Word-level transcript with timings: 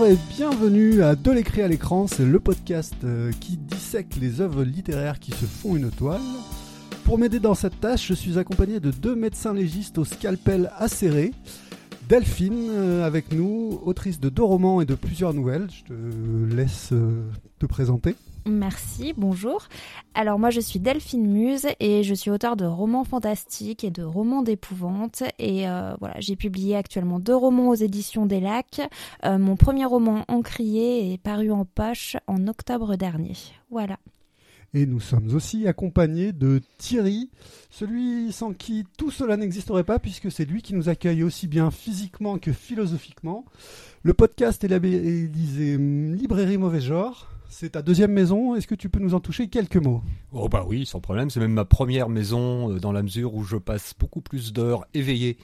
Bienvenue 0.00 1.02
à 1.02 1.14
De 1.14 1.30
l'écrit 1.30 1.60
à 1.60 1.68
l'écran, 1.68 2.06
c'est 2.06 2.24
le 2.24 2.40
podcast 2.40 2.94
euh, 3.04 3.32
qui 3.38 3.58
dissèque 3.58 4.16
les 4.18 4.40
œuvres 4.40 4.64
littéraires 4.64 5.18
qui 5.18 5.30
se 5.30 5.44
font 5.44 5.76
une 5.76 5.90
toile. 5.90 6.22
Pour 7.04 7.18
m'aider 7.18 7.38
dans 7.38 7.52
cette 7.52 7.78
tâche, 7.80 8.06
je 8.08 8.14
suis 8.14 8.38
accompagné 8.38 8.80
de 8.80 8.90
deux 8.92 9.14
médecins 9.14 9.52
légistes 9.52 9.98
au 9.98 10.06
scalpel 10.06 10.72
acéré. 10.78 11.32
Delphine 12.08 12.70
euh, 12.70 13.06
avec 13.06 13.30
nous, 13.30 13.78
autrice 13.84 14.20
de 14.20 14.30
deux 14.30 14.42
romans 14.42 14.80
et 14.80 14.86
de 14.86 14.94
plusieurs 14.94 15.34
nouvelles. 15.34 15.68
Je 15.70 15.92
te 15.92 16.54
laisse 16.56 16.88
euh, 16.92 17.22
te 17.58 17.66
présenter. 17.66 18.16
Merci, 18.46 19.12
bonjour. 19.16 19.68
Alors 20.14 20.38
moi 20.38 20.50
je 20.50 20.60
suis 20.60 20.80
Delphine 20.80 21.26
Muse 21.26 21.66
et 21.78 22.02
je 22.02 22.14
suis 22.14 22.30
auteur 22.30 22.56
de 22.56 22.64
romans 22.64 23.04
fantastiques 23.04 23.84
et 23.84 23.90
de 23.90 24.02
romans 24.02 24.42
d'épouvante 24.42 25.22
et 25.38 25.68
euh, 25.68 25.94
voilà 26.00 26.14
j'ai 26.20 26.36
publié 26.36 26.74
actuellement 26.74 27.20
deux 27.20 27.36
romans 27.36 27.68
aux 27.68 27.74
éditions 27.74 28.26
des 28.26 28.40
Lacs. 28.40 28.80
Euh, 29.24 29.38
mon 29.38 29.56
premier 29.56 29.84
roman 29.84 30.24
Encrier 30.28 31.12
est 31.12 31.18
paru 31.18 31.52
en 31.52 31.64
poche 31.64 32.16
en 32.26 32.46
octobre 32.46 32.96
dernier. 32.96 33.34
Voilà. 33.70 33.98
Et 34.72 34.86
nous 34.86 35.00
sommes 35.00 35.34
aussi 35.34 35.66
accompagnés 35.66 36.32
de 36.32 36.60
Thierry, 36.78 37.28
celui 37.70 38.30
sans 38.30 38.52
qui 38.52 38.84
tout 38.96 39.10
cela 39.10 39.36
n'existerait 39.36 39.82
pas, 39.82 39.98
puisque 39.98 40.30
c'est 40.30 40.44
lui 40.44 40.62
qui 40.62 40.74
nous 40.74 40.88
accueille 40.88 41.24
aussi 41.24 41.48
bien 41.48 41.72
physiquement 41.72 42.38
que 42.38 42.52
philosophiquement. 42.52 43.44
Le 44.04 44.14
podcast 44.14 44.62
est 44.62 44.68
labellisé 44.68 45.76
Librairie 45.76 46.56
Mauvais 46.56 46.80
Genre. 46.80 47.28
C'est 47.52 47.70
ta 47.70 47.82
deuxième 47.82 48.12
maison, 48.12 48.54
est-ce 48.54 48.68
que 48.68 48.76
tu 48.76 48.88
peux 48.88 49.00
nous 49.00 49.12
en 49.12 49.18
toucher 49.18 49.48
quelques 49.48 49.76
mots? 49.76 50.02
Oh 50.32 50.48
bah 50.48 50.64
oui, 50.66 50.86
sans 50.86 51.00
problème, 51.00 51.30
c'est 51.30 51.40
même 51.40 51.52
ma 51.52 51.64
première 51.64 52.08
maison 52.08 52.70
euh, 52.70 52.78
dans 52.78 52.92
la 52.92 53.02
mesure 53.02 53.34
où 53.34 53.42
je 53.42 53.56
passe 53.56 53.92
beaucoup 53.98 54.20
plus 54.20 54.52
d'heures 54.52 54.86
éveillé 54.94 55.36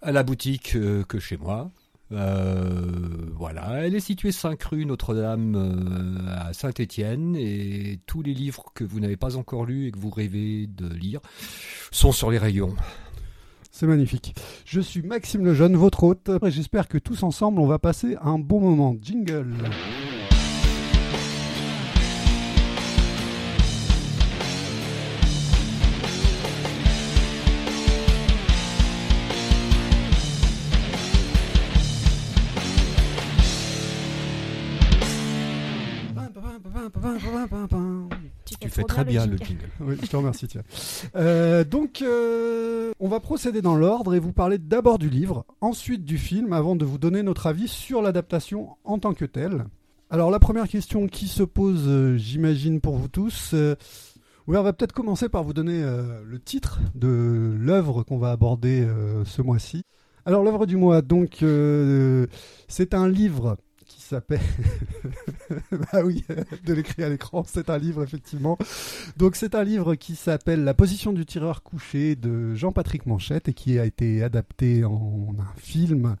à 0.00 0.12
la 0.12 0.22
boutique 0.22 0.76
euh, 0.76 1.02
que 1.02 1.18
chez 1.18 1.36
moi. 1.36 1.72
Euh, 2.12 3.26
voilà, 3.34 3.84
elle 3.84 3.96
est 3.96 4.00
située 4.00 4.30
5 4.30 4.62
rue 4.62 4.86
Notre-Dame 4.86 6.24
à 6.28 6.52
Saint-Étienne 6.52 7.34
et 7.36 7.98
tous 8.06 8.22
les 8.22 8.34
livres 8.34 8.66
que 8.72 8.84
vous 8.84 9.00
n'avez 9.00 9.16
pas 9.16 9.36
encore 9.36 9.66
lus 9.66 9.88
et 9.88 9.90
que 9.90 9.98
vous 9.98 10.10
rêvez 10.10 10.68
de 10.68 10.88
lire 10.88 11.20
sont 11.90 12.12
sur 12.12 12.30
les 12.30 12.38
rayons. 12.38 12.76
C'est 13.72 13.88
magnifique. 13.88 14.36
Je 14.64 14.80
suis 14.80 15.02
Maxime 15.02 15.44
Lejeune, 15.44 15.76
votre 15.76 16.04
hôte, 16.04 16.30
et 16.42 16.50
j'espère 16.52 16.86
que 16.86 16.98
tous 16.98 17.24
ensemble 17.24 17.60
on 17.60 17.66
va 17.66 17.80
passer 17.80 18.16
un 18.22 18.38
bon 18.38 18.60
moment. 18.60 18.96
Jingle 19.02 19.54
Tu 38.60 38.68
fais 38.68 38.82
très 38.82 39.04
bien 39.04 39.26
le 39.26 39.36
jingle. 39.36 39.68
Oui, 39.80 39.96
je 40.02 40.06
te 40.06 40.16
remercie, 40.16 40.48
tiens. 40.48 40.62
Euh, 41.16 41.64
donc, 41.64 42.02
euh, 42.02 42.92
on 42.98 43.08
va 43.08 43.20
procéder 43.20 43.62
dans 43.62 43.76
l'ordre 43.76 44.14
et 44.14 44.18
vous 44.18 44.32
parler 44.32 44.58
d'abord 44.58 44.98
du 44.98 45.08
livre, 45.10 45.44
ensuite 45.60 46.04
du 46.04 46.18
film, 46.18 46.52
avant 46.52 46.74
de 46.76 46.84
vous 46.84 46.98
donner 46.98 47.22
notre 47.22 47.46
avis 47.46 47.68
sur 47.68 48.02
l'adaptation 48.02 48.70
en 48.84 48.98
tant 48.98 49.14
que 49.14 49.24
telle. 49.24 49.66
Alors, 50.10 50.30
la 50.30 50.38
première 50.38 50.66
question 50.66 51.06
qui 51.06 51.28
se 51.28 51.42
pose, 51.42 51.84
euh, 51.86 52.16
j'imagine, 52.16 52.80
pour 52.80 52.96
vous 52.96 53.08
tous. 53.08 53.50
euh, 53.52 53.76
oui, 54.46 54.56
on 54.56 54.62
va 54.62 54.72
peut-être 54.72 54.92
commencer 54.94 55.28
par 55.28 55.44
vous 55.44 55.52
donner 55.52 55.82
euh, 55.82 56.22
le 56.24 56.40
titre 56.40 56.80
de 56.94 57.54
l'œuvre 57.58 58.02
qu'on 58.02 58.16
va 58.18 58.30
aborder 58.30 58.80
euh, 58.80 59.24
ce 59.26 59.42
mois-ci. 59.42 59.82
Alors, 60.24 60.42
l'œuvre 60.42 60.64
du 60.64 60.76
mois, 60.76 61.02
donc, 61.02 61.42
euh, 61.42 62.26
c'est 62.66 62.94
un 62.94 63.08
livre 63.08 63.58
qui 63.88 64.00
s'appelle. 64.00 64.40
bah 65.72 66.02
oui, 66.04 66.24
de 66.64 66.74
l'écrit 66.74 67.02
à 67.02 67.08
l'écran, 67.08 67.44
c'est 67.46 67.70
un 67.70 67.78
livre, 67.78 68.02
effectivement. 68.04 68.58
Donc, 69.16 69.34
c'est 69.34 69.54
un 69.54 69.64
livre 69.64 69.94
qui 69.96 70.14
s'appelle 70.14 70.62
La 70.62 70.74
position 70.74 71.12
du 71.12 71.26
tireur 71.26 71.62
couché 71.62 72.14
de 72.14 72.54
Jean-Patrick 72.54 73.06
Manchette 73.06 73.48
et 73.48 73.54
qui 73.54 73.78
a 73.78 73.84
été 73.84 74.22
adapté 74.22 74.84
en 74.84 75.34
un 75.38 75.60
film 75.60 76.16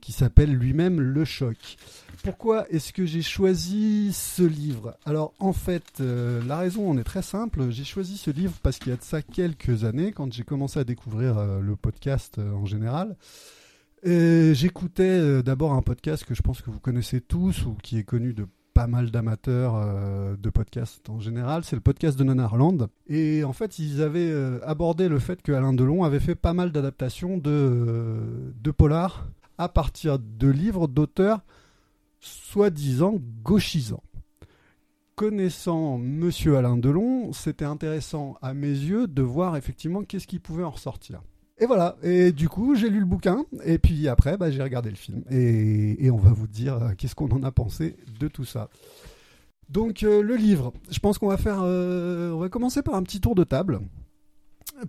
qui 0.00 0.12
s'appelle 0.12 0.54
lui-même 0.54 1.00
Le 1.00 1.24
Choc. 1.24 1.76
Pourquoi 2.22 2.68
est-ce 2.70 2.92
que 2.92 3.06
j'ai 3.06 3.22
choisi 3.22 4.12
ce 4.12 4.42
livre? 4.42 4.96
Alors 5.04 5.34
en 5.38 5.52
fait, 5.52 5.84
euh, 6.00 6.42
la 6.46 6.58
raison 6.58 6.90
en 6.90 6.98
est 6.98 7.04
très 7.04 7.22
simple. 7.22 7.70
J'ai 7.70 7.84
choisi 7.84 8.16
ce 8.16 8.30
livre 8.30 8.54
parce 8.62 8.78
qu'il 8.78 8.90
y 8.90 8.92
a 8.92 8.96
de 8.96 9.02
ça 9.02 9.22
quelques 9.22 9.84
années, 9.84 10.12
quand 10.12 10.32
j'ai 10.32 10.42
commencé 10.44 10.80
à 10.80 10.84
découvrir 10.84 11.38
euh, 11.38 11.60
le 11.60 11.76
podcast 11.76 12.38
euh, 12.38 12.52
en 12.52 12.66
général. 12.66 13.16
Et 14.02 14.54
J'écoutais 14.54 15.02
euh, 15.02 15.42
d'abord 15.42 15.72
un 15.72 15.82
podcast 15.82 16.24
que 16.24 16.34
je 16.34 16.42
pense 16.42 16.62
que 16.62 16.70
vous 16.70 16.80
connaissez 16.80 17.20
tous 17.20 17.66
ou 17.66 17.74
qui 17.82 17.98
est 17.98 18.04
connu 18.04 18.32
de 18.32 18.46
pas 18.78 18.86
mal 18.86 19.10
d'amateurs 19.10 19.74
euh, 19.74 20.36
de 20.36 20.50
podcasts 20.50 21.10
en 21.10 21.18
général, 21.18 21.64
c'est 21.64 21.74
le 21.74 21.82
podcast 21.82 22.16
de 22.16 22.22
Nanarland. 22.22 22.86
Et 23.08 23.42
en 23.42 23.52
fait, 23.52 23.80
ils 23.80 24.00
avaient 24.00 24.30
euh, 24.30 24.60
abordé 24.64 25.08
le 25.08 25.18
fait 25.18 25.42
que 25.42 25.50
Alain 25.50 25.72
Delon 25.72 26.04
avait 26.04 26.20
fait 26.20 26.36
pas 26.36 26.52
mal 26.52 26.70
d'adaptations 26.70 27.38
de, 27.38 27.50
euh, 27.50 28.52
de 28.54 28.70
polar 28.70 29.26
à 29.58 29.68
partir 29.68 30.20
de 30.20 30.46
livres 30.46 30.86
d'auteurs 30.86 31.40
soi-disant 32.20 33.16
gauchisants. 33.42 34.04
Connaissant 35.16 35.98
Monsieur 35.98 36.56
Alain 36.56 36.76
Delon, 36.76 37.32
c'était 37.32 37.64
intéressant 37.64 38.36
à 38.42 38.54
mes 38.54 38.68
yeux 38.68 39.08
de 39.08 39.22
voir 39.22 39.56
effectivement 39.56 40.04
qu'est-ce 40.04 40.28
qui 40.28 40.38
pouvait 40.38 40.62
en 40.62 40.70
ressortir. 40.70 41.20
Et 41.60 41.66
voilà, 41.66 41.96
et 42.02 42.30
du 42.30 42.48
coup 42.48 42.76
j'ai 42.76 42.88
lu 42.88 43.00
le 43.00 43.06
bouquin, 43.06 43.44
et 43.64 43.78
puis 43.78 44.06
après 44.06 44.36
bah, 44.36 44.50
j'ai 44.50 44.62
regardé 44.62 44.90
le 44.90 44.96
film, 44.96 45.24
et, 45.28 46.04
et 46.04 46.10
on 46.10 46.16
va 46.16 46.30
vous 46.30 46.46
dire 46.46 46.74
euh, 46.74 46.90
qu'est-ce 46.96 47.16
qu'on 47.16 47.28
en 47.30 47.42
a 47.42 47.50
pensé 47.50 47.96
de 48.20 48.28
tout 48.28 48.44
ça. 48.44 48.68
Donc 49.68 50.02
euh, 50.02 50.22
le 50.22 50.36
livre, 50.36 50.72
je 50.90 50.98
pense 50.98 51.18
qu'on 51.18 51.28
va 51.28 51.36
faire, 51.36 51.60
euh, 51.62 52.30
on 52.30 52.38
va 52.38 52.48
commencer 52.48 52.82
par 52.82 52.94
un 52.94 53.02
petit 53.02 53.20
tour 53.20 53.34
de 53.34 53.44
table 53.44 53.80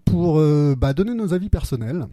pour 0.06 0.40
euh, 0.40 0.75
bah, 0.78 0.94
donner 0.94 1.16
nos 1.16 1.34
avis 1.34 1.50
personnels. 1.50 2.06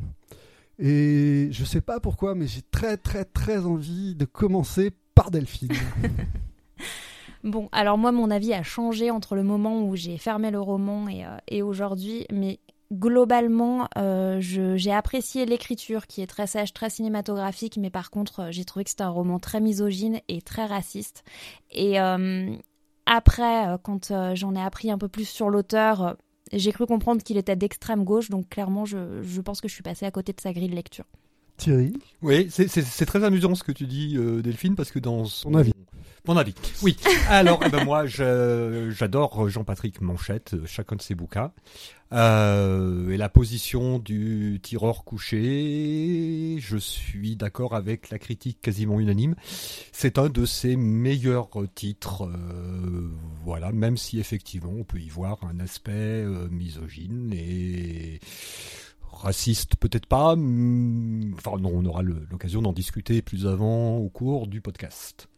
Et 0.78 1.49
je 1.53 1.65
sais 1.65 1.81
pas 1.81 2.00
pourquoi, 2.00 2.34
mais 2.34 2.47
j'ai 2.47 2.62
très 2.62 2.97
très 2.97 3.25
très 3.25 3.65
envie 3.65 4.15
de 4.15 4.25
commencer 4.25 4.91
par 5.15 5.31
Delphine. 5.31 5.69
Bon, 7.45 7.69
alors 7.71 7.97
moi 7.97 8.11
mon 8.11 8.33
avis 8.33 8.53
a 8.55 8.65
changé 8.65 9.12
entre 9.12 9.37
le 9.37 9.45
moment 9.45 9.87
où 9.87 9.95
j'ai 9.95 10.19
fermé 10.19 10.50
le 10.50 10.61
roman 10.61 11.06
et, 11.06 11.25
euh, 11.25 11.37
et 11.47 11.62
aujourd'hui, 11.62 12.27
mais 12.33 12.59
globalement 12.93 13.89
euh, 13.99 14.39
j'ai 14.41 14.93
apprécié 14.93 15.47
l'écriture 15.47 16.07
qui 16.07 16.23
est 16.23 16.27
très 16.27 16.47
sèche, 16.47 16.73
très 16.73 16.91
cinématographique, 16.91 17.79
mais 17.79 17.91
par 17.91 18.11
contre 18.11 18.41
euh, 18.41 18.49
j'ai 18.51 18.65
trouvé 18.65 18.85
que 18.85 18.91
c'était 18.91 19.03
un 19.03 19.09
roman 19.11 19.39
très 19.39 19.61
misogyne 19.61 20.21
et 20.29 20.43
très 20.43 20.67
raciste. 20.67 21.25
Et 21.71 22.01
euh, 22.01 22.55
après, 23.07 23.77
quand 23.83 24.11
euh, 24.11 24.35
j'en 24.35 24.55
ai 24.55 24.61
appris 24.61 24.91
un 24.91 24.99
peu 24.99 25.09
plus 25.09 25.29
sur 25.29 25.51
l'auteur, 25.51 26.17
j'ai 26.53 26.73
cru 26.73 26.87
comprendre 26.87 27.23
qu'il 27.23 27.37
était 27.37 27.57
d'extrême 27.57 28.05
gauche, 28.05 28.31
donc 28.31 28.49
clairement 28.49 28.85
je, 28.85 29.23
je 29.23 29.41
pense 29.41 29.61
que 29.61 29.69
je 29.69 29.75
suis 29.75 29.83
passée 29.83 30.07
à 30.07 30.11
côté 30.11 30.33
de 30.33 30.41
sa 30.41 30.53
grille 30.53 30.69
de 30.69 30.75
lecture. 30.75 31.05
Thierry, 31.57 31.95
Oui, 32.21 32.49
c'est- 32.51 33.07
très 33.07 33.25
amusant 33.25 33.55
ce 33.55 33.65
que 33.65 33.72
tu 33.72 33.87
dis, 33.87 34.15
Delphine, 34.43 34.77
parce 34.77 34.91
que 34.91 34.99
dans 34.99 35.25
son 35.25 35.55
avis? 35.55 35.72
Mon 36.27 36.37
avis. 36.37 36.55
Oui. 36.83 36.97
Alors, 37.28 37.61
eh 37.65 37.69
ben 37.71 37.84
moi, 37.84 38.05
j'adore 38.07 39.49
Jean-Patrick 39.49 40.01
Manchette, 40.01 40.55
euh, 40.55 40.67
chacun 40.67 40.97
de 40.97 41.03
ses 41.03 41.15
bouquins. 41.15 41.53
Euh, 42.13 43.11
et 43.11 43.17
la 43.17 43.28
position 43.28 43.99
du 43.99 44.61
tireur 44.63 45.05
couché, 45.05 46.57
je 46.61 46.77
suis 46.77 47.37
d'accord 47.37 47.75
avec 47.75 48.11
la 48.11 48.19
critique 48.19 48.61
quasiment 48.61 49.01
unanime. 49.01 49.34
C'est 49.93 50.19
un 50.19 50.28
de 50.28 50.45
ses 50.47 50.77
meilleurs 50.77 51.51
titres. 51.75 52.25
euh, 52.25 53.11
voilà, 53.45 53.72
même 53.72 53.97
si 53.97 54.19
effectivement 54.21 54.72
on 54.77 54.84
peut 54.84 54.99
y 55.01 55.09
voir 55.09 55.39
un 55.45 55.59
aspect 55.61 56.25
misogyne 56.51 57.33
et 57.33 58.21
raciste, 59.13 59.77
peut-être 59.77 60.07
pas. 60.07 60.33
hum, 60.33 61.34
Enfin, 61.39 61.57
non, 61.59 61.71
on 61.75 61.84
aura 61.87 62.03
l'occasion 62.03 62.63
d'en 62.63 62.72
discuter 62.72 63.22
plus 63.22 63.47
avant 63.47 63.97
au 63.97 64.09
cours 64.09 64.47
du 64.47 64.61
podcast. 64.61 65.29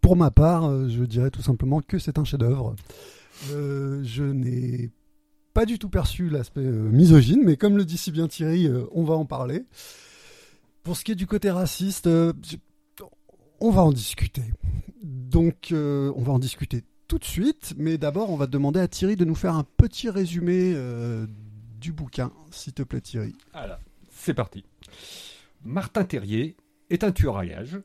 Pour 0.00 0.16
ma 0.16 0.30
part, 0.30 0.64
euh, 0.64 0.88
je 0.88 1.04
dirais 1.04 1.30
tout 1.30 1.42
simplement 1.42 1.80
que 1.80 1.98
c'est 1.98 2.18
un 2.18 2.24
chef-d'œuvre. 2.24 2.76
Euh, 3.50 4.02
je 4.04 4.22
n'ai 4.22 4.90
pas 5.52 5.66
du 5.66 5.78
tout 5.78 5.88
perçu 5.88 6.28
l'aspect 6.28 6.60
euh, 6.60 6.90
misogyne, 6.90 7.42
mais 7.44 7.56
comme 7.56 7.76
le 7.76 7.84
dit 7.84 7.98
si 7.98 8.12
bien 8.12 8.28
Thierry, 8.28 8.68
on 8.92 9.04
va 9.04 9.14
en 9.14 9.24
parler. 9.24 9.64
Pour 10.82 10.96
ce 10.96 11.04
qui 11.04 11.12
est 11.12 11.16
du 11.16 11.26
côté 11.26 11.50
raciste, 11.50 12.08
on 13.60 13.70
va 13.70 13.82
en 13.82 13.90
discuter. 13.90 14.44
Donc, 15.02 15.72
on 15.72 16.22
va 16.22 16.32
en 16.32 16.38
discuter 16.38 16.84
tout 17.08 17.18
de 17.18 17.24
suite, 17.24 17.74
mais 17.76 17.98
d'abord, 17.98 18.30
on 18.30 18.36
va 18.36 18.46
demander 18.46 18.78
à 18.78 18.86
Thierry 18.86 19.16
de 19.16 19.24
nous 19.24 19.34
faire 19.34 19.56
un 19.56 19.64
petit 19.64 20.08
résumé 20.08 20.76
du 21.80 21.92
bouquin, 21.92 22.30
s'il 22.52 22.72
te 22.72 22.84
plaît, 22.84 23.00
Thierry. 23.00 23.34
Voilà, 23.52 23.80
c'est 24.12 24.34
parti. 24.34 24.64
Martin 25.64 26.04
Terrier 26.04 26.56
est 26.90 27.02
un 27.02 27.10
tueur 27.10 27.36
à 27.36 27.44
gages 27.44 27.80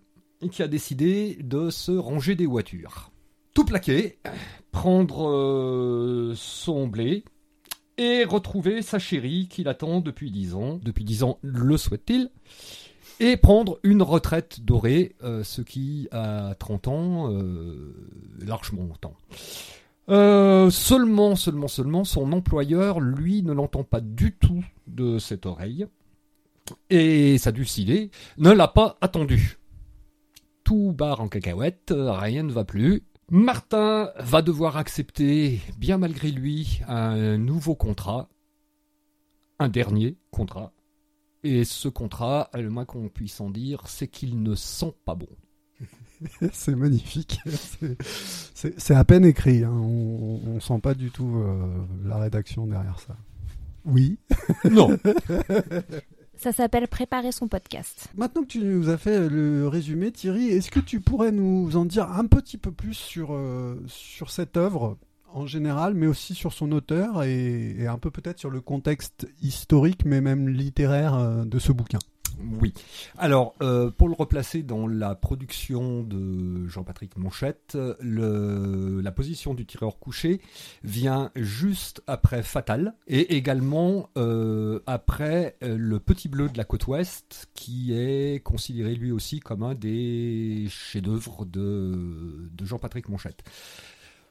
qui 0.49 0.63
a 0.63 0.67
décidé 0.67 1.37
de 1.41 1.69
se 1.69 1.91
ranger 1.91 2.35
des 2.35 2.45
voitures. 2.45 3.11
Tout 3.53 3.65
plaquer, 3.65 4.17
prendre 4.71 5.29
euh, 5.29 6.33
son 6.35 6.87
blé 6.87 7.23
et 7.97 8.23
retrouver 8.23 8.81
sa 8.81 8.97
chérie 8.97 9.47
qu'il 9.49 9.67
attend 9.67 9.99
depuis 9.99 10.31
dix 10.31 10.55
ans. 10.55 10.79
Depuis 10.81 11.03
dix 11.03 11.23
ans, 11.23 11.37
le 11.41 11.77
souhaite-t-il 11.77 12.29
et 13.19 13.37
prendre 13.37 13.77
une 13.83 14.01
retraite 14.01 14.61
dorée, 14.61 15.15
euh, 15.21 15.43
ce 15.43 15.61
qui, 15.61 16.07
à 16.11 16.55
30 16.57 16.87
ans, 16.87 17.31
euh, 17.31 17.93
largement 18.39 18.83
longtemps. 18.83 19.15
Seulement, 20.07 21.35
seulement, 21.35 21.67
seulement, 21.67 22.03
son 22.03 22.31
employeur, 22.31 22.99
lui, 22.99 23.43
ne 23.43 23.53
l'entend 23.53 23.83
pas 23.83 24.01
du 24.01 24.33
tout 24.33 24.65
de 24.87 25.19
cette 25.19 25.45
oreille. 25.45 25.85
Et 26.89 27.37
sa 27.37 27.51
dulcinée 27.51 28.11
ne 28.37 28.51
l'a 28.51 28.67
pas 28.67 28.97
attendu. 29.01 29.60
Tout 30.71 30.93
barre 30.97 31.19
en 31.19 31.27
cacahuète, 31.27 31.93
rien 31.93 32.43
ne 32.43 32.51
va 32.53 32.63
plus. 32.63 33.03
Martin 33.29 34.09
va 34.17 34.41
devoir 34.41 34.77
accepter, 34.77 35.59
bien 35.77 35.97
malgré 35.97 36.31
lui, 36.31 36.79
un 36.87 37.37
nouveau 37.37 37.75
contrat. 37.75 38.29
Un 39.59 39.67
dernier 39.67 40.15
contrat 40.31 40.71
et 41.43 41.65
ce 41.65 41.89
contrat, 41.89 42.49
le 42.53 42.69
moins 42.69 42.85
qu'on 42.85 43.09
puisse 43.09 43.41
en 43.41 43.49
dire, 43.49 43.81
c'est 43.85 44.07
qu'il 44.07 44.41
ne 44.41 44.55
sent 44.55 44.95
pas 45.03 45.15
bon. 45.15 45.27
c'est 46.53 46.75
magnifique. 46.75 47.41
C'est 48.53 48.95
à 48.95 49.03
peine 49.03 49.25
écrit. 49.25 49.65
Hein. 49.65 49.73
On, 49.73 50.53
ne 50.53 50.59
sent 50.61 50.79
pas 50.81 50.93
du 50.93 51.11
tout 51.11 51.35
euh, 51.35 51.85
la 52.05 52.17
rédaction 52.17 52.65
derrière 52.65 53.01
ça. 53.01 53.17
Oui. 53.83 54.19
Non. 54.71 54.97
Ça 56.41 56.51
s'appelle 56.51 56.87
Préparer 56.87 57.31
son 57.31 57.47
podcast. 57.47 58.07
Maintenant 58.17 58.41
que 58.41 58.47
tu 58.47 58.57
nous 58.63 58.89
as 58.89 58.97
fait 58.97 59.29
le 59.29 59.67
résumé, 59.67 60.11
Thierry, 60.11 60.47
est-ce 60.47 60.71
que 60.71 60.79
tu 60.79 60.99
pourrais 60.99 61.31
nous 61.31 61.77
en 61.77 61.85
dire 61.85 62.09
un 62.09 62.25
petit 62.25 62.57
peu 62.57 62.71
plus 62.71 62.95
sur, 62.95 63.35
euh, 63.35 63.79
cette 64.27 64.57
œuvre 64.57 64.97
en 65.31 65.45
général, 65.45 65.93
mais 65.93 66.07
aussi 66.07 66.33
sur 66.33 66.51
son 66.51 66.71
auteur 66.71 67.21
et, 67.21 67.85
un 67.85 67.99
peu 67.99 68.09
peut-être 68.09 68.39
sur 68.39 68.49
le 68.49 68.59
contexte 68.59 69.27
historique, 69.43 70.03
mais 70.03 70.19
même 70.19 70.49
littéraire 70.49 71.13
euh, 71.13 71.45
de 71.45 71.59
ce 71.59 71.71
bouquin? 71.71 71.99
Oui. 72.59 72.73
Alors, 73.17 73.55
euh, 73.61 73.91
pour 73.91 74.07
le 74.07 74.13
replacer 74.13 74.63
dans 74.63 74.87
la 74.87 75.15
production 75.15 76.03
de 76.03 76.67
Jean-Patrick 76.67 77.17
Monchette, 77.17 77.77
la 78.01 79.11
position 79.11 79.53
du 79.53 79.65
tireur 79.65 79.99
couché 79.99 80.41
vient 80.83 81.31
juste 81.35 82.03
après 82.07 82.43
Fatal 82.43 82.95
et 83.07 83.35
également 83.35 84.09
euh, 84.17 84.79
après 84.87 85.57
Le 85.61 85.99
Petit 85.99 86.29
Bleu 86.29 86.49
de 86.49 86.57
la 86.57 86.63
côte 86.63 86.87
ouest, 86.87 87.49
qui 87.53 87.93
est 87.93 88.43
considéré 88.43 88.95
lui 88.95 89.11
aussi 89.11 89.39
comme 89.39 89.63
un 89.63 89.75
des 89.75 90.67
chefs-d'œuvre 90.69 91.45
de, 91.45 92.49
de 92.51 92.65
Jean-Patrick 92.65 93.09
Monchette. 93.09 93.43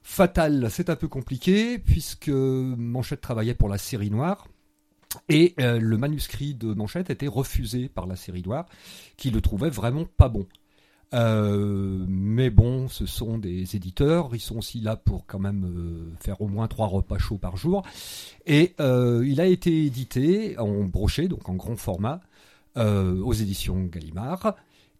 Fatal, 0.02 0.68
c'est 0.70 0.90
un 0.90 0.96
peu 0.96 1.08
compliqué 1.08 1.78
puisque 1.78 2.28
Manchette 2.30 3.20
travaillait 3.20 3.54
pour 3.54 3.68
la 3.68 3.78
série 3.78 4.10
noire. 4.10 4.48
Et 5.28 5.54
euh, 5.60 5.78
le 5.78 5.96
manuscrit 5.96 6.54
de 6.54 6.72
Manchette 6.74 7.10
était 7.10 7.28
refusé 7.28 7.88
par 7.88 8.06
la 8.06 8.16
série 8.16 8.42
noire, 8.42 8.66
qui 9.16 9.30
le 9.30 9.40
trouvait 9.40 9.70
vraiment 9.70 10.04
pas 10.04 10.28
bon. 10.28 10.46
Euh, 11.12 12.04
mais 12.08 12.50
bon, 12.50 12.88
ce 12.88 13.04
sont 13.06 13.38
des 13.38 13.74
éditeurs, 13.74 14.30
ils 14.32 14.40
sont 14.40 14.58
aussi 14.58 14.80
là 14.80 14.94
pour 14.94 15.26
quand 15.26 15.40
même 15.40 15.64
euh, 15.64 16.12
faire 16.20 16.40
au 16.40 16.46
moins 16.46 16.68
trois 16.68 16.86
repas 16.86 17.18
chauds 17.18 17.38
par 17.38 17.56
jour. 17.56 17.82
Et 18.46 18.74
il 18.78 19.40
a 19.40 19.46
été 19.46 19.86
édité 19.86 20.58
en 20.58 20.84
brochet, 20.84 21.28
donc 21.28 21.48
en 21.48 21.54
grand 21.54 21.76
format, 21.76 22.20
aux 22.76 23.32
éditions 23.32 23.84
Gallimard. 23.84 24.54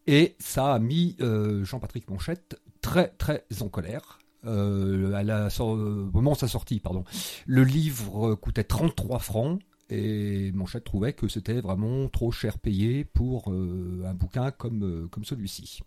Et 0.06 0.34
ça 0.38 0.74
a 0.74 0.78
mis 0.78 1.16
Jean-Patrick 1.62 2.08
Manchette 2.10 2.60
très 2.80 3.08
très 3.08 3.44
en 3.60 3.68
colère 3.68 4.18
à 4.44 5.22
la, 5.22 5.48
au 5.60 5.76
moment 5.76 6.32
de 6.32 6.38
sa 6.38 6.48
sortie, 6.48 6.80
pardon. 6.80 7.04
Le 7.46 7.62
livre 7.62 8.34
coûtait 8.34 8.64
33 8.64 9.18
francs 9.18 9.60
et 9.90 10.52
Manchette 10.52 10.84
trouvait 10.84 11.12
que 11.12 11.28
c'était 11.28 11.60
vraiment 11.60 12.08
trop 12.08 12.30
cher 12.30 12.58
payé 12.58 13.04
pour 13.04 13.50
euh, 13.50 14.04
un 14.06 14.14
bouquin 14.14 14.50
comme, 14.50 14.84
euh, 14.84 15.08
comme 15.08 15.24
celui-ci. 15.24 15.80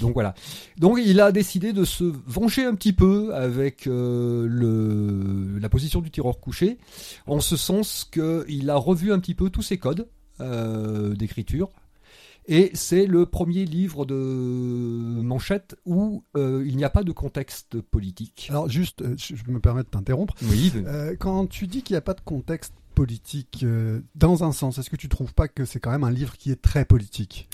Donc 0.00 0.14
voilà. 0.14 0.34
Donc 0.78 0.98
il 1.04 1.20
a 1.20 1.30
décidé 1.32 1.72
de 1.72 1.84
se 1.84 2.04
venger 2.04 2.64
un 2.64 2.74
petit 2.74 2.92
peu 2.92 3.34
avec 3.34 3.86
le, 3.86 5.58
la 5.58 5.68
position 5.68 6.00
du 6.00 6.10
tireur 6.10 6.40
couché, 6.40 6.78
en 7.26 7.40
ce 7.40 7.56
sens 7.56 8.04
qu'il 8.10 8.70
a 8.70 8.76
revu 8.76 9.12
un 9.12 9.20
petit 9.20 9.34
peu 9.34 9.50
tous 9.50 9.62
ses 9.62 9.78
codes 9.78 10.08
d'écriture 10.38 11.70
et 12.46 12.72
c'est 12.74 13.06
le 13.06 13.26
premier 13.26 13.64
livre 13.64 14.04
de 14.04 14.14
Manchette 14.14 15.76
où 15.84 16.24
euh, 16.36 16.64
il 16.66 16.76
n'y 16.76 16.84
a 16.84 16.90
pas 16.90 17.04
de 17.04 17.12
contexte 17.12 17.80
politique. 17.80 18.48
Alors 18.50 18.68
juste, 18.68 19.02
euh, 19.02 19.14
je 19.16 19.50
me 19.50 19.60
permets 19.60 19.82
de 19.82 19.88
t'interrompre. 19.88 20.34
Oui. 20.42 20.72
Euh, 20.74 21.14
quand 21.18 21.46
tu 21.46 21.66
dis 21.66 21.82
qu'il 21.82 21.94
n'y 21.94 21.98
a 21.98 22.02
pas 22.02 22.14
de 22.14 22.20
contexte 22.20 22.74
politique, 23.00 23.64
dans 24.14 24.44
un 24.44 24.52
sens, 24.52 24.76
est-ce 24.76 24.90
que 24.90 24.96
tu 24.96 25.08
trouves 25.08 25.32
pas 25.32 25.48
que 25.48 25.64
c'est 25.64 25.80
quand 25.80 25.90
même 25.90 26.04
un 26.04 26.10
livre 26.10 26.36
qui 26.36 26.50
est 26.50 26.60
très 26.60 26.84
politique? 26.84 27.48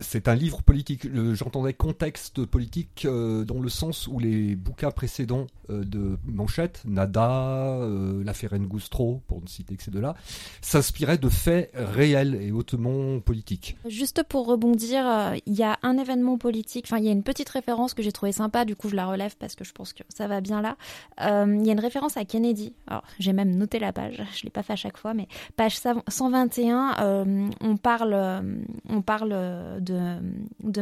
C'est 0.00 0.28
un 0.28 0.34
livre 0.34 0.62
politique. 0.62 1.08
J'entendais 1.34 1.72
contexte 1.72 2.44
politique 2.44 3.04
euh, 3.04 3.44
dans 3.44 3.60
le 3.60 3.68
sens 3.68 4.06
où 4.06 4.18
les 4.18 4.54
bouquins 4.54 4.90
précédents 4.90 5.46
euh, 5.70 5.84
de 5.84 6.18
Manchette, 6.24 6.82
Nada, 6.84 7.78
euh, 7.80 8.22
l'affaire 8.24 8.54
Ngoustro, 8.58 9.22
pour 9.26 9.42
ne 9.42 9.46
citer 9.46 9.76
que 9.76 9.82
ces 9.82 9.90
deux-là, 9.90 10.14
s'inspiraient 10.60 11.18
de 11.18 11.28
faits 11.28 11.70
réels 11.74 12.36
et 12.40 12.52
hautement 12.52 13.20
politiques. 13.20 13.76
Juste 13.88 14.22
pour 14.22 14.46
rebondir, 14.46 15.34
il 15.46 15.54
y 15.54 15.62
a 15.62 15.78
un 15.82 15.98
événement 15.98 16.38
politique, 16.38 16.86
enfin 16.86 16.98
il 16.98 17.04
y 17.04 17.08
a 17.08 17.12
une 17.12 17.22
petite 17.22 17.48
référence 17.48 17.94
que 17.94 18.02
j'ai 18.02 18.12
trouvé 18.12 18.32
sympa, 18.32 18.64
du 18.64 18.76
coup 18.76 18.88
je 18.88 18.96
la 18.96 19.06
relève 19.06 19.36
parce 19.38 19.54
que 19.54 19.64
je 19.64 19.72
pense 19.72 19.92
que 19.92 20.02
ça 20.08 20.26
va 20.26 20.40
bien 20.40 20.60
là. 20.62 20.76
Il 21.20 21.66
y 21.66 21.70
a 21.70 21.72
une 21.72 21.80
référence 21.80 22.16
à 22.16 22.24
Kennedy. 22.24 22.74
Alors 22.86 23.02
j'ai 23.18 23.32
même 23.32 23.54
noté 23.56 23.78
la 23.78 23.92
page, 23.92 24.22
je 24.34 24.44
l'ai 24.44 24.50
pas 24.50 24.62
fait 24.62 24.74
à 24.74 24.76
chaque 24.76 24.96
fois, 24.96 25.14
mais 25.14 25.28
page 25.56 25.78
121, 26.08 27.24
on 27.60 27.76
parle, 27.76 28.42
on 28.88 29.02
parle 29.02 29.78
de, 29.80 29.87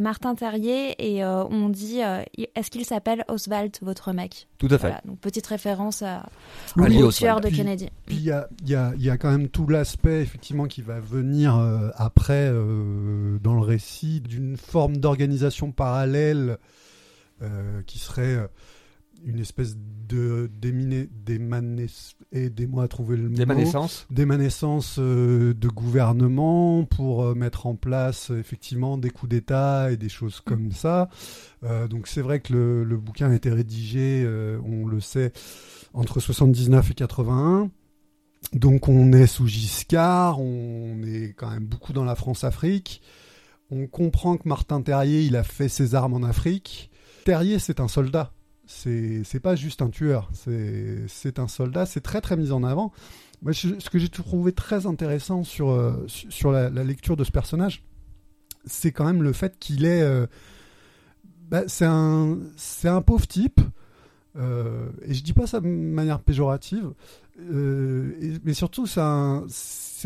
Martin 0.00 0.34
Terrier 0.34 0.94
et 0.98 1.24
euh, 1.24 1.44
on 1.44 1.68
dit 1.68 2.02
euh, 2.02 2.22
est-ce 2.54 2.70
qu'il 2.70 2.84
s'appelle 2.84 3.24
Oswald, 3.28 3.76
votre 3.82 4.12
mec? 4.12 4.48
Tout 4.58 4.68
à 4.70 4.78
fait. 4.78 4.94
donc 5.04 5.18
petite 5.18 5.46
référence 5.46 6.02
à, 6.02 6.28
au 6.76 7.12
tueur 7.12 7.40
de 7.40 7.48
Kennedy. 7.48 7.88
Puis 8.06 8.16
il 8.16 8.24
y 8.24 8.30
a, 8.30 8.48
y, 8.64 8.74
a, 8.74 8.92
y 8.96 9.10
a, 9.10 9.18
quand 9.18 9.30
même 9.30 9.48
tout 9.48 9.66
l'aspect 9.66 10.22
effectivement 10.22 10.66
qui 10.66 10.82
va 10.82 11.00
venir 11.00 11.56
euh, 11.56 11.90
après 11.96 12.50
dans 12.50 13.54
le 13.54 13.60
récit 13.60 14.20
d'une 14.20 14.56
forme 14.56 14.98
d'organisation 14.98 15.72
parallèle 15.72 16.58
qui 17.86 17.98
serait 17.98 18.48
une 19.24 19.38
espèce 19.38 19.76
de 20.08 20.50
aidez-moi 22.32 22.84
à 22.84 22.88
trouver 22.88 23.16
le 23.16 23.28
mot 23.28 23.36
d'émanescence 24.10 24.96
euh, 24.98 25.54
de 25.54 25.68
gouvernement 25.68 26.84
pour 26.84 27.24
euh, 27.24 27.34
mettre 27.34 27.66
en 27.66 27.74
place 27.74 28.30
effectivement 28.30 28.98
des 28.98 29.10
coups 29.10 29.30
d'État 29.30 29.90
et 29.90 29.96
des 29.96 30.08
choses 30.08 30.40
comme 30.40 30.72
ça. 30.72 31.08
Euh, 31.64 31.88
donc 31.88 32.06
c'est 32.06 32.20
vrai 32.20 32.40
que 32.40 32.52
le, 32.52 32.96
bouquin 32.96 33.30
a 33.30 33.34
été 33.34 33.50
rédigé, 33.50 34.26
on 34.64 34.86
le 34.86 35.00
sait, 35.00 35.32
entre 35.92 36.20
79 36.20 36.90
et 36.90 36.94
81. 36.94 37.70
Donc 38.52 38.88
on 38.88 39.12
est 39.12 39.26
sous 39.26 39.46
Giscard, 39.46 40.40
on 40.40 41.02
est 41.02 41.34
quand 41.36 41.50
même 41.50 41.66
beaucoup 41.66 41.92
dans 41.92 42.04
la 42.04 42.14
France-Afrique. 42.14 43.02
On 43.70 43.86
comprend 43.86 44.36
que 44.36 44.48
Martin 44.48 44.80
Terrier, 44.80 45.24
il 45.24 45.34
a 45.36 45.42
fait 45.42 45.68
ses 45.68 45.94
armes 45.94 46.14
en 46.14 46.22
Afrique. 46.22 46.90
Terrier, 47.24 47.58
c'est 47.58 47.80
un 47.80 47.88
soldat 47.88 48.32
c'est 48.66 49.40
pas 49.40 49.56
juste 49.56 49.82
un 49.82 49.90
tueur, 49.90 50.30
c'est 50.34 51.38
un 51.38 51.48
soldat, 51.48 51.86
c'est 51.86 52.00
très 52.00 52.20
très 52.20 52.36
mis 52.36 52.52
en 52.52 52.64
avant. 52.64 52.92
Moi, 53.42 53.52
ce 53.52 53.90
que 53.90 53.98
j'ai 53.98 54.08
trouvé 54.08 54.52
très 54.52 54.86
intéressant 54.86 55.44
sur, 55.44 55.70
euh, 55.70 56.04
sur 56.08 56.52
la, 56.52 56.70
lecture 56.70 57.16
de 57.16 57.24
ce 57.24 57.30
personnage, 57.30 57.84
c'est 58.64 58.92
quand 58.92 59.04
même 59.04 59.22
le 59.22 59.32
fait 59.32 59.58
qu'il 59.58 59.84
est. 59.84 60.02
Euh, 60.02 60.26
bah, 61.48 61.62
c'est 61.68 61.84
un, 61.84 62.38
un 62.84 63.02
pauvre 63.02 63.26
type, 63.26 63.60
euh, 64.36 64.88
et 65.02 65.14
je 65.14 65.22
dis 65.22 65.32
pas 65.32 65.46
ça 65.46 65.60
de 65.60 65.66
manière 65.68 66.20
péjorative, 66.20 66.90
mais 67.38 68.54
surtout 68.54 68.86
c'est 68.86 69.00
un, 69.00 69.44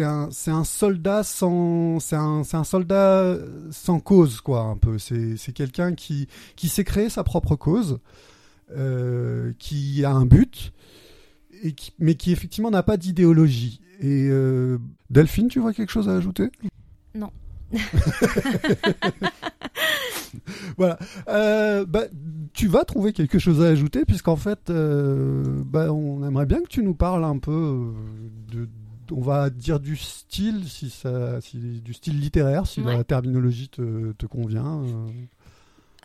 un, 0.00 0.28
un, 0.46 0.64
soldat 0.64 1.22
sans 1.22 1.98
c'est 2.00 2.16
un, 2.16 2.42
un, 2.52 2.64
soldat 2.64 3.36
sans 3.70 4.00
cause 4.00 4.40
quoi 4.40 4.62
un 4.62 4.76
peu 4.76 4.98
c'est 4.98 5.52
quelqu'un 5.54 5.94
qui, 5.94 6.26
qui 6.56 6.68
s'est 6.68 6.82
créé 6.82 7.08
sa 7.08 7.22
propre 7.22 7.54
cause 7.54 8.00
euh, 8.76 9.52
qui 9.58 10.04
a 10.04 10.12
un 10.12 10.26
but, 10.26 10.72
et 11.62 11.72
qui, 11.72 11.92
mais 11.98 12.14
qui 12.14 12.32
effectivement 12.32 12.70
n'a 12.70 12.82
pas 12.82 12.96
d'idéologie. 12.96 13.80
Et 14.00 14.28
euh, 14.30 14.78
Delphine, 15.10 15.48
tu 15.48 15.60
vois 15.60 15.72
quelque 15.72 15.90
chose 15.90 16.08
à 16.08 16.16
ajouter? 16.16 16.50
Non. 17.14 17.30
voilà. 20.76 20.98
Euh, 21.28 21.84
bah, 21.84 22.04
tu 22.52 22.66
vas 22.68 22.84
trouver 22.84 23.12
quelque 23.12 23.38
chose 23.38 23.62
à 23.62 23.66
ajouter, 23.66 24.04
puisqu'en 24.04 24.36
fait, 24.36 24.70
bah, 24.70 25.92
on 25.92 26.26
aimerait 26.26 26.46
bien 26.46 26.62
que 26.62 26.68
tu 26.68 26.82
nous 26.82 26.94
parles 26.94 27.24
un 27.24 27.38
peu 27.38 27.92
de, 28.50 28.68
on 29.12 29.20
va 29.20 29.50
dire 29.50 29.80
du 29.80 29.96
style, 29.96 30.68
si 30.68 30.90
ça, 30.90 31.40
si, 31.40 31.58
du 31.58 31.92
style 31.92 32.18
littéraire, 32.20 32.66
si 32.66 32.82
la 32.82 33.04
terminologie 33.04 33.68
te, 33.68 34.12
te 34.12 34.26
convient. 34.26 34.82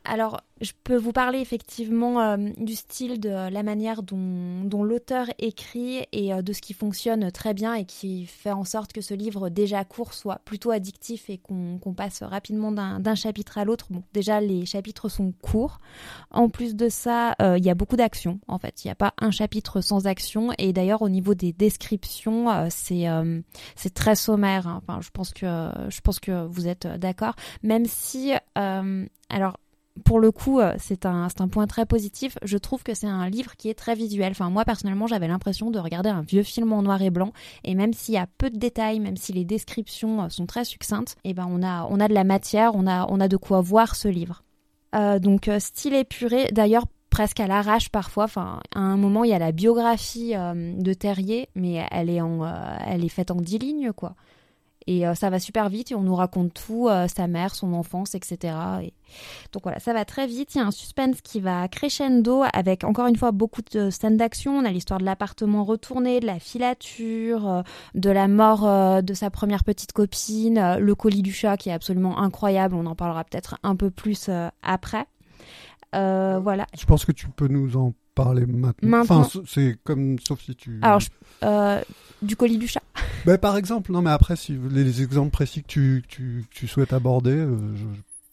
Alors, 0.05 0.41
je 0.61 0.71
peux 0.83 0.95
vous 0.95 1.11
parler 1.11 1.39
effectivement 1.39 2.21
euh, 2.21 2.37
du 2.57 2.75
style, 2.75 3.19
de 3.19 3.29
la 3.29 3.63
manière 3.63 4.03
dont, 4.03 4.83
l'auteur 4.83 5.27
écrit 5.39 6.05
et 6.11 6.33
euh, 6.33 6.41
de 6.41 6.53
ce 6.53 6.61
qui 6.61 6.73
fonctionne 6.73 7.31
très 7.31 7.53
bien 7.53 7.73
et 7.73 7.85
qui 7.85 8.25
fait 8.25 8.51
en 8.51 8.63
sorte 8.63 8.93
que 8.93 9.01
ce 9.01 9.13
livre 9.13 9.49
déjà 9.49 9.83
court 9.83 10.13
soit 10.13 10.39
plutôt 10.45 10.71
addictif 10.71 11.29
et 11.29 11.39
qu'on 11.39 11.93
passe 11.95 12.23
rapidement 12.23 12.71
d'un 12.71 13.15
chapitre 13.15 13.57
à 13.57 13.65
l'autre. 13.65 13.87
Bon, 13.89 14.03
déjà, 14.13 14.39
les 14.39 14.65
chapitres 14.65 15.09
sont 15.09 15.33
courts. 15.41 15.79
En 16.31 16.49
plus 16.49 16.75
de 16.75 16.87
ça, 16.87 17.35
euh, 17.41 17.57
il 17.57 17.65
y 17.65 17.69
a 17.69 17.75
beaucoup 17.75 17.97
d'action. 17.97 18.39
En 18.47 18.59
fait, 18.59 18.83
il 18.83 18.87
n'y 18.87 18.91
a 18.91 18.95
pas 18.95 19.13
un 19.19 19.31
chapitre 19.31 19.81
sans 19.81 20.07
action. 20.07 20.51
Et 20.57 20.71
d'ailleurs, 20.71 21.01
au 21.01 21.09
niveau 21.09 21.33
des 21.33 21.51
descriptions, 21.51 22.69
c'est 22.69 23.05
c'est 23.75 23.93
très 23.93 24.15
sommaire. 24.15 24.67
Hein. 24.67 24.81
Enfin, 24.87 25.01
je 25.01 25.09
pense 25.09 25.33
que 25.33 25.69
je 25.89 26.01
pense 26.01 26.19
que 26.19 26.45
vous 26.45 26.67
êtes 26.67 26.87
d'accord. 26.87 27.35
Même 27.63 27.85
si, 27.85 28.33
alors 28.55 29.57
pour 30.03 30.19
le 30.19 30.31
coup, 30.31 30.59
euh, 30.59 30.73
c'est 30.77 31.05
un, 31.05 31.27
un 31.39 31.47
point 31.47 31.67
très 31.67 31.85
positif. 31.85 32.37
Je 32.43 32.57
trouve 32.57 32.83
que 32.83 32.93
c'est 32.93 33.07
un 33.07 33.29
livre 33.29 33.55
qui 33.55 33.69
est 33.69 33.75
très 33.75 33.95
visuel. 33.95 34.31
Enfin, 34.31 34.49
moi, 34.49 34.65
personnellement, 34.65 35.07
j'avais 35.07 35.27
l'impression 35.27 35.71
de 35.71 35.79
regarder 35.79 36.09
un 36.09 36.21
vieux 36.21 36.43
film 36.43 36.73
en 36.73 36.81
noir 36.81 37.01
et 37.01 37.09
blanc. 37.09 37.31
Et 37.63 37.75
même 37.75 37.93
s'il 37.93 38.15
y 38.15 38.17
a 38.17 38.27
peu 38.37 38.49
de 38.49 38.57
détails, 38.57 38.99
même 38.99 39.15
si 39.15 39.31
les 39.31 39.45
descriptions 39.45 40.23
euh, 40.23 40.29
sont 40.29 40.45
très 40.45 40.65
succinctes, 40.65 41.15
eh 41.23 41.33
ben, 41.33 41.47
on 41.49 41.63
a, 41.63 41.87
on 41.89 41.99
a 41.99 42.09
de 42.09 42.13
la 42.13 42.25
matière, 42.25 42.75
on 42.75 42.87
a, 42.87 43.07
on 43.09 43.21
a 43.21 43.27
de 43.27 43.37
quoi 43.37 43.61
voir 43.61 43.95
ce 43.95 44.09
livre. 44.09 44.43
Euh, 44.95 45.19
donc, 45.19 45.49
style 45.59 45.93
épuré. 45.93 46.49
D'ailleurs, 46.51 46.85
presque 47.09 47.39
à 47.39 47.47
l'arrache 47.47 47.89
parfois. 47.89 48.25
Enfin, 48.25 48.59
à 48.75 48.79
un 48.79 48.97
moment, 48.97 49.23
il 49.23 49.29
y 49.29 49.33
a 49.33 49.39
la 49.39 49.53
biographie 49.53 50.33
de 50.33 50.93
Terrier, 50.93 51.47
mais 51.55 51.85
elle 51.91 52.09
est, 52.09 52.19
en, 52.19 52.45
elle 52.85 53.05
est 53.05 53.09
faite 53.09 53.31
en 53.31 53.35
dix 53.35 53.59
lignes, 53.59 53.93
quoi. 53.93 54.15
Et 54.87 55.07
euh, 55.07 55.15
ça 55.15 55.31
va 55.31 55.39
super 55.39 55.69
vite 55.69 55.91
et 55.91 55.95
on 55.95 56.03
nous 56.03 56.15
raconte 56.15 56.53
tout, 56.53 56.87
euh, 56.89 57.07
sa 57.07 57.27
mère, 57.27 57.55
son 57.55 57.73
enfance, 57.73 58.13
etc. 58.13 58.53
Et... 58.83 58.93
Donc 59.51 59.63
voilà, 59.63 59.79
ça 59.79 59.93
va 59.93 60.05
très 60.05 60.27
vite. 60.27 60.53
Il 60.53 60.59
y 60.59 60.61
a 60.61 60.65
un 60.65 60.71
suspense 60.71 61.21
qui 61.21 61.39
va 61.39 61.67
crescendo 61.67 62.43
avec 62.53 62.83
encore 62.83 63.07
une 63.07 63.15
fois 63.15 63.31
beaucoup 63.31 63.61
de 63.71 63.89
scènes 63.89 64.17
d'action. 64.17 64.59
On 64.59 64.65
a 64.65 64.71
l'histoire 64.71 64.99
de 64.99 65.05
l'appartement 65.05 65.63
retourné, 65.63 66.19
de 66.19 66.27
la 66.27 66.39
filature, 66.39 67.47
euh, 67.47 67.61
de 67.95 68.09
la 68.11 68.27
mort 68.27 68.55
de 69.01 69.13
sa 69.13 69.29
première 69.29 69.63
petite 69.63 69.91
copine, 69.91 70.77
le 70.77 70.95
colis 70.95 71.21
du 71.21 71.33
chat 71.33 71.57
qui 71.57 71.69
est 71.69 71.73
absolument 71.73 72.19
incroyable. 72.19 72.75
On 72.75 72.85
en 72.85 72.95
parlera 72.95 73.23
peut-être 73.23 73.57
un 73.63 73.75
peu 73.75 73.89
plus 73.89 74.29
après. 74.61 75.05
voilà. 75.93 76.67
Je 76.77 76.85
pense 76.85 77.05
que 77.05 77.11
tu 77.11 77.27
peux 77.29 77.47
nous 77.47 77.75
en 77.77 77.93
parler 78.13 78.45
maintenant. 78.45 79.01
Enfin, 79.01 79.27
c'est 79.47 79.77
comme, 79.83 80.17
sauf 80.19 80.41
si 80.41 80.55
tu. 80.55 80.79
Alors, 80.81 81.01
du 82.21 82.35
colis 82.35 82.57
du 82.57 82.67
chat. 82.67 82.81
Ben, 83.25 83.39
par 83.39 83.57
exemple, 83.57 83.91
non, 83.91 84.01
mais 84.01 84.11
après, 84.11 84.35
si 84.35 84.57
les, 84.69 85.01
exemples 85.01 85.31
précis 85.31 85.63
que 85.63 85.67
tu, 85.67 86.03
tu, 86.07 86.45
tu 86.51 86.67
souhaites 86.67 86.93
aborder. 86.93 87.35
Euh, 87.35 87.75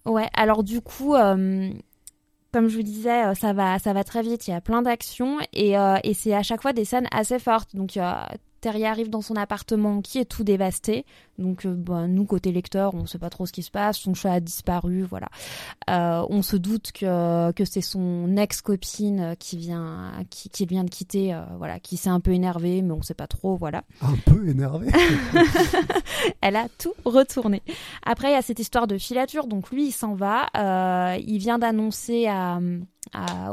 ouais, 0.05 0.29
alors 0.35 0.63
du 0.63 0.83
coup, 0.83 1.15
euh, 1.15 1.71
comme 2.53 2.69
je 2.69 2.77
vous 2.77 2.83
disais, 2.83 3.25
euh, 3.25 3.35
ça 3.35 3.55
va, 3.55 3.79
ça 3.79 3.95
va 3.95 4.05
très 4.05 4.23
vite. 4.23 4.47
Il 4.49 4.51
y 4.51 4.55
a 4.55 4.61
plein 4.61 4.83
d'actions 4.83 5.39
et, 5.55 5.75
et 6.05 6.15
c'est 6.15 6.35
à 6.35 6.43
chaque 6.43 6.61
fois 6.61 6.75
des 6.75 6.85
scènes 6.85 7.09
assez 7.11 7.39
fortes. 7.39 7.75
Donc, 7.75 7.99
Terry 8.62 8.87
arrive 8.87 9.11
dans 9.11 9.21
son 9.23 9.35
appartement 9.35 10.00
qui 10.00 10.19
est 10.19 10.25
tout 10.25 10.45
dévasté. 10.45 11.04
Donc, 11.38 11.66
euh, 11.66 11.75
bah, 11.75 12.07
nous, 12.07 12.25
côté 12.25 12.52
lecteur, 12.52 12.95
on 12.95 13.02
ne 13.02 13.07
sait 13.07 13.19
pas 13.19 13.28
trop 13.28 13.45
ce 13.45 13.52
qui 13.52 13.62
se 13.64 13.73
passe. 13.73 13.99
Son 13.99 14.14
chat 14.14 14.35
a 14.35 14.40
disparu, 14.40 15.02
voilà. 15.02 15.28
Euh, 15.90 16.25
on 16.31 16.42
se 16.42 16.57
doute 16.57 16.92
que, 16.92 17.50
que 17.52 17.64
c'est 17.64 17.81
son 17.81 18.37
ex-copine 18.37 19.35
qui 19.40 19.57
vient, 19.57 20.12
qui, 20.31 20.49
qui, 20.49 20.64
vient 20.64 20.85
de 20.85 20.90
quitter, 20.90 21.35
euh, 21.35 21.42
voilà, 21.59 21.81
qui 21.81 21.97
s'est 21.97 22.09
un 22.09 22.21
peu 22.21 22.33
énervée, 22.33 22.83
mais 22.83 22.92
on 22.92 22.99
ne 22.99 23.02
sait 23.02 23.14
pas 23.14 23.26
trop, 23.26 23.57
voilà. 23.57 23.83
Un 24.00 24.14
peu 24.25 24.49
énervée 24.49 24.90
Elle 26.40 26.57
a 26.57 26.69
tout 26.78 26.95
retourné. 27.04 27.62
Après, 28.04 28.28
il 28.28 28.35
y 28.35 28.37
a 28.37 28.42
cette 28.42 28.61
histoire 28.61 28.87
de 28.87 28.97
filature. 28.97 29.49
Donc, 29.49 29.71
lui, 29.71 29.88
il 29.88 29.92
s'en 29.92 30.14
va. 30.14 30.47
il 31.19 31.38
vient 31.38 31.59
d'annoncer 31.59 32.28
à 32.28 32.61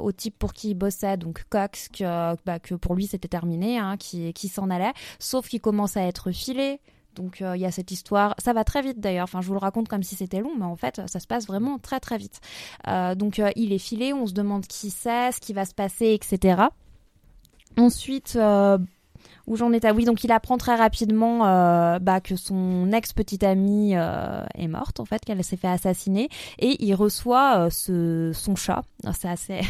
au 0.02 0.12
type 0.12 0.38
pour 0.38 0.54
qui 0.54 0.70
il 0.70 0.74
bossait, 0.76 1.18
donc 1.18 1.44
Cox, 1.50 1.90
que, 1.90 2.36
bah, 2.46 2.60
que 2.60 2.76
pour 2.76 2.96
lui 2.96 3.08
c'était 3.08 3.28
terminé, 3.28 3.78
hein, 3.78 3.98
qui, 3.98 4.32
qui 4.34 4.48
s'en 4.48 4.70
allait, 4.70 4.94
sauf 5.20 5.48
qu'il 5.48 5.62
commence 5.62 5.98
à 5.98 6.04
être 6.04 6.32
filé. 6.32 6.80
Donc 7.16 7.42
euh, 7.42 7.56
il 7.56 7.62
y 7.62 7.66
a 7.66 7.72
cette 7.72 7.92
histoire, 7.92 8.36
ça 8.38 8.54
va 8.54 8.64
très 8.64 8.82
vite 8.82 9.00
d'ailleurs, 9.00 9.26
enfin 9.26 9.42
je 9.42 9.48
vous 9.48 9.54
le 9.54 9.60
raconte 9.60 9.88
comme 9.88 10.04
si 10.04 10.16
c'était 10.16 10.40
long, 10.40 10.56
mais 10.58 10.66
en 10.66 10.76
fait 10.76 11.02
ça 11.08 11.20
se 11.20 11.28
passe 11.28 11.48
vraiment 11.48 11.78
très 11.78 12.00
très 12.00 12.18
vite. 12.18 12.40
Euh, 12.88 13.16
donc 13.16 13.40
euh, 13.40 13.50
il 13.56 13.74
est 13.74 13.80
filé, 13.80 14.14
on 14.14 14.26
se 14.26 14.34
demande 14.34 14.66
qui 14.68 14.90
c'est, 14.90 15.32
ce 15.32 15.42
qui 15.42 15.54
va 15.54 15.66
se 15.66 15.74
passer, 15.74 16.14
etc. 16.14 16.64
Ensuite, 17.78 18.38
où 19.48 19.56
j'en 19.56 19.72
étais? 19.74 19.92
Oui, 19.92 20.06
donc 20.06 20.24
il 20.24 20.32
apprend 20.32 20.58
très 20.58 20.76
rapidement 20.76 21.40
bah, 22.00 22.20
que 22.22 22.36
son 22.36 22.92
ex 22.92 23.14
petite 23.14 23.44
amie 23.44 23.94
est 23.94 24.68
morte 24.68 25.00
en 25.00 25.06
fait, 25.06 25.24
qu'elle 25.24 25.44
s'est 25.44 25.58
fait 25.58 25.68
assassiner, 25.68 26.30
et 26.58 26.84
il 26.84 26.94
reçoit 26.94 27.70
son 27.70 28.56
chat. 28.56 28.84
C'est 29.14 29.30
assez. 29.30 29.62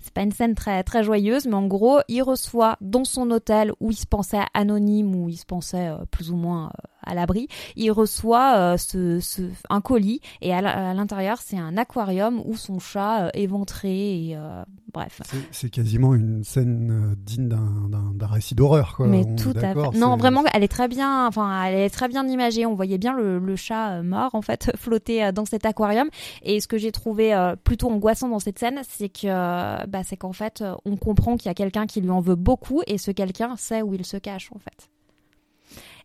C'est 0.00 0.12
pas 0.12 0.22
une 0.22 0.32
scène 0.32 0.54
très 0.54 0.82
très 0.82 1.02
joyeuse, 1.02 1.46
mais 1.46 1.54
en 1.54 1.66
gros, 1.66 2.00
il 2.08 2.22
reçoit 2.22 2.76
dans 2.80 3.04
son 3.04 3.30
hôtel 3.30 3.72
où 3.80 3.90
il 3.90 3.96
se 3.96 4.06
pensait 4.06 4.42
anonyme, 4.54 5.14
où 5.14 5.28
il 5.28 5.36
se 5.36 5.46
pensait 5.46 5.90
plus 6.10 6.30
ou 6.30 6.36
moins 6.36 6.70
à 7.04 7.14
l'abri, 7.14 7.48
il 7.76 7.90
reçoit 7.90 8.56
euh, 8.56 8.76
ce, 8.76 9.20
ce, 9.20 9.42
un 9.70 9.80
colis 9.80 10.20
et 10.40 10.52
à 10.52 10.94
l'intérieur 10.94 11.38
c'est 11.42 11.58
un 11.58 11.76
aquarium 11.76 12.40
où 12.44 12.56
son 12.56 12.78
chat 12.78 13.30
est 13.34 13.38
euh, 13.38 13.42
éventré 13.42 14.28
et 14.28 14.36
euh, 14.36 14.62
bref. 14.92 15.20
C'est 15.50 15.70
quasiment 15.70 16.14
une 16.14 16.44
scène 16.44 17.14
digne 17.18 17.48
d'un 17.48 18.26
récit 18.26 18.54
d'horreur 18.54 18.94
quoi. 18.96 19.06
Mais 19.06 19.24
tout 19.36 19.52
à 19.56 19.74
fait. 19.74 19.98
Non 19.98 20.16
vraiment 20.16 20.44
elle 20.52 20.62
est 20.62 20.68
très 20.68 20.88
bien, 20.88 21.26
enfin 21.26 21.64
elle 21.64 21.74
est 21.74 21.90
très 21.90 22.08
bien 22.08 22.26
imagée. 22.26 22.66
On 22.66 22.74
voyait 22.74 22.98
bien 22.98 23.14
le, 23.14 23.38
le 23.38 23.56
chat 23.56 24.02
mort 24.02 24.34
en 24.34 24.42
fait 24.42 24.70
flotter 24.76 25.32
dans 25.32 25.44
cet 25.44 25.66
aquarium 25.66 26.08
et 26.42 26.60
ce 26.60 26.68
que 26.68 26.78
j'ai 26.78 26.92
trouvé 26.92 27.34
plutôt 27.64 27.90
angoissant 27.90 28.28
dans 28.28 28.38
cette 28.38 28.58
scène 28.58 28.80
c'est 28.88 29.08
que 29.08 29.86
bah, 29.86 30.02
c'est 30.04 30.16
qu'en 30.16 30.32
fait 30.32 30.62
on 30.84 30.96
comprend 30.96 31.36
qu'il 31.36 31.48
y 31.48 31.50
a 31.50 31.54
quelqu'un 31.54 31.86
qui 31.86 32.00
lui 32.00 32.10
en 32.10 32.20
veut 32.20 32.36
beaucoup 32.36 32.82
et 32.86 32.98
ce 32.98 33.10
quelqu'un 33.10 33.56
sait 33.56 33.82
où 33.82 33.94
il 33.94 34.04
se 34.04 34.16
cache 34.16 34.50
en 34.54 34.58
fait. 34.58 34.91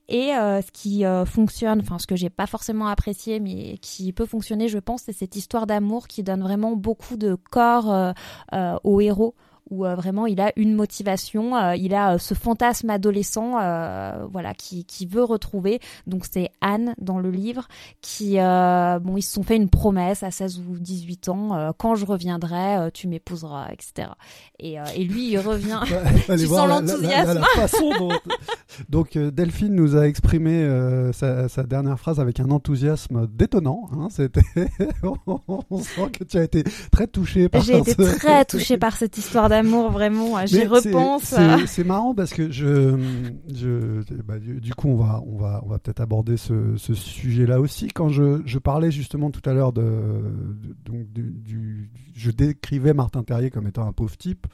Et 0.09 0.33
euh, 0.33 0.61
ce 0.61 0.71
qui 0.71 1.05
euh, 1.05 1.25
fonctionne, 1.25 1.81
enfin 1.81 1.99
ce 1.99 2.07
que 2.07 2.15
j'ai 2.15 2.29
pas 2.29 2.47
forcément 2.47 2.87
apprécié, 2.87 3.39
mais 3.39 3.77
qui 3.79 4.13
peut 4.13 4.25
fonctionner, 4.25 4.69
je 4.69 4.79
pense, 4.79 5.03
c'est 5.03 5.13
cette 5.13 5.35
histoire 5.35 5.67
d'amour 5.67 6.07
qui 6.07 6.23
donne 6.23 6.41
vraiment 6.41 6.75
beaucoup 6.75 7.17
de 7.17 7.35
corps 7.35 7.91
euh, 7.91 8.75
au 8.83 9.01
héros 9.01 9.35
où 9.69 9.85
euh, 9.85 9.95
vraiment 9.95 10.25
il 10.25 10.39
a 10.39 10.51
une 10.55 10.73
motivation, 10.73 11.55
euh, 11.55 11.75
il 11.75 11.93
a 11.93 12.13
euh, 12.13 12.17
ce 12.17 12.33
fantasme 12.33 12.89
adolescent, 12.89 13.51
voilà, 14.31 14.53
qui, 14.53 14.85
qui, 14.85 15.05
veut 15.05 15.23
retrouver. 15.23 15.79
Donc 16.05 16.25
c'est 16.29 16.49
Anne 16.61 16.93
dans 16.99 17.19
le 17.19 17.31
livre 17.31 17.67
qui, 18.01 18.35
bon, 18.35 19.17
ils 19.17 19.21
se 19.21 19.33
sont 19.33 19.43
fait 19.43 19.55
une 19.55 19.69
promesse 19.69 20.23
à 20.23 20.31
16 20.31 20.59
ou 20.59 20.77
18 20.79 21.29
ans, 21.29 21.73
quand 21.77 21.95
je 21.95 22.05
reviendrai, 22.05 22.91
tu 22.93 23.07
m'épouseras, 23.07 23.69
etc. 23.71 24.09
Et, 24.59 24.77
et, 24.95 25.03
lui 25.03 25.31
il 25.31 25.39
revient, 25.39 25.79
tu 26.27 26.47
sens 26.47 26.67
l'enthousiasme. 26.67 27.43
Donc 28.89 29.17
Delphine 29.17 29.75
nous 29.75 29.96
a 29.96 30.07
exprimé 30.07 30.67
sa, 31.13 31.50
sa, 31.50 31.63
dernière 31.63 32.00
phrase 32.00 32.19
avec 32.19 32.39
un 32.39 32.50
enthousiasme 32.50 33.27
détonnant. 33.27 33.89
Hein, 33.93 34.07
C'était, 34.10 34.41
on 35.03 35.81
sent 35.81 36.12
que 36.17 36.24
tu 36.24 36.38
as 36.38 36.43
été 36.43 36.63
très 36.91 37.07
touché 37.07 37.50
par. 37.50 37.62
J'ai 37.62 37.77
été 37.77 37.96
très 37.96 38.46
touché 38.46 38.77
par 38.77 38.96
cette 38.96 39.17
histoire 39.17 39.50
d'amour, 39.50 39.91
vraiment. 39.91 40.46
J'y 40.46 40.65
repense. 40.65 41.36
C'est 41.65 41.84
marrant 41.84 42.13
parce 42.13 42.34
que 42.34 42.51
je, 42.51 42.98
je 43.53 44.01
bah, 44.24 44.39
du, 44.39 44.74
coup, 44.74 44.89
on 44.89 44.96
va, 44.96 45.22
on 45.25 45.38
va, 45.38 45.62
on 45.65 45.69
va 45.69 45.79
peut-être 45.79 46.01
aborder 46.01 46.38
ce, 46.38 46.75
ce 46.77 46.93
sujet-là 46.93 47.60
aussi. 47.60 47.88
Quand 47.88 48.10
je, 48.10 48.41
je, 48.46 48.60
parlais 48.60 48.91
justement 48.91 49.31
tout 49.31 49.48
à 49.50 49.53
l'heure 49.53 49.74
de, 49.74 49.84
donc 50.86 51.07
du, 51.12 51.89
je 52.15 52.31
décrivais 52.31 52.93
Martin 52.93 53.24
Terrier 53.24 53.50
comme 53.50 53.67
étant 53.67 53.88
un 53.88 53.93
pauvre 53.93 54.17
type. 54.17 54.48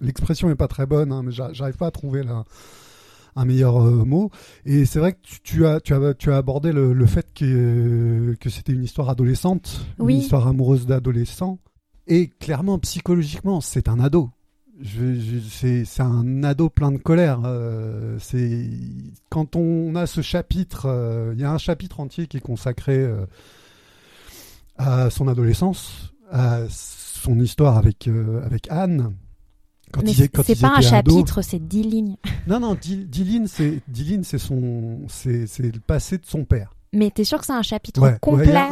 L'expression 0.00 0.48
n'est 0.48 0.54
pas 0.54 0.68
très 0.68 0.86
bonne, 0.86 1.12
hein, 1.12 1.22
mais 1.22 1.32
j'arrive 1.32 1.76
pas 1.76 1.86
à 1.86 1.90
trouver 1.90 2.22
la 2.22 2.44
un 3.36 3.44
meilleur 3.44 3.80
euh, 3.80 4.04
mot. 4.04 4.30
Et 4.64 4.84
c'est 4.84 4.98
vrai 4.98 5.12
que 5.12 5.18
tu, 5.42 5.66
as, 5.66 5.80
tu, 5.80 5.94
as, 5.94 6.14
tu 6.14 6.32
as 6.32 6.36
abordé 6.36 6.72
le, 6.72 7.06
fait 7.06 7.32
que, 7.34 8.36
que 8.40 8.50
c'était 8.50 8.72
une 8.72 8.84
histoire 8.84 9.08
adolescente, 9.08 9.86
une 9.98 10.10
histoire 10.10 10.46
amoureuse 10.46 10.86
d'adolescent. 10.86 11.58
Et 12.06 12.28
clairement, 12.28 12.78
psychologiquement, 12.78 13.60
c'est 13.60 13.88
un 13.88 14.00
ado. 14.00 14.30
c'est 14.82 16.00
un 16.00 16.42
ado 16.42 16.68
plein 16.68 16.92
de 16.92 16.98
colère. 16.98 17.42
Euh, 17.44 18.16
c'est 18.20 18.68
quand 19.28 19.56
on 19.56 19.94
a 19.94 20.06
ce 20.06 20.20
chapitre, 20.20 20.86
euh, 20.86 21.32
il 21.34 21.40
y 21.40 21.44
a 21.44 21.52
un 21.52 21.58
chapitre 21.58 22.00
entier 22.00 22.26
qui 22.26 22.38
est 22.38 22.40
consacré 22.40 23.06
à 24.76 25.10
son 25.10 25.28
adolescence, 25.28 26.14
à 26.30 26.62
son 26.68 27.38
histoire 27.38 27.76
avec 27.76 28.08
avec 28.44 28.66
Anne. 28.70 29.14
Quand 29.92 30.02
Mais 30.04 30.12
c'est 30.12 30.60
pas 30.60 30.76
un 30.76 30.80
chapitre, 30.80 31.42
c'est 31.42 31.58
dix 31.58 31.82
lignes. 31.82 32.16
Non, 32.46 32.58
non, 32.58 32.74
dix, 32.74 33.06
lignes, 33.24 33.46
c'est 33.46 33.80
dix 33.86 34.04
lignes, 34.04 34.22
c'est 34.24 34.38
son, 34.38 35.00
c'est 35.08 35.46
le 35.58 35.78
passé 35.78 36.18
de 36.18 36.26
son 36.26 36.44
père. 36.44 36.74
Mais 36.92 37.10
t'es 37.10 37.22
sûr 37.22 37.38
que 37.38 37.46
c'est 37.46 37.52
un 37.52 37.62
chapitre 37.62 38.18
complet? 38.20 38.68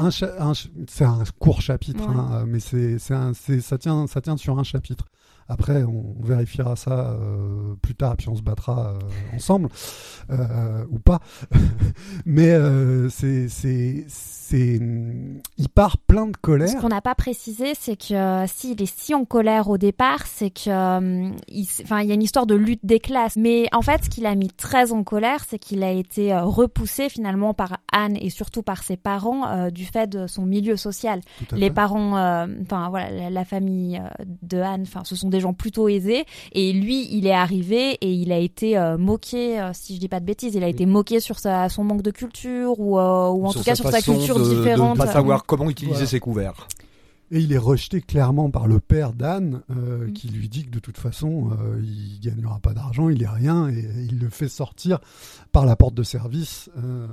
C'est 0.88 1.04
un 1.04 1.25
court 1.38 1.60
chapitre, 1.60 2.08
hein, 2.08 2.44
mais 2.46 2.60
c'est 2.60 2.98
ça 2.98 3.78
tient 3.78 4.06
ça 4.06 4.20
tient 4.20 4.37
sur 4.37 4.58
un 4.58 4.64
chapitre. 4.64 5.04
Après, 5.50 5.82
on, 5.82 6.14
vérifiera 6.20 6.76
ça 6.76 7.10
euh, 7.10 7.74
plus 7.80 7.94
tard, 7.94 8.16
puis 8.16 8.28
on 8.28 8.36
se 8.36 8.42
battra 8.42 8.92
euh, 8.92 9.36
ensemble, 9.36 9.70
euh, 10.30 10.84
ou 10.90 10.98
pas. 10.98 11.20
Mais 12.26 12.54
c'est, 13.08 13.48
c'est, 13.48 14.04
c'est, 14.08 14.80
il 15.56 15.68
part 15.74 15.96
plein 15.96 16.26
de 16.26 16.36
colère. 16.36 16.68
Ce 16.68 16.76
qu'on 16.76 16.88
n'a 16.88 17.00
pas 17.00 17.14
précisé, 17.14 17.72
c'est 17.78 17.96
que 17.96 18.44
s'il 18.46 18.82
est 18.82 18.98
si 18.98 19.14
en 19.14 19.24
colère 19.24 19.70
au 19.70 19.78
départ, 19.78 20.26
c'est 20.26 20.50
que, 20.50 21.30
il, 21.48 21.66
enfin, 21.82 22.00
il 22.00 22.08
y 22.08 22.10
a 22.10 22.14
une 22.14 22.22
histoire 22.22 22.46
de 22.46 22.54
lutte 22.54 22.84
des 22.84 23.00
classes. 23.00 23.36
Mais 23.36 23.68
en 23.72 23.82
fait, 23.82 24.04
ce 24.04 24.10
qui 24.10 24.20
l'a 24.20 24.34
mis 24.34 24.48
très 24.48 24.92
en 24.92 25.02
colère, 25.02 25.44
c'est 25.48 25.58
qu'il 25.58 25.82
a 25.82 25.90
été 25.90 26.36
repoussé 26.38 27.08
finalement 27.08 27.54
par 27.54 27.78
Anne 27.92 28.16
et 28.20 28.28
surtout 28.28 28.62
par 28.62 28.82
ses 28.82 28.96
parents 28.98 29.70
du 29.70 29.86
fait 29.86 30.08
de 30.08 30.26
son 30.26 30.44
milieu 30.44 30.76
social. 30.76 31.20
Les 31.52 31.70
parents, 31.70 32.12
enfin 32.62 32.90
voilà, 32.90 33.30
la, 33.30 33.44
famille 33.44 34.02
de 34.42 34.58
Anne, 34.58 34.82
enfin, 34.82 35.04
ce 35.04 35.16
sont 35.16 35.30
des 35.30 35.38
gens 35.40 35.52
plutôt 35.52 35.88
aisés. 35.88 36.25
Et 36.52 36.73
lui, 36.73 37.09
il 37.12 37.26
est 37.26 37.33
arrivé 37.33 37.99
et 38.00 38.12
il 38.12 38.33
a 38.33 38.38
été 38.38 38.76
euh, 38.76 38.97
moqué, 38.99 39.61
euh, 39.61 39.71
si 39.73 39.95
je 39.95 40.00
dis 40.00 40.09
pas 40.09 40.21
de 40.21 40.25
bêtises, 40.25 40.54
il 40.54 40.64
a 40.64 40.68
été 40.68 40.87
moqué 40.87 41.21
sur 41.21 41.38
sa, 41.38 41.68
son 41.68 41.85
manque 41.85 42.02
de 42.02 42.11
culture 42.11 42.78
ou, 42.78 42.99
euh, 42.99 43.28
ou 43.28 43.47
en 43.47 43.52
tout 43.52 43.62
cas 43.62 43.75
sur 43.75 43.90
sa 43.90 44.00
culture 44.00 44.38
différente. 44.38 44.99
De 44.99 45.02
pas 45.02 45.12
savoir 45.12 45.45
comment 45.45 45.71
utiliser 45.71 46.07
ses 46.07 46.21
couverts. 46.21 46.68
Et 47.30 47.40
il 47.40 47.52
est 47.52 47.58
rejeté 47.58 48.00
clairement 48.00 48.50
par 48.50 48.66
le 48.66 48.80
père 48.80 49.12
d'Anne, 49.12 49.62
euh, 49.70 50.06
mm. 50.06 50.12
qui 50.14 50.28
lui 50.28 50.49
dit 50.49 50.64
que 50.64 50.70
de 50.70 50.78
toute 50.78 50.97
façon, 50.97 51.50
euh, 51.50 51.80
il 51.82 52.20
gagnera 52.20 52.58
pas 52.58 52.73
d'argent, 52.73 53.11
il 53.11 53.23
est 53.23 53.28
rien, 53.28 53.68
et 53.68 53.87
il 54.08 54.18
le 54.18 54.30
fait 54.30 54.49
sortir 54.49 54.99
par 55.52 55.66
la 55.66 55.76
porte 55.76 55.94
de 55.94 56.02
service 56.02 56.70
euh, 56.78 57.06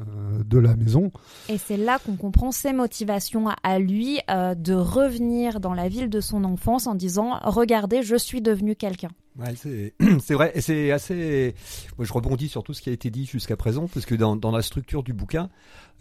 de 0.45 0.57
la 0.57 0.75
maison. 0.75 1.12
Et 1.50 1.57
c'est 1.57 1.75
là 1.75 2.00
qu'on 2.00 2.15
comprend 2.15 2.51
ses 2.51 2.72
motivations 2.72 3.50
à 3.63 3.79
lui 3.79 4.19
de 4.27 4.74
revenir 4.74 5.60
dans 5.60 5.74
la 5.74 5.89
ville 5.89 6.10
de 6.10 6.22
son 6.22 6.43
enfance 6.45 6.88
en 6.88 6.95
disant 6.95 7.39
Regardez, 7.43 8.01
je 8.01 8.15
suis 8.15 8.41
devenu 8.41 8.75
quelqu'un. 8.75 9.10
Ouais, 9.38 9.53
c'est 10.22 10.34
vrai, 10.34 10.51
et 10.55 10.62
c'est 10.62 10.91
assez. 10.91 11.55
Moi, 11.98 12.05
je 12.05 12.13
rebondis 12.13 12.48
sur 12.48 12.63
tout 12.63 12.74
ce 12.74 12.81
qui 12.81 12.89
a 12.89 12.93
été 12.93 13.10
dit 13.10 13.25
jusqu'à 13.25 13.57
présent, 13.57 13.88
parce 13.93 14.05
que 14.05 14.15
dans, 14.15 14.38
dans, 14.38 14.51
la 14.51 14.62
structure 14.62 15.03
du 15.03 15.12
bouquin, 15.12 15.50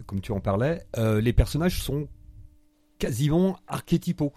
comme 0.05 0.21
tu 0.21 0.31
en 0.31 0.39
parlais, 0.39 0.83
les 0.97 1.33
personnages 1.33 1.81
sont 1.81 2.07
quasiment 3.05 3.59
archétypaux. 3.67 4.33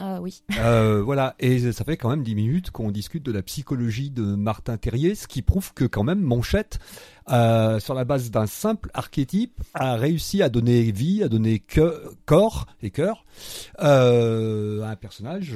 Ah 0.00 0.20
oui. 0.20 0.42
Euh, 0.58 1.02
voilà, 1.04 1.36
et 1.38 1.70
ça 1.70 1.84
fait 1.84 1.96
quand 1.96 2.08
même 2.08 2.24
10 2.24 2.34
minutes 2.34 2.70
qu'on 2.72 2.90
discute 2.90 3.22
de 3.22 3.30
la 3.30 3.42
psychologie 3.42 4.10
de 4.10 4.22
Martin 4.22 4.76
Terrier, 4.76 5.14
ce 5.14 5.28
qui 5.28 5.40
prouve 5.40 5.72
que 5.72 5.84
quand 5.84 6.02
même 6.02 6.20
Manchette, 6.20 6.80
euh, 7.30 7.78
sur 7.78 7.94
la 7.94 8.04
base 8.04 8.32
d'un 8.32 8.46
simple 8.46 8.90
archétype, 8.92 9.60
a 9.72 9.94
réussi 9.94 10.42
à 10.42 10.48
donner 10.48 10.90
vie, 10.90 11.22
à 11.22 11.28
donner 11.28 11.62
corps 12.26 12.66
et 12.82 12.90
cœur 12.90 13.24
euh, 13.82 14.82
à 14.82 14.90
un 14.90 14.96
personnage 14.96 15.54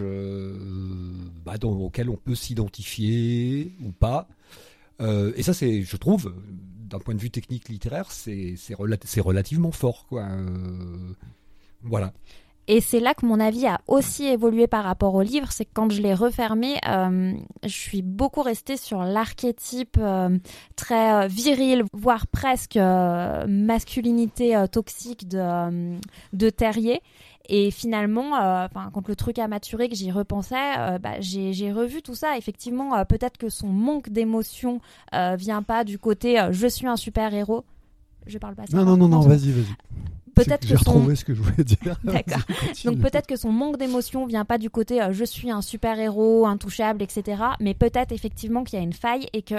bah, 1.44 1.54
auquel 1.62 2.10
on 2.10 2.16
peut 2.16 2.36
s'identifier 2.36 3.72
ou 3.84 3.90
pas. 3.90 4.28
et 5.00 5.42
ça, 5.42 5.52
c'est, 5.52 5.82
je 5.82 5.96
trouve, 5.96 6.32
d'un 6.88 7.00
point 7.00 7.14
de 7.14 7.20
vue 7.20 7.30
technique 7.30 7.68
littéraire, 7.68 8.12
c'est, 8.12 8.54
c'est 8.56 8.74
relativement 9.20 9.72
fort, 9.72 10.06
quoi. 10.06 10.28
voilà. 11.82 12.12
Et 12.68 12.80
c'est 12.80 13.00
là 13.00 13.12
que 13.14 13.26
mon 13.26 13.40
avis 13.40 13.66
a 13.66 13.80
aussi 13.88 14.24
évolué 14.26 14.68
par 14.68 14.84
rapport 14.84 15.14
au 15.14 15.22
livre, 15.22 15.50
c'est 15.50 15.64
que 15.64 15.72
quand 15.74 15.90
je 15.90 16.00
l'ai 16.00 16.14
refermé, 16.14 16.78
euh, 16.88 17.32
je 17.64 17.68
suis 17.68 18.02
beaucoup 18.02 18.42
restée 18.42 18.76
sur 18.76 19.02
l'archétype 19.02 19.96
euh, 19.98 20.38
très 20.76 21.24
euh, 21.24 21.26
viril, 21.26 21.82
voire 21.92 22.28
presque 22.28 22.76
masculinité 22.76 24.64
toxique 24.70 25.28
de, 25.28 25.98
de 26.32 26.50
Terrier. 26.50 27.02
Et 27.48 27.72
finalement, 27.72 28.68
quand 28.94 29.08
le 29.08 29.16
truc 29.16 29.40
a 29.40 29.48
maturé, 29.48 29.88
que 29.88 29.96
j'y 29.96 30.12
repensais, 30.12 30.98
bah, 31.00 31.14
j'ai 31.18 31.72
revu 31.72 32.00
tout 32.00 32.14
ça. 32.14 32.38
Effectivement, 32.38 33.04
peut-être 33.04 33.36
que 33.36 33.48
son 33.48 33.66
manque 33.66 34.10
d'émotion 34.10 34.80
vient 35.12 35.62
pas 35.62 35.82
du 35.82 35.98
côté 35.98 36.40
je 36.52 36.66
suis 36.68 36.86
un 36.86 36.96
super 36.96 37.34
héros. 37.34 37.64
Je 38.26 38.38
parle 38.38 38.54
pas. 38.54 38.66
Ça, 38.66 38.76
non, 38.76 38.84
non, 38.84 38.96
non, 38.96 39.08
non, 39.08 39.20
vas-y, 39.20 39.50
vas-y 39.50 39.74
peut-être 40.34 40.66
que 40.66 40.76
son... 40.76 41.14
ce 41.14 41.24
que 41.24 41.34
je 41.34 41.42
voulais 41.42 41.64
dire. 41.64 41.98
D'accord. 42.04 42.42
Donc 42.84 42.98
peut-être 42.98 43.26
que 43.26 43.36
son 43.36 43.50
manque 43.52 43.78
d'émotion 43.78 44.26
vient 44.26 44.44
pas 44.44 44.58
du 44.58 44.70
côté 44.70 45.02
euh, 45.02 45.12
je 45.12 45.24
suis 45.24 45.50
un 45.50 45.62
super 45.62 45.98
héros 45.98 46.46
intouchable, 46.46 47.02
etc. 47.02 47.42
Mais 47.60 47.74
peut-être 47.74 48.12
effectivement 48.12 48.64
qu'il 48.64 48.78
y 48.78 48.82
a 48.82 48.84
une 48.84 48.92
faille 48.92 49.28
et 49.32 49.42
que 49.42 49.56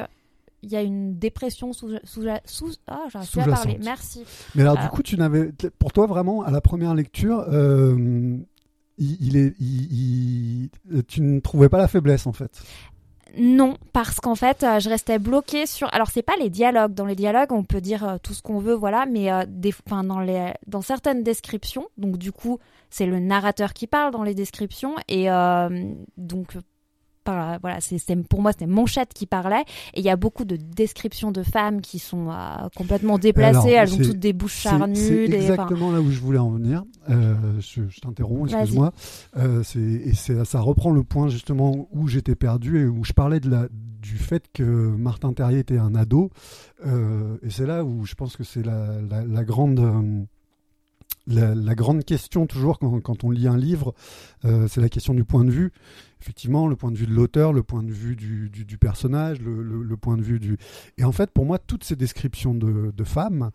il 0.61 0.71
y 0.71 0.77
a 0.77 0.81
une 0.81 1.17
dépression 1.19 1.73
sous 1.73 1.89
sous, 2.05 2.23
sous 2.45 2.71
ah 2.87 3.03
j'ai 3.33 3.41
à 3.41 3.45
parler. 3.45 3.77
Merci. 3.83 4.23
Mais 4.55 4.61
alors 4.61 4.77
du 4.77 4.85
euh, 4.85 4.87
coup 4.87 5.03
tu 5.03 5.17
n'avais 5.17 5.51
pour 5.77 5.91
toi 5.91 6.05
vraiment 6.07 6.43
à 6.43 6.51
la 6.51 6.61
première 6.61 6.95
lecture 6.95 7.45
euh, 7.49 8.37
il, 8.97 9.37
est, 9.37 9.55
il, 9.59 10.69
tu 11.07 11.21
ne 11.21 11.39
trouvais 11.39 11.69
pas 11.69 11.77
la 11.77 11.87
faiblesse 11.87 12.27
en 12.27 12.33
fait? 12.33 12.61
Non, 13.35 13.77
parce 13.93 14.19
qu'en 14.19 14.35
fait, 14.35 14.63
euh, 14.63 14.79
je 14.79 14.89
restais 14.89 15.17
bloquée 15.17 15.65
sur. 15.65 15.91
Alors, 15.93 16.09
c'est 16.11 16.21
pas 16.21 16.35
les 16.39 16.49
dialogues. 16.49 16.93
Dans 16.93 17.05
les 17.05 17.15
dialogues, 17.15 17.51
on 17.51 17.63
peut 17.63 17.81
dire 17.81 18.07
euh, 18.07 18.17
tout 18.21 18.33
ce 18.33 18.43
qu'on 18.43 18.59
veut, 18.59 18.75
voilà, 18.75 19.05
mais 19.07 19.31
euh, 19.31 19.43
des... 19.47 19.73
dans, 19.87 20.19
les... 20.19 20.53
dans 20.67 20.81
certaines 20.81 21.23
descriptions, 21.23 21.87
donc 21.97 22.17
du 22.17 22.31
coup, 22.31 22.59
c'est 22.91 23.07
le 23.07 23.19
narrateur 23.19 23.73
qui 23.73 23.87
parle 23.87 24.11
dans 24.11 24.23
les 24.23 24.35
descriptions, 24.35 24.95
et 25.07 25.27
donc 26.17 26.53
voilà, 27.25 27.79
c'est 27.79 28.15
pour 28.27 28.41
moi 28.41 28.51
c'était 28.51 28.67
Manchette 28.67 29.13
qui 29.13 29.25
parlait 29.25 29.63
et 29.93 29.99
il 29.99 30.03
y 30.03 30.09
a 30.09 30.15
beaucoup 30.15 30.45
de 30.45 30.55
descriptions 30.55 31.31
de 31.31 31.43
femmes 31.43 31.81
qui 31.81 31.99
sont 31.99 32.29
euh, 32.29 32.67
complètement 32.75 33.17
déplacées, 33.17 33.71
elles 33.71 33.93
ont 33.93 33.97
toutes 33.97 34.19
des 34.19 34.33
bouches 34.33 34.59
charnues. 34.59 34.95
C'est 34.95 35.25
exactement 35.25 35.91
là 35.91 36.01
où 36.01 36.11
je 36.11 36.19
voulais 36.19 36.39
en 36.39 36.51
venir. 36.51 36.83
Euh, 37.09 37.35
je, 37.59 37.81
t'interromps, 38.01 38.51
excuse-moi. 38.51 38.93
Euh, 39.37 39.63
et 39.75 40.13
ça 40.13 40.59
reprend 40.59 40.91
le 40.91 41.03
point 41.03 41.27
justement 41.27 41.87
où 41.91 42.07
j'étais 42.07 42.35
perdu 42.35 42.81
et 42.81 42.85
où 42.85 43.03
je 43.03 43.13
parlais 43.13 43.39
de 43.39 43.49
la, 43.49 43.67
du 43.71 44.17
fait 44.17 44.45
que 44.53 44.63
Martin 44.63 45.33
Terrier 45.33 45.59
était 45.59 45.77
un 45.77 45.95
ado. 45.95 46.31
et 46.85 47.49
c'est 47.49 47.65
là 47.65 47.83
où 47.83 48.05
je 48.05 48.15
pense 48.15 48.35
que 48.35 48.43
c'est 48.43 48.65
la, 48.65 49.01
la, 49.01 49.43
grande 49.43 50.27
la, 51.27 51.75
grande 51.75 52.03
question 52.03 52.45
toujours 52.47 52.79
quand, 52.79 53.23
on 53.23 53.31
lit 53.31 53.47
un 53.47 53.57
livre, 53.57 53.93
c'est 54.43 54.81
la 54.81 54.89
question 54.89 55.13
du 55.13 55.23
point 55.23 55.45
de 55.45 55.51
vue 55.51 55.71
effectivement 56.23 56.67
le 56.67 56.77
point 56.77 56.89
de 56.89 56.97
vue 56.97 57.05
de 57.05 57.13
l'auteur, 57.13 57.51
le 57.51 57.63
point 57.63 57.83
de 57.83 57.91
vue 57.91 58.15
du, 58.15 58.77
personnage, 58.77 59.41
le, 59.41 59.97
point 59.97 60.15
de 60.15 60.21
vue 60.21 60.39
du... 60.39 60.57
Et 60.97 61.03
en 61.03 61.11
fait, 61.11 61.29
pour 61.31 61.45
moi, 61.45 61.59
toutes 61.59 61.83
ces 61.83 61.97
descriptions 61.97 62.55
de, 62.55 62.91
de 62.95 63.03
femmes, 63.03 63.51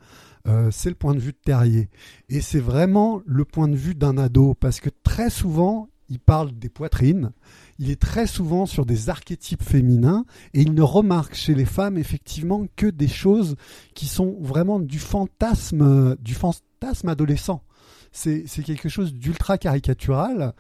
euh, 0.47 0.71
c'est 0.71 0.91
le 0.91 0.95
point 0.95 1.15
de 1.15 1.19
vue 1.19 1.33
de 1.33 1.39
Terrier. 1.43 1.89
Et 2.29 2.43
c'est 2.43 2.61
vraiment 2.61 3.23
le 3.25 3.47
point 3.47 3.69
de 3.69 3.77
vue 3.77 3.95
d'un 3.95 4.19
ado, 4.19 4.53
parce 4.53 4.81
que 4.81 4.91
très 5.03 5.31
souvent, 5.31 5.89
il 6.09 6.19
parle 6.19 6.53
des 6.59 6.69
poitrines, 6.69 7.33
il 7.79 7.91
est 7.91 8.01
très 8.01 8.27
souvent 8.27 8.67
sur 8.67 8.87
des 8.87 9.11
archétypes 9.11 9.63
féminins, 9.63 10.25
et 10.55 10.63
il 10.63 10.75
ne 10.75 10.83
remarque 10.83 11.35
chez 11.35 11.55
les 11.55 11.65
femmes, 11.65 11.99
effectivement, 11.99 12.67
que 12.77 12.87
des 12.87 13.09
choses 13.09 13.57
qui 13.95 14.07
sont 14.07 14.37
vraiment 14.41 14.81
du 14.81 14.99
fantasme, 14.99 16.17
du 16.17 16.35
fantasme 16.35 17.09
adolescent. 17.09 17.63
C'est 18.11 18.45
quelque 18.65 18.89
chose 18.89 19.13
d'ultra 19.13 19.59
caricatural. 19.59 20.55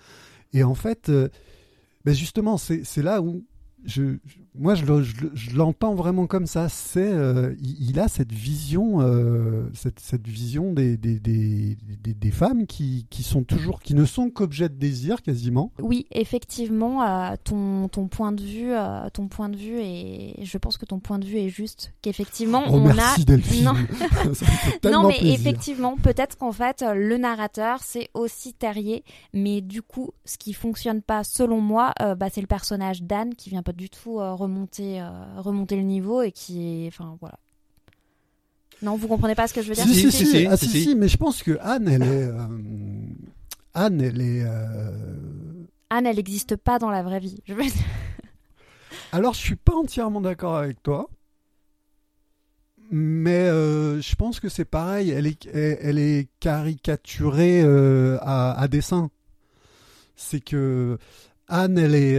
Et 0.52 0.62
en 0.62 0.74
fait, 0.74 1.08
euh, 1.08 1.28
mais 2.04 2.14
justement, 2.14 2.56
c'est 2.58 3.02
là 3.02 3.20
où 3.20 3.44
je, 3.84 4.18
moi, 4.58 4.74
je, 4.74 5.56
l'entends 5.56 5.94
vraiment 5.94 6.26
comme 6.26 6.46
ça. 6.46 6.68
C'est, 6.68 7.12
euh, 7.12 7.54
il, 7.60 8.00
a 8.00 8.08
cette 8.08 8.32
vision, 8.32 9.00
euh, 9.00 9.70
cette, 9.72 10.00
cette, 10.00 10.26
vision 10.26 10.72
des, 10.72 10.96
des, 10.96 11.18
des, 11.20 11.76
des, 12.02 12.30
femmes 12.30 12.66
qui, 12.66 13.06
qui, 13.08 13.22
sont 13.22 13.44
toujours, 13.44 13.80
qui 13.80 13.94
ne 13.94 14.04
sont 14.04 14.30
qu'objet 14.30 14.68
de 14.68 14.74
désir 14.74 15.22
quasiment. 15.22 15.72
Oui, 15.78 16.06
effectivement, 16.10 17.02
euh, 17.02 17.34
ton, 17.44 17.88
ton 17.88 18.08
point 18.08 18.32
de 18.32 18.42
vue, 18.42 18.72
ton 19.12 19.28
point 19.28 19.48
de 19.48 19.56
vue 19.56 19.78
et 19.80 20.34
je 20.42 20.58
pense 20.58 20.76
que 20.76 20.86
ton 20.86 20.98
point 20.98 21.18
de 21.18 21.26
vue 21.26 21.38
est 21.38 21.50
juste. 21.50 21.92
Qu'effectivement, 22.02 22.64
oh, 22.66 22.74
on 22.74 22.80
merci, 22.80 23.22
a. 23.22 23.24
Delphine. 23.24 23.64
Non, 23.64 23.74
non 24.90 25.08
mais 25.08 25.18
effectivement, 25.22 25.96
peut-être 25.96 26.36
qu'en 26.36 26.52
fait, 26.52 26.84
le 26.94 27.16
narrateur 27.16 27.80
c'est 27.82 28.08
aussi 28.14 28.54
Terrier, 28.54 29.04
mais 29.32 29.60
du 29.60 29.82
coup, 29.82 30.10
ce 30.24 30.36
qui 30.36 30.52
fonctionne 30.52 31.00
pas, 31.00 31.22
selon 31.22 31.60
moi, 31.60 31.92
bah, 31.98 32.28
c'est 32.32 32.40
le 32.40 32.46
personnage 32.46 33.02
d'Anne 33.02 33.34
qui 33.34 33.50
vient 33.50 33.62
pas 33.68 33.72
du 33.74 33.90
tout 33.90 34.14
remonter, 34.14 34.98
euh, 34.98 35.10
remonter 35.36 35.76
le 35.76 35.82
niveau 35.82 36.22
et 36.22 36.32
qui 36.32 36.86
est. 36.86 36.88
Enfin, 36.88 37.18
voilà. 37.20 37.38
Non, 38.80 38.96
vous 38.96 39.08
comprenez 39.08 39.34
pas 39.34 39.46
ce 39.46 39.52
que 39.52 39.60
je 39.60 39.68
veux 39.68 39.74
dire? 39.74 39.84
Si, 39.84 40.10
si, 40.10 40.24
si, 40.24 40.46
ah, 40.46 40.56
si, 40.56 40.68
si, 40.68 40.94
mais 40.94 41.06
je 41.06 41.18
pense 41.18 41.42
que 41.42 41.58
Anne, 41.60 41.86
elle 41.86 42.02
est. 42.02 42.24
Euh, 42.24 42.46
Anne, 43.74 44.00
elle 44.00 44.22
est. 44.22 44.42
Euh, 44.42 45.66
Anne, 45.90 46.06
elle 46.06 46.16
n'existe 46.16 46.56
pas 46.56 46.78
dans 46.78 46.88
la 46.88 47.02
vraie 47.02 47.20
vie. 47.20 47.42
Je 47.44 47.52
veux 47.52 47.62
dire. 47.62 47.72
Alors, 49.12 49.34
je 49.34 49.40
suis 49.40 49.56
pas 49.56 49.74
entièrement 49.74 50.22
d'accord 50.22 50.56
avec 50.56 50.82
toi. 50.82 51.10
Mais 52.90 53.48
je 53.48 54.14
pense 54.14 54.40
que 54.40 54.48
c'est 54.48 54.64
pareil. 54.64 55.10
Elle 55.10 55.26
est, 55.26 55.46
elle, 55.52 55.98
est 55.98 56.30
caricaturée 56.40 57.60
à, 58.22 58.52
à, 58.58 58.66
dessin. 58.68 59.10
C'est 60.16 60.40
que 60.40 60.98
Anne, 61.48 61.78
elle 61.78 61.94
est 61.94 62.18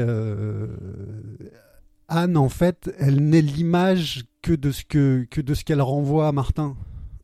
Anne, 2.10 2.38
en 2.38 2.50
fait, 2.50 2.92
elle 2.98 3.24
n'est 3.24 3.42
l'image 3.42 4.24
que 4.42 4.54
de 4.54 4.72
ce 4.72 4.84
que, 4.84 5.28
que 5.30 5.42
de 5.42 5.54
ce 5.54 5.64
qu'elle 5.64 5.82
renvoie 5.82 6.28
à 6.28 6.32
Martin. 6.32 6.76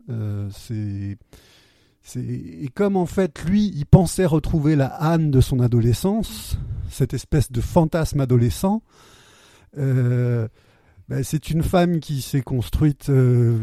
Euh, 0.09 0.47
c'est 0.51 1.17
et 2.15 2.67
comme 2.75 2.97
en 2.97 3.07
fait 3.07 3.43
lui, 3.45 3.71
il 3.75 3.87
pensait 3.87 4.27
retrouver 4.27 4.75
la 4.75 4.87
Anne 4.87 5.31
de 5.31 5.41
son 5.41 5.59
adolescence, 5.59 6.59
cette 6.87 7.15
espèce 7.15 7.51
de 7.51 7.61
fantasme 7.61 8.19
adolescent. 8.19 8.83
Euh, 9.79 10.47
ben, 11.09 11.23
c'est 11.23 11.49
une 11.49 11.63
femme 11.63 11.99
qui 11.99 12.21
s'est 12.21 12.43
construite 12.43 13.09
euh, 13.09 13.57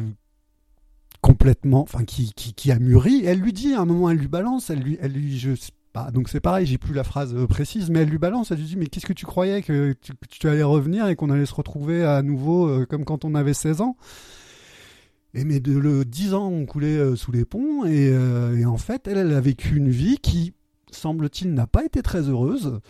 complètement, 1.20 1.82
enfin 1.82 2.04
qui, 2.04 2.32
qui, 2.34 2.52
qui, 2.52 2.72
a 2.72 2.80
mûri. 2.80 3.24
Elle 3.24 3.38
lui 3.38 3.52
dit 3.52 3.74
à 3.74 3.80
un 3.80 3.84
moment, 3.84 4.10
elle 4.10 4.18
lui 4.18 4.28
balance, 4.28 4.70
elle 4.70 4.80
lui, 4.80 4.98
elle 5.00 5.12
lui, 5.12 5.38
je 5.38 5.52
pas, 5.92 6.10
donc 6.10 6.28
c'est 6.28 6.40
pareil, 6.40 6.66
j'ai 6.66 6.78
plus 6.78 6.94
la 6.94 7.04
phrase 7.04 7.34
euh, 7.34 7.46
précise, 7.46 7.90
mais 7.90 8.00
elle 8.00 8.08
lui 8.08 8.18
balance, 8.18 8.50
elle 8.50 8.58
lui 8.58 8.64
dit 8.64 8.76
mais 8.76 8.86
qu'est-ce 8.86 9.06
que 9.06 9.12
tu 9.12 9.26
croyais 9.26 9.62
que 9.62 9.94
tu, 10.28 10.48
allais 10.48 10.62
revenir 10.62 11.06
et 11.08 11.16
qu'on 11.16 11.30
allait 11.30 11.46
se 11.46 11.54
retrouver 11.54 12.04
à 12.04 12.22
nouveau 12.22 12.68
euh, 12.68 12.86
comme 12.86 13.04
quand 13.04 13.24
on 13.24 13.34
avait 13.34 13.54
16 13.54 13.80
ans? 13.80 13.96
Et 15.34 15.44
mais 15.44 15.60
de 15.60 15.76
le 15.76 16.04
10 16.04 16.34
ans 16.34 16.48
ont 16.48 16.66
coulé 16.66 16.96
euh, 16.96 17.16
sous 17.16 17.32
les 17.32 17.44
ponts 17.44 17.84
et, 17.84 18.14
en 18.64 18.76
fait 18.78 19.06
elle, 19.06 19.18
elle 19.18 19.32
a 19.34 19.40
vécu 19.40 19.76
une 19.76 19.90
vie 19.90 20.18
qui 20.18 20.54
semble-t-il 20.90 21.52
n'a 21.54 21.66
pas 21.66 21.84
été 21.84 22.02
très 22.02 22.28
heureuse. 22.28 22.80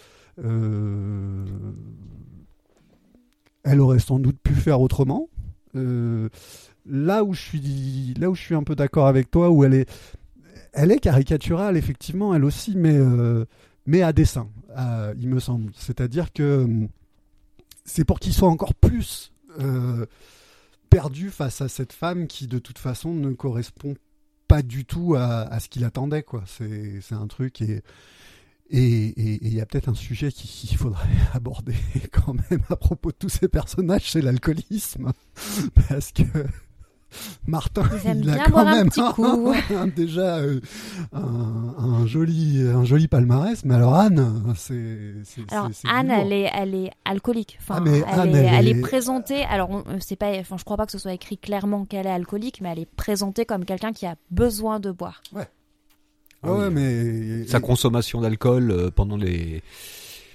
Elle 3.64 3.80
aurait 3.80 4.00
sans 4.00 4.18
doute 4.18 4.38
pu 4.42 4.54
faire 4.54 4.80
autrement. 4.80 5.28
Là 5.74 7.22
où 7.22 7.32
je 7.32 7.40
suis, 7.40 8.14
là 8.18 8.28
où 8.28 8.34
je 8.34 8.42
suis 8.42 8.56
un 8.56 8.64
peu 8.64 8.74
d'accord 8.74 9.06
avec 9.06 9.30
toi, 9.30 9.50
où 9.50 9.62
elle 9.62 9.74
est, 9.74 9.88
elle 10.72 10.90
est 10.90 10.98
caricaturale 10.98 11.76
effectivement, 11.76 12.34
elle 12.34 12.44
aussi, 12.44 12.76
mais 12.76 12.96
euh, 12.96 13.44
mais 13.86 14.02
à 14.02 14.12
dessein, 14.12 14.48
euh, 14.76 15.14
il 15.18 15.28
me 15.28 15.40
semble. 15.40 15.72
C'est-à-dire 15.76 16.32
que 16.32 16.66
c'est 17.84 18.04
pour 18.04 18.20
qu'il 18.20 18.32
soit 18.32 18.48
encore 18.48 18.74
plus 18.74 19.32
euh, 19.60 20.06
perdu 20.88 21.30
face 21.30 21.60
à 21.60 21.68
cette 21.68 21.92
femme 21.92 22.26
qui 22.26 22.46
de 22.46 22.58
toute 22.58 22.78
façon 22.78 23.12
ne 23.12 23.32
correspond 23.32 23.94
pas 24.48 24.62
du 24.62 24.84
tout 24.84 25.14
à, 25.16 25.58
ce 25.60 25.68
qu'il 25.68 25.84
attendait 25.84 26.22
quoi. 26.22 26.44
C'est 26.46 27.00
c'est 27.00 27.14
un 27.14 27.26
truc 27.26 27.60
et 27.60 27.82
et 28.74 29.12
il 29.46 29.52
y 29.52 29.60
a 29.60 29.66
peut-être 29.66 29.90
un 29.90 29.94
sujet 29.94 30.32
qu'il 30.32 30.78
faudrait 30.78 31.06
aborder 31.34 31.74
quand 32.10 32.34
même 32.50 32.62
à 32.70 32.76
propos 32.76 33.10
de 33.10 33.16
tous 33.16 33.28
ces 33.28 33.48
personnages, 33.48 34.10
c'est 34.10 34.22
l'alcoolisme. 34.22 35.12
Parce 35.88 36.12
que 36.12 36.22
Martin, 37.46 37.82
il 38.04 38.30
a 38.30 38.48
quand 38.48 38.64
même 38.64 38.88
un 39.76 39.86
déjà 39.86 40.38
euh, 40.38 40.60
un, 41.12 41.74
un, 41.78 42.06
joli, 42.06 42.62
un 42.62 42.84
joli 42.84 43.08
palmarès. 43.08 43.64
Mais 43.64 43.74
alors 43.74 43.94
Anne, 43.94 44.54
c'est. 44.56 45.14
Alors 45.50 45.68
Anne, 45.88 46.10
elle 46.10 46.32
est, 46.32 46.50
elle 46.54 46.74
est 46.74 46.90
alcoolique. 47.04 47.58
Enfin, 47.60 47.82
ah, 47.86 47.90
elle, 47.90 48.20
Anne, 48.20 48.34
est, 48.34 48.38
elle, 48.38 48.54
elle 48.54 48.68
est... 48.68 48.78
est, 48.78 48.80
présentée. 48.80 49.44
Alors 49.44 49.84
c'est 50.00 50.16
pas, 50.16 50.30
enfin, 50.38 50.56
je 50.58 50.64
crois 50.64 50.76
pas 50.76 50.86
que 50.86 50.92
ce 50.92 50.98
soit 50.98 51.12
écrit 51.12 51.38
clairement 51.38 51.84
qu'elle 51.84 52.06
est 52.06 52.10
alcoolique, 52.10 52.60
mais 52.60 52.70
elle 52.70 52.80
est 52.80 52.94
présentée 52.96 53.44
comme 53.44 53.64
quelqu'un 53.64 53.92
qui 53.92 54.06
a 54.06 54.16
besoin 54.30 54.80
de 54.80 54.90
boire. 54.90 55.22
Ouais. 55.32 55.48
Ah 56.44 56.52
ouais, 56.52 56.70
mais 56.70 57.46
sa 57.46 57.60
consommation 57.60 58.20
d'alcool 58.20 58.70
euh, 58.72 58.90
pendant 58.90 59.16
les 59.16 59.62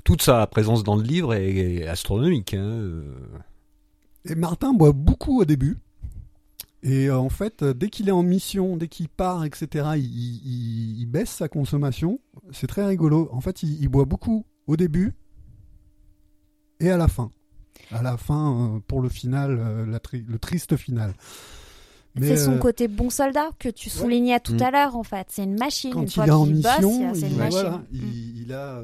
toute 0.07 0.21
sa 0.21 0.47
présence 0.47 0.83
dans 0.83 0.95
le 0.95 1.03
livre 1.03 1.33
est, 1.33 1.85
astronomique. 1.85 2.53
Hein. 2.53 3.03
Et 4.23 4.35
Martin 4.35 4.73
boit 4.73 4.93
beaucoup 4.93 5.41
au 5.41 5.45
début. 5.45 5.79
Et 6.83 7.07
euh, 7.07 7.17
en 7.17 7.29
fait, 7.29 7.63
dès 7.63 7.89
qu'il 7.89 8.07
est 8.07 8.13
en 8.13 8.23
mission, 8.23 8.77
dès 8.77 8.87
qu'il 8.87 9.09
part, 9.09 9.45
etc., 9.45 9.89
il, 9.97 11.05
baisse 11.07 11.29
sa 11.29 11.47
consommation. 11.47 12.19
C'est 12.51 12.67
très 12.67 12.85
rigolo. 12.85 13.29
En 13.31 13.41
fait, 13.41 13.63
il, 13.63 13.87
boit 13.89 14.05
beaucoup 14.05 14.45
au 14.67 14.77
début 14.77 15.13
et 16.79 16.91
à 16.91 16.97
la 16.97 17.07
fin. 17.07 17.31
À 17.91 18.01
la 18.01 18.17
fin, 18.17 18.75
euh, 18.75 18.79
pour 18.87 19.01
le 19.01 19.09
final, 19.09 19.85
le 19.85 20.37
triste 20.39 20.75
final. 20.77 21.13
C'est 22.21 22.37
son 22.37 22.53
euh... 22.53 22.57
côté 22.57 22.87
bon 22.87 23.09
soldat 23.09 23.49
que 23.59 23.69
tu 23.69 23.89
soulignais 23.89 24.33
ouais. 24.33 24.39
tout 24.39 24.55
mmh. 24.55 24.63
à 24.63 24.71
l'heure 24.71 24.95
en 24.95 25.03
fait. 25.03 25.27
C'est 25.29 25.43
une 25.43 25.57
machine. 25.57 25.91
Quand 25.91 26.01
une 26.01 26.07
il 26.07 26.11
fois 26.13 26.27
est 26.27 26.31
en 26.31 26.45
mission, 26.45 27.09
bosse, 27.09 27.19
c'est 27.19 27.27
une 27.27 27.33
il, 27.33 27.37
machine. 27.37 27.59
voilà, 27.59 27.77
Mmh. 27.77 27.83
il, 27.93 28.41
il 28.43 28.53
a. 28.53 28.81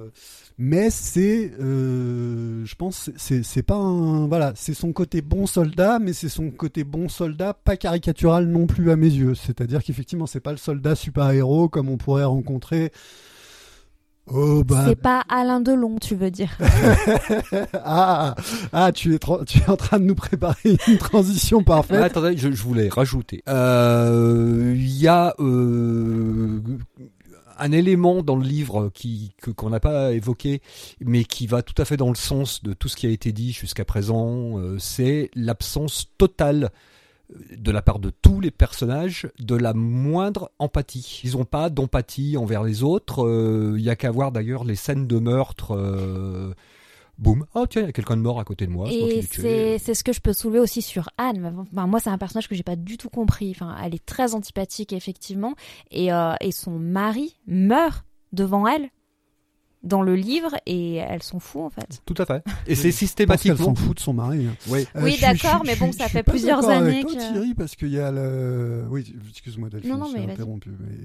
Mais 0.59 0.89
c'est, 0.91 1.51
euh, 1.59 2.63
je 2.63 2.75
pense, 2.75 3.09
c'est 3.15 3.43
c'est 3.43 3.63
pas 3.63 3.75
un, 3.75 4.27
voilà, 4.27 4.53
c'est 4.55 4.75
son 4.75 4.93
côté 4.93 5.21
bon 5.21 5.47
soldat, 5.47 5.97
mais 5.99 6.13
c'est 6.13 6.29
son 6.29 6.51
côté 6.51 6.83
bon 6.83 7.09
soldat 7.09 7.53
pas 7.55 7.75
caricatural 7.75 8.45
non 8.45 8.67
plus 8.67 8.91
à 8.91 8.95
mes 8.95 9.09
yeux. 9.09 9.33
C'est-à-dire 9.33 9.83
qu'effectivement, 9.83 10.27
c'est 10.27 10.39
pas 10.41 10.51
le 10.51 10.57
soldat 10.57 10.95
super 10.95 11.31
héros 11.31 11.69
comme 11.69 11.89
on 11.89 11.97
pourrait 11.97 12.23
rencontrer. 12.23 12.91
Oh 14.27 14.63
bah. 14.63 14.85
C'est 14.87 14.95
pas 14.95 15.23
Alain 15.27 15.59
Delon, 15.59 15.97
tu 15.99 16.15
veux 16.15 16.31
dire 16.31 16.57
ah, 17.73 18.35
ah, 18.71 18.91
tu 18.93 19.15
es, 19.15 19.19
tu 19.45 19.59
es 19.59 19.69
en 19.69 19.75
train 19.75 19.99
de 19.99 20.05
nous 20.05 20.15
préparer 20.15 20.77
une 20.87 20.97
transition 20.97 21.61
parfaite. 21.63 21.99
Ah, 22.01 22.05
attendez, 22.05 22.37
je, 22.37 22.51
je, 22.51 22.63
voulais 22.63 22.87
rajouter. 22.87 23.43
Il 23.47 23.53
euh, 23.53 24.75
y 24.77 25.07
a 25.07 25.35
euh, 25.39 26.61
un 27.59 27.71
élément 27.73 28.23
dans 28.23 28.37
le 28.37 28.45
livre 28.45 28.89
qui 28.93 29.35
qu'on 29.55 29.69
n'a 29.69 29.81
pas 29.81 30.13
évoqué, 30.13 30.61
mais 31.01 31.25
qui 31.25 31.45
va 31.45 31.61
tout 31.61 31.79
à 31.81 31.85
fait 31.85 31.97
dans 31.97 32.09
le 32.09 32.15
sens 32.15 32.63
de 32.63 32.73
tout 32.73 32.87
ce 32.87 32.95
qui 32.95 33.07
a 33.07 33.09
été 33.09 33.33
dit 33.33 33.51
jusqu'à 33.51 33.85
présent. 33.85 34.57
Euh, 34.57 34.77
c'est 34.79 35.31
l'absence 35.35 36.07
totale 36.17 36.69
de 37.29 37.71
la 37.71 37.81
part 37.81 37.99
de 37.99 38.09
tous 38.09 38.41
les 38.41 38.51
personnages 38.51 39.27
de 39.39 39.55
la 39.55 39.73
moindre 39.73 40.51
empathie. 40.59 41.21
Ils 41.23 41.33
n'ont 41.33 41.45
pas 41.45 41.69
d'empathie 41.69 42.37
envers 42.37 42.63
les 42.63 42.83
autres. 42.83 43.19
Il 43.19 43.75
euh, 43.75 43.79
y 43.79 43.89
a 43.89 43.95
qu'à 43.95 44.11
voir 44.11 44.31
d'ailleurs 44.31 44.63
les 44.63 44.75
scènes 44.75 45.07
de 45.07 45.19
meurtre. 45.19 45.75
Euh, 45.75 46.53
boum, 47.17 47.45
oh 47.55 47.65
tiens, 47.67 47.83
il 47.83 47.85
y 47.85 47.89
a 47.89 47.93
quelqu'un 47.93 48.17
de 48.17 48.21
mort 48.21 48.39
à 48.39 48.43
côté 48.43 48.67
de 48.67 48.71
moi. 48.71 48.89
Et 48.91 49.21
c'est 49.79 49.93
ce 49.93 50.03
que 50.03 50.13
je 50.13 50.19
peux 50.19 50.33
soulever 50.33 50.59
aussi 50.59 50.81
sur 50.81 51.09
Anne. 51.17 51.65
Enfin, 51.71 51.87
moi, 51.87 51.99
c'est 51.99 52.09
un 52.09 52.17
personnage 52.17 52.47
que 52.47 52.55
j'ai 52.55 52.63
pas 52.63 52.75
du 52.75 52.97
tout 52.97 53.09
compris. 53.09 53.51
Enfin, 53.51 53.75
elle 53.83 53.95
est 53.95 54.05
très 54.05 54.35
antipathique 54.35 54.93
effectivement, 54.93 55.55
et, 55.91 56.13
euh, 56.13 56.33
et 56.41 56.51
son 56.51 56.77
mari 56.77 57.37
meurt 57.47 58.05
devant 58.31 58.67
elle 58.67 58.89
dans 59.83 60.01
le 60.01 60.15
livre 60.15 60.51
et 60.65 60.95
elles 60.95 61.23
s'en 61.23 61.39
fout 61.39 61.61
en 61.61 61.69
fait. 61.69 62.01
Tout 62.05 62.15
à 62.17 62.25
fait. 62.25 62.43
Et 62.67 62.75
c'est 62.75 62.91
systématiquement. 62.91 63.57
Elle 63.57 63.65
s'en 63.65 63.75
fout 63.75 63.97
de 63.97 64.01
son 64.01 64.13
mari. 64.13 64.47
Hein. 64.47 64.55
Oui, 64.69 64.87
euh, 64.95 65.01
oui 65.03 65.17
d'accord, 65.19 65.63
mais 65.65 65.75
bon, 65.75 65.91
ça 65.91 66.07
fait 66.07 66.23
plusieurs 66.23 66.67
années 66.69 66.99
avec 66.99 67.07
toi, 67.07 67.15
que. 67.15 67.31
Thierry, 67.31 67.53
parce 67.53 67.75
qu'il 67.75 67.89
y 67.89 67.99
a 67.99 68.11
le. 68.11 68.85
Oui, 68.89 69.13
excuse-moi 69.29 69.69
Delphine, 69.69 69.91
non, 69.91 69.97
non, 69.97 70.11
mais 70.13 70.31
interrompu. 70.31 70.69
Mais... 70.79 70.95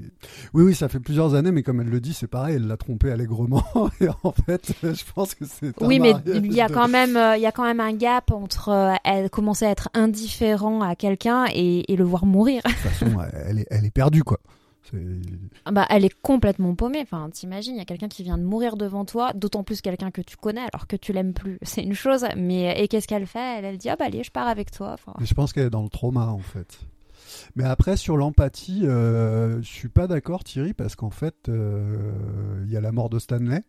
Oui, 0.54 0.62
oui, 0.62 0.74
ça 0.74 0.88
fait 0.88 1.00
plusieurs 1.00 1.34
années, 1.34 1.50
mais 1.50 1.62
comme 1.62 1.80
elle 1.80 1.88
le 1.88 2.00
dit, 2.00 2.14
c'est 2.14 2.28
pareil, 2.28 2.56
elle 2.56 2.66
l'a 2.66 2.76
trompé 2.76 3.10
allègrement. 3.10 3.64
et 4.00 4.08
en 4.22 4.32
fait, 4.32 4.72
je 4.82 5.12
pense 5.14 5.34
que 5.34 5.44
c'est. 5.44 5.72
Oui, 5.80 5.98
mais 5.98 6.14
il 6.26 6.52
y 6.52 6.60
a 6.60 6.68
de... 6.68 6.74
quand 6.74 6.88
même, 6.88 7.16
euh, 7.16 7.36
il 7.36 7.42
y 7.42 7.46
a 7.46 7.52
quand 7.52 7.64
même 7.64 7.80
un 7.80 7.92
gap 7.92 8.30
entre 8.30 8.68
euh, 8.68 8.94
elle 9.04 9.30
commencer 9.30 9.64
à 9.64 9.70
être 9.70 9.88
indifférent 9.94 10.82
à 10.82 10.94
quelqu'un 10.94 11.46
et, 11.52 11.92
et, 11.92 11.96
le 11.96 12.04
voir 12.04 12.26
mourir. 12.26 12.62
De 12.64 12.70
toute 12.70 12.78
façon, 12.78 13.06
elle 13.46 13.60
est, 13.60 13.66
elle 13.70 13.84
est 13.84 13.90
perdue, 13.90 14.22
quoi. 14.22 14.38
Bah, 15.70 15.87
elle 15.90 16.05
est 16.05 16.20
complètement 16.22 16.74
paumée. 16.74 17.01
Enfin, 17.03 17.31
t'imagines, 17.31 17.74
il 17.74 17.79
y 17.79 17.83
a 17.83 17.85
quelqu'un 17.85 18.09
qui 18.09 18.22
vient 18.22 18.38
de 18.38 18.44
mourir 18.44 18.77
devant 18.77 19.05
toi, 19.05 19.33
d'autant 19.35 19.64
plus 19.64 19.81
quelqu'un 19.81 20.11
que 20.11 20.22
tu 20.22 20.37
connais 20.37 20.62
alors 20.72 20.87
que 20.87 20.96
tu 20.96 21.12
l'aimes 21.12 21.35
plus. 21.35 21.59
C'est 21.62 21.83
une 21.83 21.94
chose, 21.94 22.27
mais 22.37 22.81
et 22.83 22.88
qu'est-ce 22.88 23.09
qu'elle 23.09 23.27
fait? 23.27 23.59
Elle, 23.59 23.64
elle 23.64 23.79
dit 23.79 23.88
ah 23.88 23.96
bah 23.96 24.07
allez, 24.07 24.22
je 24.22 24.31
pars 24.31 24.48
avec 24.48 24.70
toi. 24.70 24.92
Enfin... 24.94 25.14
Je 25.20 25.35
pense 25.35 25.53
qu'elle 25.53 25.66
est 25.66 25.70
dans 25.70 25.83
le 25.83 25.88
trauma 25.88 26.27
en 26.27 26.38
fait. 26.38 26.79
Mais 27.57 27.64
après 27.64 27.96
sur 27.96 28.16
l'empathie, 28.16 28.83
euh, 28.85 29.61
je 29.61 29.68
suis 29.68 29.88
pas 29.88 30.07
d'accord 30.07 30.44
Thierry 30.44 30.72
parce 30.72 30.96
qu'en 30.96 31.11
fait 31.11 31.35
il 31.46 31.55
euh, 31.55 32.64
y 32.68 32.77
a 32.77 32.81
la 32.81 32.92
mort 32.92 33.11
de 33.11 33.18
Stanley. 33.18 33.62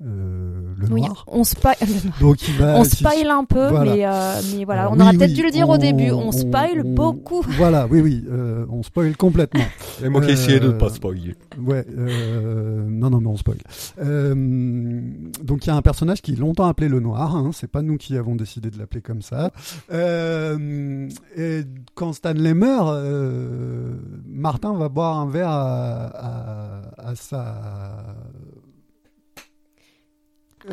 Euh, 0.00 0.60
le 0.78 0.86
oui, 0.92 1.00
noir. 1.00 1.24
on 1.26 1.42
spoil, 1.42 1.74
Donc 2.20 2.46
il 2.46 2.54
va, 2.54 2.76
on 2.76 2.84
spoil 2.84 3.26
un 3.28 3.44
peu, 3.44 3.66
voilà. 3.66 3.92
mais, 3.92 4.06
euh, 4.06 4.40
mais 4.56 4.64
voilà, 4.64 4.82
Alors, 4.82 4.92
on 4.96 5.00
aurait 5.00 5.10
oui, 5.10 5.18
peut-être 5.18 5.30
oui, 5.30 5.36
dû 5.36 5.42
le 5.42 5.50
dire 5.50 5.68
on, 5.68 5.74
au 5.74 5.78
début. 5.78 6.12
On, 6.12 6.28
on 6.28 6.30
spoil 6.32 6.82
on, 6.84 6.94
beaucoup. 6.94 7.42
Voilà, 7.56 7.88
oui, 7.90 8.00
oui, 8.00 8.24
euh, 8.30 8.64
on 8.70 8.84
spoil 8.84 9.16
complètement. 9.16 9.64
Et 10.04 10.08
moi 10.08 10.20
qui 10.20 10.30
essayais 10.30 10.60
de 10.60 10.68
ne 10.68 10.72
pas 10.72 10.90
spoiler. 10.90 11.34
Ouais, 11.60 11.84
non, 11.88 13.10
non, 13.10 13.20
mais 13.20 13.26
on 13.26 13.36
spoil. 13.36 13.58
Euh, 14.00 14.34
donc 15.42 15.66
il 15.66 15.68
y 15.68 15.70
a 15.70 15.74
un 15.74 15.82
personnage 15.82 16.22
qui 16.22 16.34
est 16.34 16.38
longtemps 16.38 16.66
appelé 16.68 16.88
le 16.88 17.00
Noir. 17.00 17.34
Hein, 17.34 17.50
c'est 17.52 17.70
pas 17.70 17.82
nous 17.82 17.96
qui 17.96 18.16
avons 18.16 18.36
décidé 18.36 18.70
de 18.70 18.78
l'appeler 18.78 19.00
comme 19.00 19.22
ça. 19.22 19.50
Euh, 19.92 21.08
et 21.36 21.62
quand 21.96 22.12
Stanley 22.12 22.54
meurt, 22.54 22.96
Martin 24.28 24.74
va 24.74 24.88
boire 24.88 25.18
un 25.18 25.28
verre 25.28 25.50
à, 25.50 26.04
à, 26.06 27.10
à 27.10 27.14
sa 27.16 27.56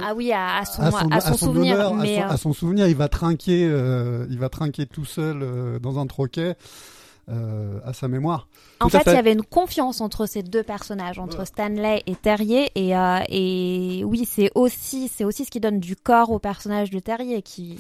ah 0.02 0.14
oui, 0.16 0.32
à, 0.32 0.58
à, 0.58 0.66
son, 0.66 0.82
à, 0.82 0.92
son, 0.92 1.10
à 1.10 1.22
son, 1.22 1.34
son, 1.38 1.46
souvenir. 1.48 1.94
Mais 1.96 2.18
à, 2.20 2.28
son, 2.30 2.34
à, 2.34 2.38
son, 2.38 2.54
souvenir, 2.54 2.88
il 2.88 2.96
va 2.96 3.08
trinquer, 3.10 3.68
euh, 3.70 4.26
il 4.30 4.40
va 4.40 4.50
trinquer 4.50 4.86
tout 4.86 5.06
seul 5.06 5.42
euh, 5.42 5.80
dans 5.80 6.00
un 6.00 6.08
troquet 6.08 6.56
euh, 7.30 7.80
à 7.84 7.94
sa 7.94 8.08
mémoire. 8.08 8.48
En 8.80 8.90
fait, 8.90 9.02
il 9.08 9.14
y 9.14 9.18
avait 9.18 9.34
une 9.34 9.44
confiance 9.44 10.02
entre 10.02 10.26
ces 10.28 10.44
deux 10.44 10.64
personnages, 10.64 11.18
entre 11.18 11.40
ouais. 11.40 11.46
Stanley 11.46 12.04
et 12.06 12.16
Terrier, 12.16 12.70
et, 12.76 12.96
euh, 12.96 13.20
et 13.30 14.04
oui, 14.06 14.26
c'est 14.26 14.52
aussi, 14.54 15.08
c'est 15.08 15.24
aussi 15.24 15.46
ce 15.46 15.52
qui 15.52 15.60
donne 15.60 15.80
du 15.80 15.96
corps 15.96 16.30
au 16.32 16.40
personnage 16.40 16.92
de 16.92 17.00
Terrier, 17.00 17.42
qui, 17.42 17.80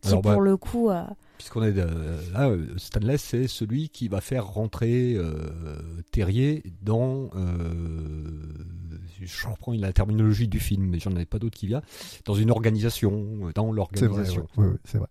qui 0.00 0.08
Alors, 0.08 0.22
pour 0.22 0.32
bah, 0.32 0.40
le 0.40 0.56
coup. 0.56 0.90
euh, 0.90 1.02
Puisqu'on 1.36 1.62
est 1.64 1.74
là, 2.32 2.50
Stanley, 2.78 3.18
c'est 3.18 3.46
celui 3.46 3.90
qui 3.90 4.08
va 4.08 4.22
faire 4.22 4.46
rentrer 4.46 5.12
euh, 5.16 5.34
Terrier 6.10 6.62
dans 6.80 7.28
je 9.22 9.46
reprends 9.46 9.72
la 9.72 9.92
terminologie 9.92 10.48
du 10.48 10.60
film, 10.60 10.84
mais 10.86 10.98
j'en 10.98 11.12
avais 11.12 11.24
pas 11.26 11.38
d'autre 11.38 11.56
qui 11.58 11.66
vient, 11.66 11.82
dans 12.24 12.34
une 12.34 12.50
organisation, 12.50 13.50
dans 13.54 13.72
l'organisation. 13.72 14.46
C'est 14.84 14.98
vrai, 14.98 15.02
ouais. 15.02 15.06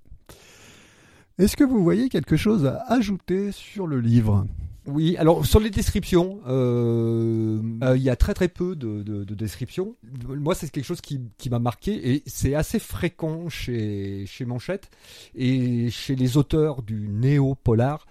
Est-ce 1.38 1.58
que 1.58 1.64
vous 1.66 1.84
voyez 1.84 2.08
quelque 2.10 2.38
chose 2.38 2.66
à 2.66 2.84
ajouter 2.88 3.52
sur 3.52 3.88
le 3.88 4.00
livre? 4.00 4.46
Oui, 4.88 5.18
alors 5.18 5.46
sur 5.48 5.60
les 5.60 5.72
descriptions, 5.72 6.40
euh, 6.48 7.60
euh, 7.84 7.98
il 7.98 8.04
y 8.04 8.10
a 8.10 8.16
très 8.16 8.34
très 8.36 8.48
peu 8.48 8.76
de, 8.76 9.02
de- 9.02 9.24
de 9.24 9.34
descriptions. 9.36 9.96
Moi, 10.28 10.54
c'est 10.54 10.70
quelque 10.70 10.86
chose 10.86 11.02
qui, 11.02 11.22
qui 11.38 11.50
m'a 11.50 11.58
marqué 11.60 12.14
et 12.14 12.24
c'est 12.28 12.54
assez 12.54 12.78
fréquent 12.80 13.50
chez, 13.50 14.26
chez 14.28 14.46
Manchette 14.46 14.90
et 15.34 15.90
chez 15.90 16.16
les 16.16 16.38
auteurs 16.38 16.84
du 16.84 17.08
néo-polar, 17.10 18.06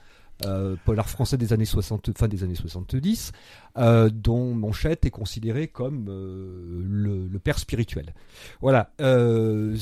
euh, 0.44 0.76
polar 0.84 1.08
français 1.08 1.36
des 1.36 1.52
années 1.52 1.64
60, 1.64 2.16
fin 2.16 2.28
des 2.28 2.42
années 2.42 2.54
70, 2.54 3.32
euh, 3.76 4.10
dont 4.10 4.54
Manchette 4.54 5.06
est 5.06 5.10
considéré 5.10 5.68
comme 5.68 6.06
euh, 6.08 6.82
le, 6.84 7.38
père 7.38 7.58
spirituel. 7.58 8.14
Voilà. 8.60 8.92
euh, 9.00 9.76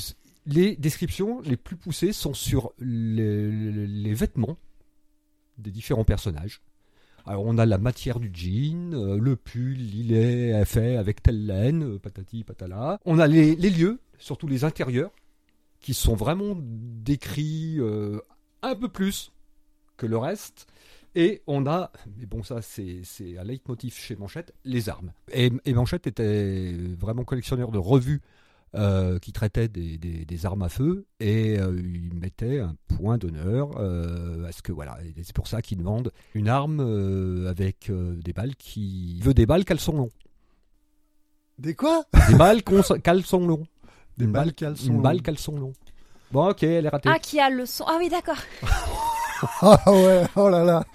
les 0.44 0.76
descriptions 0.76 1.40
les 1.42 1.56
plus 1.56 1.76
poussées 1.76 2.12
sont 2.12 2.34
sur 2.34 2.72
les, 2.80 4.12
vêtements 4.12 4.58
des 5.58 5.70
différents 5.70 6.04
personnages. 6.04 6.60
Alors 7.24 7.44
on 7.46 7.56
a 7.58 7.64
la 7.64 7.78
matière 7.78 8.18
du 8.18 8.30
jean, 8.34 8.90
le 8.92 9.36
pull, 9.36 9.80
il 9.80 10.12
est 10.12 10.64
fait 10.64 10.96
avec 10.96 11.22
telle 11.22 11.46
laine, 11.46 12.00
patati 12.00 12.42
patala. 12.42 12.98
On 13.04 13.20
a 13.20 13.28
les, 13.28 13.54
lieux, 13.54 14.00
surtout 14.18 14.48
les 14.48 14.64
intérieurs, 14.64 15.12
qui 15.78 15.94
sont 15.94 16.16
vraiment 16.16 16.56
décrits 16.58 17.78
un 18.62 18.74
peu 18.74 18.88
plus 18.88 19.30
que 20.02 20.06
le 20.06 20.18
reste. 20.18 20.66
Et 21.14 21.42
on 21.46 21.66
a, 21.66 21.90
mais 22.18 22.24
bon 22.26 22.42
ça 22.42 22.62
c'est 22.62 23.00
c'est 23.04 23.36
un 23.38 23.44
leitmotiv 23.44 23.94
chez 23.94 24.16
Manchette, 24.16 24.54
les 24.64 24.88
armes. 24.88 25.12
Et, 25.32 25.52
et 25.66 25.74
Manchette 25.74 26.06
était 26.06 26.74
vraiment 26.98 27.22
collectionneur 27.24 27.70
de 27.70 27.78
revues 27.78 28.22
euh, 28.74 29.18
qui 29.18 29.32
traitaient 29.32 29.68
des, 29.68 29.98
des- 29.98 30.24
des 30.24 30.46
armes 30.46 30.62
à 30.62 30.70
feu 30.70 31.04
et 31.20 31.58
euh, 31.58 31.78
il 31.78 32.14
mettait 32.14 32.60
un 32.60 32.74
point 32.96 33.18
d'honneur 33.18 33.72
euh, 33.78 34.46
à 34.48 34.52
ce 34.52 34.62
que 34.62 34.72
voilà. 34.72 34.96
C'est 35.22 35.36
pour 35.36 35.46
ça 35.48 35.60
qu'il 35.60 35.76
demande 35.78 36.10
une 36.34 36.48
arme 36.48 36.80
euh, 36.80 37.50
avec 37.50 37.90
euh, 37.90 38.14
des 38.16 38.32
balles 38.32 38.56
qui 38.56 39.16
il 39.18 39.22
veut 39.22 39.34
des 39.34 39.44
balles 39.44 39.66
caleçon 39.66 39.92
long. 39.94 40.08
Des 41.58 41.74
quoi? 41.74 42.04
Des 42.30 42.34
balles 42.36 42.62
cons- 42.64 42.98
caleçon 43.04 43.46
long. 43.46 43.66
Des 44.16 44.24
Une 44.24 44.32
balles 44.32 44.46
balle- 44.46 44.54
caleçon. 44.54 44.86
Une 44.86 45.02
balle 45.02 45.20
caleçon 45.20 45.56
long. 45.58 45.72
Bon 46.30 46.48
ok, 46.48 46.62
elle 46.62 46.86
est 46.86 46.88
ratée. 46.88 47.10
Ah, 47.12 47.18
qui 47.18 47.38
a 47.38 47.50
le 47.50 47.66
son. 47.66 47.84
Ah 47.86 47.96
oui, 47.98 48.08
d'accord. 48.08 48.38
Ah 49.62 49.78
ouais, 49.92 50.22
oh 50.36 50.48
là 50.48 50.64
là. 50.64 50.84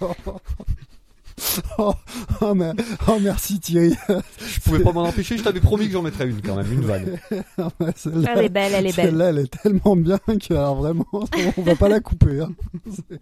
Oh, 1.78 1.94
oh, 2.40 2.52
mais- 2.54 2.72
oh, 3.06 3.18
merci 3.20 3.60
Thierry. 3.60 3.94
Je 4.08 4.60
pouvais 4.60 4.80
pas 4.82 4.90
m'en 4.92 5.04
empêcher, 5.04 5.38
je 5.38 5.44
t'avais 5.44 5.60
promis 5.60 5.86
que 5.86 5.92
j'en 5.92 6.02
mettrais 6.02 6.28
une 6.28 6.42
quand 6.42 6.56
même, 6.56 6.72
une 6.72 6.80
vanne. 6.80 7.16
Ah 7.58 7.70
Elle 8.10 8.44
est 8.44 8.48
belle, 8.48 8.72
elle 8.74 8.86
est 8.88 8.96
belle. 8.96 9.06
Celle-là, 9.10 9.26
elle 9.30 9.38
est 9.38 9.62
tellement 9.62 9.94
bien 9.94 10.18
que 10.18 10.52
alors 10.54 10.74
vraiment, 10.74 11.06
on 11.56 11.62
va 11.62 11.76
pas 11.76 11.88
la 11.88 12.00
couper. 12.00 12.40
hein. 12.40 12.50
C'est- 12.90 13.20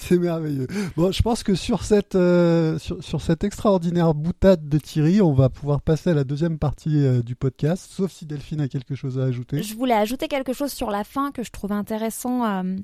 C'est 0.00 0.18
merveilleux. 0.18 0.66
Bon, 0.96 1.12
je 1.12 1.22
pense 1.22 1.42
que 1.42 1.54
sur 1.56 1.84
cette 1.84 2.14
euh, 2.14 2.78
sur, 2.78 3.02
sur 3.02 3.20
cette 3.20 3.44
extraordinaire 3.44 4.12
boutade 4.14 4.68
de 4.68 4.78
Thierry, 4.78 5.20
on 5.20 5.32
va 5.34 5.48
pouvoir 5.50 5.80
passer 5.82 6.10
à 6.10 6.14
la 6.14 6.24
deuxième 6.24 6.58
partie 6.58 7.04
euh, 7.04 7.22
du 7.22 7.34
podcast, 7.36 7.88
sauf 7.92 8.10
si 8.12 8.24
Delphine 8.26 8.60
a 8.60 8.68
quelque 8.68 8.94
chose 8.94 9.18
à 9.18 9.24
ajouter. 9.24 9.62
Je 9.62 9.74
voulais 9.76 9.94
ajouter 9.94 10.26
quelque 10.28 10.52
chose 10.52 10.72
sur 10.72 10.90
la 10.90 11.04
fin 11.04 11.30
que 11.32 11.42
je 11.42 11.50
trouve 11.50 11.70
intéressant. 11.72 12.44
euh, 12.44 12.76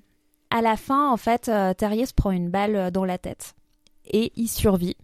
à 0.50 0.62
la 0.62 0.76
fin, 0.76 1.10
en 1.10 1.16
fait, 1.16 1.48
euh, 1.48 1.74
Terrier 1.74 2.06
se 2.06 2.14
prend 2.14 2.30
une 2.30 2.50
balle 2.50 2.76
euh, 2.76 2.90
dans 2.90 3.04
la 3.04 3.18
tête 3.18 3.54
et 4.10 4.32
il 4.36 4.48
survit, 4.48 4.96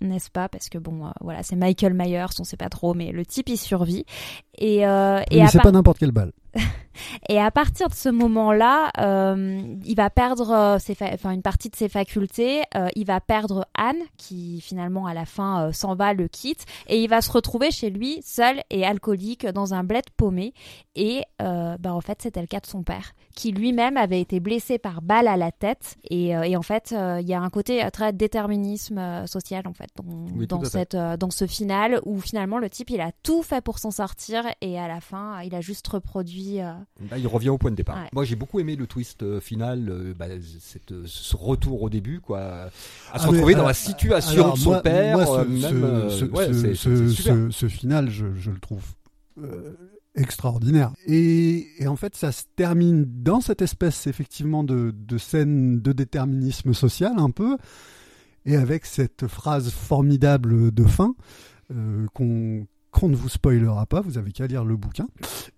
n'est-ce 0.00 0.30
pas? 0.30 0.48
Parce 0.48 0.68
que 0.68 0.78
bon, 0.78 1.06
euh, 1.06 1.10
voilà, 1.20 1.42
c'est 1.42 1.56
Michael 1.56 1.92
Myers, 1.94 2.26
on 2.38 2.44
sait 2.44 2.56
pas 2.56 2.68
trop, 2.70 2.94
mais 2.94 3.12
le 3.12 3.26
type 3.26 3.48
il 3.48 3.58
survit. 3.58 4.04
Et, 4.56 4.86
euh, 4.86 5.20
et 5.30 5.40
Mais 5.40 5.46
c'est 5.48 5.58
part- 5.58 5.64
pas 5.64 5.72
n'importe 5.72 5.98
quelle 5.98 6.12
balle. 6.12 6.32
Et 7.28 7.38
à 7.40 7.50
partir 7.52 7.88
de 7.88 7.94
ce 7.94 8.08
moment-là, 8.08 8.90
euh, 8.98 9.62
il 9.84 9.94
va 9.94 10.10
perdre 10.10 10.50
euh, 10.50 10.78
ses 10.80 10.96
fa- 10.96 11.10
enfin, 11.14 11.30
une 11.30 11.42
partie 11.42 11.68
de 11.68 11.76
ses 11.76 11.88
facultés. 11.88 12.62
euh, 12.76 12.88
il 12.96 13.06
va 13.06 13.20
perdre 13.20 13.66
Anne, 13.74 13.98
qui 14.16 14.60
finalement 14.60 15.06
à 15.06 15.14
la 15.14 15.24
fin 15.24 15.68
euh, 15.68 15.72
s'en 15.72 15.94
va, 15.94 16.12
le 16.12 16.26
quitte, 16.26 16.64
et 16.88 17.00
il 17.00 17.08
va 17.08 17.20
se 17.20 17.30
retrouver 17.30 17.70
chez 17.70 17.90
lui 17.90 18.20
seul 18.24 18.62
et 18.70 18.84
alcoolique 18.84 19.46
dans 19.46 19.74
un 19.74 19.84
bled 19.84 20.04
paumé. 20.16 20.52
Et 20.96 21.22
bah, 21.38 21.94
en 21.94 22.00
fait, 22.00 22.20
c'était 22.22 22.40
le 22.40 22.48
cas 22.48 22.58
de 22.58 22.66
son 22.66 22.82
père, 22.82 23.12
qui 23.36 23.52
lui-même 23.52 23.96
avait 23.96 24.20
été 24.20 24.40
blessé 24.40 24.78
par 24.78 25.00
balle 25.00 25.28
à 25.28 25.36
la 25.36 25.52
tête. 25.52 25.94
Et, 26.10 26.30
et 26.30 26.56
en 26.56 26.62
fait, 26.62 26.92
il 27.20 27.28
y 27.28 27.34
a 27.34 27.40
un 27.40 27.50
côté 27.50 27.86
très 27.92 28.12
déterminisme 28.12 29.24
social 29.26 29.68
en 29.68 29.72
fait 29.74 29.90
dans, 29.94 30.26
Oui, 30.36 30.48
tout 30.48 30.56
dans 30.56 30.62
à 30.62 30.64
fait. 30.64 30.70
cette 30.70 30.96
dans 31.20 31.30
ce 31.30 31.46
final 31.46 32.00
où 32.04 32.18
finalement 32.20 32.58
le 32.58 32.68
type 32.68 32.90
il 32.90 33.00
a 33.00 33.12
tout 33.22 33.42
fait 33.44 33.60
pour 33.60 33.78
s'en 33.78 33.92
sortir 33.92 34.42
et 34.60 34.78
à 34.78 34.88
la 34.88 35.00
fin 35.00 35.40
il 35.42 35.54
a 35.54 35.60
juste 35.60 35.86
reproduit. 35.86 36.37
Euh, 36.60 36.72
Là, 37.10 37.18
il 37.18 37.26
revient 37.26 37.48
au 37.50 37.58
point 37.58 37.70
de 37.70 37.76
départ. 37.76 37.96
Ouais. 37.96 38.08
Moi, 38.12 38.24
j'ai 38.24 38.36
beaucoup 38.36 38.60
aimé 38.60 38.76
le 38.76 38.86
twist 38.86 39.22
euh, 39.22 39.40
final, 39.40 39.88
euh, 39.88 40.14
bah, 40.18 40.26
cette, 40.60 40.92
ce 41.06 41.36
retour 41.36 41.82
au 41.82 41.90
début, 41.90 42.20
quoi, 42.20 42.40
à 43.12 43.18
se 43.18 43.24
Ah, 43.24 43.26
retrouver 43.28 43.54
mais, 43.54 43.58
dans 43.58 43.64
euh, 43.64 43.68
la 43.68 43.74
situation 43.74 44.42
Alors, 44.42 44.54
de 44.54 44.58
son 44.60 44.70
moi- 44.70 44.82
père. 44.82 45.16
moi, 45.16 45.26
ce, 45.26 45.30
ce- 45.60 45.74
même, 45.74 46.10
ce- 46.10 46.24
ouais, 46.26 46.46
ce- 46.46 46.52
c'est- 46.52 46.74
ce- 46.74 46.96
c'est 46.96 47.14
super. 47.14 47.34
ce- 47.34 47.50
ce 47.50 47.66
final, 47.68 48.10
je, 48.10 48.26
je 48.36 48.50
le 48.50 48.58
trouve 48.58 48.84
euh, 49.42 49.74
extraordinaire. 50.14 50.92
Et, 51.06 51.68
et 51.82 51.86
en 51.86 51.96
fait, 51.96 52.16
ça 52.16 52.32
se 52.32 52.42
termine 52.56 53.04
dans 53.22 53.40
cette 53.40 53.62
espèce, 53.62 54.06
effectivement, 54.06 54.64
de, 54.64 54.92
de 54.96 55.18
scène 55.18 55.80
de 55.80 55.92
déterminisme 55.92 56.72
social, 56.74 57.12
un 57.18 57.30
peu, 57.30 57.56
et 58.46 58.56
avec 58.56 58.86
cette 58.86 59.26
phrase 59.26 59.70
formidable 59.70 60.72
de 60.72 60.84
fin, 60.84 61.14
euh, 61.72 62.06
qu'on 62.14 62.66
qu'on 62.98 63.08
ne 63.08 63.16
vous 63.16 63.28
spoilera 63.28 63.86
pas, 63.86 64.00
vous 64.00 64.18
avez 64.18 64.32
qu'à 64.32 64.46
lire 64.46 64.64
le 64.64 64.76
bouquin, 64.76 65.06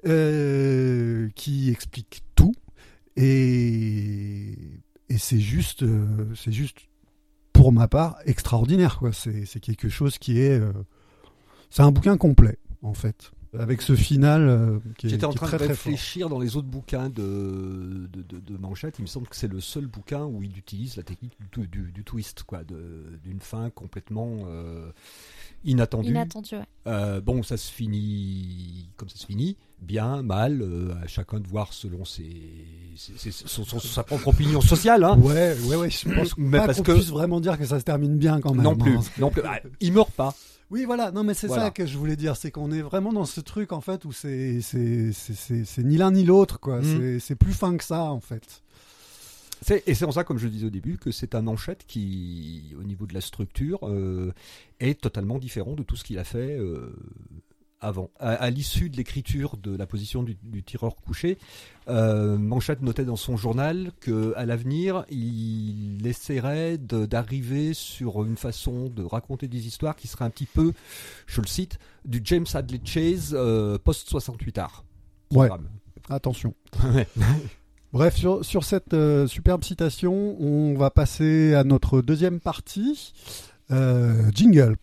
euh, 0.07 1.29
qui 1.35 1.71
explique 1.71 2.23
tout. 2.35 2.55
Et, 3.17 4.57
et 5.09 5.19
c'est 5.19 5.41
juste, 5.41 5.83
euh, 5.83 6.07
c'est 6.35 6.53
juste 6.53 6.79
pour 7.53 7.73
ma 7.73 7.89
part, 7.89 8.19
extraordinaire. 8.25 8.99
Quoi. 8.99 9.13
C'est, 9.13 9.47
c'est 9.47 9.61
quelque 9.61 9.89
chose 9.89 10.19
qui 10.19 10.41
est. 10.41 10.59
euh, 10.59 10.73
c'est 11.71 11.83
un 11.83 11.93
bouquin 11.93 12.17
complet, 12.17 12.59
en 12.83 12.95
fait. 12.95 13.33
Avec 13.59 13.83
ce 13.83 13.97
final 13.97 14.47
euh, 14.49 14.79
qui 14.97 15.09
est, 15.09 15.11
J'étais 15.11 15.25
en 15.25 15.33
est 15.33 15.35
train 15.35 15.49
très 15.49 15.59
de 15.59 15.65
réfléchir 15.65 16.29
dans 16.29 16.39
les 16.39 16.55
autres 16.57 16.69
bouquins 16.69 17.09
de, 17.09 18.09
de, 18.13 18.23
de, 18.23 18.39
de 18.39 18.57
Manchette. 18.57 19.01
Il 19.01 19.03
me 19.03 19.07
semble 19.09 19.27
que 19.27 19.35
c'est 19.35 19.49
le 19.53 19.61
seul 19.61 19.87
bouquin 19.87 20.25
où 20.25 20.41
il 20.45 20.57
utilise 20.57 20.97
la 20.97 21.03
technique 21.03 21.37
du, 21.53 21.67
du, 21.67 21.91
du 21.91 22.05
twist, 22.05 22.45
quoi, 22.45 22.63
d'une 22.63 23.41
fin 23.41 23.71
complètement 23.71 24.45
euh, 24.47 24.93
inattendu. 25.65 26.13
ouais. 26.15 26.63
Euh, 26.87 27.21
bon, 27.21 27.43
ça 27.43 27.57
se 27.57 27.71
finit 27.71 28.89
comme 28.97 29.09
ça 29.09 29.17
se 29.19 29.27
finit, 29.27 29.57
bien, 29.83 30.23
mal, 30.23 30.63
euh, 30.63 30.95
à 31.03 31.07
chacun 31.07 31.41
de 31.41 31.47
voir 31.49 31.73
selon 31.73 32.05
ses, 32.05 32.31
ses- 32.97 33.17
ses- 33.19 33.31
son- 33.31 33.65
son- 33.65 33.81
sa 33.81 34.03
propre 34.03 34.29
opinion 34.29 34.61
sociale. 34.61 35.05
Hein. 35.05 35.19
Ouais, 35.19 35.57
ouais, 35.67 35.77
ouais. 35.77 35.91
Je 35.91 36.09
pense 36.15 36.37
Mais 36.39 36.59
pas 36.59 36.67
parce 36.67 36.79
qu'on 36.79 36.85
que- 36.85 36.93
puisse 36.95 37.09
vraiment 37.11 37.41
dire 37.41 37.59
que 37.59 37.65
ça 37.67 37.79
se 37.79 37.85
termine 37.85 38.17
bien 38.17 38.41
quand 38.41 38.55
même. 38.55 38.63
Non 38.65 38.77
plus, 38.77 38.97
hein. 38.97 39.03
non 39.19 39.31
plus. 39.31 39.43
Ah, 39.45 39.61
il 39.81 39.93
meurt 39.93 40.11
pas. 40.13 40.35
Oui, 40.71 40.85
voilà. 40.85 41.11
Non, 41.11 41.25
mais 41.25 41.35
c'est 41.35 41.49
Voilà. 41.49 41.65
ça 41.65 41.71
que 41.73 41.85
je 41.85 41.99
voulais 41.99 42.15
dire, 42.15 42.37
c'est 42.37 42.53
qu'on 42.53 42.71
est 42.71 42.81
vraiment 42.83 43.13
dans 43.13 43.25
ce 43.25 43.41
truc 43.41 43.73
en 43.73 43.81
fait 43.81 44.05
où 44.05 44.13
c'est 44.13 44.61
ni 45.79 45.97
l'un 45.97 46.13
ni 46.13 46.25
l'autre 46.25 46.61
quoi. 46.61 46.81
C'est 46.83 47.19
c'est 47.19 47.35
plus 47.35 47.53
fin 47.53 47.77
que 47.77 47.85
ça 47.85 48.05
en 48.05 48.21
fait. 48.21 48.63
Et 49.87 49.95
c'est 49.95 50.05
en 50.05 50.13
ça, 50.13 50.25
comme 50.25 50.39
je 50.39 50.45
le 50.45 50.51
disais 50.51 50.67
au 50.67 50.71
début, 50.71 50.97
que 50.97 51.11
c'est 51.11 51.35
un 51.35 51.43
manchette 51.43 51.85
qui, 51.87 52.75
au 52.79 52.83
niveau 52.83 53.07
de 53.07 53.15
la 53.15 53.21
structure, 53.21 53.79
euh, 53.83 54.33
est 54.81 55.01
totalement 55.01 55.39
différent 55.39 55.75
de 55.75 55.83
tout 55.83 55.97
ce 55.97 56.05
qu'il 56.05 56.19
a 56.19 56.25
fait 56.25 56.57
euh, 56.59 56.97
avant. 57.81 58.11
À, 58.19 58.31
à 58.33 58.51
l'issue 58.51 58.89
de 58.89 58.97
l'écriture 58.97 59.59
de 59.59 59.77
la 59.77 59.87
position 59.87 60.23
du, 60.23 60.37
du 60.43 60.63
tireur 60.63 60.97
couché, 60.97 61.37
euh, 61.89 62.39
Manchette 62.39 62.81
notait 62.81 63.05
dans 63.05 63.17
son 63.17 63.37
journal 63.37 63.93
que 64.01 64.33
à 64.37 64.47
l'avenir, 64.47 65.05
il 65.11 66.07
essaierait 66.07 66.79
d'arriver 66.79 67.75
sur 67.75 68.25
une 68.25 68.37
façon 68.37 68.89
de 68.89 69.03
raconter 69.03 69.47
des 69.47 69.67
histoires 69.67 69.95
qui 69.95 70.09
serait 70.09 70.25
un 70.25 70.31
petit 70.31 70.47
peu, 70.47 70.73
je 71.27 71.41
le 71.43 71.47
cite, 71.47 71.79
du 72.07 72.23
James 72.25 72.47
Hadley 72.55 72.81
Chase 72.83 73.37
post 73.85 74.09
68 74.09 74.59
art. 74.59 74.85
Ouais. 75.33 75.49
Attention. 76.09 76.55
Bref, 77.93 78.17
sur, 78.17 78.45
sur 78.45 78.63
cette 78.65 78.95
euh, 78.95 79.27
superbe 79.27 79.65
citation, 79.65 80.37
on 80.41 80.75
va 80.77 80.91
passer 80.91 81.55
à 81.55 81.65
notre 81.65 82.01
deuxième 82.03 82.39
partie. 82.41 83.13
Euh, 83.73 84.31
jingle. 84.33 84.77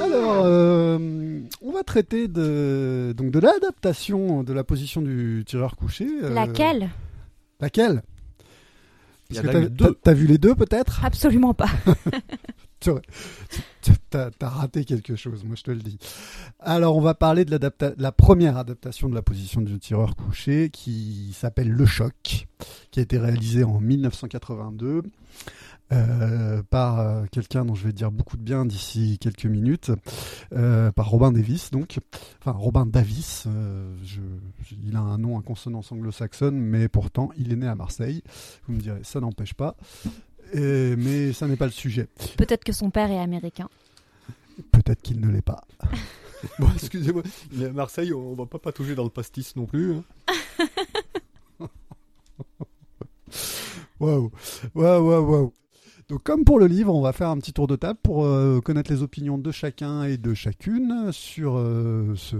Alors, 0.00 0.42
euh, 0.44 0.98
on 1.62 1.72
va 1.72 1.82
traiter 1.82 2.28
de, 2.28 3.14
donc 3.16 3.30
de 3.30 3.38
l'adaptation 3.38 4.42
de 4.42 4.52
la 4.52 4.64
position 4.64 5.02
du 5.02 5.44
tireur 5.46 5.76
couché. 5.76 6.06
euh, 6.22 6.30
Laquelle? 6.30 6.90
Laquelle? 7.60 8.02
Parce 9.32 9.40
que 9.40 9.92
T'as 10.02 10.12
vu 10.12 10.26
les 10.26 10.38
deux 10.38 10.54
peut-être? 10.54 11.04
Absolument 11.04 11.54
pas. 11.54 11.68
T'as 14.10 14.30
as 14.40 14.48
raté 14.48 14.84
quelque 14.84 15.16
chose, 15.16 15.44
moi 15.44 15.56
je 15.56 15.62
te 15.62 15.70
le 15.70 15.80
dis. 15.80 15.98
Alors 16.60 16.96
on 16.96 17.00
va 17.00 17.14
parler 17.14 17.44
de 17.44 17.58
la 17.98 18.12
première 18.12 18.56
adaptation 18.56 19.08
de 19.08 19.14
la 19.14 19.22
position 19.22 19.60
du 19.60 19.78
tireur 19.78 20.16
couché 20.16 20.70
qui 20.70 21.32
s'appelle 21.34 21.70
Le 21.70 21.86
Choc, 21.86 22.46
qui 22.90 23.00
a 23.00 23.02
été 23.02 23.18
réalisé 23.18 23.64
en 23.64 23.80
1982. 23.80 25.02
Euh, 25.92 26.62
par 26.70 26.98
euh, 26.98 27.24
quelqu'un 27.30 27.66
dont 27.66 27.74
je 27.74 27.86
vais 27.86 27.92
dire 27.92 28.10
beaucoup 28.10 28.38
de 28.38 28.42
bien 28.42 28.64
d'ici 28.64 29.18
quelques 29.20 29.44
minutes, 29.44 29.92
euh, 30.54 30.90
par 30.90 31.10
Robin 31.10 31.30
Davis, 31.30 31.70
donc, 31.70 31.98
enfin 32.40 32.52
Robin 32.52 32.86
Davis, 32.86 33.46
il 34.86 34.96
a 34.96 35.00
un 35.00 35.18
nom 35.18 35.38
à 35.38 35.42
consonance 35.42 35.92
anglo-saxonne, 35.92 36.56
mais 36.56 36.88
pourtant 36.88 37.30
il 37.36 37.52
est 37.52 37.56
né 37.56 37.66
à 37.66 37.74
Marseille. 37.74 38.22
Vous 38.66 38.74
me 38.74 38.80
direz, 38.80 39.00
ça 39.02 39.20
n'empêche 39.20 39.52
pas, 39.52 39.76
mais 40.60 41.32
ça 41.32 41.46
n'est 41.46 41.56
pas 41.56 41.66
le 41.66 41.72
sujet. 41.72 42.08
Peut-être 42.36 42.64
que 42.64 42.72
son 42.72 42.90
père 42.90 43.10
est 43.10 43.18
américain. 43.18 43.68
Peut-être 44.72 45.02
qu'il 45.02 45.20
ne 45.20 45.28
l'est 45.28 45.42
pas. 45.42 45.64
bon, 46.58 46.68
excusez-moi, 46.74 47.22
il 47.52 47.62
est 47.62 47.66
à 47.66 47.72
Marseille, 47.72 48.12
on 48.12 48.34
va 48.34 48.46
pas 48.46 48.58
patauger 48.58 48.94
dans 48.94 49.04
le 49.04 49.10
pastis 49.10 49.56
non 49.56 49.66
plus. 49.66 49.94
Hein. 49.94 50.04
Waouh, 54.00 54.30
waouh, 54.74 55.08
waouh, 55.08 55.30
waouh. 55.30 55.52
Donc 56.08 56.22
comme 56.22 56.44
pour 56.44 56.58
le 56.58 56.66
livre, 56.66 56.94
on 56.94 57.00
va 57.00 57.12
faire 57.12 57.30
un 57.30 57.38
petit 57.38 57.52
tour 57.52 57.66
de 57.66 57.76
table 57.76 57.98
pour 58.02 58.26
euh, 58.26 58.60
connaître 58.60 58.92
les 58.92 59.02
opinions 59.02 59.38
de 59.38 59.50
chacun 59.50 60.02
et 60.04 60.18
de 60.18 60.34
chacune 60.34 61.10
sur 61.12 61.56
euh, 61.56 62.14
ce, 62.16 62.36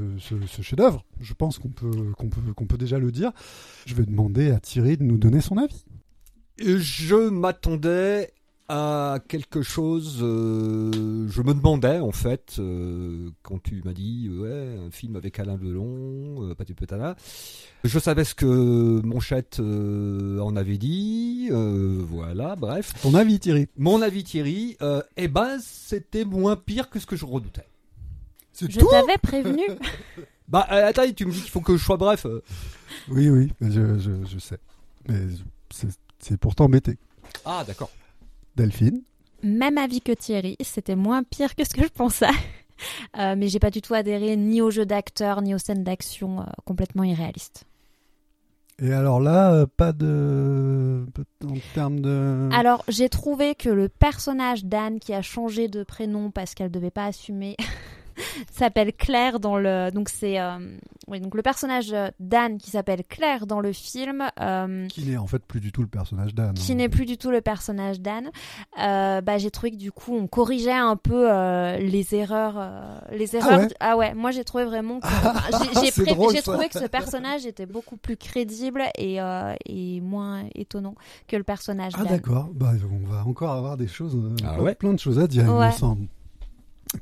chef-d'œuvre. 0.61 1.05
Je 1.21 1.33
pense 1.33 1.59
qu'on 1.59 1.71
peut, 1.71 2.13
qu'on 2.19 2.29
peut, 2.29 2.53
qu'on 2.55 2.67
peut 2.67 2.77
déjà 2.77 2.99
le 2.99 3.11
dire. 3.11 3.33
Je 3.87 3.95
vais 3.95 4.05
demander 4.05 4.51
à 4.51 4.61
Thierry 4.61 4.99
de 4.99 5.05
nous 5.05 5.17
donner 5.17 5.41
son 5.41 5.57
avis. 5.57 5.85
Je 6.59 7.29
m'attendais 7.31 8.33
à 8.69 9.19
quelque 9.29 9.63
chose. 9.63 10.21
Euh, 10.23 11.29
je 11.29 11.43
me 11.43 11.53
demandais 11.53 11.99
en 11.99 12.13
fait 12.13 12.57
euh, 12.59 13.31
quand 13.43 13.63
tu 13.63 13.83
m'as 13.85 13.93
dit 13.93 14.31
ouais 14.33 14.79
un 14.87 14.91
film 14.91 15.17
avec 15.17 15.39
Alain 15.39 15.57
Delon, 15.57 16.49
euh, 16.49 16.55
Patu 16.55 16.75
Petana. 16.75 17.17
Je 17.83 17.99
savais 17.99 18.25
ce 18.25 18.35
que 18.35 18.47
Monchette 19.05 19.59
euh, 19.61 20.39
en 20.39 20.57
avait 20.57 20.79
dit. 20.79 21.49
voilà, 21.51 22.57
bref. 22.57 22.95
Ton 23.03 23.15
avis 23.15 23.39
Thierry? 23.41 23.69
Mon 23.77 24.01
avis 24.01 24.25
Thierry. 24.25 24.77
eh 25.17 25.29
ben 25.29 25.59
c'était 25.61 26.25
moins 26.25 26.57
pire 26.57 26.89
que 26.89 26.99
ce 26.99 27.07
que 27.07 27.17
je 27.17 27.25
redoutais. 27.27 27.67
Je 28.59 28.79
t'avais 28.79 29.19
prévenu. 29.21 29.63
bah 30.49 30.61
attends, 30.71 31.03
tu 31.15 31.27
me 31.27 31.33
dis 31.33 31.41
qu'il 31.41 31.51
faut 31.51 31.61
que 31.61 31.77
je 31.77 31.85
sois 31.85 31.97
bref. 31.97 32.27
Oui 33.09 33.29
oui, 33.29 33.53
je, 33.61 33.99
je, 33.99 34.13
je 34.25 34.39
sais. 34.39 34.59
Mais 35.09 35.19
c'est 36.25 36.39
pourtant 36.39 36.65
embêté. 36.65 36.99
Ah 37.45 37.65
d'accord. 37.67 37.91
Delphine 38.57 39.03
Même 39.43 39.79
avis 39.79 40.01
que 40.01 40.13
Thierry, 40.13 40.57
c'était 40.61 40.97
moins 40.97 41.23
pire 41.23 41.55
que 41.55 41.65
ce 41.65 41.75
que 41.75 41.83
je 41.83 41.89
pensais. 41.89 42.27
Euh, 43.17 43.37
mais 43.39 43.47
j'ai 43.47 43.61
pas 43.61 43.71
du 43.71 43.81
tout 43.81 43.95
adhéré 43.95 44.35
ni 44.35 44.61
au 44.61 44.69
jeu 44.69 44.85
d'acteur 44.85 45.43
ni 45.43 45.55
aux 45.55 45.59
scènes 45.59 45.85
d'action 45.85 46.41
euh, 46.41 46.45
complètement 46.65 47.05
irréalistes. 47.05 47.65
Et 48.83 48.93
alors 48.93 49.21
là, 49.21 49.53
euh, 49.53 49.67
pas 49.77 49.93
de. 49.93 51.07
en 51.45 51.55
termes 51.73 52.01
de. 52.01 52.49
Alors, 52.53 52.85
j'ai 52.89 53.09
trouvé 53.09 53.55
que 53.55 53.69
le 53.69 53.89
personnage 53.89 54.65
d'Anne 54.65 54.99
qui 54.99 55.15
a 55.15 55.23
changé 55.23 55.69
de 55.69 55.85
prénom 55.85 56.33
parce 56.33 56.55
qu'elle 56.55 56.73
devait 56.73 56.91
pas 56.91 57.05
assumer 57.05 57.57
s'appelle 58.51 58.93
Claire 58.93 59.41
dans 59.41 59.57
le 59.57 59.91
donc 59.91 60.09
c'est 60.09 60.41
euh, 60.41 60.59
oui 61.09 61.21
donc 61.21 61.35
le 61.35 61.43
personnage 61.43 61.95
d'Anne 62.21 62.59
qui 62.59 62.71
s'appelle 62.71 63.03
Claire 63.09 63.47
dans 63.47 63.61
le 63.61 63.73
film 63.73 64.25
euh, 64.41 64.87
qui 64.89 65.05
n'est 65.05 65.17
en 65.17 65.27
fait 65.27 65.45
plus 65.45 65.61
du 65.61 65.73
tout 65.73 65.83
le 65.83 65.89
personnage 65.89 66.35
d'Anne 66.35 66.55
qui 66.55 66.73
hein. 66.73 66.77
n'est 66.77 66.89
plus 66.89 67.07
du 67.07 67.19
tout 67.19 67.31
le 67.31 67.41
personnage 67.41 68.01
d'Anne. 68.01 68.31
Euh, 68.81 69.21
bah 69.21 69.39
j'ai 69.39 69.51
trouvé 69.51 69.73
que 69.73 69.77
du 69.77 69.93
coup 69.93 70.15
on 70.15 70.27
corrigeait 70.27 70.73
un 70.73 70.97
peu 70.97 71.25
les 71.79 72.15
erreurs 72.15 73.03
les 73.13 73.37
ah 73.37 73.39
erreurs 73.39 73.69
ah 73.81 73.97
ouais, 73.97 74.15
moi 74.15 74.31
j'ai 74.31 74.45
trouvé 74.45 74.65
vraiment 74.65 75.01
que 75.01 75.09
j'ai 75.83 75.91
trouvé 76.43 76.69
que 76.69 76.79
ce 76.79 76.87
personnage 76.87 77.47
était 77.47 77.67
beaucoup 77.67 77.97
plus 77.97 78.17
crédible 78.17 78.83
et, 78.99 79.19
et 79.67 80.01
moins 80.01 80.45
étonnant 80.55 80.95
que 81.27 81.37
le 81.37 81.45
personnage 81.45 81.93
ah 81.99 82.05
d'accord. 82.05 82.51
Bah, 82.55 82.73
on 82.91 83.07
va 83.09 83.25
encore 83.27 83.53
avoir 83.53 83.77
des 83.77 83.89
choses 83.89 84.19
ah 84.45 84.75
plein 84.75 84.93
de 84.93 84.99
choses 84.99 85.19
à 85.19 85.27
dire 85.27 85.45
il 85.47 85.53
me 85.53 85.71
semble 85.73 86.07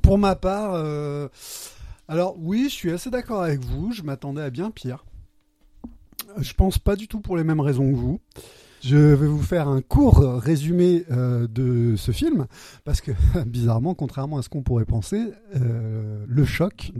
pour 0.01 0.17
ma 0.17 0.35
part, 0.35 0.73
euh, 0.73 1.27
alors 2.07 2.35
oui, 2.39 2.65
je 2.65 2.73
suis 2.73 2.91
assez 2.91 3.09
d'accord 3.09 3.43
avec 3.43 3.61
vous. 3.61 3.91
Je 3.91 4.03
m'attendais 4.03 4.41
à 4.41 4.49
bien 4.49 4.71
pire. 4.71 5.05
Je 6.37 6.53
pense 6.53 6.79
pas 6.79 6.95
du 6.95 7.07
tout 7.07 7.19
pour 7.19 7.37
les 7.37 7.43
mêmes 7.43 7.59
raisons 7.59 7.91
que 7.91 7.97
vous. 7.97 8.19
Je 8.81 8.97
vais 8.97 9.27
vous 9.27 9.41
faire 9.41 9.69
un 9.69 9.81
court 9.81 10.19
résumé 10.19 11.05
euh, 11.09 11.47
de 11.47 11.95
ce 11.95 12.11
film, 12.11 12.47
parce 12.83 12.99
que 12.99 13.11
bizarrement, 13.45 13.93
contrairement 13.93 14.37
à 14.39 14.41
ce 14.41 14.49
qu'on 14.49 14.61
pourrait 14.61 14.85
penser, 14.85 15.31
euh, 15.55 16.25
Le 16.27 16.45
Choc, 16.45 16.91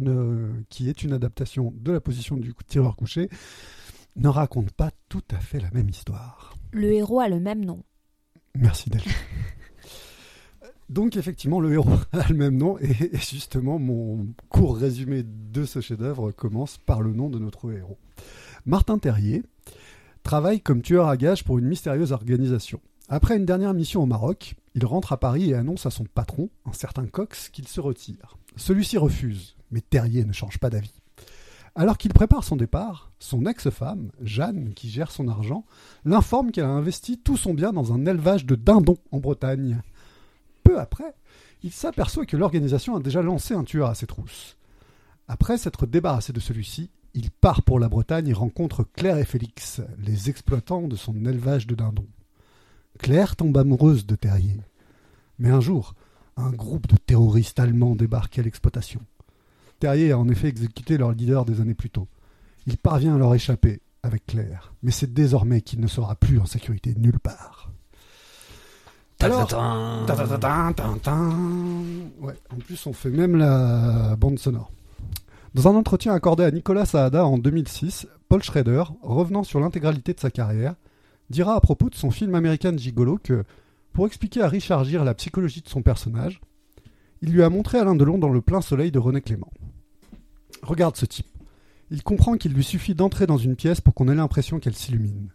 qui 0.69 0.89
est 0.89 1.03
une 1.03 1.11
adaptation 1.11 1.73
de 1.75 1.91
la 1.91 1.99
position 1.99 2.37
du 2.37 2.53
tireur 2.67 2.95
couché, 2.95 3.29
ne 4.15 4.29
raconte 4.29 4.71
pas 4.71 4.91
tout 5.09 5.23
à 5.31 5.39
fait 5.39 5.59
la 5.59 5.71
même 5.71 5.89
histoire. 5.89 6.55
Le 6.71 6.93
héros 6.93 7.19
a 7.19 7.27
le 7.27 7.39
même 7.39 7.65
nom. 7.65 7.83
Merci 8.55 8.89
Delphine. 8.89 9.11
Donc 10.93 11.17
effectivement, 11.17 11.59
le 11.59 11.73
héros 11.73 11.97
a 12.11 12.27
le 12.29 12.35
même 12.35 12.55
nom 12.55 12.77
et 12.77 13.17
justement 13.17 13.79
mon 13.79 14.27
court 14.49 14.77
résumé 14.77 15.23
de 15.23 15.65
ce 15.65 15.81
chef-d'œuvre 15.81 16.31
commence 16.31 16.77
par 16.77 17.01
le 17.01 17.13
nom 17.13 17.31
de 17.31 17.39
notre 17.39 17.71
héros. 17.71 17.97
Martin 18.67 18.99
Terrier 18.99 19.41
travaille 20.21 20.61
comme 20.61 20.83
tueur 20.83 21.07
à 21.07 21.17
gages 21.17 21.43
pour 21.43 21.57
une 21.57 21.65
mystérieuse 21.65 22.11
organisation. 22.11 22.79
Après 23.09 23.35
une 23.35 23.45
dernière 23.45 23.73
mission 23.73 24.03
au 24.03 24.05
Maroc, 24.05 24.53
il 24.75 24.85
rentre 24.85 25.13
à 25.13 25.19
Paris 25.19 25.49
et 25.49 25.55
annonce 25.55 25.87
à 25.87 25.89
son 25.89 26.03
patron, 26.03 26.51
un 26.67 26.73
certain 26.73 27.07
Cox, 27.07 27.49
qu'il 27.49 27.67
se 27.67 27.81
retire. 27.81 28.37
Celui-ci 28.55 28.99
refuse, 28.99 29.55
mais 29.71 29.81
Terrier 29.81 30.25
ne 30.25 30.31
change 30.31 30.59
pas 30.59 30.69
d'avis. 30.69 30.93
Alors 31.73 31.97
qu'il 31.97 32.13
prépare 32.13 32.43
son 32.43 32.55
départ, 32.55 33.11
son 33.17 33.47
ex-femme, 33.47 34.11
Jeanne, 34.21 34.75
qui 34.75 34.91
gère 34.91 35.09
son 35.09 35.27
argent, 35.27 35.65
l'informe 36.05 36.51
qu'elle 36.51 36.65
a 36.65 36.69
investi 36.69 37.17
tout 37.17 37.35
son 37.35 37.55
bien 37.55 37.73
dans 37.73 37.93
un 37.93 38.05
élevage 38.05 38.45
de 38.45 38.53
dindons 38.53 38.99
en 39.11 39.17
Bretagne 39.17 39.81
peu 40.63 40.79
après, 40.79 41.13
il 41.63 41.71
s'aperçoit 41.71 42.25
que 42.25 42.37
l'organisation 42.37 42.95
a 42.95 42.99
déjà 42.99 43.21
lancé 43.21 43.53
un 43.53 43.63
tueur 43.63 43.89
à 43.89 43.95
ses 43.95 44.07
trousses. 44.07 44.57
Après 45.27 45.57
s'être 45.57 45.85
débarrassé 45.85 46.33
de 46.33 46.39
celui-ci, 46.39 46.89
il 47.13 47.31
part 47.31 47.61
pour 47.61 47.79
la 47.79 47.89
Bretagne 47.89 48.27
et 48.27 48.33
rencontre 48.33 48.83
Claire 48.83 49.17
et 49.17 49.25
Félix, 49.25 49.81
les 49.99 50.29
exploitants 50.29 50.87
de 50.87 50.95
son 50.95 51.13
élevage 51.25 51.67
de 51.67 51.75
dindons. 51.75 52.07
Claire 52.99 53.35
tombe 53.35 53.57
amoureuse 53.57 54.05
de 54.05 54.15
Terrier. 54.15 54.59
Mais 55.39 55.49
un 55.49 55.61
jour, 55.61 55.93
un 56.37 56.51
groupe 56.51 56.87
de 56.87 56.97
terroristes 56.97 57.59
allemands 57.59 57.95
débarque 57.95 58.39
à 58.39 58.41
l'exploitation. 58.41 59.01
Terrier 59.79 60.11
a 60.11 60.19
en 60.19 60.29
effet 60.29 60.47
exécuté 60.47 60.97
leur 60.97 61.11
leader 61.11 61.45
des 61.45 61.61
années 61.61 61.73
plus 61.73 61.89
tôt. 61.89 62.07
Il 62.65 62.77
parvient 62.77 63.15
à 63.15 63.17
leur 63.17 63.35
échapper 63.35 63.81
avec 64.01 64.25
Claire, 64.25 64.73
mais 64.81 64.91
c'est 64.91 65.13
désormais 65.13 65.61
qu'il 65.61 65.79
ne 65.79 65.87
sera 65.87 66.15
plus 66.15 66.39
en 66.39 66.45
sécurité 66.45 66.93
nulle 66.97 67.19
part. 67.19 67.62
Alors, 69.23 69.47
ouais, 72.21 72.33
en 72.49 72.57
plus, 72.57 72.85
on 72.87 72.93
fait 72.93 73.09
même 73.09 73.37
la 73.37 74.15
bande 74.17 74.37
sonore. 74.37 74.69
Dans 75.53 75.67
un 75.67 75.75
entretien 75.75 76.13
accordé 76.13 76.43
à 76.43 76.51
Nicolas 76.51 76.85
Saada 76.85 77.25
en 77.25 77.37
2006, 77.37 78.07
Paul 78.27 78.43
Schrader, 78.43 78.83
revenant 79.01 79.43
sur 79.43 79.59
l'intégralité 79.59 80.13
de 80.13 80.19
sa 80.19 80.29
carrière, 80.29 80.75
dira 81.29 81.55
à 81.55 81.61
propos 81.61 81.89
de 81.89 81.95
son 81.95 82.11
film 82.11 82.35
américain 82.35 82.75
Gigolo 82.75 83.17
que, 83.17 83.43
pour 83.93 84.07
expliquer 84.07 84.41
à 84.41 84.47
Richard 84.47 84.83
Gere 84.83 85.05
la 85.05 85.13
psychologie 85.13 85.61
de 85.61 85.69
son 85.69 85.81
personnage, 85.81 86.41
il 87.21 87.31
lui 87.31 87.43
a 87.43 87.49
montré 87.49 87.77
Alain 87.77 87.95
Delon 87.95 88.17
dans 88.17 88.29
le 88.29 88.41
plein 88.41 88.61
soleil 88.61 88.91
de 88.91 88.99
René 88.99 89.21
Clément. 89.21 89.51
Regarde 90.63 90.97
ce 90.97 91.05
type. 91.05 91.27
Il 91.91 92.03
comprend 92.03 92.35
qu'il 92.35 92.53
lui 92.53 92.63
suffit 92.63 92.95
d'entrer 92.95 93.27
dans 93.27 93.37
une 93.37 93.55
pièce 93.55 93.79
pour 93.79 93.93
qu'on 93.93 94.09
ait 94.09 94.15
l'impression 94.15 94.59
qu'elle 94.59 94.75
s'illumine. 94.75 95.29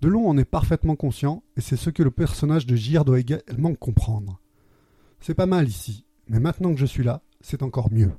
Delon 0.00 0.28
en 0.28 0.36
est 0.36 0.44
parfaitement 0.44 0.96
conscient, 0.96 1.42
et 1.56 1.60
c'est 1.60 1.76
ce 1.76 1.90
que 1.90 2.02
le 2.02 2.10
personnage 2.10 2.66
de 2.66 2.76
Gire 2.76 3.04
doit 3.04 3.20
également 3.20 3.74
comprendre. 3.74 4.40
C'est 5.20 5.34
pas 5.34 5.46
mal 5.46 5.68
ici, 5.68 6.04
mais 6.28 6.40
maintenant 6.40 6.72
que 6.74 6.80
je 6.80 6.86
suis 6.86 7.04
là, 7.04 7.22
c'est 7.40 7.62
encore 7.62 7.92
mieux. 7.92 8.12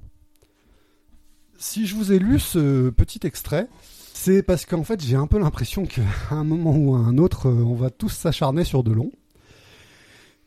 Si 1.57 1.85
je 1.85 1.95
vous 1.95 2.11
ai 2.11 2.19
lu 2.19 2.39
ce 2.39 2.89
petit 2.89 3.19
extrait, 3.25 3.67
c'est 4.13 4.43
parce 4.43 4.65
qu'en 4.65 4.83
fait 4.83 5.01
j'ai 5.01 5.15
un 5.15 5.27
peu 5.27 5.39
l'impression 5.39 5.85
qu'à 5.85 6.01
un 6.31 6.43
moment 6.43 6.75
ou 6.75 6.95
à 6.95 6.99
un 6.99 7.17
autre, 7.17 7.49
on 7.49 7.75
va 7.75 7.89
tous 7.89 8.09
s'acharner 8.09 8.63
sur 8.63 8.83
Delon. 8.83 9.11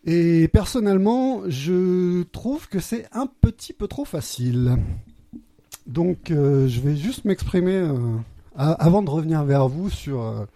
Et 0.05 0.49
personnellement, 0.49 1.43
je 1.47 2.23
trouve 2.25 2.69
que 2.69 2.81
c'est 2.81 3.07
un 3.13 3.27
petit 3.27 3.73
peu 3.73 3.87
trop 3.87 4.05
facile. 4.05 4.79
Donc 5.87 6.31
euh, 6.31 6.69
je 6.69 6.81
vais 6.81 6.97
juste 6.97 7.25
m'exprimer 7.25 7.75
euh, 7.75 8.17
avant 8.55 9.03
de 9.03 9.11
revenir 9.11 9.45
vers 9.45 9.69
vous 9.69 9.91
sur... 9.91 10.23
Euh, 10.23 10.47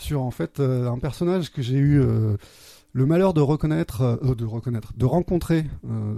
sur 0.00 0.22
en 0.22 0.30
fait 0.30 0.60
euh, 0.60 0.90
un 0.90 0.98
personnage 0.98 1.52
que 1.52 1.62
j'ai 1.62 1.76
eu 1.76 2.00
euh, 2.00 2.36
le 2.92 3.06
malheur 3.06 3.34
de 3.34 3.40
reconnaître, 3.40 4.02
euh, 4.02 4.34
de 4.34 5.04
rencontrer 5.04 5.64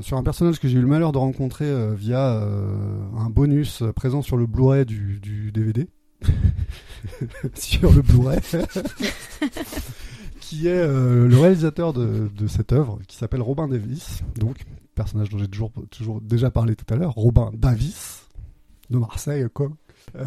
sur 0.00 0.16
un 0.16 0.22
personnage 0.22 0.58
que 0.58 0.68
j'ai 0.68 0.78
eu 0.78 0.80
le 0.80 0.86
malheur 0.86 1.12
de 1.12 1.18
rencontrer 1.18 1.94
via 1.94 2.42
un 3.18 3.30
bonus 3.30 3.82
présent 3.94 4.22
sur 4.22 4.36
le 4.36 4.46
Blu-ray 4.46 4.86
du, 4.86 5.52
DVD. 5.52 5.88
sur 7.54 7.92
le 7.92 8.00
Blu-ray. 8.00 8.38
qui 10.40 10.68
est 10.68 10.86
le 10.86 11.38
réalisateur 11.38 11.92
de, 11.92 12.46
cette 12.46 12.72
œuvre, 12.72 13.00
qui 13.06 13.16
s'appelle 13.16 13.42
Robin 13.42 13.68
Davis, 13.68 14.22
donc 14.36 14.64
personnage 14.94 15.30
dont 15.30 15.38
j'ai 15.38 15.48
toujours, 15.48 15.72
déjà 16.20 16.50
parlé 16.50 16.76
tout 16.76 16.84
à 16.92 16.96
l'heure, 16.96 17.14
Robin 17.14 17.50
Davis, 17.54 18.28
de 18.90 18.98
Marseille, 18.98 19.46
quoi. 19.52 19.70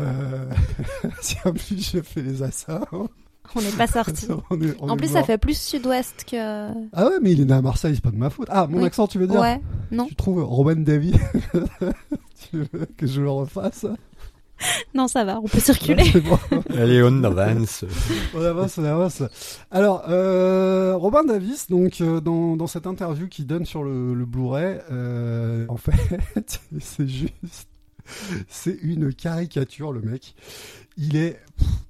Si 1.21 1.35
en 1.45 1.51
plus 1.51 1.91
je 1.91 2.01
fais 2.01 2.21
les 2.21 2.41
assassins. 2.41 2.81
On 3.55 3.61
n'est 3.61 3.69
pas 3.71 3.87
sorti. 3.87 4.27
on 4.49 4.61
est- 4.61 4.75
on 4.79 4.89
En 4.89 4.93
est 4.95 4.97
plus, 4.97 5.07
ça 5.11 5.23
fait 5.23 5.37
plus 5.37 5.57
sud-ouest 5.57 6.25
que. 6.29 6.37
Ah 6.93 7.05
ouais, 7.05 7.19
mais 7.21 7.31
il 7.33 7.41
est 7.41 7.45
né 7.45 7.53
à 7.53 7.61
Marseille, 7.61 7.93
c'est 7.95 8.03
pas 8.03 8.11
de 8.11 8.17
ma 8.17 8.29
faute. 8.29 8.47
Ah, 8.49 8.67
mon 8.67 8.79
Oui. 8.79 8.85
accent, 8.85 9.07
tu 9.07 9.17
veux 9.19 9.27
dire 9.27 9.39
Ouais, 9.39 9.61
non, 9.91 10.05
Tu 10.07 10.15
trouves 10.15 10.43
Robin 10.43 10.75
Davis 10.77 11.15
Tu 12.51 12.57
veux 12.73 12.85
que 12.97 13.07
je 13.07 13.21
le 13.21 13.29
refasse 13.29 13.85
non, 14.93 15.09
ça 15.09 15.25
va, 15.25 15.37
on 15.41 15.47
peut 15.49 15.59
circuler. 15.59 16.05
Bon. 16.21 16.39
Allez, 16.73 17.03
on 17.03 17.21
avance. 17.25 17.83
On 18.33 18.41
avance, 18.41 18.77
on 18.77 18.85
avance. 18.85 19.21
Alors, 19.69 20.05
euh, 20.07 20.95
Robin 20.95 21.25
Davis, 21.25 21.69
donc 21.69 21.99
euh, 21.99 22.21
dans, 22.21 22.55
dans 22.55 22.65
cette 22.65 22.87
interview 22.87 23.27
qu'il 23.27 23.47
donne 23.47 23.65
sur 23.65 23.83
le, 23.83 24.13
le 24.13 24.25
Blu-ray, 24.25 24.77
euh, 24.93 25.65
en 25.67 25.75
fait, 25.75 25.91
c'est 26.79 27.05
juste, 27.05 27.67
c'est 28.47 28.77
une 28.81 29.13
caricature, 29.13 29.91
le 29.91 30.01
mec. 30.01 30.35
Il 30.97 31.15
est 31.15 31.39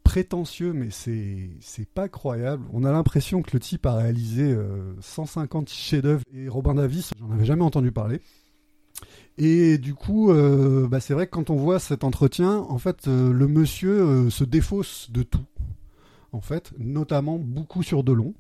prétentieux, 0.04 0.74
mais 0.74 0.90
c'est 0.92 1.90
pas 1.94 2.10
croyable. 2.10 2.66
On 2.74 2.84
a 2.84 2.92
l'impression 2.92 3.42
que 3.42 3.52
le 3.54 3.60
type 3.60 3.86
a 3.86 3.96
réalisé 3.96 4.44
euh, 4.44 4.94
150 5.02 5.70
chefs-d'œuvre 5.70 6.24
et 6.34 6.48
Robin 6.48 6.76
Davis, 6.76 7.12
j'en 7.20 7.32
avais 7.32 7.46
jamais 7.46 7.64
entendu 7.64 7.92
parler. 7.92 8.22
Et 9.38 9.78
du 9.78 9.94
coup, 9.94 10.32
euh, 10.32 10.88
bah, 10.88 11.02
c'est 11.02 11.14
vrai 11.14 11.26
que 11.26 11.32
quand 11.32 11.50
on 11.50 11.58
voit 11.58 11.80
cet 11.80 12.06
entretien, 12.06 12.60
en 12.70 12.78
fait, 12.78 13.08
euh, 13.08 13.34
le 13.34 13.48
monsieur 13.48 14.02
euh, 14.02 14.30
se 14.30 14.46
défausse 14.46 15.12
de 15.12 15.24
tout 15.24 15.46
en 16.36 16.42
fait, 16.42 16.74
notamment 16.78 17.40
beaucoup 17.40 17.82
sur 17.82 18.04
Delon. 18.04 18.34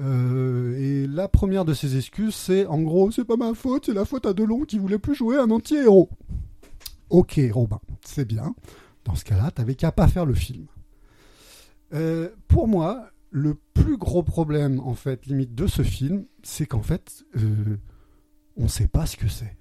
Euh, 0.00 0.78
et 0.78 1.06
la 1.06 1.28
première 1.28 1.64
de 1.64 1.74
ses 1.74 1.96
excuses, 1.96 2.34
c'est 2.34 2.66
en 2.66 2.80
gros, 2.80 3.10
c'est 3.10 3.24
pas 3.24 3.36
ma 3.36 3.54
faute, 3.54 3.86
c'est 3.86 3.94
la 3.94 4.04
faute 4.04 4.26
à 4.26 4.32
Delon 4.32 4.60
qui 4.62 4.78
voulait 4.78 4.98
plus 4.98 5.14
jouer 5.14 5.36
un 5.36 5.50
anti-héros. 5.50 6.08
Ok, 7.10 7.40
Robin, 7.52 7.80
c'est 8.04 8.24
bien. 8.24 8.54
Dans 9.04 9.14
ce 9.14 9.24
cas-là, 9.24 9.50
t'avais 9.50 9.74
qu'à 9.74 9.92
pas 9.92 10.08
faire 10.08 10.26
le 10.26 10.34
film. 10.34 10.66
Euh, 11.92 12.30
pour 12.46 12.68
moi, 12.68 13.10
le 13.30 13.56
plus 13.74 13.96
gros 13.96 14.22
problème, 14.22 14.80
en 14.80 14.94
fait, 14.94 15.26
limite 15.26 15.54
de 15.54 15.66
ce 15.66 15.82
film, 15.82 16.24
c'est 16.42 16.66
qu'en 16.66 16.82
fait, 16.82 17.24
euh, 17.36 17.78
on 18.56 18.68
sait 18.68 18.88
pas 18.88 19.06
ce 19.06 19.16
que 19.16 19.28
c'est. 19.28 19.56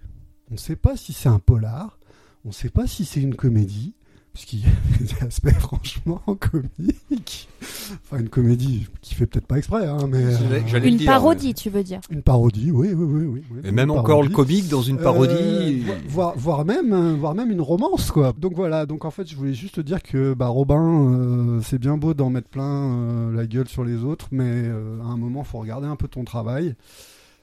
On 0.52 0.58
sait 0.58 0.76
pas 0.76 0.96
si 0.96 1.14
c'est 1.14 1.30
un 1.30 1.40
polar, 1.40 2.00
on 2.46 2.52
sait 2.52 2.70
pas 2.70 2.88
si 2.88 3.06
c'est 3.06 3.22
une 3.22 3.36
comédie, 3.36 3.96
parce 4.40 4.46
qu'il 4.52 4.60
y 4.62 4.64
a 4.68 4.98
des 5.00 5.26
aspects 5.28 5.50
franchement 5.60 6.22
comiques. 6.40 7.50
Enfin, 7.92 8.22
une 8.22 8.30
comédie 8.30 8.88
qui 9.02 9.14
fait 9.14 9.26
peut-être 9.26 9.46
pas 9.48 9.58
exprès, 9.58 9.86
hein, 9.86 10.08
mais 10.08 10.24
euh, 10.24 10.80
Une 10.82 10.96
dire, 10.96 11.12
parodie, 11.12 11.54
tu 11.54 11.70
veux 11.70 11.84
dire? 11.84 12.00
une 12.10 12.22
parodie, 12.22 12.72
oui, 12.72 12.94
oui, 12.94 13.04
oui, 13.04 13.26
oui. 13.26 13.44
oui, 13.52 13.60
Et 13.66 13.72
même 13.74 13.92
encore 13.92 14.24
le 14.24 14.30
comique 14.30 14.70
dans 14.70 14.82
une 14.82 14.98
parodie. 14.98 15.34
Euh, 15.34 15.84
vo- 15.86 15.94
voire, 16.08 16.34
voire 16.38 16.64
même, 16.66 16.94
euh, 16.94 17.16
voire 17.16 17.36
même 17.36 17.52
une 17.52 17.60
romance, 17.60 18.12
quoi. 18.12 18.34
Donc 18.38 18.54
voilà. 18.56 18.86
Donc 18.86 19.04
en 19.04 19.12
fait, 19.12 19.28
je 19.30 19.36
voulais 19.36 19.54
juste 19.54 19.76
te 19.76 19.82
dire 19.82 20.02
que 20.02 20.34
bah, 20.34 20.48
Robin, 20.48 21.12
euh, 21.12 21.60
c'est 21.62 21.78
bien 21.78 21.98
beau 21.98 22.14
d'en 22.14 22.30
mettre 22.30 22.48
plein 22.48 22.94
euh, 22.94 23.36
la 23.36 23.46
gueule 23.46 23.68
sur 23.68 23.84
les 23.84 24.06
autres, 24.06 24.30
mais 24.32 24.46
euh, 24.46 25.02
à 25.02 25.08
un 25.08 25.18
moment, 25.18 25.44
faut 25.44 25.60
regarder 25.60 25.88
un 25.88 25.98
peu 25.98 26.08
ton 26.08 26.24
travail. 26.24 26.76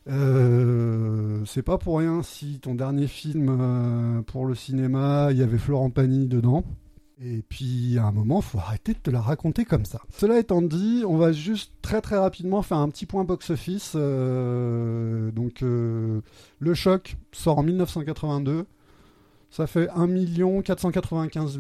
Euh, 0.09 1.43
c'est 1.45 1.63
pas 1.63 1.77
pour 1.77 1.99
rien 1.99 2.23
si 2.23 2.59
ton 2.61 2.75
dernier 2.75 3.07
film 3.07 3.49
euh, 3.61 4.23
pour 4.23 4.47
le 4.47 4.55
cinéma, 4.55 5.29
il 5.33 5.37
y 5.37 5.43
avait 5.43 5.59
Florent 5.59 5.91
Pagny 5.91 6.27
dedans. 6.27 6.65
Et 7.23 7.43
puis 7.49 7.97
à 7.99 8.05
un 8.05 8.13
moment, 8.13 8.43
faut 8.43 8.59
arrêter 8.59 8.93
de 8.93 8.99
te 8.99 9.11
la 9.11 9.23
raconter 9.23 9.65
comme 9.65 9.87
ça. 9.87 10.01
Cela 10.11 10.39
étant 10.39 10.61
dit, 10.61 11.03
on 11.07 11.17
va 11.17 11.33
juste 11.33 11.73
très 11.81 12.03
très 12.03 12.19
rapidement 12.19 12.61
faire 12.63 12.79
un 12.79 12.91
petit 12.91 13.07
point 13.07 13.25
box-office. 13.25 13.93
Euh, 13.95 15.31
donc 15.31 15.63
euh, 15.63 16.21
le 16.59 16.75
choc 16.75 17.17
sort 17.33 17.59
en 17.59 17.63
1982. 17.63 18.67
Ça 19.51 19.67
fait 19.67 19.89
1 19.91 20.63
495 20.63 21.59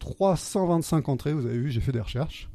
325 0.00 1.08
entrées. 1.08 1.32
Vous 1.32 1.46
avez 1.46 1.58
vu, 1.58 1.70
j'ai 1.70 1.80
fait 1.80 1.92
des 1.92 2.00
recherches. 2.00 2.50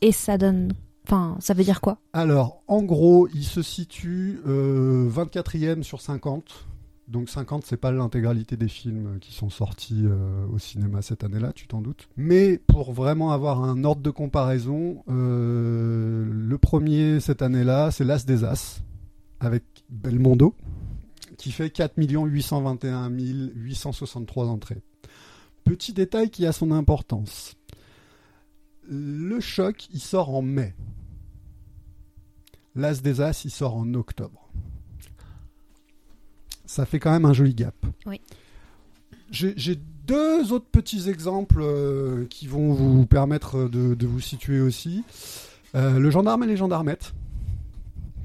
Et 0.00 0.12
ça 0.12 0.38
donne. 0.38 0.72
Enfin, 1.06 1.36
ça 1.40 1.52
veut 1.52 1.64
dire 1.64 1.80
quoi? 1.80 1.98
Alors, 2.12 2.62
en 2.68 2.82
gros, 2.82 3.28
il 3.34 3.44
se 3.44 3.62
situe 3.62 4.40
euh, 4.46 5.08
24e 5.10 5.82
sur 5.82 6.00
50. 6.00 6.66
Donc 7.08 7.30
50, 7.30 7.64
c'est 7.64 7.78
pas 7.78 7.90
l'intégralité 7.90 8.58
des 8.58 8.68
films 8.68 9.18
qui 9.18 9.32
sont 9.32 9.48
sortis 9.48 10.02
euh, 10.04 10.46
au 10.52 10.58
cinéma 10.58 11.00
cette 11.00 11.24
année-là, 11.24 11.52
tu 11.54 11.66
t'en 11.66 11.80
doutes. 11.80 12.06
Mais 12.18 12.58
pour 12.58 12.92
vraiment 12.92 13.32
avoir 13.32 13.64
un 13.64 13.82
ordre 13.84 14.02
de 14.02 14.10
comparaison, 14.10 15.02
euh, 15.08 16.28
le 16.30 16.58
premier 16.58 17.18
cette 17.20 17.40
année-là, 17.40 17.90
c'est 17.90 18.04
L'As 18.04 18.26
des 18.26 18.44
As, 18.44 18.82
avec 19.40 19.64
Belmondo, 19.88 20.54
qui 21.38 21.50
fait 21.50 21.70
4 21.70 21.94
821 21.96 23.08
863 23.08 24.48
entrées. 24.48 24.82
Petit 25.64 25.94
détail 25.94 26.28
qui 26.28 26.44
a 26.44 26.52
son 26.52 26.72
importance. 26.72 27.54
Le 28.86 29.40
choc, 29.40 29.88
il 29.94 30.00
sort 30.00 30.34
en 30.34 30.42
mai. 30.42 30.74
L'As 32.74 33.00
des 33.00 33.22
As, 33.22 33.46
il 33.46 33.50
sort 33.50 33.76
en 33.76 33.94
octobre. 33.94 34.47
Ça 36.68 36.84
fait 36.84 37.00
quand 37.00 37.10
même 37.10 37.24
un 37.24 37.32
joli 37.32 37.54
gap. 37.54 37.74
Oui. 38.06 38.20
J'ai 39.30 39.74
deux 40.06 40.52
autres 40.52 40.68
petits 40.70 41.08
exemples 41.08 41.60
euh, 41.62 42.26
qui 42.28 42.46
vont 42.46 42.74
vous 42.74 43.06
permettre 43.06 43.68
de, 43.68 43.94
de 43.94 44.06
vous 44.06 44.20
situer 44.20 44.60
aussi. 44.60 45.02
Euh, 45.74 45.98
le 45.98 46.10
gendarme 46.10 46.44
et 46.44 46.46
les 46.46 46.58
gendarmettes, 46.58 47.14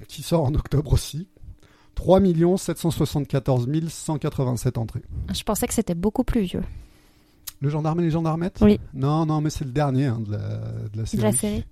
qui 0.10 0.24
sort 0.24 0.44
en 0.44 0.54
octobre 0.56 0.92
aussi. 0.92 1.28
3 1.96 2.20
774 2.58 3.68
187 3.88 4.78
entrées. 4.78 5.04
Je 5.34 5.44
pensais 5.44 5.66
que 5.66 5.74
c'était 5.74 5.96
beaucoup 5.96 6.24
plus 6.26 6.42
vieux 6.42 6.64
Le 7.62 7.70
gendarme 7.70 8.02
et 8.02 8.04
les 8.04 8.12
gendarmettes? 8.12 8.60
Oui. 8.62 8.78
Non, 8.94 9.26
non, 9.26 9.40
mais 9.40 9.50
c'est 9.50 9.64
le 9.64 9.72
dernier 9.72 10.08
hein, 10.08 10.20
de, 10.20 10.32
la, 10.32 10.38
de 10.38 10.98
la 10.98 11.04
de 11.04 11.08
série. 11.08 11.24
la 11.24 11.32
série. 11.32 11.66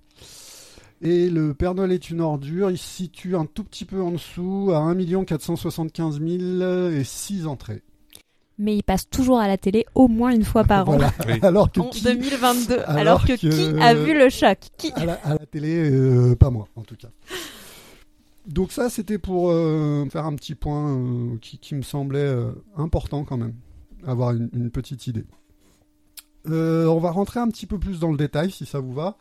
Et 1.04 1.28
le 1.28 1.52
Père 1.52 1.74
Noël 1.74 1.90
est 1.90 2.10
une 2.10 2.20
ordure, 2.20 2.70
il 2.70 2.78
se 2.78 2.86
situe 2.86 3.34
un 3.34 3.44
tout 3.44 3.64
petit 3.64 3.84
peu 3.84 4.00
en 4.00 4.12
dessous, 4.12 4.70
à 4.72 4.78
1 4.78 5.24
475 5.24 6.20
006 7.02 7.46
entrées. 7.46 7.82
Mais 8.58 8.76
il 8.76 8.82
passe 8.84 9.08
toujours 9.08 9.40
à 9.40 9.48
la 9.48 9.58
télé 9.58 9.84
au 9.96 10.06
moins 10.06 10.32
une 10.32 10.44
fois 10.44 10.62
par 10.62 10.88
an. 10.88 10.92
Voilà. 10.92 11.12
Oui. 11.26 11.38
Alors 11.42 11.72
que 11.72 11.80
En 11.80 11.88
qui, 11.88 12.04
2022. 12.04 12.74
Alors, 12.74 12.88
alors 12.96 13.24
que, 13.24 13.32
que- 13.32 13.36
qui 13.74 13.80
a 13.82 13.94
vu 13.94 14.14
le 14.16 14.28
choc? 14.30 14.58
Qui? 14.76 14.92
à, 14.92 15.04
la, 15.04 15.14
à 15.24 15.30
la 15.30 15.46
télé, 15.46 15.90
euh, 15.90 16.36
pas 16.36 16.50
moi 16.50 16.68
en 16.76 16.82
tout 16.82 16.94
cas. 16.96 17.08
Donc 18.46 18.70
ça, 18.70 18.88
c'était 18.90 19.18
pour 19.18 19.50
euh, 19.50 20.04
faire 20.10 20.26
un 20.26 20.34
petit 20.36 20.54
point 20.54 20.96
euh, 20.96 21.36
qui, 21.40 21.58
qui 21.58 21.74
me 21.74 21.82
semblait 21.82 22.18
euh, 22.20 22.52
important 22.76 23.24
quand 23.24 23.38
même, 23.38 23.54
avoir 24.06 24.32
une, 24.32 24.50
une 24.52 24.70
petite 24.70 25.06
idée. 25.08 25.24
Euh, 26.48 26.86
on 26.86 26.98
va 26.98 27.10
rentrer 27.10 27.40
un 27.40 27.48
petit 27.48 27.66
peu 27.66 27.78
plus 27.78 27.98
dans 28.00 28.10
le 28.10 28.16
détail 28.16 28.50
si 28.52 28.66
ça 28.66 28.78
vous 28.80 28.92
va. 28.92 29.16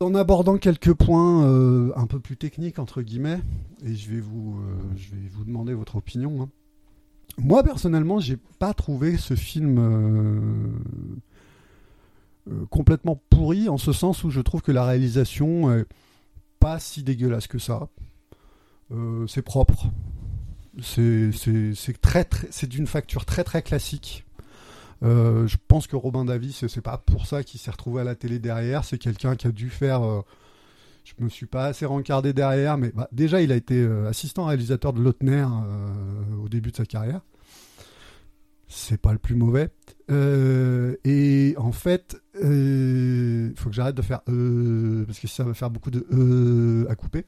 En 0.00 0.14
abordant 0.14 0.58
quelques 0.58 0.92
points 0.92 1.46
euh, 1.46 1.92
un 1.96 2.06
peu 2.06 2.20
plus 2.20 2.36
techniques 2.36 2.78
entre 2.78 3.00
guillemets, 3.00 3.40
et 3.84 3.94
je 3.94 4.10
vais 4.10 4.20
vous, 4.20 4.58
euh, 4.58 4.76
je 4.96 5.10
vais 5.10 5.28
vous 5.30 5.44
demander 5.44 5.72
votre 5.72 5.96
opinion. 5.96 6.42
hein. 6.42 6.48
Moi 7.38 7.62
personnellement, 7.62 8.20
j'ai 8.20 8.36
pas 8.58 8.74
trouvé 8.74 9.16
ce 9.16 9.34
film 9.34 9.78
euh, 12.48 12.64
complètement 12.70 13.20
pourri 13.30 13.68
en 13.68 13.78
ce 13.78 13.92
sens 13.92 14.24
où 14.24 14.30
je 14.30 14.40
trouve 14.40 14.62
que 14.62 14.72
la 14.72 14.84
réalisation 14.84 15.72
est 15.72 15.86
pas 16.60 16.78
si 16.78 17.02
dégueulasse 17.02 17.46
que 17.46 17.58
ça. 17.58 17.88
C'est 19.26 19.42
propre. 19.42 19.86
C'est 20.80 21.30
très, 22.00 22.24
très 22.24 22.46
c'est 22.50 22.68
d'une 22.68 22.86
facture 22.86 23.24
très 23.24 23.42
très 23.42 23.62
classique. 23.62 24.24
Euh, 25.04 25.46
je 25.46 25.56
pense 25.68 25.86
que 25.86 25.96
Robin 25.96 26.24
Davis, 26.24 26.66
c'est 26.66 26.80
pas 26.80 26.98
pour 26.98 27.26
ça 27.26 27.42
qu'il 27.42 27.60
s'est 27.60 27.70
retrouvé 27.70 28.00
à 28.00 28.04
la 28.04 28.14
télé 28.14 28.38
derrière. 28.38 28.84
C'est 28.84 28.98
quelqu'un 28.98 29.36
qui 29.36 29.46
a 29.46 29.52
dû 29.52 29.68
faire. 29.70 30.02
euh, 30.02 30.22
je 31.04 31.12
me 31.22 31.28
suis 31.28 31.44
pas 31.46 31.66
assez 31.66 31.84
rencardé 31.84 32.32
derrière, 32.32 32.78
mais 32.78 32.90
bah, 32.94 33.08
déjà 33.12 33.42
il 33.42 33.52
a 33.52 33.56
été 33.56 33.82
euh, 33.82 34.08
assistant 34.08 34.46
réalisateur 34.46 34.94
de 34.94 35.02
Lautner 35.02 35.44
euh, 35.44 36.42
au 36.42 36.48
début 36.48 36.70
de 36.70 36.76
sa 36.76 36.86
carrière. 36.86 37.20
C'est 38.66 38.96
pas 39.00 39.12
le 39.12 39.18
plus 39.18 39.34
mauvais. 39.34 39.68
Et 40.08 41.54
en 41.58 41.72
fait, 41.72 42.16
il 42.42 43.52
faut 43.56 43.68
que 43.68 43.74
j'arrête 43.74 43.94
de 43.94 44.02
faire 44.02 44.22
parce 44.24 45.18
que 45.20 45.28
ça 45.28 45.44
va 45.44 45.54
faire 45.54 45.70
beaucoup 45.70 45.90
de 45.90 46.86
à 46.88 46.94
couper. 46.96 47.26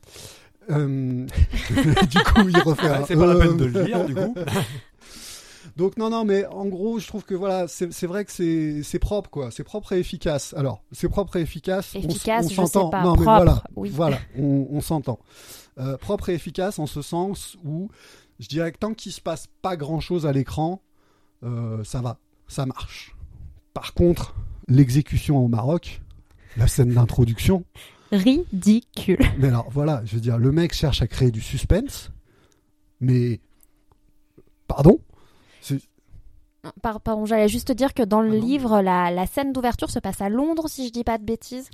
Du 0.68 2.18
coup, 2.24 2.48
il 2.48 2.58
refait. 2.58 2.88
Ah, 2.88 3.04
c'est 3.06 3.14
pas 3.14 3.26
la 3.26 3.38
peine 3.38 3.56
de 3.56 3.66
le 3.66 3.84
dire, 3.84 4.04
du 4.06 4.14
coup. 4.14 4.34
Donc 5.76 5.98
non, 5.98 6.08
non, 6.08 6.24
mais 6.24 6.46
en 6.46 6.66
gros, 6.66 6.98
je 6.98 7.06
trouve 7.06 7.24
que 7.24 7.34
voilà, 7.34 7.68
c'est 7.68 8.06
vrai 8.06 8.24
que 8.24 8.32
c'est 8.82 8.98
propre, 8.98 9.28
quoi. 9.28 9.50
C'est 9.50 9.64
propre 9.64 9.92
et 9.92 9.98
efficace. 9.98 10.54
Alors, 10.56 10.82
c'est 10.90 11.08
propre 11.08 11.36
et 11.36 11.42
efficace. 11.42 11.92
on 11.94 11.98
Efficace, 12.00 12.46
on 12.46 12.48
je 12.48 12.54
s'entend. 12.54 13.02
Non, 13.02 13.16
mais 13.16 13.24
voilà, 13.24 13.62
oui. 13.76 13.90
voilà, 13.90 14.18
on, 14.38 14.66
on 14.70 14.80
s'entend. 14.80 15.18
Euh, 15.78 15.98
propre 15.98 16.30
et 16.30 16.34
efficace 16.34 16.78
en 16.78 16.86
ce 16.86 17.02
sens 17.02 17.58
où 17.62 17.90
je 18.38 18.48
dirais 18.48 18.72
que 18.72 18.78
tant 18.78 18.94
qu'il 18.94 19.12
se 19.12 19.20
passe 19.20 19.48
pas 19.60 19.76
grand 19.76 20.00
chose 20.00 20.24
à 20.24 20.32
l'écran, 20.32 20.80
euh, 21.42 21.84
ça 21.84 22.00
va, 22.00 22.18
ça 22.48 22.64
marche. 22.64 23.14
Par 23.74 23.92
contre, 23.92 24.34
l'exécution 24.68 25.38
au 25.38 25.48
Maroc, 25.48 26.00
la 26.56 26.66
scène 26.66 26.94
d'introduction, 26.94 27.64
ridicule. 28.12 29.18
Mais 29.38 29.48
alors 29.48 29.68
voilà, 29.70 30.02
je 30.06 30.14
veux 30.14 30.20
dire, 30.20 30.38
le 30.38 30.52
mec 30.52 30.72
cherche 30.72 31.02
à 31.02 31.06
créer 31.06 31.30
du 31.30 31.40
suspense, 31.40 32.10
mais 33.00 33.40
pardon. 34.66 34.98
Pardon, 36.82 37.26
j'allais 37.26 37.48
juste 37.48 37.68
te 37.68 37.72
dire 37.72 37.94
que 37.94 38.02
dans 38.02 38.20
le 38.20 38.32
Ah 38.32 38.40
livre, 38.40 38.80
la, 38.82 39.10
la 39.10 39.26
scène 39.26 39.52
d'ouverture 39.52 39.90
se 39.90 39.98
passe 39.98 40.20
à 40.20 40.28
Londres, 40.28 40.64
si 40.68 40.86
je 40.86 40.92
dis 40.92 41.04
pas 41.04 41.18
de 41.18 41.24
bêtises. 41.24 41.68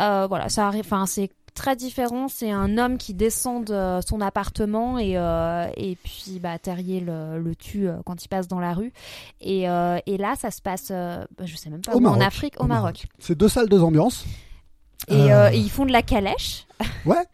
Euh, 0.00 0.26
voilà, 0.28 0.48
ça 0.48 0.66
arrive. 0.66 0.84
Enfin, 0.84 1.06
c'est 1.06 1.30
très 1.54 1.74
différent. 1.76 2.28
C'est 2.28 2.50
un 2.50 2.76
homme 2.78 2.98
qui 2.98 3.14
descend 3.14 3.64
de 3.64 4.00
son 4.06 4.20
appartement 4.20 4.98
et 4.98 5.16
euh, 5.16 5.66
et 5.76 5.96
puis 5.96 6.38
bah 6.38 6.58
Terrier 6.58 7.00
le, 7.00 7.38
le 7.40 7.54
tue 7.56 7.88
euh, 7.88 7.96
quand 8.04 8.22
il 8.24 8.28
passe 8.28 8.46
dans 8.48 8.60
la 8.60 8.74
rue. 8.74 8.92
Et, 9.40 9.68
euh, 9.68 9.98
et 10.06 10.18
là, 10.18 10.34
ça 10.38 10.50
se 10.50 10.60
passe, 10.60 10.88
euh, 10.90 11.24
bah, 11.38 11.44
je 11.46 11.56
sais 11.56 11.70
même 11.70 11.80
pas 11.80 11.94
Au 11.94 11.98
où, 12.00 12.06
en. 12.06 12.20
Afrique, 12.20 12.54
au, 12.60 12.64
Au 12.64 12.66
Maroc. 12.66 13.06
C'est 13.18 13.36
deux 13.36 13.48
salles, 13.48 13.68
deux 13.68 13.82
ambiances. 13.82 14.24
Et, 15.08 15.14
Euh. 15.14 15.46
euh, 15.46 15.50
et 15.50 15.58
ils 15.58 15.70
font 15.70 15.86
de 15.86 15.92
la 15.92 16.02
calèche. 16.02 16.66
Ouais, 17.06 17.24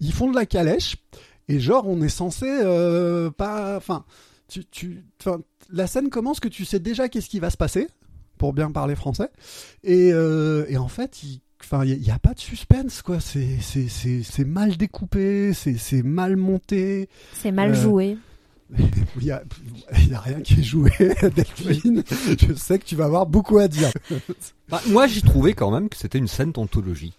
ils 0.00 0.12
font 0.12 0.30
de 0.30 0.36
la 0.36 0.46
calèche 0.46 0.96
et 1.48 1.58
genre 1.60 1.86
on 1.88 2.00
est 2.00 2.08
censé 2.08 2.46
euh, 2.48 3.30
pas, 3.30 3.76
enfin, 3.76 4.04
tu, 4.48 4.64
tu, 4.66 5.04
la 5.74 5.86
scène 5.86 6.08
commence 6.08 6.40
que 6.40 6.48
tu 6.48 6.64
sais 6.64 6.78
déjà 6.78 7.08
qu'est-ce 7.08 7.28
qui 7.28 7.40
va 7.40 7.50
se 7.50 7.56
passer 7.56 7.88
pour 8.38 8.52
bien 8.52 8.70
parler 8.70 8.94
français 8.94 9.28
et, 9.82 10.12
euh, 10.12 10.64
et 10.68 10.76
en 10.76 10.88
fait 10.88 11.22
il 11.22 11.40
Enfin, 11.64 11.82
il 11.86 11.98
n'y 11.98 12.10
a, 12.10 12.18
pas 12.18 12.34
de 12.34 12.40
suspense, 12.40 13.00
quoi. 13.00 13.20
C'est, 13.20 13.56
c'est, 13.62 13.88
c'est, 13.88 14.22
c'est 14.22 14.44
mal 14.44 14.76
découpé, 14.76 15.54
c'est, 15.54 16.02
mal 16.02 16.36
monté. 16.36 17.08
C'est 17.32 17.52
mal 17.52 17.70
Euh, 17.70 17.74
joué. 17.74 18.18
Il 18.78 19.24
n'y 19.24 19.30
a 19.30 19.40
rien 20.20 20.42
qui 20.42 20.60
est 20.60 20.62
joué, 20.62 20.90
Delphine. 21.34 22.02
Je 22.38 22.52
sais 22.52 22.78
que 22.78 22.84
tu 22.84 22.96
vas 22.96 23.06
avoir 23.06 23.24
beaucoup 23.26 23.58
à 23.58 23.68
dire. 23.68 23.90
Bah, 24.68 24.82
moi, 24.88 25.06
j'ai 25.06 25.22
trouvé 25.22 25.54
quand 25.54 25.70
même 25.70 25.88
que 25.88 25.96
c'était 25.96 26.18
une 26.18 26.28
scène 26.28 26.52
d'anthologie. 26.52 27.14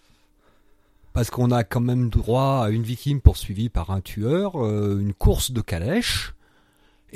Parce 1.12 1.30
qu'on 1.30 1.50
a 1.50 1.64
quand 1.64 1.80
même 1.80 2.08
droit 2.08 2.64
à 2.66 2.70
une 2.70 2.82
victime 2.82 3.20
poursuivie 3.20 3.68
par 3.68 3.90
un 3.90 4.00
tueur, 4.00 4.62
euh, 4.64 5.00
une 5.00 5.14
course 5.14 5.50
de 5.50 5.60
calèche, 5.60 6.34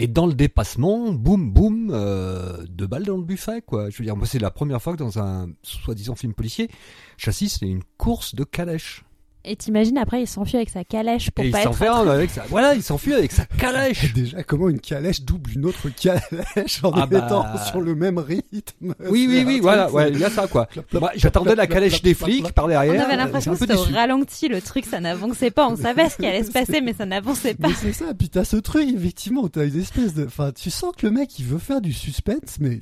et 0.01 0.09
dans 0.09 0.26
le 0.26 0.32
dépassement, 0.32 1.12
boum, 1.12 1.53
boum, 1.53 1.90
euh, 1.92 2.64
deux 2.70 2.86
balles 2.86 3.05
dans 3.05 3.18
le 3.18 3.22
buffet, 3.22 3.61
quoi. 3.61 3.90
Je 3.90 3.98
veux 3.98 4.05
dire, 4.05 4.16
moi, 4.16 4.26
c'est 4.26 4.38
la 4.38 4.51
première 4.51 4.80
fois 4.80 4.94
que 4.94 4.98
dans 4.98 5.18
un 5.18 5.51
soi-disant 5.62 6.14
film 6.14 6.32
policier, 6.32 6.70
j'assiste 7.18 7.62
à 7.62 7.66
une 7.66 7.82
course 7.98 8.34
de 8.34 8.44
calèche. 8.44 9.05
Et 9.43 9.57
t'imagines 9.57 9.97
après, 9.97 10.20
il 10.20 10.26
s'enfuit 10.26 10.57
avec 10.57 10.68
sa 10.68 10.84
calèche 10.84 11.30
pour 11.30 11.43
et 11.43 11.49
il 11.49 11.51
pas 11.51 11.61
être. 11.61 11.64
s'enferme 11.64 12.09
avec 12.09 12.28
sa, 12.30 12.43
voilà, 12.43 12.74
il 12.74 12.82
s'enfuit 12.82 13.14
avec 13.14 13.32
sa 13.32 13.47
calèche. 13.47 14.12
Déjà, 14.14 14.43
comment 14.43 14.68
une 14.68 14.80
calèche 14.80 15.22
double 15.22 15.53
une 15.55 15.64
autre 15.64 15.88
calèche 15.88 16.84
en 16.84 16.91
Ah 16.93 17.07
bah. 17.07 17.24
étant 17.24 17.47
sur 17.64 17.80
le 17.80 17.95
même 17.95 18.18
rythme 18.18 18.95
Oui, 19.09 19.26
oui, 19.28 19.45
oui, 19.47 19.61
voilà, 19.61 19.91
ouais, 19.91 20.11
il 20.11 20.18
y 20.18 20.24
a 20.24 20.30
ça, 20.30 20.47
quoi. 20.47 20.66
Clap, 20.66 20.84
j'attendais 21.16 21.55
la 21.55 21.66
calèche 21.66 22.03
des 22.03 22.12
flics 22.14 22.53
par 22.53 22.68
derrière. 22.68 23.03
On 23.03 23.05
avait 23.07 23.16
l'impression 23.16 23.53
que 23.53 23.59
c'était 23.59 23.76
au 23.76 23.82
ralenti, 23.82 24.49
le 24.49 24.61
truc, 24.61 24.84
ça 24.84 25.01
n'avançait 25.01 25.51
pas. 25.51 25.68
On 25.68 25.76
savait 25.76 26.11
ce 26.11 26.16
qui 26.16 26.26
allait 26.26 26.45
se 26.45 26.53
passer, 26.53 26.80
mais 26.82 26.93
ça 26.93 27.07
n'avançait 27.07 27.55
pas. 27.55 27.68
C'est 27.80 27.93
ça, 27.95 28.12
puis 28.12 28.28
t'as 28.28 28.45
ce 28.45 28.57
truc, 28.57 28.88
effectivement, 28.95 29.43
où 29.43 29.49
t'as 29.49 29.66
une 29.66 29.80
espèce 29.80 30.12
de... 30.12 30.26
Enfin, 30.26 30.53
tu 30.53 30.70
sens 30.70 30.93
que 30.97 31.07
le 31.07 31.12
mec, 31.12 31.38
il 31.38 31.47
veut 31.47 31.59
faire 31.59 31.80
du 31.80 31.93
suspense, 31.95 32.59
mais... 32.61 32.80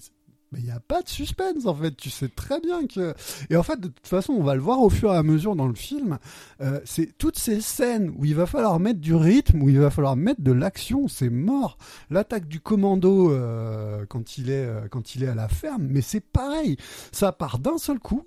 Mais 0.52 0.60
il 0.60 0.64
n'y 0.64 0.70
a 0.70 0.80
pas 0.80 1.02
de 1.02 1.08
suspense, 1.08 1.66
en 1.66 1.74
fait. 1.74 1.96
Tu 1.96 2.10
sais 2.10 2.28
très 2.28 2.60
bien 2.60 2.86
que... 2.86 3.14
Et 3.50 3.56
en 3.56 3.62
fait, 3.62 3.78
de 3.78 3.88
toute 3.88 4.06
façon, 4.06 4.32
on 4.32 4.42
va 4.42 4.54
le 4.54 4.60
voir 4.60 4.80
au 4.80 4.88
fur 4.88 5.12
et 5.12 5.16
à 5.16 5.22
mesure 5.22 5.56
dans 5.56 5.66
le 5.66 5.74
film. 5.74 6.18
euh, 6.60 6.80
c'est 6.84 7.16
toutes 7.18 7.38
ces 7.38 7.60
scènes 7.60 8.12
où 8.16 8.24
il 8.24 8.34
va 8.34 8.46
falloir 8.46 8.80
mettre 8.80 9.00
du 9.00 9.14
rythme, 9.14 9.62
où 9.62 9.68
il 9.68 9.78
va 9.78 9.90
falloir 9.90 10.16
mettre 10.16 10.40
de 10.40 10.52
l'action, 10.52 11.06
c'est 11.08 11.28
mort. 11.28 11.76
L'attaque 12.10 12.48
du 12.48 12.60
commando 12.60 13.30
euh, 13.30 14.06
quand, 14.08 14.38
il 14.38 14.50
est, 14.50 14.64
euh, 14.64 14.88
quand 14.90 15.14
il 15.14 15.24
est 15.24 15.28
à 15.28 15.34
la 15.34 15.48
ferme, 15.48 15.86
mais 15.88 16.00
c'est 16.00 16.20
pareil. 16.20 16.76
Ça 17.12 17.32
part 17.32 17.58
d'un 17.58 17.78
seul 17.78 17.98
coup, 17.98 18.26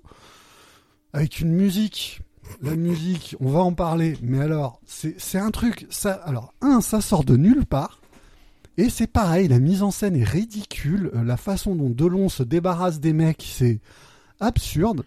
avec 1.12 1.40
une 1.40 1.52
musique 1.52 2.20
la 2.60 2.74
musique, 2.74 3.36
on 3.40 3.48
va 3.48 3.60
en 3.60 3.72
parler, 3.72 4.16
mais 4.20 4.40
alors, 4.40 4.80
c'est 4.84 5.38
un 5.38 5.50
truc, 5.50 5.86
ça, 5.90 6.12
alors, 6.12 6.52
un, 6.60 6.80
ça 6.80 7.00
sort 7.00 7.24
de 7.24 7.36
nulle 7.36 7.64
part, 7.64 8.01
et 8.78 8.88
c'est 8.88 9.06
pareil, 9.06 9.48
la 9.48 9.58
mise 9.58 9.82
en 9.82 9.90
scène 9.90 10.16
est 10.16 10.24
ridicule, 10.24 11.10
euh, 11.14 11.24
la 11.24 11.36
façon 11.36 11.74
dont 11.74 11.90
Delon 11.90 12.28
se 12.28 12.42
débarrasse 12.42 13.00
des 13.00 13.12
mecs, 13.12 13.44
c'est 13.46 13.80
absurde. 14.40 15.04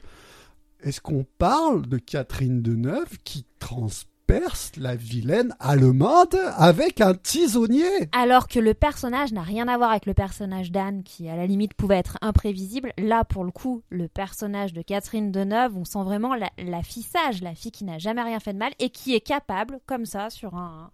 Est-ce 0.82 1.01
qu'on 1.01 1.26
parle 1.39 1.88
de 1.88 1.97
Catherine 1.97 2.61
Deneuve 2.61 3.18
qui 3.24 3.43
transperce 3.57 4.72
la 4.78 4.95
vilaine 4.95 5.55
allemande 5.59 6.38
avec 6.57 7.01
un 7.01 7.16
tisonnier? 7.16 8.09
Alors 8.11 8.47
que 8.47 8.59
le 8.59 8.76
personnage 8.76 9.34
n'a 9.34 9.41
rien 9.41 9.68
à 9.68 9.78
voir 9.78 9.89
avec 9.89 10.05
le 10.05 10.13
personnage 10.13 10.72
d'Anne, 10.72 11.01
qui 11.01 11.28
à 11.28 11.36
la 11.36 11.47
limite 11.47 11.74
pouvait 11.74 11.97
être 11.97 12.20
imprévisible. 12.22 12.93
Là, 12.99 13.24
pour 13.24 13.43
le 13.43 13.51
coup, 13.51 13.82
le 13.89 14.07
personnage 14.07 14.74
de 14.74 14.84
Catherine 14.84 15.32
Deneuve, 15.32 15.76
on 15.76 15.86
sent 15.86 16.03
vraiment 16.03 16.36
la, 16.36 16.51
la 16.59 16.84
fille 16.84 17.01
sage, 17.01 17.41
la 17.41 17.55
fille 17.55 17.72
qui 17.72 17.84
n'a 17.84 17.97
jamais 17.97 18.22
rien 18.22 18.39
fait 18.39 18.53
de 18.53 18.59
mal 18.59 18.74
et 18.78 18.91
qui 18.91 19.16
est 19.16 19.22
capable, 19.22 19.80
comme 19.88 20.05
ça, 20.05 20.30
sur 20.30 20.53
un, 20.53 20.91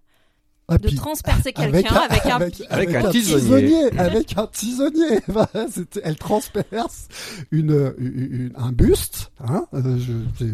Ah, 0.73 0.77
de 0.77 0.95
transpercer 0.95 1.53
quelqu'un 1.53 1.95
avec, 1.95 2.25
un 2.25 2.39
pic. 2.49 2.63
Avec 2.69 2.95
un 2.95 3.09
tisonnier. 3.09 3.41
tisonnier, 3.67 3.91
avec 3.99 4.37
un 4.37 4.47
tisonnier. 4.47 5.19
Elle 6.03 6.15
transperce 6.17 7.07
une, 7.51 7.93
une- 7.97 8.17
une- 8.31 8.51
un 8.55 8.71
buste. 8.71 9.31
Hein, 9.43 9.65
euh, 9.73 9.97
c'est- 10.37 10.45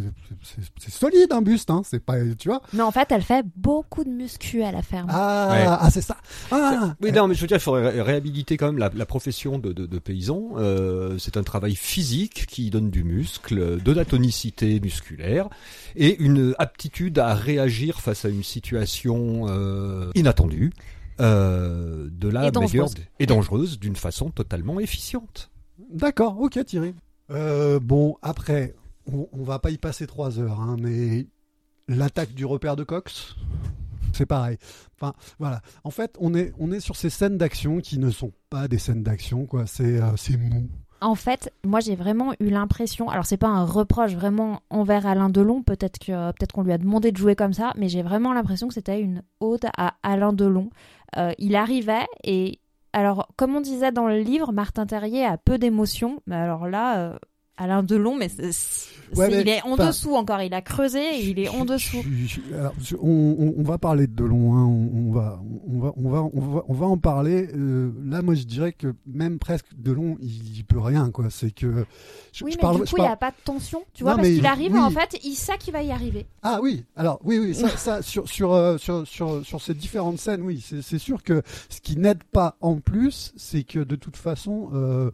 c'est 0.44 0.62
c'est 0.80 0.92
solide 0.94 1.32
un 1.32 1.42
buste, 1.42 1.70
hein, 1.70 1.82
c'est 1.86 2.00
pas, 2.04 2.16
tu 2.38 2.50
vois. 2.50 2.62
Mais 2.74 2.82
en 2.82 2.92
fait, 2.92 3.08
elle 3.12 3.22
fait 3.22 3.46
beaucoup 3.56 4.04
de 4.04 4.10
muscu 4.10 4.64
à 4.64 4.72
la 4.72 4.82
ferme. 4.82 5.08
Ah, 5.10 5.48
Ouais. 5.52 5.66
ah, 5.68 5.90
c'est 5.92 6.02
ça. 6.02 6.18
Ah, 6.52 6.96
Oui, 7.02 7.12
non, 7.12 7.28
mais 7.28 7.36
je 7.36 7.42
veux 7.42 7.48
dire, 7.48 7.58
il 7.58 7.62
faudrait 7.62 7.90
ré- 7.90 8.02
réhabiliter 8.02 8.58
quand 8.58 8.68
même 8.68 8.78
la, 8.78 8.90
la 8.94 9.06
profession 9.06 9.60
de, 9.60 9.74
de, 9.74 9.86
de 9.86 10.00
paysan. 10.00 10.52
Euh, 10.58 11.18
c'est 11.20 11.38
un 11.38 11.44
travail 11.44 11.76
physique 11.76 12.46
qui 12.48 12.70
donne 12.70 12.90
du 12.90 13.04
muscle, 13.04 13.82
de 13.82 13.92
la 13.92 14.06
tonicité 14.06 14.80
musculaire 14.80 15.48
et 15.96 16.18
une 16.20 16.56
aptitude 16.60 17.20
à 17.20 17.34
réagir 17.34 18.00
face 18.02 18.26
à 18.26 18.30
une 18.30 18.44
situation 18.44 19.46
euh, 19.50 20.07
inattendue, 20.16 20.74
euh, 21.20 22.10
de 22.12 22.28
la 22.28 22.48
Et 22.48 22.52
meilleure 22.52 22.90
et 23.20 23.26
dangereuse 23.26 23.80
d'une 23.80 23.96
façon 23.96 24.30
totalement 24.30 24.80
efficiente. 24.80 25.52
D'accord, 25.92 26.40
ok 26.40 26.64
Thierry. 26.66 26.94
Euh, 27.32 27.80
bon, 27.80 28.18
après, 28.22 28.76
on, 29.12 29.28
on 29.32 29.44
va 29.44 29.60
pas 29.60 29.72
y 29.72 29.78
passer 29.78 30.08
trois 30.08 30.40
heures, 30.40 30.62
hein, 30.62 30.78
mais 30.80 31.28
l'attaque 31.88 32.34
du 32.34 32.46
repère 32.46 32.76
de 32.76 32.84
Cox, 32.84 33.36
c'est 34.14 34.26
pareil. 34.26 34.58
Enfin, 34.96 35.14
voilà. 35.40 35.62
En 35.84 35.92
fait, 35.92 36.16
on 36.20 36.34
est, 36.34 36.54
on 36.58 36.72
est 36.72 36.80
sur 36.80 36.96
ces 36.96 37.10
scènes 37.10 37.38
d'action 37.38 37.80
qui 37.80 38.00
ne 38.00 38.10
sont 38.10 38.32
pas 38.50 38.68
des 38.68 38.78
scènes 38.78 39.04
d'action, 39.04 39.46
quoi. 39.46 39.68
C'est, 39.68 40.02
euh, 40.02 40.16
c'est 40.18 40.38
mou. 40.38 40.70
En 41.00 41.16
fait, 41.16 41.54
moi 41.64 41.80
j'ai 41.80 41.96
vraiment 41.96 42.34
eu 42.40 42.50
l'impression, 42.50 43.10
alors 43.10 43.26
c'est 43.26 43.38
pas 43.38 43.48
un 43.48 43.66
reproche 43.66 44.14
vraiment 44.14 44.62
envers 44.70 45.06
Alain 45.06 45.30
Delon, 45.30 45.62
peut-être 45.62 46.00
que 46.00 46.32
peut-être 46.32 46.52
qu'on 46.54 46.64
lui 46.64 46.74
a 46.74 46.78
demandé 46.78 47.12
de 47.12 47.18
jouer 47.18 47.36
comme 47.36 47.54
ça, 47.54 47.74
mais 47.78 47.88
j'ai 47.88 48.02
vraiment 48.02 48.34
l'impression 48.34 48.68
que 48.68 48.74
c'était 48.74 49.00
une 49.00 49.22
ode 49.40 49.68
à 49.78 49.94
Alain 50.02 50.34
Delon. 50.34 50.70
Euh, 51.18 51.32
il 51.38 51.56
arrivait 51.56 52.08
et 52.24 52.60
alors 52.94 53.28
comme 53.38 53.56
on 53.56 53.62
disait 53.62 53.92
dans 53.92 54.08
le 54.08 54.20
livre, 54.20 54.52
Martin 54.52 54.88
Terrier 54.88 55.26
a 55.26 55.38
peu 55.38 55.60
d'émotions, 55.60 56.22
mais 56.26 56.36
alors 56.36 56.68
là, 56.68 56.98
euh, 56.98 57.18
Alain 57.58 57.84
Delon, 57.84 58.16
mais 58.16 58.30
Ouais, 59.16 59.42
il 59.42 59.48
est 59.48 59.62
en 59.64 59.78
dessous 59.78 60.16
encore, 60.16 60.42
il 60.42 60.54
a 60.54 60.62
creusé 60.62 61.00
et 61.00 61.30
il 61.30 61.40
est 61.40 61.48
en 61.48 61.64
dessous. 61.66 62.04
Je- 62.04 62.28
je- 62.50 62.54
alors, 62.54 62.74
on, 63.02 63.64
va 63.64 63.78
parler 63.78 64.06
de 64.06 64.14
Delon, 64.14 64.54
hein, 64.54 64.66
on, 64.66 65.08
on 65.08 65.12
va, 65.14 65.42
on 65.66 65.80
va, 65.80 65.94
on 65.96 66.10
va, 66.10 66.24
on 66.34 66.40
va, 66.42 66.64
on 66.68 66.74
va 66.74 66.86
en 66.88 66.98
parler. 66.98 67.48
Euh, 67.56 67.90
là, 68.06 68.22
moi, 68.22 68.36
je 68.36 68.44
dirais 68.44 68.74
que 68.74 68.94
même 69.06 69.40
presque 69.40 69.66
Delon, 69.78 70.18
il, 70.22 70.58
il 70.58 70.66
peut 70.66 70.80
rien, 70.80 71.10
quoi. 71.10 71.30
C'est 71.30 71.52
que. 71.52 71.86
Je, 72.34 72.44
Oui, 72.44 72.52
mais 72.56 72.62
parle- 72.62 72.82
du 72.82 72.86
je 72.86 72.92
coup, 72.92 72.98
il 72.98 73.02
n'y 73.04 73.08
a 73.08 73.16
pas 73.16 73.32
de 73.32 73.36
tension, 73.46 73.82
tu 73.94 74.04
vois, 74.04 74.16
parce 74.16 74.28
qu'il 74.28 74.46
arrive, 74.46 74.74
oui. 74.74 74.80
en 74.80 74.90
fait, 74.92 75.18
il 75.24 75.36
sait 75.36 75.58
qu'il 75.58 75.72
va 75.74 75.84
y 75.84 75.92
arriver. 75.92 76.28
Ah 76.44 76.60
oui, 76.62 76.84
alors 76.98 77.20
oui, 77.24 77.40
oui, 77.40 77.56
ça, 77.56 77.70
ça 77.78 78.02
sur, 78.02 78.28
sur, 78.28 78.52
euh, 78.54 78.78
sur, 78.78 79.08
sur, 79.08 79.46
sur 79.46 79.62
ces 79.62 79.74
différentes 79.74 80.20
scènes, 80.20 80.42
oui, 80.42 80.62
c'est 80.64 80.82
c'est 80.82 81.00
sûr 81.00 81.24
que 81.24 81.42
ce 81.70 81.80
qui 81.80 81.96
n'aide 81.98 82.24
pas 82.26 82.58
en 82.62 82.76
plus, 82.80 83.34
c'est 83.38 83.64
que 83.64 83.80
de 83.80 83.96
toute 83.96 84.18
façon, 84.18 84.70
euh, 84.74 85.12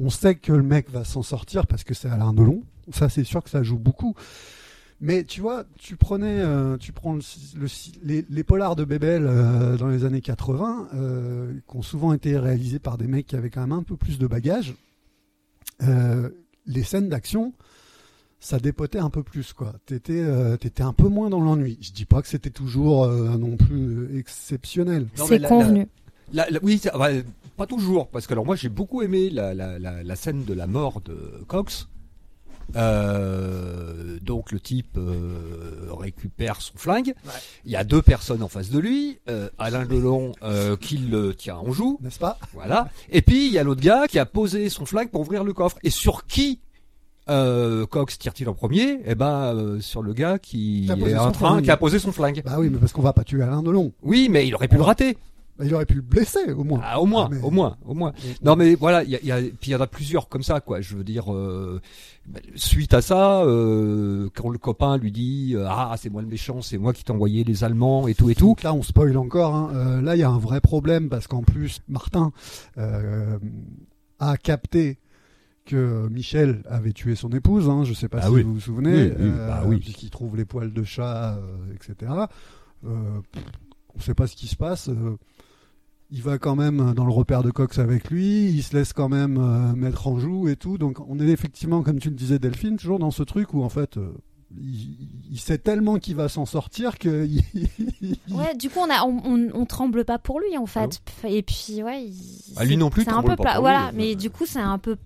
on 0.00 0.10
sait 0.10 0.34
que 0.34 0.52
le 0.52 0.62
mec 0.62 0.90
va 0.90 1.04
s'en 1.04 1.22
sortir 1.22 1.66
parce 1.66 1.84
que 1.84 1.94
c'est 1.94 2.08
Alain 2.08 2.32
Delon. 2.32 2.62
Ça, 2.92 3.08
c'est 3.08 3.24
sûr 3.24 3.42
que 3.42 3.50
ça 3.50 3.62
joue 3.62 3.78
beaucoup. 3.78 4.14
Mais 5.00 5.24
tu 5.24 5.40
vois, 5.40 5.64
tu 5.78 5.96
prenais, 5.96 6.40
euh, 6.40 6.76
tu 6.78 6.92
prends 6.92 7.14
le, 7.14 7.20
le- 7.56 7.66
les, 8.04 8.24
les 8.30 8.44
polars 8.44 8.76
de 8.76 8.84
Bébel 8.84 9.26
euh, 9.26 9.76
dans 9.76 9.88
les 9.88 10.04
années 10.04 10.20
80, 10.20 10.88
euh, 10.94 11.52
qui 11.68 11.76
ont 11.76 11.82
souvent 11.82 12.12
été 12.12 12.38
réalisés 12.38 12.78
par 12.78 12.96
des 12.96 13.06
mecs 13.06 13.26
qui 13.26 13.36
avaient 13.36 13.50
quand 13.50 13.60
même 13.62 13.72
un 13.72 13.82
peu 13.82 13.96
plus 13.96 14.18
de 14.18 14.26
bagages. 14.26 14.74
Euh, 15.82 16.30
les 16.66 16.82
scènes 16.84 17.08
d'action, 17.08 17.52
ça 18.40 18.58
dépotait 18.58 18.98
un 19.00 19.10
peu 19.10 19.22
plus, 19.22 19.52
quoi. 19.52 19.74
T'étais, 19.86 20.20
euh, 20.22 20.56
t'étais 20.56 20.82
un 20.82 20.92
peu 20.92 21.08
moins 21.08 21.28
dans 21.28 21.40
l'ennui. 21.40 21.76
Je 21.80 21.92
dis 21.92 22.04
pas 22.06 22.22
que 22.22 22.28
c'était 22.28 22.50
toujours 22.50 23.04
euh, 23.04 23.36
non 23.36 23.56
plus 23.56 24.16
exceptionnel. 24.16 25.08
C'est 25.26 25.38
la- 25.38 25.48
convenu. 25.48 25.80
La- 25.80 25.86
la- 26.32 26.46
oui, 26.62 26.78
ça- 26.78 26.96
ouais, 26.98 27.24
pas 27.56 27.66
toujours, 27.66 28.08
parce 28.08 28.26
que 28.26 28.32
alors 28.32 28.46
moi 28.46 28.56
j'ai 28.56 28.68
beaucoup 28.68 29.02
aimé 29.02 29.30
la, 29.30 29.54
la, 29.54 29.78
la, 29.78 30.02
la 30.02 30.16
scène 30.16 30.44
de 30.44 30.54
la 30.54 30.66
mort 30.66 31.00
de 31.02 31.16
Cox. 31.46 31.88
Euh, 32.76 34.18
donc 34.22 34.50
le 34.52 34.58
type 34.60 34.96
euh, 34.96 35.86
récupère 35.90 36.60
son 36.60 36.72
flingue. 36.76 37.14
Il 37.64 37.70
y 37.72 37.76
a 37.76 37.84
deux 37.84 38.02
personnes 38.02 38.42
en 38.42 38.48
face 38.48 38.70
de 38.70 38.78
lui. 38.78 39.18
Euh, 39.28 39.48
Alain 39.58 39.84
Delon 39.84 40.32
qui 40.80 40.98
le 40.98 41.34
tient 41.34 41.56
en 41.56 41.72
joue. 41.72 41.98
N'est-ce 42.02 42.18
pas? 42.18 42.38
Voilà. 42.52 42.88
Et 43.10 43.22
puis 43.22 43.46
il 43.46 43.52
y 43.52 43.58
a 43.58 43.62
l'autre 43.62 43.82
gars 43.82 44.06
qui 44.08 44.18
a 44.18 44.26
posé 44.26 44.68
son 44.68 44.86
flingue 44.86 45.10
pour 45.10 45.20
ouvrir 45.22 45.44
le 45.44 45.52
coffre. 45.52 45.76
Et 45.82 45.90
sur 45.90 46.26
qui 46.26 46.60
euh, 47.28 47.86
Cox 47.86 48.18
tire-t-il 48.18 48.48
en 48.48 48.54
premier? 48.54 49.00
Eh 49.06 49.14
ben, 49.14 49.54
euh, 49.54 49.80
sur 49.80 50.02
le 50.02 50.12
gars 50.12 50.38
qui 50.38 50.84
Qui 50.86 50.92
a 50.92 50.96
posé 50.96 51.12
est 51.12 51.16
son 51.16 51.20
en 51.22 51.32
train, 51.32 51.48
flingue. 51.52 51.64
qui 51.64 51.70
a 51.70 51.76
posé 51.76 51.98
son 51.98 52.12
flingue. 52.12 52.42
Bah 52.44 52.56
oui, 52.58 52.68
mais 52.70 52.78
parce 52.78 52.92
qu'on 52.92 53.02
va 53.02 53.12
pas 53.12 53.24
tuer 53.24 53.42
Alain 53.42 53.62
Delon. 53.62 53.92
Oui, 54.02 54.28
mais 54.30 54.46
il 54.46 54.54
aurait 54.54 54.68
pu 54.68 54.76
le 54.76 54.82
rater. 54.82 55.16
Bah, 55.56 55.64
il 55.64 55.72
aurait 55.74 55.86
pu 55.86 55.94
le 55.94 56.00
blesser, 56.02 56.50
au 56.52 56.64
moins. 56.64 56.80
Ah, 56.82 57.00
au 57.00 57.06
moins, 57.06 57.28
Mais- 57.30 57.40
au 57.40 57.50
moins, 57.52 57.76
au 57.86 57.94
moins. 57.94 58.12
Non, 58.42 58.56
mais 58.56 58.74
voilà, 58.74 59.04
il 59.04 59.10
y 59.10 59.14
a, 59.16 59.20
il 59.20 59.26
y 59.28 59.32
a- 59.32 59.40
puis 59.40 59.70
il 59.70 59.70
y 59.70 59.76
en 59.76 59.80
a 59.80 59.86
plusieurs 59.86 60.28
comme 60.28 60.42
ça, 60.42 60.60
quoi. 60.60 60.80
Je 60.80 60.96
veux 60.96 61.04
dire, 61.04 61.32
euh, 61.32 61.80
suite 62.56 62.92
à 62.92 63.00
ça, 63.00 63.42
euh, 63.42 64.28
quand 64.34 64.48
le 64.50 64.58
copain 64.58 64.96
lui 64.96 65.12
dit 65.12 65.52
euh, 65.54 65.66
ah 65.68 65.94
c'est 65.96 66.10
moi 66.10 66.22
le 66.22 66.28
méchant, 66.28 66.60
c'est 66.60 66.76
moi 66.78 66.92
qui 66.92 67.04
t'ai 67.04 67.12
envoyé 67.12 67.44
les 67.44 67.62
Allemands 67.62 68.08
et 68.08 68.14
tout 68.14 68.30
et 68.30 68.34
tout. 68.34 68.48
Donc 68.48 68.62
là, 68.64 68.74
on 68.74 68.82
spoil 68.82 69.16
encore. 69.16 69.54
hein. 69.54 69.70
Euh, 69.74 70.00
là, 70.02 70.16
il 70.16 70.18
y 70.18 70.22
a 70.24 70.28
un 70.30 70.38
vrai 70.38 70.60
problème 70.60 71.08
parce 71.08 71.28
qu'en 71.28 71.42
plus, 71.42 71.80
Martin 71.88 72.32
euh, 72.78 73.38
a 74.18 74.36
capté 74.36 74.98
que 75.66 76.08
Michel 76.08 76.62
avait 76.68 76.92
tué 76.92 77.14
son 77.14 77.30
épouse. 77.30 77.68
Hein, 77.68 77.84
je 77.84 77.94
sais 77.94 78.08
pas 78.08 78.18
Ah 78.22 78.26
si 78.26 78.32
oui. 78.32 78.42
vous 78.42 78.54
vous 78.54 78.60
souvenez. 78.60 79.04
Oui, 79.04 79.12
oui, 79.20 79.30
bah 79.36 79.62
oui. 79.66 79.76
Puisqu'il 79.78 80.10
trouve 80.10 80.36
les 80.36 80.44
poils 80.44 80.72
de 80.72 80.82
chat, 80.82 81.36
euh, 81.36 81.72
etc. 81.74 82.12
Euh, 82.84 83.20
on 83.96 84.00
sait 84.00 84.14
pas 84.14 84.26
ce 84.26 84.34
qui 84.34 84.46
se 84.48 84.56
passe. 84.56 84.90
Euh, 86.14 86.16
il 86.16 86.22
va 86.22 86.38
quand 86.38 86.56
même 86.56 86.92
dans 86.94 87.04
le 87.04 87.12
repère 87.12 87.42
de 87.42 87.50
Cox 87.50 87.78
avec 87.78 88.10
lui, 88.10 88.46
il 88.50 88.62
se 88.62 88.76
laisse 88.76 88.92
quand 88.92 89.08
même 89.08 89.38
euh, 89.38 89.74
mettre 89.74 90.06
en 90.06 90.18
joue 90.18 90.48
et 90.48 90.56
tout. 90.56 90.78
Donc 90.78 90.98
on 91.08 91.18
est 91.18 91.28
effectivement, 91.28 91.82
comme 91.82 91.98
tu 91.98 92.08
le 92.10 92.14
disais 92.16 92.38
Delphine, 92.38 92.76
toujours 92.76 92.98
dans 92.98 93.10
ce 93.10 93.22
truc 93.22 93.54
où 93.54 93.62
en 93.62 93.68
fait 93.68 93.96
euh, 93.96 94.12
il, 94.56 94.96
il 95.32 95.38
sait 95.40 95.58
tellement 95.58 95.98
qu'il 95.98 96.14
va 96.14 96.28
s'en 96.28 96.46
sortir 96.46 96.98
que 96.98 97.26
Ouais, 98.30 98.54
du 98.56 98.70
coup, 98.70 98.78
on, 98.80 98.90
a, 98.90 99.04
on, 99.04 99.20
on, 99.24 99.48
on 99.54 99.64
tremble 99.66 100.04
pas 100.04 100.18
pour 100.18 100.38
lui, 100.40 100.56
en 100.56 100.64
Ah 100.74 100.86
fait. 100.88 101.00
Et 101.28 101.42
puis, 101.42 101.82
ouais. 101.82 102.04
il- 102.04 102.54
Ah, 102.56 102.64
lui 102.64 102.76
non 102.76 102.90
plus 102.90 103.02
C'est 103.04 103.10
un 103.10 103.22
peu 103.22 103.28
pas 103.30 103.36
plat. 103.36 103.52
pour 103.54 103.62
Voilà, 103.62 103.90
lui. 103.90 103.96
mais 103.98 104.14
du 104.14 104.30
coup, 104.30 104.46
c'est 104.46 104.60
un 104.60 104.78
peu 104.78 104.96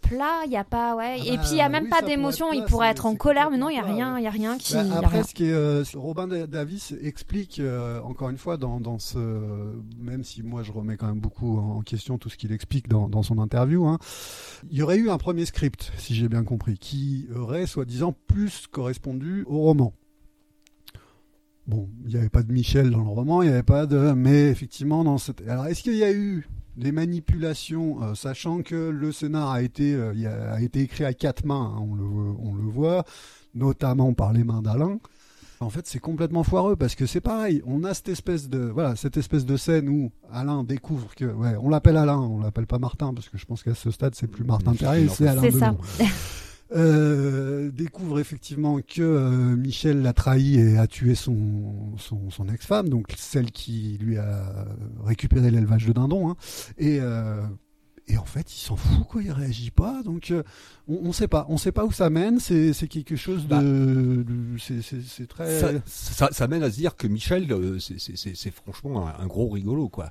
plat. 0.00 0.42
Il 0.46 0.52
y 0.52 0.56
a 0.56 0.64
pas, 0.64 0.96
ouais. 0.96 1.16
Ah 1.20 1.24
et 1.24 1.36
bah, 1.36 1.42
puis, 1.42 1.52
il 1.52 1.56
y 1.58 1.60
a 1.60 1.68
même 1.68 1.84
oui, 1.84 1.90
pas 1.90 2.02
d'émotion. 2.02 2.52
Il 2.52 2.64
pourrait 2.64 2.88
être 2.88 3.06
en 3.06 3.14
colère, 3.16 3.50
mais 3.50 3.58
non, 3.58 3.68
il 3.68 3.76
y 3.76 3.78
a 3.78 3.82
rien. 3.82 4.18
Il 4.18 4.24
y 4.24 4.26
a 4.26 4.30
rien 4.30 4.58
qui. 4.58 4.74
Bah, 4.74 4.84
après, 4.96 5.16
rien. 5.18 5.22
ce 5.22 5.34
qui 5.34 5.44
est, 5.46 5.52
euh, 5.52 5.84
Robin 5.94 6.26
Da- 6.28 6.46
Davis 6.46 6.94
explique 7.02 7.60
euh, 7.60 8.00
encore 8.02 8.30
une 8.30 8.38
fois 8.38 8.56
dans, 8.56 8.80
dans 8.80 8.98
ce, 8.98 9.18
même 9.98 10.24
si 10.24 10.42
moi 10.42 10.62
je 10.62 10.72
remets 10.72 10.96
quand 10.96 11.06
même 11.06 11.20
beaucoup 11.20 11.58
en 11.58 11.82
question 11.82 12.18
tout 12.18 12.28
ce 12.28 12.36
qu'il 12.36 12.52
explique 12.52 12.88
dans, 12.88 13.08
dans 13.08 13.22
son 13.22 13.38
interview, 13.38 13.86
hein, 13.86 13.98
il 14.70 14.76
y 14.76 14.82
aurait 14.82 14.96
eu 14.96 15.10
un 15.10 15.18
premier 15.18 15.44
script, 15.44 15.92
si 15.98 16.14
j'ai 16.14 16.28
bien 16.28 16.44
compris, 16.44 16.78
qui 16.78 17.26
aurait 17.34 17.66
soi-disant 17.66 18.14
plus 18.26 18.66
correspondu 18.66 19.44
au 19.46 19.58
roman. 19.58 19.92
Bon, 21.66 21.88
il 22.06 22.12
n'y 22.12 22.16
avait 22.16 22.30
pas 22.30 22.42
de 22.42 22.50
Michel 22.50 22.90
dans 22.90 23.02
le 23.02 23.10
roman, 23.10 23.42
il 23.42 23.48
n'y 23.48 23.52
avait 23.52 23.62
pas 23.62 23.84
de, 23.84 24.12
mais 24.12 24.48
effectivement 24.48 25.04
dans 25.04 25.18
cette. 25.18 25.46
Alors, 25.46 25.66
est-ce 25.66 25.82
qu'il 25.82 25.96
y 25.96 26.02
a 26.04 26.10
eu 26.12 26.48
des 26.78 26.92
manipulations, 26.92 28.02
euh, 28.02 28.14
sachant 28.14 28.62
que 28.62 28.88
le 28.90 29.12
scénar 29.12 29.50
a 29.50 29.62
été, 29.62 29.94
euh, 29.94 30.12
a, 30.26 30.54
a 30.54 30.60
été 30.60 30.80
écrit 30.80 31.04
à 31.04 31.12
quatre 31.12 31.44
mains, 31.44 31.74
hein, 31.76 31.80
on, 31.80 31.94
le, 31.94 32.04
on 32.04 32.54
le 32.54 32.62
voit, 32.70 33.04
notamment 33.54 34.14
par 34.14 34.32
les 34.32 34.44
mains 34.44 34.62
d'Alain. 34.62 34.98
En 35.60 35.70
fait, 35.70 35.88
c'est 35.88 35.98
complètement 35.98 36.44
foireux 36.44 36.76
parce 36.76 36.94
que 36.94 37.04
c'est 37.04 37.20
pareil. 37.20 37.62
On 37.66 37.82
a 37.82 37.92
cette 37.92 38.10
espèce 38.10 38.48
de 38.48 38.60
voilà 38.60 38.94
cette 38.94 39.16
espèce 39.16 39.44
de 39.44 39.56
scène 39.56 39.88
où 39.88 40.12
Alain 40.32 40.62
découvre 40.62 41.12
que 41.16 41.24
ouais, 41.24 41.56
on 41.60 41.68
l'appelle 41.68 41.96
Alain, 41.96 42.18
on 42.18 42.38
l'appelle 42.38 42.68
pas 42.68 42.78
Martin 42.78 43.12
parce 43.12 43.28
que 43.28 43.38
je 43.38 43.44
pense 43.44 43.64
qu'à 43.64 43.74
ce 43.74 43.90
stade 43.90 44.14
c'est 44.14 44.28
plus 44.28 44.44
Martin 44.44 44.74
Terrier, 44.74 45.08
c'est 45.08 45.26
Alain 45.26 45.40
C'est 45.42 45.50
ça. 45.50 45.74
Euh, 46.72 47.70
découvre 47.70 48.20
effectivement 48.20 48.78
que 48.80 49.00
euh, 49.00 49.56
Michel 49.56 50.02
l'a 50.02 50.12
trahi 50.12 50.58
et 50.58 50.76
a 50.76 50.86
tué 50.86 51.14
son, 51.14 51.96
son, 51.96 52.28
son 52.30 52.48
ex-femme, 52.50 52.90
donc 52.90 53.06
celle 53.16 53.50
qui 53.52 53.96
lui 54.00 54.18
a 54.18 54.66
récupéré 55.02 55.50
l'élevage 55.50 55.86
de 55.86 55.92
dindons. 55.94 56.28
hein. 56.30 56.36
Et, 56.76 56.98
euh, 57.00 57.40
et 58.06 58.18
en 58.18 58.24
fait, 58.26 58.54
il 58.54 58.58
s'en 58.58 58.76
fout, 58.76 59.06
quoi, 59.08 59.22
il 59.22 59.32
réagit 59.32 59.70
pas. 59.70 60.02
Donc, 60.02 60.30
euh, 60.30 60.42
on, 60.88 60.98
on 61.04 61.12
sait 61.12 61.28
pas, 61.28 61.46
on 61.48 61.56
sait 61.56 61.72
pas 61.72 61.86
où 61.86 61.92
ça 61.92 62.10
mène. 62.10 62.38
C'est 62.38 62.72
c'est 62.74 62.88
quelque 62.88 63.16
chose 63.16 63.44
de, 63.44 63.48
Bah. 63.48 63.62
de- 63.62 64.24
c'est- 64.58 64.82
c'est 64.82 65.00
c'est 65.02 65.26
très. 65.26 65.60
Ça, 65.60 65.70
ça, 65.86 66.28
ça 66.32 66.48
mène 66.48 66.62
à 66.62 66.70
se 66.70 66.76
dire 66.76 66.96
que 66.96 67.06
Michel, 67.06 67.50
euh, 67.50 67.78
c'est- 67.78 67.98
c'est 67.98 68.16
c'est- 68.16 68.34
c'est 68.36 68.50
franchement 68.50 69.08
un, 69.08 69.22
un 69.22 69.26
gros 69.26 69.48
rigolo, 69.48 69.88
quoi. 69.88 70.10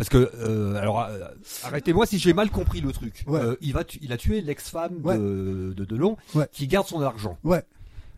Parce 0.00 0.08
que, 0.08 0.30
euh, 0.38 0.76
alors, 0.76 1.00
euh, 1.02 1.18
arrêtez-moi 1.62 2.06
si 2.06 2.18
j'ai 2.18 2.32
mal 2.32 2.48
compris 2.50 2.80
le 2.80 2.90
truc. 2.90 3.22
Ouais. 3.26 3.38
Euh, 3.38 3.56
il 3.60 3.74
va, 3.74 3.84
tu- 3.84 3.98
il 4.00 4.12
a 4.12 4.16
tué 4.16 4.40
l'ex-femme 4.40 4.98
Ouais. 5.04 5.18
de, 5.18 5.74
de 5.76 5.84
Delon, 5.84 6.16
Ouais. 6.34 6.48
qui 6.50 6.66
garde 6.66 6.86
son 6.86 7.02
argent. 7.02 7.36
Ouais, 7.44 7.62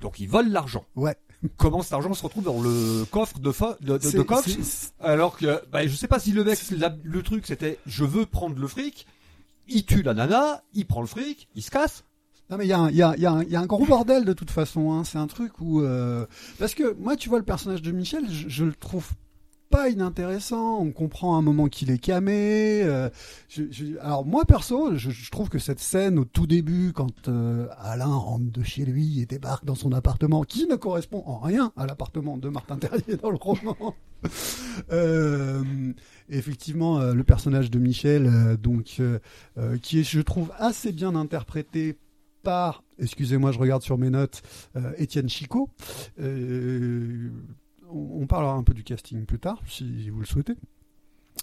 Donc 0.00 0.20
il 0.20 0.28
vole 0.28 0.48
l'argent. 0.48 0.84
ouais. 0.94 1.16
Comment 1.56 1.82
cet 1.82 1.92
argent 1.94 2.14
se 2.14 2.22
retrouve 2.22 2.44
dans 2.44 2.60
le 2.62 3.04
coffre 3.10 3.40
de, 3.40 3.50
fa- 3.50 3.76
de, 3.80 3.98
de, 3.98 4.02
C'est- 4.04 4.16
de 4.16 4.22
Cox 4.22 4.48
c'est- 4.62 4.92
Alors 5.00 5.36
que, 5.36 5.60
bah, 5.72 5.84
je 5.84 5.96
sais 5.96 6.06
pas 6.06 6.20
si 6.20 6.30
le 6.30 6.44
mec, 6.44 6.56
la- 6.70 6.94
le 7.02 7.22
truc 7.24 7.44
c'était, 7.48 7.78
je 7.84 8.04
veux 8.04 8.26
prendre 8.26 8.56
le 8.60 8.68
fric. 8.68 9.08
Il 9.66 9.84
tue 9.84 10.02
la 10.02 10.14
nana, 10.14 10.62
il 10.74 10.86
prend 10.86 11.00
le 11.00 11.08
fric, 11.08 11.48
il 11.56 11.62
se 11.64 11.70
casse. 11.72 12.04
Non 12.48 12.58
mais 12.58 12.66
il 12.66 12.68
y, 12.68 12.72
a 12.72 12.78
un- 12.78 12.90
y, 12.90 12.96
y, 13.18 13.50
y 13.50 13.56
a 13.56 13.66
gros 13.66 13.86
bordel 13.86 14.24
de 14.24 14.32
toute 14.34 14.50
façon. 14.52 14.92
Hein. 14.92 15.02
C'est 15.02 15.18
un 15.18 15.26
truc 15.26 15.60
où 15.60 15.80
euh, 15.80 16.26
parce 16.60 16.74
que 16.74 16.94
moi 17.00 17.16
tu 17.16 17.28
vois 17.28 17.38
le 17.38 17.44
personnage 17.44 17.82
de 17.82 17.90
Michel, 17.90 18.24
je, 18.30 18.48
je 18.48 18.64
le 18.64 18.74
trouve 18.74 19.08
pas 19.72 19.88
inintéressant. 19.88 20.78
On 20.80 20.92
comprend 20.92 21.36
un 21.36 21.42
moment 21.42 21.66
qu'il 21.66 21.90
est 21.90 21.98
camé. 21.98 22.82
euh, 22.84 23.08
alors 24.00 24.26
moi 24.26 24.44
perso, 24.44 24.96
je, 24.96 25.30
trouve 25.30 25.48
que 25.48 25.58
cette 25.58 25.80
scène 25.80 26.18
au 26.18 26.26
tout 26.26 26.46
début, 26.46 26.92
quand 26.92 27.28
euh, 27.28 27.66
Alain 27.78 28.14
rentre 28.14 28.52
de 28.52 28.62
chez 28.62 28.84
lui 28.84 29.20
et 29.20 29.26
débarque 29.26 29.64
dans 29.64 29.74
son 29.74 29.92
appartement, 29.92 30.42
qui 30.42 30.66
ne 30.66 30.76
correspond 30.76 31.22
en 31.26 31.38
rien 31.38 31.72
à 31.78 31.86
l'appartement 31.86 32.36
de 32.36 32.50
Martin 32.50 32.76
Terrier 32.76 33.16
dans 33.20 33.30
le 33.30 33.38
roman. 33.40 33.76
Euh, 34.92 35.64
effectivement, 36.28 37.00
le 37.00 37.24
personnage 37.24 37.72
de 37.72 37.80
Michel, 37.80 38.56
donc, 38.56 39.02
qui 39.82 39.98
est, 39.98 40.04
je 40.04 40.20
trouve, 40.20 40.52
assez 40.58 40.92
bien 40.92 41.16
interprété 41.16 41.98
par, 42.44 42.84
excusez-moi, 43.00 43.50
je 43.50 43.58
regarde 43.58 43.82
sur 43.82 43.98
mes 43.98 44.10
notes, 44.10 44.42
Étienne 44.96 45.28
Chicot. 45.28 45.70
Euh, 46.20 47.30
on, 47.92 48.22
on 48.22 48.26
parlera 48.26 48.54
un 48.54 48.62
peu 48.62 48.74
du 48.74 48.84
casting 48.84 49.24
plus 49.26 49.38
tard, 49.38 49.62
si 49.66 50.10
vous 50.10 50.20
le 50.20 50.26
souhaitez. 50.26 50.54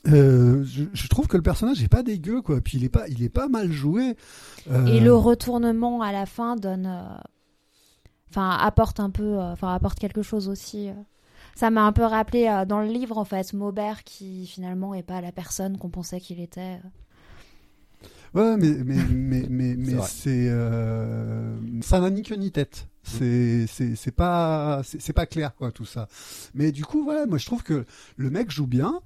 Euh, 0.07 0.63
je, 0.65 0.83
je 0.93 1.07
trouve 1.07 1.27
que 1.27 1.35
le 1.37 1.43
personnage 1.43 1.83
est 1.83 1.87
pas 1.89 2.03
dégueu, 2.03 2.41
quoi. 2.41 2.61
Puis 2.61 2.77
il 2.77 2.83
est 2.83 2.89
pas, 2.89 3.07
il 3.07 3.23
est 3.23 3.29
pas 3.29 3.47
mal 3.47 3.71
joué. 3.71 4.15
Euh, 4.69 4.85
Et 4.87 4.99
le 4.99 5.13
retournement 5.13 6.01
à 6.01 6.11
la 6.11 6.25
fin 6.25 6.55
donne. 6.55 6.85
euh, 6.85 7.17
Enfin, 8.29 8.51
apporte 8.51 8.99
un 8.99 9.09
peu. 9.09 9.23
euh, 9.39 9.51
Enfin, 9.53 9.73
apporte 9.73 9.97
quelque 9.99 10.21
chose 10.21 10.47
aussi. 10.49 10.89
euh. 10.89 10.93
Ça 11.55 11.71
m'a 11.71 11.83
un 11.85 11.91
peu 11.91 12.03
rappelé 12.03 12.47
euh, 12.47 12.65
dans 12.65 12.79
le 12.81 12.87
livre, 12.87 13.17
en 13.17 13.25
fait, 13.25 13.51
Maubert 13.53 14.03
qui 14.03 14.45
finalement 14.47 14.93
est 14.93 15.03
pas 15.03 15.21
la 15.21 15.31
personne 15.31 15.77
qu'on 15.77 15.89
pensait 15.89 16.19
qu'il 16.21 16.39
était. 16.39 16.79
Ouais, 18.35 18.57
mais 18.57 18.75
mais 18.85 19.03
mais 19.11 19.47
mais, 19.49 19.75
mais 19.75 20.01
c'est 20.03 20.47
euh, 20.49 21.57
ça 21.81 21.99
n'a 21.99 22.11
ni 22.11 22.21
queue 22.21 22.35
ni 22.35 22.51
tête. 22.51 22.87
C'est 23.03 23.65
c'est 23.67 24.11
pas 24.11 24.81
c'est 24.83 25.13
pas 25.13 25.25
clair 25.25 25.55
quoi 25.55 25.71
tout 25.71 25.85
ça. 25.85 26.07
Mais 26.53 26.71
du 26.71 26.83
coup 26.83 27.03
voilà, 27.03 27.25
moi 27.25 27.37
je 27.37 27.45
trouve 27.45 27.63
que 27.63 27.85
le 28.17 28.29
mec 28.29 28.51
joue 28.51 28.67
bien. 28.67 29.01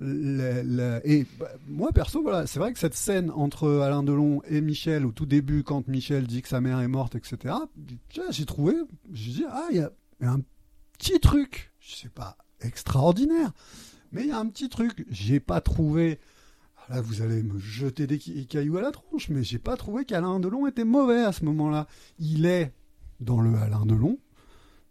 Et 0.00 1.26
bah, 1.40 1.48
moi 1.66 1.90
perso 1.92 2.22
voilà, 2.22 2.46
c'est 2.46 2.60
vrai 2.60 2.72
que 2.72 2.78
cette 2.78 2.94
scène 2.94 3.30
entre 3.30 3.80
Alain 3.80 4.02
Delon 4.02 4.42
et 4.48 4.60
Michel 4.60 5.04
au 5.04 5.12
tout 5.12 5.26
début 5.26 5.64
quand 5.64 5.88
Michel 5.88 6.26
dit 6.26 6.42
que 6.42 6.48
sa 6.48 6.60
mère 6.60 6.80
est 6.80 6.88
morte 6.88 7.16
etc. 7.16 7.54
J'ai 8.30 8.46
trouvé, 8.46 8.74
j'ai 9.12 9.32
dit 9.32 9.44
ah 9.48 9.66
il 9.70 9.76
y 9.78 9.80
y 9.80 10.26
a 10.26 10.32
un 10.32 10.40
petit 10.98 11.18
truc, 11.18 11.72
je 11.80 11.94
sais 11.94 12.10
pas 12.10 12.36
extraordinaire, 12.60 13.52
mais 14.12 14.22
il 14.22 14.28
y 14.28 14.32
a 14.32 14.38
un 14.38 14.46
petit 14.46 14.68
truc. 14.68 15.06
J'ai 15.10 15.40
pas 15.40 15.60
trouvé 15.60 16.20
Là, 16.88 17.02
vous 17.02 17.20
allez 17.20 17.42
me 17.42 17.58
jeter 17.58 18.06
des 18.06 18.18
cailloux 18.18 18.78
à 18.78 18.80
la 18.80 18.92
tronche, 18.92 19.28
mais 19.28 19.42
j'ai 19.42 19.58
pas 19.58 19.76
trouvé 19.76 20.06
qu'Alain 20.06 20.40
Delon 20.40 20.66
était 20.66 20.84
mauvais 20.84 21.22
à 21.22 21.32
ce 21.32 21.44
moment-là. 21.44 21.86
Il 22.18 22.46
est 22.46 22.72
dans 23.20 23.40
le 23.40 23.54
Alain 23.56 23.84
Delon, 23.86 24.18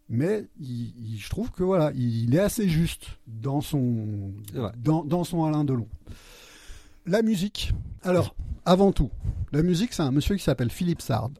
mais 0.09 0.45
il- 0.59 0.93
il- 1.13 1.17
je 1.19 1.29
trouve 1.29 1.51
que 1.51 1.63
voilà, 1.63 1.91
il 1.95 2.33
est 2.35 2.39
assez 2.39 2.67
juste 2.69 3.07
dans 3.27 3.61
son, 3.61 4.31
dans, 4.77 5.03
dans 5.03 5.23
son 5.23 5.45
Alain 5.45 5.63
Delon. 5.63 5.87
La 7.05 7.21
musique. 7.21 7.73
Alors, 8.03 8.35
avant 8.65 8.91
tout, 8.91 9.09
la 9.53 9.63
musique, 9.63 9.93
c'est 9.93 10.01
un 10.03 10.11
monsieur 10.11 10.35
qui 10.35 10.43
s'appelle 10.43 10.69
Philippe 10.69 11.01
Sard. 11.01 11.31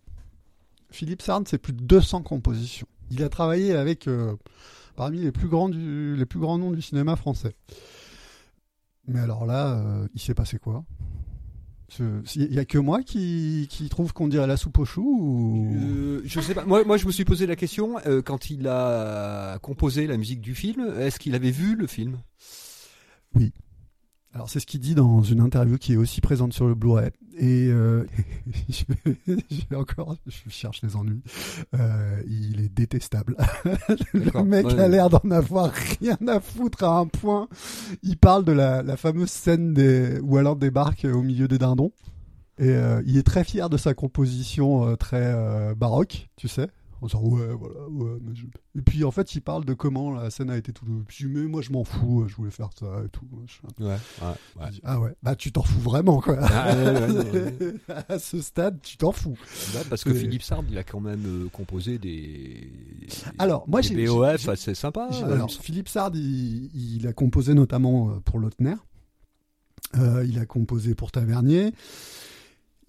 Philippe 0.92 1.22
Sard, 1.22 1.42
c'est 1.46 1.58
plus 1.58 1.74
de 1.74 1.82
200 1.84 2.22
compositions. 2.24 2.88
Il 3.12 3.22
a 3.24 3.30
travaillé 3.30 3.74
avec 3.74 4.08
euh, 4.08 4.36
parmi 4.96 5.20
les 5.20 5.32
plus 5.34 5.50
grands 5.50 5.68
du, 5.70 6.16
les 6.16 6.26
plus 6.26 6.40
grands 6.40 6.58
noms 6.58 6.72
du 6.72 6.82
cinéma 6.82 7.16
français. 7.18 7.56
Mais 9.08 9.20
alors 9.20 9.46
là, 9.46 9.74
euh, 9.80 10.08
il 10.14 10.22
s'est 10.22 10.34
passé 10.34 10.58
quoi? 10.60 10.84
Il 12.00 12.54
y 12.54 12.60
a 12.60 12.66
que 12.66 12.78
moi 12.78 13.02
qui, 13.02 13.68
qui 13.70 13.88
trouve 13.90 14.14
qu'on 14.14 14.28
dirait 14.28 14.48
la 14.48 14.58
soupe 14.58 14.78
aux 14.78 14.86
choux 14.86 15.20
ou... 15.22 15.74
Euh, 15.74 16.22
je 16.26 16.40
sais 16.42 16.54
pas. 16.54 16.66
Moi, 16.66 16.84
moi, 16.84 16.98
je 16.98 17.06
me 17.06 17.12
suis 17.12 17.24
posé 17.24 17.46
la 17.46 17.56
question 17.56 17.98
euh, 18.06 18.22
quand 18.22 18.50
il 18.50 18.68
a 18.68 19.58
composé 19.60 20.06
la 20.06 20.18
musique 20.18 20.42
du 20.42 20.54
film. 20.54 20.94
Est-ce 21.00 21.18
qu'il 21.18 21.34
avait 21.34 21.52
vu 21.52 21.76
le 21.76 21.88
film? 21.88 22.20
Alors 24.38 24.52
c'est 24.52 24.60
ce 24.60 24.68
qu'il 24.68 24.80
dit 24.82 24.94
dans 24.94 25.24
une 25.24 25.42
interview 25.42 25.80
qui 25.80 25.94
est 25.94 25.96
aussi 25.96 26.22
présente 26.22 26.54
sur 26.54 26.68
le 26.68 26.76
Blu-ray. 26.76 27.10
Et 27.40 27.70
euh, 27.72 28.06
je, 28.70 28.84
vais, 29.04 29.18
je 29.50 29.76
encore, 29.76 30.16
je 30.28 30.48
cherche 30.48 30.84
les 30.84 30.96
ennuis. 30.96 31.24
Euh, 31.74 32.22
il 32.28 32.62
est 32.62 32.70
détestable. 32.70 33.36
le 34.14 34.44
mec 34.44 34.68
Ouais. 34.68 34.80
a 34.80 34.88
l'air 34.90 35.10
d'en 35.10 35.32
avoir 35.32 35.72
rien 35.72 36.20
à 36.28 36.40
foutre 36.40 36.84
à 36.84 37.00
un 37.00 37.08
point. 37.08 37.48
Il 38.04 38.16
parle 38.18 38.46
de 38.46 38.52
la, 38.52 38.84
la 38.84 38.96
fameuse 38.96 39.32
scène 39.32 39.74
des, 39.74 40.20
où 40.20 40.38
alors 40.38 40.56
débarque 40.56 41.06
au 41.12 41.24
milieu 41.24 41.48
des 41.48 41.58
dindons. 41.58 41.92
Et 42.60 42.70
euh, 42.70 43.02
il 43.08 43.18
est 43.18 43.24
très 43.26 43.44
fier 43.44 43.72
de 43.72 43.78
sa 43.78 43.96
composition 43.96 44.96
très 44.98 45.74
baroque, 45.76 46.30
tu 46.36 46.48
sais. 46.48 46.68
En 47.02 47.06
disant 47.06 47.22
ouais, 47.22 47.54
voilà, 47.54 47.80
ouais. 47.90 48.18
mais 48.22 48.34
je- 48.36 48.46
Et 48.78 48.82
puis 48.82 49.04
en 49.04 49.12
fait, 49.12 49.36
il 49.36 49.42
parle 49.42 49.66
de 49.66 49.74
comment 49.74 50.12
la 50.12 50.30
scène 50.32 50.50
a 50.50 50.58
été 50.58 50.74
tout. 50.74 50.86
Puis 51.08 51.26
mais 51.26 51.42
moi, 51.48 51.62
je 51.62 51.72
m'en 51.72 51.84
fous, 51.84 52.26
je 52.28 52.36
voulais 52.36 52.50
faire 52.52 52.70
ça 52.80 52.88
et 53.06 53.10
tout. 53.10 53.26
Ouais, 53.80 53.86
ouais, 53.88 54.66
ah 54.84 55.00
ouais, 55.00 55.14
bah 55.22 55.36
tu 55.36 55.52
t'en 55.52 55.62
fous 55.64 55.80
vraiment 55.80 56.20
quoi. 56.22 56.38
Ah, 56.42 56.74
à 58.10 58.18
ce 58.20 58.42
stade, 58.42 58.80
tu 58.82 58.98
t'en 58.98 59.12
fous. 59.12 59.38
Parce 59.90 60.04
que 60.04 60.10
Et- 60.10 60.16
Philippe 60.16 60.42
Sard, 60.44 60.64
il 60.70 60.78
a 60.78 60.84
quand 60.84 61.00
même 61.00 61.24
euh, 61.26 61.50
composé 61.50 61.98
des. 62.00 62.72
Alors, 63.38 63.68
moi, 63.68 63.82
j'ai- 63.82 64.06
BOF 64.08 64.48
assez 64.50 64.74
sympa. 64.76 65.10
Alors, 65.24 65.52
Philippe 65.52 65.90
Sard, 65.90 66.12
il, 66.16 66.70
il 66.98 67.08
a 67.08 67.14
composé 67.14 67.54
notamment 67.54 68.10
euh, 68.10 68.20
pour 68.26 68.40
Lautner. 68.40 68.76
Euh, 69.96 70.26
il 70.28 70.38
a 70.40 70.46
composé 70.46 70.96
pour 70.96 71.12
Tavernier. 71.12 71.72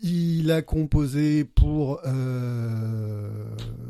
Il 0.00 0.52
a 0.52 0.62
composé 0.62 1.44
pour, 1.44 2.00
euh, 2.06 3.28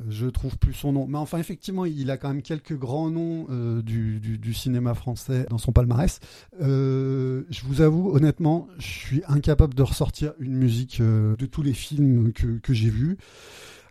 je 0.09 0.27
trouve 0.27 0.57
plus 0.57 0.73
son 0.73 0.93
nom, 0.93 1.07
mais 1.07 1.19
enfin 1.19 1.37
effectivement, 1.37 1.85
il 1.85 2.11
a 2.11 2.17
quand 2.17 2.29
même 2.29 2.41
quelques 2.41 2.77
grands 2.77 3.11
noms 3.11 3.47
euh, 3.51 3.83
du, 3.83 4.19
du- 4.19 4.55
cinéma 4.55 4.95
français 4.95 5.47
dans 5.51 5.59
son 5.59 5.71
palmarès. 5.73 6.19
Euh, 6.63 7.45
je 7.51 7.63
vous 7.65 7.83
avoue, 7.83 8.11
honnêtement, 8.11 8.69
je 8.79 8.87
suis 8.87 9.23
incapable 9.29 9.75
de 9.75 9.83
ressortir 9.83 10.33
une 10.39 10.55
musique 10.57 11.01
euh, 11.01 11.37
de 11.37 11.45
tous 11.45 11.63
les 11.63 11.75
films 11.75 12.33
que, 12.33 12.59
que 12.59 12.73
j'ai 12.73 12.89
vus. 12.91 13.19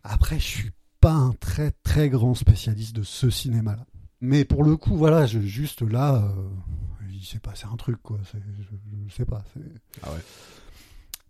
Après, 0.04 0.40
je 0.40 0.46
suis 0.46 0.72
pas 1.00 1.14
un 1.14 1.34
très 1.34 1.70
très 1.84 2.10
grand 2.10 2.34
spécialiste 2.34 2.96
de 2.96 3.04
ce 3.04 3.30
cinéma-là. 3.30 3.86
Mais 4.22 4.44
pour 4.44 4.64
le 4.64 4.76
coup, 4.76 4.98
voilà, 4.98 5.28
je, 5.28 5.40
juste 5.40 5.84
là, 5.84 6.34
il 7.14 7.24
s'est 7.24 7.38
passé 7.40 7.66
un 7.72 7.76
truc, 7.76 7.98
quoi. 8.02 8.18
Je, 8.34 8.40
je 9.08 9.14
sais 9.14 9.26
pas. 9.26 9.44
Ah 10.02 10.12
ouais. 10.12 10.20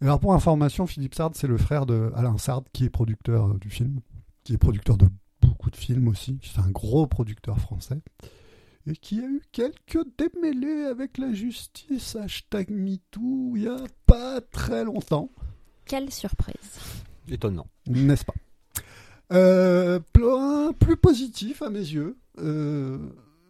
Alors 0.02 0.20
pour 0.20 0.34
information, 0.34 0.86
Philippe 0.86 1.16
Sard, 1.16 1.32
c'est 1.34 1.48
le 1.48 1.58
frère 1.58 1.86
de 1.86 2.12
Alain 2.16 2.38
Sard, 2.38 2.64
qui 2.72 2.86
est 2.86 2.90
producteur 2.90 3.48
euh, 3.48 3.58
du 3.58 3.70
film, 3.70 4.02
qui 4.44 4.54
est 4.54 4.58
producteur 4.58 4.98
de 4.98 5.08
beaucoup 5.42 5.72
de 5.72 5.76
films 5.76 6.08
aussi. 6.08 6.40
C'est 6.44 6.60
un 6.62 6.70
gros 6.70 7.08
producteur 7.08 7.60
français. 7.60 8.00
Et 8.86 8.96
qui 8.96 9.20
a 9.20 9.24
eu 9.24 9.42
quelques 9.52 10.06
démêlés 10.18 10.86
avec 10.86 11.18
la 11.18 11.34
justice, 11.34 12.16
hashtag 12.16 12.70
MeToo, 12.70 13.54
il 13.56 13.64
y 13.64 13.68
a 13.68 13.78
pas 14.06 14.40
très 14.40 14.86
longtemps. 14.86 15.30
Quelle 15.86 16.12
surprise. 16.12 16.80
Étonnant. 17.28 17.68
N'est-ce 17.88 18.24
pas? 18.24 18.36
Euh, 19.34 20.00
Point 20.14 20.72
plus 20.74 20.96
positif 20.96 21.62
à 21.62 21.70
mes 21.70 21.80
yeux. 21.80 22.18
Euh, 22.38 22.98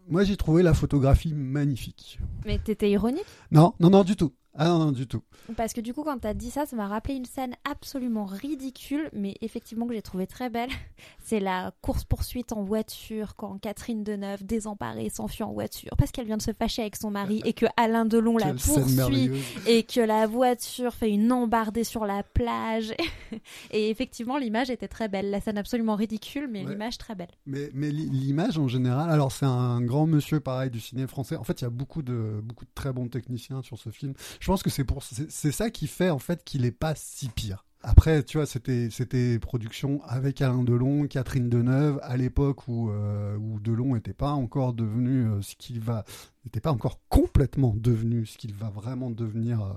moi, 0.07 0.23
j'ai 0.23 0.37
trouvé 0.37 0.63
la 0.63 0.73
photographie 0.73 1.33
magnifique. 1.33 2.19
Mais 2.45 2.57
t'étais 2.57 2.89
ironique? 2.89 3.25
Non, 3.51 3.73
non, 3.79 3.89
non, 3.91 4.03
du 4.03 4.15
tout. 4.15 4.33
Ah 4.57 4.67
non, 4.67 4.79
non, 4.79 4.91
du 4.91 5.07
tout. 5.07 5.21
Parce 5.55 5.73
que 5.73 5.81
du 5.81 5.93
coup, 5.93 6.03
quand 6.03 6.17
t'as 6.19 6.33
dit 6.33 6.49
ça, 6.49 6.65
ça 6.65 6.75
m'a 6.75 6.87
rappelé 6.87 7.15
une 7.15 7.25
scène 7.25 7.55
absolument 7.69 8.25
ridicule, 8.25 9.09
mais 9.13 9.35
effectivement 9.41 9.87
que 9.87 9.93
j'ai 9.93 10.01
trouvé 10.01 10.27
très 10.27 10.49
belle. 10.49 10.69
C'est 11.23 11.39
la 11.39 11.71
course-poursuite 11.81 12.51
en 12.53 12.63
voiture 12.63 13.35
quand 13.35 13.57
Catherine 13.59 14.03
Deneuve, 14.03 14.43
désemparée, 14.43 15.09
s'enfuit 15.09 15.43
en 15.43 15.51
voiture 15.53 15.91
parce 15.97 16.11
qu'elle 16.11 16.25
vient 16.25 16.37
de 16.37 16.41
se 16.41 16.51
fâcher 16.53 16.81
avec 16.81 16.95
son 16.95 17.11
mari 17.11 17.41
et 17.45 17.53
que 17.53 17.65
Alain 17.77 18.05
Delon 18.05 18.37
la 18.37 18.47
Quelle 18.47 18.55
poursuit 18.55 19.31
et 19.67 19.83
que 19.83 19.99
la 20.01 20.25
voiture 20.27 20.93
fait 20.93 21.11
une 21.11 21.31
embardée 21.31 21.83
sur 21.83 22.05
la 22.05 22.23
plage. 22.23 22.93
et 23.71 23.89
effectivement, 23.89 24.37
l'image 24.37 24.69
était 24.69 24.87
très 24.87 25.07
belle. 25.07 25.29
La 25.29 25.41
scène 25.41 25.57
absolument 25.57 25.95
ridicule, 25.95 26.47
mais 26.51 26.63
Ouais. 26.63 26.71
l'image 26.71 26.97
très 26.97 27.13
belle. 27.15 27.27
Mais, 27.45 27.69
mais 27.73 27.91
l'i- 27.91 28.09
l'image 28.09 28.57
en 28.57 28.67
général, 28.67 29.09
alors 29.11 29.31
c'est 29.31 29.45
un 29.45 29.81
grand 29.81 30.07
monsieur 30.07 30.39
pareil 30.39 30.69
du 30.71 30.79
cinéma 30.79 31.07
français. 31.07 31.35
En 31.35 31.43
fait, 31.43 31.61
il 31.61 31.65
y 31.65 31.67
a 31.67 31.69
beaucoup 31.69 32.01
de, 32.01 32.41
beaucoup 32.43 32.65
de 32.65 32.71
très 32.73 32.91
bons 32.91 33.07
techniciens 33.07 33.61
sur 33.61 33.77
ce 33.77 33.89
film. 33.89 34.13
Je 34.39 34.46
pense 34.47 34.63
que 34.63 34.69
c'est 34.69 34.83
pour 34.83 35.03
c'est 35.03 35.51
ça 35.51 35.69
qui 35.69 35.87
fait 35.87 36.09
en 36.09 36.19
fait 36.19 36.43
qu'il 36.43 36.65
est 36.65 36.71
pas 36.71 36.95
si 36.95 37.27
pire. 37.29 37.65
Après, 37.83 38.23
tu 38.23 38.37
vois, 38.37 38.45
c'était 38.45 38.89
c'était 38.89 39.39
production 39.39 40.01
avec 40.05 40.41
Alain 40.41 40.63
Delon, 40.63 41.07
Catherine 41.07 41.47
Deneuve, 41.47 41.99
à 42.01 42.17
l'époque 42.17 42.67
où 42.67 42.89
euh, 42.89 43.37
où 43.37 43.59
Delon 43.59 43.95
n'était 43.95 44.13
pas 44.13 44.31
encore 44.31 44.73
devenu 44.73 45.27
euh, 45.27 45.41
ce 45.41 45.55
qu'il 45.55 45.79
va, 45.79 46.03
n'était 46.45 46.59
pas 46.59 46.71
encore 46.71 46.99
complètement 47.07 47.75
devenu 47.77 48.25
ce 48.25 48.37
qu'il 48.37 48.53
va 48.53 48.69
vraiment 48.69 49.11
devenir 49.11 49.61
euh, 49.61 49.73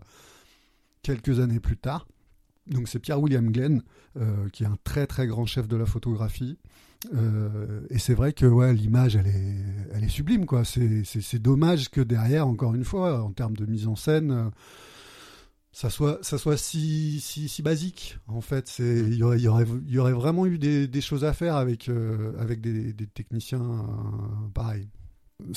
quelques 1.03 1.41
années 1.41 1.61
plus 1.61 1.77
tard. 1.77 2.07
Donc 2.67 2.89
c'est 2.89 3.01
Pierre 3.01 3.21
William 3.21 3.51
Glenn, 3.51 3.83
qui 4.53 4.63
est 4.63 4.67
un 4.67 4.79
très 4.85 5.07
très 5.07 5.27
grand 5.27 5.47
chef 5.47 5.67
de 5.67 5.77
la 5.77 5.87
photographie. 5.87 6.59
Euh, 7.15 7.81
et 7.91 7.99
c'est 7.99 8.15
vrai 8.15 8.33
que 8.33 8.47
ouais, 8.47 8.75
l'image, 8.75 9.17
elle 9.17 9.27
est, 9.27 9.57
elle 9.95 10.05
est 10.05 10.09
sublime. 10.09 10.47
quoi. 10.47 10.65
C'est 10.65 11.39
dommage 11.39 11.91
que 11.91 12.01
derrière, 12.01 12.47
encore 12.47 12.75
une 12.75 12.85
fois, 12.85 13.23
en 13.23 13.33
termes 13.33 13.57
de 13.57 13.67
mise 13.67 13.87
en 13.87 13.97
scène, 13.97 14.31
euh, 14.31 14.51
ça 15.73 15.89
soit, 15.89 16.19
ça 16.23 16.37
soit 16.37 16.57
si, 16.57 17.21
si, 17.21 17.49
si 17.49 17.63
basique. 17.63 18.19
En 18.27 18.41
fait, 18.41 18.77
il 18.79 19.15
y 19.15 19.23
aurait, 19.23 19.41
y 19.41 19.49
aurait, 19.49 19.67
y 19.87 19.99
aurait 19.99 20.13
vraiment 20.13 20.47
eu 20.47 20.59
des, 20.59 21.01
choses 21.01 21.25
à 21.25 21.33
faire 21.33 21.57
avec, 21.57 21.89
euh, 21.89 22.33
avec 22.39 22.61
des, 22.61 22.95
techniciens 23.07 23.63
euh, 23.63 24.49
pareils. 24.53 24.89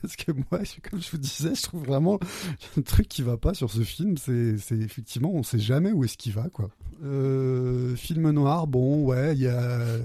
Parce 0.00 0.16
que 0.16 0.32
moi, 0.32 0.62
comme 0.88 1.02
je 1.02 1.10
vous 1.10 1.18
disais, 1.18 1.54
je 1.54 1.62
trouve 1.62 1.84
vraiment 1.84 2.18
un 2.78 2.80
truc 2.80 3.06
qui 3.06 3.20
va 3.20 3.36
pas 3.36 3.52
sur 3.52 3.70
ce 3.70 3.82
film. 3.82 4.16
C'est 4.16 4.56
effectivement, 4.72 5.30
on 5.34 5.42
sait 5.42 5.58
jamais 5.58 5.92
où 5.92 6.04
est-ce 6.04 6.16
qu'il 6.16 6.32
va, 6.32 6.48
quoi. 6.48 6.70
Film 7.96 8.30
noir, 8.30 8.66
bon, 8.66 9.04
ouais, 9.04 9.34
il 9.34 9.42
y 9.42 9.46
a, 9.46 9.98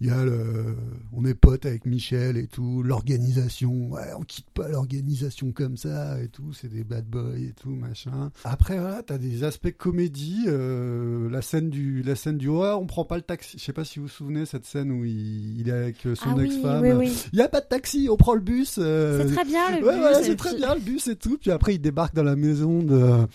il 0.00 0.08
y 0.08 0.10
a 0.10 0.24
le, 0.24 0.76
on 1.12 1.24
est 1.24 1.34
potes 1.34 1.66
avec 1.66 1.86
Michel 1.86 2.36
et 2.36 2.46
tout, 2.48 2.82
l'organisation, 2.82 3.90
ouais, 3.90 4.02
on 4.18 4.22
quitte 4.22 4.50
pas 4.50 4.68
l'organisation 4.68 5.52
comme 5.52 5.76
ça 5.76 6.20
et 6.20 6.28
tout, 6.28 6.52
c'est 6.52 6.68
des 6.68 6.82
bad 6.84 7.06
boys 7.06 7.36
et 7.38 7.52
tout, 7.60 7.70
machin. 7.70 8.30
Après, 8.44 8.78
voilà, 8.78 9.02
t'as 9.02 9.18
des 9.18 9.44
aspects 9.44 9.70
comédie, 9.76 10.44
euh, 10.48 11.30
la 11.30 11.42
scène 11.42 11.70
du, 11.70 12.02
la 12.02 12.16
scène 12.16 12.38
du 12.38 12.48
horreur, 12.48 12.80
on 12.80 12.86
prend 12.86 13.04
pas 13.04 13.16
le 13.16 13.22
taxi. 13.22 13.56
Je 13.58 13.62
sais 13.64 13.72
pas 13.72 13.84
si 13.84 13.98
vous 14.00 14.06
vous 14.06 14.10
souvenez 14.10 14.46
cette 14.46 14.64
scène 14.66 14.90
où 14.90 15.04
il, 15.04 15.60
il 15.60 15.68
est 15.68 15.72
avec 15.72 15.96
son 16.14 16.36
ah 16.38 16.42
ex-femme. 16.44 16.82
oui, 16.82 16.90
oui. 16.92 17.24
Il 17.32 17.38
y 17.38 17.42
a 17.42 17.48
pas 17.48 17.60
de 17.60 17.66
taxi, 17.66 18.08
on 18.10 18.16
prend 18.16 18.34
le 18.34 18.40
bus. 18.40 18.76
euh, 18.78 19.24
C'est 19.28 19.34
très 19.34 19.44
bien 19.44 19.70
le 19.70 19.86
Ouais, 19.86 19.92
bus, 19.92 20.00
voilà, 20.00 20.22
c'est 20.22 20.36
très 20.36 20.50
puis- 20.50 20.58
bien 20.58 20.74
le 20.74 20.80
bus 20.80 21.06
et 21.08 21.16
tout. 21.16 21.38
Puis 21.40 21.50
après, 21.52 21.74
il 21.76 21.78
débarque 21.80 22.14
dans 22.14 22.24
la 22.24 22.36
maison 22.36 22.82
de, 22.82 23.26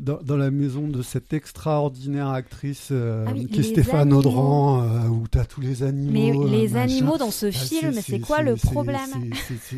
dans, 0.00 0.22
dans 0.22 0.36
la 0.36 0.50
maison 0.50 0.88
de 0.88 1.02
cette 1.02 1.32
extraordinaire 1.34 2.28
actrice 2.28 2.88
euh, 2.92 3.26
Ah 3.28 3.32
qui 3.34 3.60
est 3.60 3.62
Stéphane. 3.62 4.12
Audran, 4.12 4.82
euh, 4.82 5.08
où 5.08 5.26
t'as 5.30 5.44
tous 5.44 5.60
les 5.60 5.82
animaux. 5.82 6.07
Mais 6.12 6.30
euh, 6.30 6.48
les 6.48 6.68
machin. 6.68 6.82
animaux 6.82 7.18
dans 7.18 7.30
ce 7.30 7.46
Ah, 7.46 7.52
film, 7.52 7.92
c'est 8.02 8.20
quoi 8.20 8.42
le 8.42 8.56
problème 8.56 9.30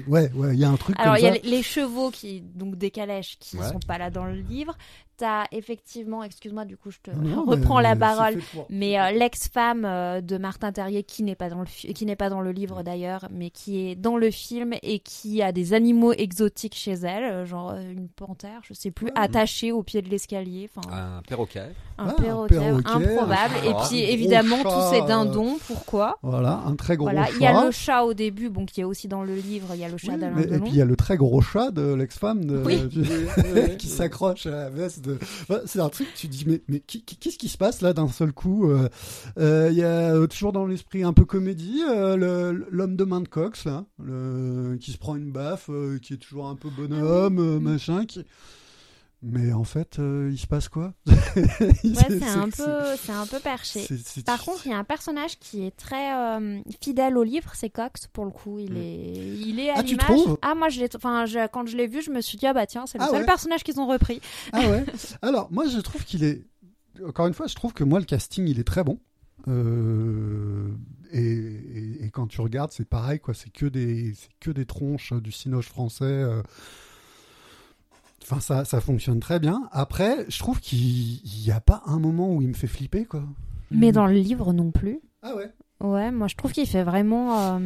Ouais, 0.09 0.31
ouais, 0.35 0.55
il 0.55 0.59
y 0.61 0.65
a 0.65 0.69
un 0.71 0.77
truc 0.77 0.97
Alors, 0.99 1.17
il 1.19 1.25
y 1.25 1.27
a 1.29 1.33
les- 1.43 1.63
chevaux 1.63 2.11
qui, 2.11 2.41
donc 2.41 2.77
des 2.77 2.91
calèches, 2.91 3.37
qui 3.39 3.57
Ouais. 3.57 3.69
sont 3.69 3.81
pas 3.87 3.99
là 3.99 4.11
dans 4.11 4.25
le 4.25 4.35
livre. 4.35 4.77
T'as 5.21 5.45
effectivement, 5.53 6.25
excuse-moi, 6.25 6.65
du 6.65 6.79
coup, 6.79 6.91
je 6.91 6.97
te 7.03 7.11
Non, 7.11 7.45
reprends 7.47 7.77
mais 7.77 7.83
la 7.83 7.95
parole. 7.97 8.39
Mais 8.71 8.99
euh, 8.99 9.11
l'ex-femme 9.11 9.85
euh, 9.85 10.23
de 10.23 10.39
Martin 10.39 10.73
Terrier, 10.73 11.03
qui 11.03 11.23
n'est 11.23 11.35
pas 11.35 11.51
dans 11.51 11.61
le 11.61 11.67
qui 11.93 12.07
n'est 12.07 12.17
pas 12.17 12.31
dans 12.31 12.41
le 12.41 12.53
livre 12.53 12.83
d'ailleurs, 12.83 13.29
mais 13.31 13.51
qui 13.51 13.81
est 13.91 13.97
dans 13.97 14.17
le 14.17 14.31
film 14.31 14.73
et 14.83 14.99
qui 15.01 15.43
a 15.43 15.53
des 15.53 15.75
animaux 15.75 16.15
exotiques 16.15 16.75
chez 16.75 16.93
elle, 16.93 17.25
euh, 17.25 17.45
genre 17.45 17.75
une 17.75 18.09
panthère, 18.09 18.61
je 18.63 18.73
sais 18.73 18.91
plus, 18.91 19.09
Ouais. 19.09 19.13
attachée 19.15 19.73
au 19.73 19.83
pied 19.83 20.01
de 20.01 20.09
l'escalier, 20.09 20.71
enfin 20.75 20.89
Un 20.91 21.21
perroquet. 21.29 21.61
un, 21.61 21.67
Ah, 21.99 22.03
un 22.05 22.13
perroquet, 22.23 22.55
perroquet, 22.59 22.89
improbable. 22.89 23.55
un 23.63 23.71
et 23.71 23.75
puis 23.89 24.01
évidemment 24.01 24.57
chat, 24.63 24.71
tous 24.71 24.95
ces 24.95 25.03
dindons, 25.03 25.59
pourquoi 25.67 26.17
Voilà, 26.23 26.63
un 26.67 26.77
très 26.77 26.97
gros 26.97 27.05
Voilà, 27.09 27.27
chat. 27.27 27.33
il 27.37 27.43
y 27.43 27.47
a 27.47 27.63
le 27.67 27.71
chat 27.73 28.05
au 28.05 28.15
début, 28.15 28.49
bon 28.49 28.65
qui 28.65 28.81
est 28.81 28.85
aussi 28.85 29.07
dans 29.07 29.23
le 29.23 29.35
livre, 29.35 29.67
il 29.75 29.81
y 29.81 29.85
a 29.85 29.89
le 29.91 29.99
chat 29.99 30.13
Oui, 30.15 30.19
d'Alain 30.19 30.35
mais- 30.37 30.43
et 30.45 30.47
Delon. 30.47 30.61
puis 30.65 30.71
il 30.73 30.79
y 30.79 30.83
a 30.83 30.87
le 30.87 30.97
très 30.97 31.19
gros 31.19 31.43
chat 31.43 31.71
de 31.73 31.93
l'ex-femme 31.93 32.47
de, 32.47 32.63
Oui. 32.65 32.81
du- 32.89 33.03
qui 33.77 33.89
s'accroche 33.89 34.47
à 34.47 34.51
la 34.51 34.71
veste. 34.71 35.05
De... 35.05 35.10
C'est 35.67 35.81
un 35.81 35.89
truc, 35.89 36.09
tu 36.17 36.29
dis, 36.29 36.45
mais, 36.47 36.63
mais 36.69 36.81
qu'est-ce 36.81 37.39
qui 37.39 37.49
se 37.49 37.59
passe 37.59 37.81
là 37.83 37.93
d'un 37.93 38.09
seul 38.09 38.33
coup 38.33 38.69
euh, 38.71 38.89
euh, 39.39 39.69
Il 39.71 39.77
y 39.79 39.83
a 39.83 40.15
euh, 40.15 40.27
toujours 40.27 40.53
dans 40.53 40.67
l'esprit 40.67 41.03
un 41.03 41.13
peu 41.13 41.25
comédie, 41.25 41.83
euh, 41.89 42.53
l'homme 42.71 42.97
de 42.97 43.05
main 43.05 43.21
de 43.21 43.29
Cox, 43.29 43.65
là, 43.65 43.85
le- 44.03 44.77
qui 44.81 44.93
se 44.93 44.99
prend 44.99 45.17
une 45.17 45.33
baffe, 45.33 45.71
euh, 45.71 45.99
qui 45.99 46.15
est 46.15 46.19
toujours 46.19 46.49
un 46.49 46.57
peu 46.57 46.69
bonhomme, 46.71 47.39
Ah 47.39 47.43
euh, 47.43 47.59
Mm. 47.59 47.63
machin. 47.63 48.05
Qui... 48.07 48.25
Mais 49.23 49.53
en 49.53 49.65
fait, 49.65 49.99
euh, 49.99 50.31
il 50.33 50.39
se 50.39 50.47
passe 50.47 50.69
quoi? 50.71 50.95
Ouais, 51.07 51.53
c'est 51.83 52.25
un 52.25 52.49
peu, 52.49 52.97
c'est 52.97 53.13
un 53.13 53.27
peu 53.27 53.39
perché. 53.39 53.87
Par 54.25 54.43
contre, 54.43 54.67
il 54.67 54.71
y 54.71 54.75
a 54.75 54.79
un 54.79 54.85
personnage 54.85 55.39
qui 55.39 55.63
est 55.67 55.77
très 55.77 56.15
euh, 56.17 56.59
fidèle 56.83 57.19
au 57.19 57.23
livre, 57.23 57.51
c'est 57.55 57.69
Cox 57.69 58.07
pour 58.07 58.25
le 58.25 58.31
coup. 58.31 58.59
Il 58.59 58.73
Mm. 58.73 58.77
est, 58.79 59.37
il 59.47 59.61
est 59.61 59.71
à 59.71 59.75
Ah, 59.79 59.83
tu 59.83 59.97
trouves? 59.99 60.39
Ah, 60.41 60.55
moi, 60.55 60.71
je 60.71 60.81
l'ai, 60.81 60.89
enfin, 60.97 61.27
je- 61.27 61.47
quand 61.49 61.67
je 61.67 61.77
l'ai 61.77 61.87
vu, 61.87 62.01
je 62.01 62.11
me 62.11 62.23
suis 62.23 62.39
dit 62.39 62.47
ah 62.47 62.55
bah 62.55 62.67
tiens, 62.67 62.87
c'est 62.87 62.97
le 62.99 63.05
Ah 63.05 63.09
seul 63.09 63.21
ouais. 63.21 63.27
personnage 63.27 63.63
qu'ils 63.63 63.79
ont 63.79 63.87
repris. 63.87 64.21
Ah 64.53 64.61
ouais. 64.71 64.85
Alors 65.21 65.49
moi 65.53 65.67
je 65.69 65.79
trouve 65.81 66.05
qu'il 66.05 66.25
est. 66.25 66.47
Encore 67.07 67.27
une 67.27 67.35
fois, 67.35 67.47
je 67.47 67.55
trouve 67.55 67.75
que 67.75 67.85
moi 67.85 67.99
le 67.99 68.07
casting 68.07 68.49
il 68.49 68.59
est 68.59 68.65
très 68.65 68.85
bon. 68.85 68.99
Euh, 69.49 70.69
et, 71.13 71.21
et- 71.23 72.05
et 72.05 72.11
quand 72.11 72.27
tu 72.27 72.41
regardes, 72.41 72.73
c'est 72.73 72.89
pareil 72.89 73.21
quoi. 73.21 73.35
C'est 73.35 73.51
que 73.51 73.67
des, 73.67 74.15
c'est 74.15 74.29
que 74.41 74.51
des 74.51 74.65
tronches 74.67 75.13
du 75.13 75.33
cinoche 75.33 75.69
français. 75.69 76.05
Enfin 78.31 78.41
ça, 78.41 78.65
ça 78.65 78.81
fonctionne 78.81 79.19
très 79.19 79.41
bien. 79.41 79.69
Après, 79.73 80.25
je 80.29 80.39
trouve 80.39 80.61
qu'il 80.61 81.19
n'y 81.45 81.51
a 81.51 81.61
pas 81.61 81.83
un 81.87 81.99
moment 81.99 82.33
où 82.33 82.43
il 82.43 82.49
me 82.49 82.55
fait 82.55 82.67
flipper 82.69 83.05
quoi. 83.05 83.25
Mais 83.73 83.91
dans 83.93 84.07
le 84.07 84.13
livre 84.15 84.53
non 84.53 84.71
plus. 84.71 85.01
Ah 85.23 85.35
ouais. 85.37 85.51
Ouais, 85.83 86.11
moi 86.11 86.29
je 86.29 86.37
trouve 86.37 86.53
qu'il 86.53 86.67
fait 86.67 86.85
vraiment. 86.85 87.39
euh, 87.57 87.59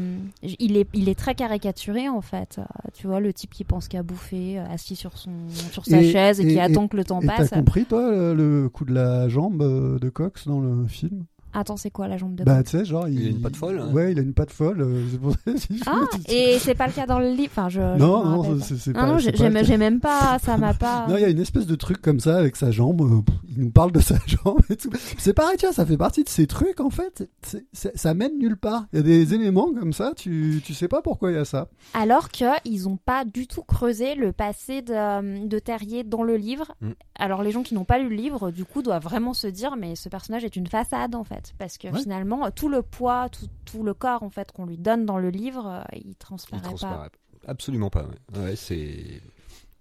il, 0.43 0.77
est, 0.77 0.89
il 0.95 1.09
est 1.09 1.19
très 1.19 1.35
caricaturé 1.35 2.09
en 2.09 2.21
fait. 2.21 2.57
Euh, 2.59 2.62
tu 2.95 3.09
vois, 3.09 3.19
le 3.21 3.33
type 3.33 3.53
qui 3.53 3.65
pense 3.65 3.89
qu'à 3.89 4.03
bouffer, 4.05 4.59
euh, 4.61 4.67
assis 4.71 4.95
sur, 4.97 5.19
son, 5.19 5.33
sur 5.73 5.85
sa 5.85 6.01
Et- 6.01 6.12
chaise 6.12 6.39
et, 6.41 6.45
et- 6.45 6.49
qui 6.49 6.55
et- 6.55 6.61
attend 6.61 6.87
que 6.89 6.97
le 6.97 7.05
temps 7.05 7.21
Et 7.21 7.27
t'as 7.27 7.39
passe. 7.39 7.51
compris, 7.51 7.85
toi, 7.87 8.33
le, 8.33 8.69
coup 8.69 8.85
de 8.85 8.95
la 8.95 9.29
jambe 9.29 9.99
de 9.99 10.09
Cox 10.11 10.47
dans 10.47 10.61
le 10.61 10.87
film? 10.87 11.25
Attends, 11.55 11.77
c'est 11.77 11.91
quoi 11.91 12.09
la 12.09 12.17
jambe 12.17 12.35
de 12.35 12.45
Bah, 12.45 12.63
tu 12.63 12.71
sais, 12.73 12.85
genre. 12.85 13.09
Il 13.09 13.27
a 13.27 13.31
une 13.31 13.41
patte 13.41 13.57
folle, 13.57 13.79
hein. 13.81 13.91
Ouais, 13.93 14.13
il 14.13 14.19
a 14.19 14.23
une 14.23 14.35
patte 14.35 14.51
folle. 14.51 14.81
euh, 14.83 15.05
Ah, 15.87 16.01
et 16.29 16.59
c'est 16.59 16.75
pas 16.75 16.87
le 16.87 16.93
cas 16.93 17.07
dans 17.07 17.19
le 17.19 17.31
livre. 17.31 17.51
Enfin, 17.57 17.69
je. 17.69 17.81
je 17.81 17.99
Non, 17.99 18.25
non, 18.25 18.59
c'est 18.61 18.93
pas. 18.93 19.07
non, 19.07 19.19
j'ai 19.19 19.31
pas 19.33 19.39
j'ai- 19.39 19.49
le 19.49 19.55
cas. 19.55 19.63
j'ai 19.63 19.77
même 19.77 20.01
pas. 20.01 20.39
Ça 20.41 20.57
m'a 20.57 20.75
pas. 20.75 21.07
Non, 21.09 21.17
il 21.17 21.21
y 21.23 21.25
a 21.25 21.29
une 21.29 21.41
espèce 21.41 21.67
de 21.67 21.75
truc 21.75 22.01
comme 22.03 22.21
ça 22.21 22.37
avec 22.37 22.57
sa 22.57 22.71
jambe. 22.71 23.01
euh, 23.03 23.33
il 23.57 23.63
nous 23.65 23.71
parle 23.71 23.93
de 23.93 24.01
sa 24.01 24.17
jambe 24.27 24.61
et 24.71 24.77
tout. 24.77 24.91
C'est 25.19 25.33
pareil, 25.35 25.57
tu 25.59 25.67
vois, 25.67 25.73
ça 25.75 25.87
fait 25.87 25.97
partie 25.97 26.25
de 26.25 26.29
ces 26.29 26.47
trucs 26.47 26.81
en 26.81 26.91
fait. 26.91 27.29
ça 27.73 28.15
mène 28.15 28.39
nulle 28.39 28.57
part. 28.57 28.87
Il 28.93 28.97
y 28.97 29.01
a 29.01 29.03
des 29.03 29.35
éléments 29.35 29.73
comme 29.73 29.93
ça, 29.93 30.13
tu, 30.17 30.61
tu 30.65 30.75
sais 30.75 30.89
pas 30.89 31.03
pourquoi 31.03 31.31
il 31.31 31.35
y 31.35 31.39
a 31.39 31.45
ça. 31.45 31.69
Alors 31.95 32.31
qu'ils 32.31 32.83
n'ont 32.85 32.97
pas 32.97 33.25
du 33.25 33.47
tout 33.47 33.63
creusé 33.63 34.15
le 34.15 34.33
passé 34.33 34.83
de, 34.83 35.47
de 35.47 35.59
Terrier 35.59 36.05
dans 36.05 36.23
le 36.23 36.37
livre. 36.37 36.75
Mm. 36.81 36.91
Alors 37.19 37.43
les 37.43 37.51
gens 37.53 37.63
qui 37.63 37.75
n'ont 37.75 37.85
pas 37.85 37.99
lu 37.99 38.09
le 38.09 38.17
livre, 38.17 38.51
du 38.51 38.65
coup, 38.65 38.83
doivent 38.83 39.03
vraiment 39.05 39.35
se 39.35 39.47
dire, 39.47 39.77
mais 39.77 39.95
ce 39.95 40.09
personnage 40.09 40.45
est 40.45 40.57
une 40.57 40.67
façade 40.67 41.15
en 41.15 41.25
fait, 41.25 41.43
parce 41.59 41.76
que 41.78 41.88
Ouais. 41.88 42.01
finalement, 42.01 42.51
tout 42.51 42.68
le 42.68 42.82
poids, 42.82 43.28
tout, 43.28 43.49
tout 43.64 43.82
le 43.82 43.92
corps 43.95 44.22
en 44.22 44.30
fait 44.30 44.51
qu'on 44.53 44.66
lui 44.66 44.78
donne 44.78 45.05
dans 45.05 45.18
le 45.18 45.30
livre, 45.30 45.66
euh, 45.66 45.82
il 45.97 46.09
Il 46.09 46.14
transparaît 46.16 46.62
pas. 46.62 46.68
transparaît 46.68 47.11
absolument 47.47 47.90
pas. 47.90 48.05
Ouais, 48.34 48.40
Ouais, 48.40 48.57
c'est. 48.57 49.20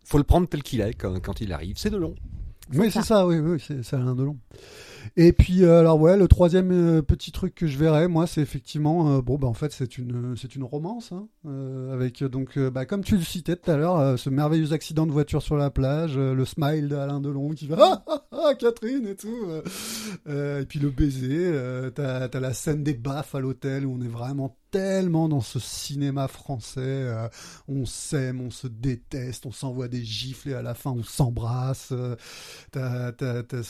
Faut 0.06 0.18
le 0.18 0.24
prendre 0.26 0.48
tel 0.50 0.62
qu'il 0.64 0.82
est 0.82 0.94
quand, 0.94 1.20
quand 1.22 1.40
il 1.40 1.54
arrive. 1.54 1.78
C'est 1.78 1.90
de 1.90 1.98
long. 1.98 2.16
Oui, 2.74 2.90
c'est 2.92 3.02
ça, 3.02 3.28
oui, 3.28 3.40
oui, 3.40 3.60
c'est 3.60 3.94
Alain 3.94 4.16
Delon. 4.16 4.38
Et 5.18 5.34
puis, 5.34 5.64
euh, 5.64 5.80
alors 5.80 6.00
ouais, 6.00 6.18
le 6.18 6.28
troisième 6.28 6.72
euh, 6.72 7.02
petit 7.02 7.32
truc 7.32 7.54
que 7.54 7.68
je 7.68 7.78
verrais, 7.78 8.08
moi, 8.08 8.26
c'est 8.26 8.42
effectivement, 8.42 9.12
euh, 9.12 9.22
bon, 9.22 9.38
bah 9.38 9.48
en 9.48 9.54
fait, 9.54 9.72
c'est 9.72 9.98
une, 9.98 10.36
c'est 10.38 10.56
une 10.56 10.64
romance, 10.64 11.12
hein, 11.12 11.28
avec 11.92 12.24
donc, 12.24 12.58
bah, 12.58 12.86
comme 12.86 13.04
tu 13.04 13.18
le 13.18 13.24
citais 13.24 13.56
tout 13.56 13.70
à 13.70 13.78
l'heure, 13.78 14.18
ce 14.18 14.30
merveilleux 14.30 14.74
accident 14.74 15.06
de 15.06 15.12
voiture 15.12 15.42
sur 15.42 15.58
la 15.58 15.70
plage, 15.70 16.18
le 16.18 16.46
smile 16.46 16.88
d'Alain 16.88 17.20
Delon 17.20 17.50
qui 17.50 17.68
va 17.68 17.78
ah, 17.80 18.04
ah, 18.08 18.26
ah, 18.32 18.56
Catherine 18.56 19.08
et 19.08 19.16
tout, 19.16 19.46
et 20.28 20.66
puis 20.66 20.80
le 20.80 20.90
baiser, 20.90 21.52
t'as, 21.94 22.28
t'as 22.30 22.40
la 22.40 22.54
scène 22.54 22.84
des 22.84 22.94
baffes 22.94 23.36
à 23.36 23.40
l'hôtel 23.40 23.86
où 23.86 23.96
on 24.00 24.02
est 24.02 24.08
vraiment 24.08 24.58
tellement 24.74 25.30
dans 25.30 25.40
ce 25.42 25.60
cinéma 25.60 26.28
français, 26.28 26.82
euh, 26.82 27.30
on 27.68 27.86
s'aime, 27.86 28.42
on 28.42 28.50
se 28.50 28.68
déteste, 28.68 29.46
on 29.46 29.52
s'envoie 29.52 29.88
des 29.88 30.04
gifles 30.04 30.50
et 30.50 30.54
à 30.56 30.64
la 30.64 30.74
fin 30.74 30.92
on 30.92 31.04
s'embrasse. 31.04 31.90
euh, 31.92 32.16
T'as, 32.72 33.12
t'as, 33.12 33.44
t'as 33.44 33.62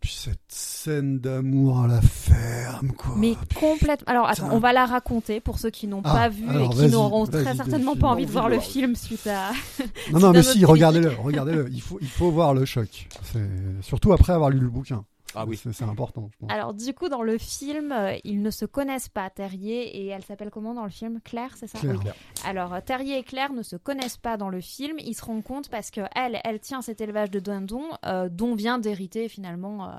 puis 0.00 0.14
cette 0.16 0.38
scène 0.48 1.18
d'amour 1.18 1.80
à 1.80 1.88
la 1.88 2.00
ferme, 2.00 2.92
quoi. 2.92 3.14
Mais 3.16 3.34
complètement. 3.58 4.06
Alors 4.06 4.28
attends, 4.28 4.48
on 4.52 4.60
va 4.60 4.72
la 4.72 4.86
raconter 4.86 5.40
pour 5.40 5.58
ceux 5.58 5.70
qui 5.70 5.88
n'ont 5.88 6.02
Ah, 6.04 6.12
pas 6.14 6.28
vu 6.28 6.44
et 6.44 6.68
qui 6.68 6.88
n'auront 6.88 7.26
très 7.26 7.56
certainement 7.56 7.96
pas 7.96 8.08
envie 8.08 8.26
de 8.26 8.30
voir 8.30 8.48
le 8.48 8.60
film 8.60 8.94
suite 8.94 9.26
à. 9.26 9.50
non, 10.12 10.20
non, 10.20 10.30
mais 10.32 10.44
si, 10.44 10.64
regardez-le, 10.64 11.10
regardez-le. 11.10 11.68
Il 11.72 11.80
faut, 11.80 11.98
il 12.00 12.08
faut 12.08 12.30
voir 12.30 12.54
le 12.54 12.64
choc. 12.64 13.08
C'est 13.24 13.48
surtout 13.82 14.12
après 14.12 14.32
avoir 14.32 14.50
lu 14.50 14.60
le 14.60 14.68
bouquin. 14.68 15.04
Ah 15.34 15.44
oui. 15.46 15.56
c'est, 15.56 15.82
important. 15.82 16.30
Je 16.32 16.38
pense. 16.38 16.50
Alors 16.50 16.74
du 16.74 16.94
coup, 16.94 17.08
dans 17.08 17.22
le 17.22 17.38
film, 17.38 17.92
euh, 17.92 18.16
ils 18.24 18.42
ne 18.42 18.50
se 18.50 18.64
connaissent 18.64 19.08
pas, 19.08 19.28
Terrier 19.30 19.96
et 19.96 20.06
elle 20.06 20.24
s'appelle 20.24 20.50
comment 20.50 20.74
dans 20.74 20.84
le 20.84 20.90
film? 20.90 21.20
Claire, 21.22 21.54
c'est 21.56 21.66
ça? 21.66 21.78
Claire. 21.78 22.00
Oui. 22.04 22.10
Alors 22.44 22.74
euh, 22.74 22.80
Terrier 22.80 23.18
et 23.18 23.22
Claire 23.22 23.52
ne 23.52 23.62
se 23.62 23.76
connaissent 23.76 24.16
pas 24.16 24.36
dans 24.36 24.48
le 24.48 24.60
film. 24.60 24.98
Ils 24.98 25.14
se 25.14 25.24
rendent 25.24 25.44
compte 25.44 25.68
parce 25.68 25.90
que 25.90 26.00
elle, 26.14 26.40
elle 26.44 26.60
tient 26.60 26.82
cet 26.82 27.00
élevage 27.00 27.30
de 27.30 27.40
dindons 27.40 27.88
euh, 28.06 28.28
dont 28.28 28.54
vient 28.54 28.78
d'hériter 28.78 29.28
finalement 29.28 29.88
euh, 29.88 29.90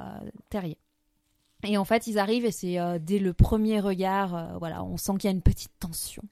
Terrier. 0.50 0.78
Et 1.64 1.78
en 1.78 1.84
fait, 1.84 2.08
ils 2.08 2.18
arrivent 2.18 2.46
et 2.46 2.52
c'est 2.52 2.80
euh, 2.80 3.00
dès 3.02 3.20
le 3.20 3.34
premier 3.34 3.82
regard, 3.82 4.34
euh, 4.34 4.58
voilà, 4.58 4.84
on 4.84 4.96
sent 4.96 5.14
qu'il 5.20 5.26
y 5.26 5.28
a 5.28 5.32
une 5.32 5.42
petite 5.42 5.78
tension. 5.80 6.24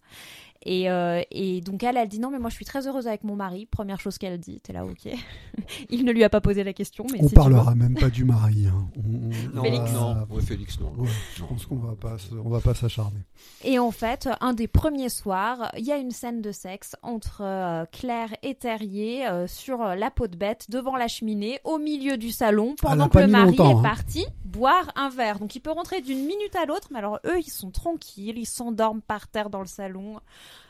Et, 0.64 0.90
euh, 0.90 1.22
et 1.32 1.62
donc 1.62 1.84
elle, 1.84 1.98
elle 1.98 2.08
dit 2.10 2.20
non, 2.20 2.30
mais 2.32 2.40
moi 2.40 2.50
je 2.50 2.56
suis 2.56 2.66
très 2.66 2.88
heureuse 2.88 3.08
avec 3.08 3.24
mon 3.24 3.36
mari. 3.36 3.66
Première 3.66 4.00
chose 4.00 4.18
qu'elle 4.18 4.38
dit, 4.40 4.60
t'es 4.62 4.74
là, 4.74 4.86
ok. 4.86 5.12
Il 5.90 6.06
ne 6.06 6.12
lui 6.12 6.24
a 6.24 6.30
pas 6.30 6.42
posé 6.42 6.64
la 6.64 6.74
question, 6.74 7.06
mais 7.12 7.20
on 7.22 7.28
c'est 7.28 7.36
parlera 7.36 7.76
même 7.76 7.96
pas 7.96 8.10
du 8.10 8.24
mari. 8.26 8.68
hein. 8.68 8.88
On- 8.98 9.30
on- 9.30 9.56
Non, 9.56 9.64
Félix. 9.64 9.92
non. 9.94 10.28
Ouais, 10.30 10.42
Félix, 10.42 10.80
non. 10.80 10.94
Ouais, 10.98 11.10
je 11.36 11.44
pense 11.44 11.66
qu'on 11.66 11.76
va 11.78 11.96
pas, 11.96 12.18
on 12.44 12.50
va 12.50 12.60
pas 12.60 12.74
s'acharner. 12.74 13.20
Et 13.64 13.80
en 13.80 13.92
fait, 13.92 14.30
un 14.42 14.54
des 14.54 14.68
premiers 14.68 15.10
soirs, 15.10 15.72
il 15.78 15.86
y 15.86 15.92
a 15.92 15.98
une 15.98 16.12
scène 16.12 16.42
de 16.42 16.52
sexe 16.52 16.96
entre 17.02 17.42
euh, 17.44 17.86
Claire 17.92 18.30
et 18.44 18.56
Terrier 18.56 19.28
euh, 19.28 19.48
sur 19.48 19.82
euh, 19.82 19.96
la 19.96 20.12
peau 20.12 20.28
de 20.28 20.36
bête 20.36 20.66
devant 20.70 20.96
la 20.96 21.08
cheminée 21.08 21.60
au 21.64 21.78
milieu 21.78 22.18
du 22.18 22.32
salon 22.32 22.76
pendant 22.82 23.10
que 23.10 23.20
le 23.20 23.28
mari 23.28 23.56
est 23.56 23.62
hein. 23.62 23.82
parti 23.82 24.26
boire 24.46 24.92
un 24.96 25.10
verre. 25.10 25.40
Donc 25.40 25.56
il 25.56 25.60
peut 25.60 25.72
rentrer 25.72 26.02
d'une 26.02 26.20
minute 26.26 26.56
à 26.62 26.66
l'autre, 26.66 26.88
mais 26.92 27.00
alors 27.00 27.20
eux, 27.26 27.38
ils 27.40 27.50
sont 27.52 27.70
tranquilles, 27.72 28.38
ils 28.38 28.46
s'endorment 28.46 29.02
par 29.02 29.28
terre 29.28 29.50
dans 29.50 29.60
le 29.62 29.68
salon. 29.68 30.20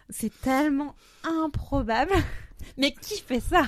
C'est 0.09 0.41
tellement 0.41 0.95
improbable. 1.23 2.13
Mais 2.77 2.91
qui 2.91 3.19
fait 3.21 3.39
ça? 3.39 3.67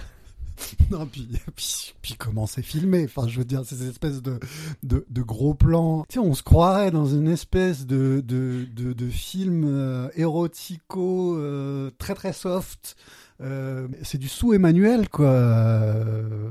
Non, 0.91 1.05
puis, 1.05 1.27
puis, 1.55 1.93
puis 2.01 2.15
comment 2.15 2.45
c'est 2.45 2.61
filmé? 2.61 3.05
Enfin, 3.05 3.27
je 3.27 3.37
veux 3.37 3.45
dire, 3.45 3.61
c'est 3.63 3.75
cette 3.75 3.91
espèce 3.91 4.21
de, 4.21 4.39
de, 4.83 5.21
gros 5.21 5.53
plans. 5.53 6.05
Tu 6.09 6.15
sais, 6.15 6.19
on 6.19 6.33
se 6.33 6.43
croirait 6.43 6.91
dans 6.91 7.05
une 7.05 7.27
espèce 7.27 7.85
de, 7.85 8.21
de, 8.25 8.65
de, 8.73 9.09
film 9.09 9.63
euh, 9.65 10.09
érotico 10.15 11.37
euh, 11.37 11.91
très 11.97 12.13
très 12.13 12.33
soft. 12.33 12.95
Euh, 13.41 13.87
c'est 14.03 14.17
du 14.17 14.27
sous 14.27 14.53
Emmanuel 14.53 15.07
quoi. 15.07 15.27
Euh, 15.27 16.49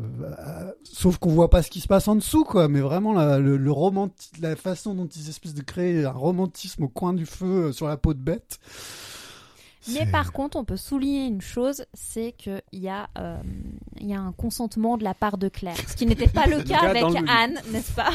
sauf 0.85 1.19
qu'on 1.19 1.31
voit 1.31 1.51
pas 1.51 1.63
ce 1.63 1.71
qui 1.71 1.81
se 1.81 1.89
passe 1.89 2.09
en 2.09 2.15
dessous 2.15 2.45
quoi. 2.45 2.69
Mais 2.69 2.81
vraiment 2.81 3.13
la, 3.13 3.39
le, 3.39 3.57
le 3.57 3.73
la 4.41 4.57
façon 4.57 4.95
dont 4.95 5.07
ils 5.07 5.29
espècent 5.29 5.55
de 5.55 5.63
créer 5.63 6.05
un 6.05 6.13
romantisme 6.13 6.85
au 6.85 6.89
coin 6.89 7.13
du 7.13 7.27
feu 7.27 7.73
sur 7.73 7.89
la 7.89 7.97
peau 7.97 8.15
de 8.15 8.21
bête. 8.21 8.59
Mais 9.93 10.07
par 10.11 10.33
contre, 10.33 10.57
on 10.57 10.65
peut 10.65 10.77
souligner 10.77 11.27
une 11.27 11.41
chose, 11.41 11.85
c'est 11.95 12.33
qu'il 12.33 12.63
y, 12.73 12.89
a, 12.89 13.09
euh, 13.19 13.39
y 14.01 14.15
a 14.15 14.21
un 14.21 14.33
consentement 14.33 14.97
de 14.97 15.05
la 15.05 15.15
part 15.15 15.39
de 15.39 15.49
Claire. 15.49 15.77
Ce 15.89 15.97
qui 15.97 16.07
n'était 16.07 16.29
pas 16.29 16.47
le 16.47 16.63
cas 16.63 16.79
avec 16.81 17.03
le. 17.03 17.29
Anne, 17.29 17.61
n'est-ce 17.71 17.93
pas? 17.93 18.11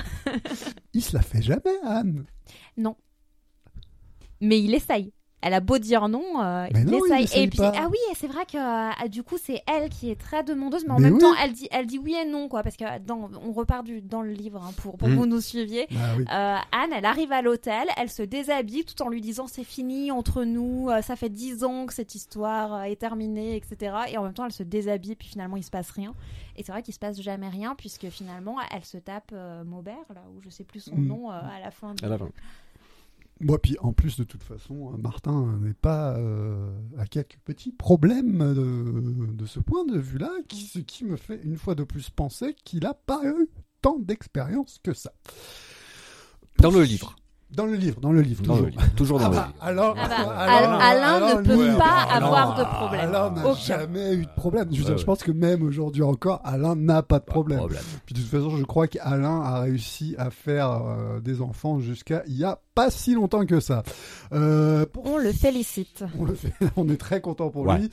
Il 0.93 1.03
se 1.03 1.15
la 1.15 1.21
fait 1.21 1.41
jamais 1.41 1.78
Anne. 1.84 2.26
Mais 4.41 4.61
il 4.61 4.74
essaye. 4.74 5.13
Elle 5.45 5.53
a 5.53 5.59
beau 5.59 5.77
dire 5.77 6.07
non, 6.07 6.23
euh, 6.41 6.67
Mais 6.73 6.81
il 6.81 6.85
non, 6.87 7.01
il 7.05 7.21
essaye. 7.23 7.43
et 7.43 7.47
puis, 7.49 7.57
pas. 7.57 7.73
ah 7.75 7.87
oui, 7.91 7.97
c'est 8.15 8.27
vrai 8.27 8.45
que 8.45 8.57
euh, 9.03 9.07
du 9.09 9.23
coup, 9.23 9.35
c'est 9.37 9.61
elle 9.67 9.89
qui 9.89 10.09
est 10.09 10.15
très 10.19 10.41
demandeuse, 10.43 10.85
mais 10.85 10.91
en 10.93 10.95
Mais 10.99 11.05
même 11.09 11.15
oui. 11.15 11.19
temps, 11.19 11.33
elle 11.43 11.51
dit, 11.51 11.67
elle 11.71 11.85
dit 11.85 11.99
oui 11.99 12.15
et 12.15 12.25
non, 12.25 12.47
quoi, 12.47 12.63
parce 12.63 12.77
que 12.77 12.85
dans, 12.99 13.29
on 13.45 13.51
repart 13.51 13.83
du, 13.85 14.01
dans 14.01 14.21
le 14.21 14.31
livre 14.31 14.61
hein, 14.63 14.71
pour, 14.77 14.97
pour 14.97 15.09
Mm. 15.09 15.11
que 15.11 15.17
vous 15.17 15.25
nous 15.25 15.41
suiviez. 15.41 15.87
Bah 15.91 15.97
oui. 16.17 16.23
Euh, 16.31 16.55
Anne, 16.71 16.91
elle 16.95 17.05
arrive 17.05 17.31
à 17.33 17.41
l'hôtel, 17.41 17.87
elle 17.97 18.09
se 18.09 18.23
déshabille 18.23 18.85
tout 18.85 19.01
en 19.03 19.09
lui 19.09 19.19
disant 19.19 19.47
c'est 19.47 19.65
fini 19.65 20.11
entre 20.11 20.45
nous, 20.45 20.87
euh, 20.89 21.01
ça 21.01 21.15
fait 21.17 21.29
dix 21.29 21.63
ans 21.65 21.87
que 21.87 21.93
cette 21.93 22.15
histoire 22.15 22.73
euh, 22.75 22.81
est 22.83 22.95
terminée, 22.95 23.57
etc. 23.57 23.95
Et 24.11 24.17
en 24.17 24.23
même 24.23 24.33
temps, 24.33 24.45
elle 24.45 24.53
se 24.53 24.63
déshabille, 24.63 25.15
puis 25.15 25.27
finalement, 25.27 25.57
il 25.57 25.63
se 25.63 25.71
passe 25.71 25.89
rien. 25.91 26.13
Et 26.55 26.63
c'est 26.63 26.71
vrai 26.71 26.83
qu'il 26.83 26.93
se 26.93 26.99
passe 26.99 27.19
jamais 27.19 27.49
rien, 27.49 27.75
puisque 27.77 28.07
finalement, 28.09 28.55
elle 28.73 28.85
se 28.85 28.97
tape 28.97 29.31
euh, 29.33 29.63
Maubert, 29.65 29.95
là, 30.13 30.21
où 30.33 30.41
je 30.41 30.49
sais 30.49 30.63
plus 30.63 30.79
son 30.79 30.95
Mm. 30.95 31.07
nom, 31.07 31.31
euh, 31.31 31.33
à 31.35 31.59
la 31.61 31.71
fin. 31.71 31.93
du- 31.95 32.05
À 32.05 32.07
la 32.07 32.17
fin. 32.17 32.29
Moi, 33.39 33.59
puis 33.59 33.77
en 33.79 33.93
plus, 33.93 34.17
de 34.17 34.23
toute 34.23 34.43
façon, 34.43 34.93
euh, 34.93 34.97
Martin 34.97 35.57
n'est 35.61 35.73
pas 35.73 36.17
euh, 36.17 36.71
à 36.97 37.05
quelques 37.05 37.38
petits 37.43 37.71
problèmes 37.71 38.53
de, 38.53 39.34
de 39.34 39.45
ce 39.45 39.59
point 39.59 39.86
de 39.86 39.97
vue-là, 39.97 40.31
qui, 40.47 40.65
ce 40.67 40.79
qui 40.79 41.03
me 41.03 41.17
fait 41.17 41.41
une 41.43 41.57
fois 41.57 41.75
de 41.75 41.84
plus 41.84 42.09
penser 42.09 42.55
qu'il 42.63 42.86
a 42.86 42.93
pas 42.93 43.21
eu 43.25 43.49
tant 43.81 43.99
d'expérience 43.99 44.79
que 44.81 44.93
ça. 44.93 45.11
Dans 46.59 46.71
le 46.71 46.84
livre. 46.84 47.15
Dans 47.56 47.66
le 47.66 47.76
livre, 47.76 47.99
dans 48.01 48.12
le 48.12 48.22
livre, 48.22 48.41
Dans 48.41 48.54
toujours. 48.54 48.66
le 48.66 48.72
livre. 48.72 48.84
Toujours 48.95 49.20
dans 49.20 49.26
Ah 49.26 49.30
le 49.30 49.36
bah, 49.36 49.47
livre. 49.47 49.58
alors, 49.64 49.95
Ah 49.97 50.08
bah, 50.08 50.16
alors- 50.16 50.72
Alain 50.82 51.14
alors, 51.16 51.39
ne 51.39 51.43
peut 51.45 51.70
lui, 51.70 51.78
pas 51.78 51.86
Alain- 52.10 52.26
avoir 52.26 52.56
de 52.58 52.64
problème. 52.64 52.99
Alain 53.01 53.30
n'a 53.32 53.54
jamais 53.54 54.14
eu 54.16 54.26
de 54.26 54.32
problème. 54.36 54.68
Je, 54.72 54.78
veux 54.78 54.82
Ouais, 54.84 54.86
dire, 54.88 54.97
je 54.97 55.01
ouais. 55.01 55.06
pense 55.06 55.22
que 55.24 55.32
même 55.32 55.62
aujourd'hui 55.64 56.01
encore, 56.04 56.41
Alain 56.43 56.76
n'a 56.76 57.04
pas 57.04 57.20
de 57.20 57.26
Pas 57.26 57.32
de 57.32 57.32
problème. 57.34 57.60
Puis 58.06 58.16
de 58.16 58.20
toute 58.22 58.30
façon, 58.30 58.58
je 58.58 58.64
crois 58.64 58.88
qu'Alain 58.88 59.41
a 59.41 59.60
réussi 59.62 60.16
à 60.18 60.30
faire 60.32 60.72
euh, 60.72 61.20
des 61.20 61.41
enfants 61.41 61.80
jusqu'à 61.80 62.24
il 62.28 62.36
y 62.38 62.43
a 62.43 62.60
pas 62.74 62.89
si 62.89 63.14
longtemps 63.14 63.45
que 63.45 63.60
ça. 63.60 63.84
Euh, 64.34 64.86
pour 64.91 65.06
On 65.06 65.18
le 65.20 65.32
félicite. 65.32 66.04
on 66.20 66.26
le 66.26 66.34
fait, 66.34 66.54
on 66.76 66.89
est 66.89 66.97
très 66.97 67.22
content 67.22 67.49
pour 67.49 67.68
Ouais. 67.68 67.78
lui. 67.78 67.89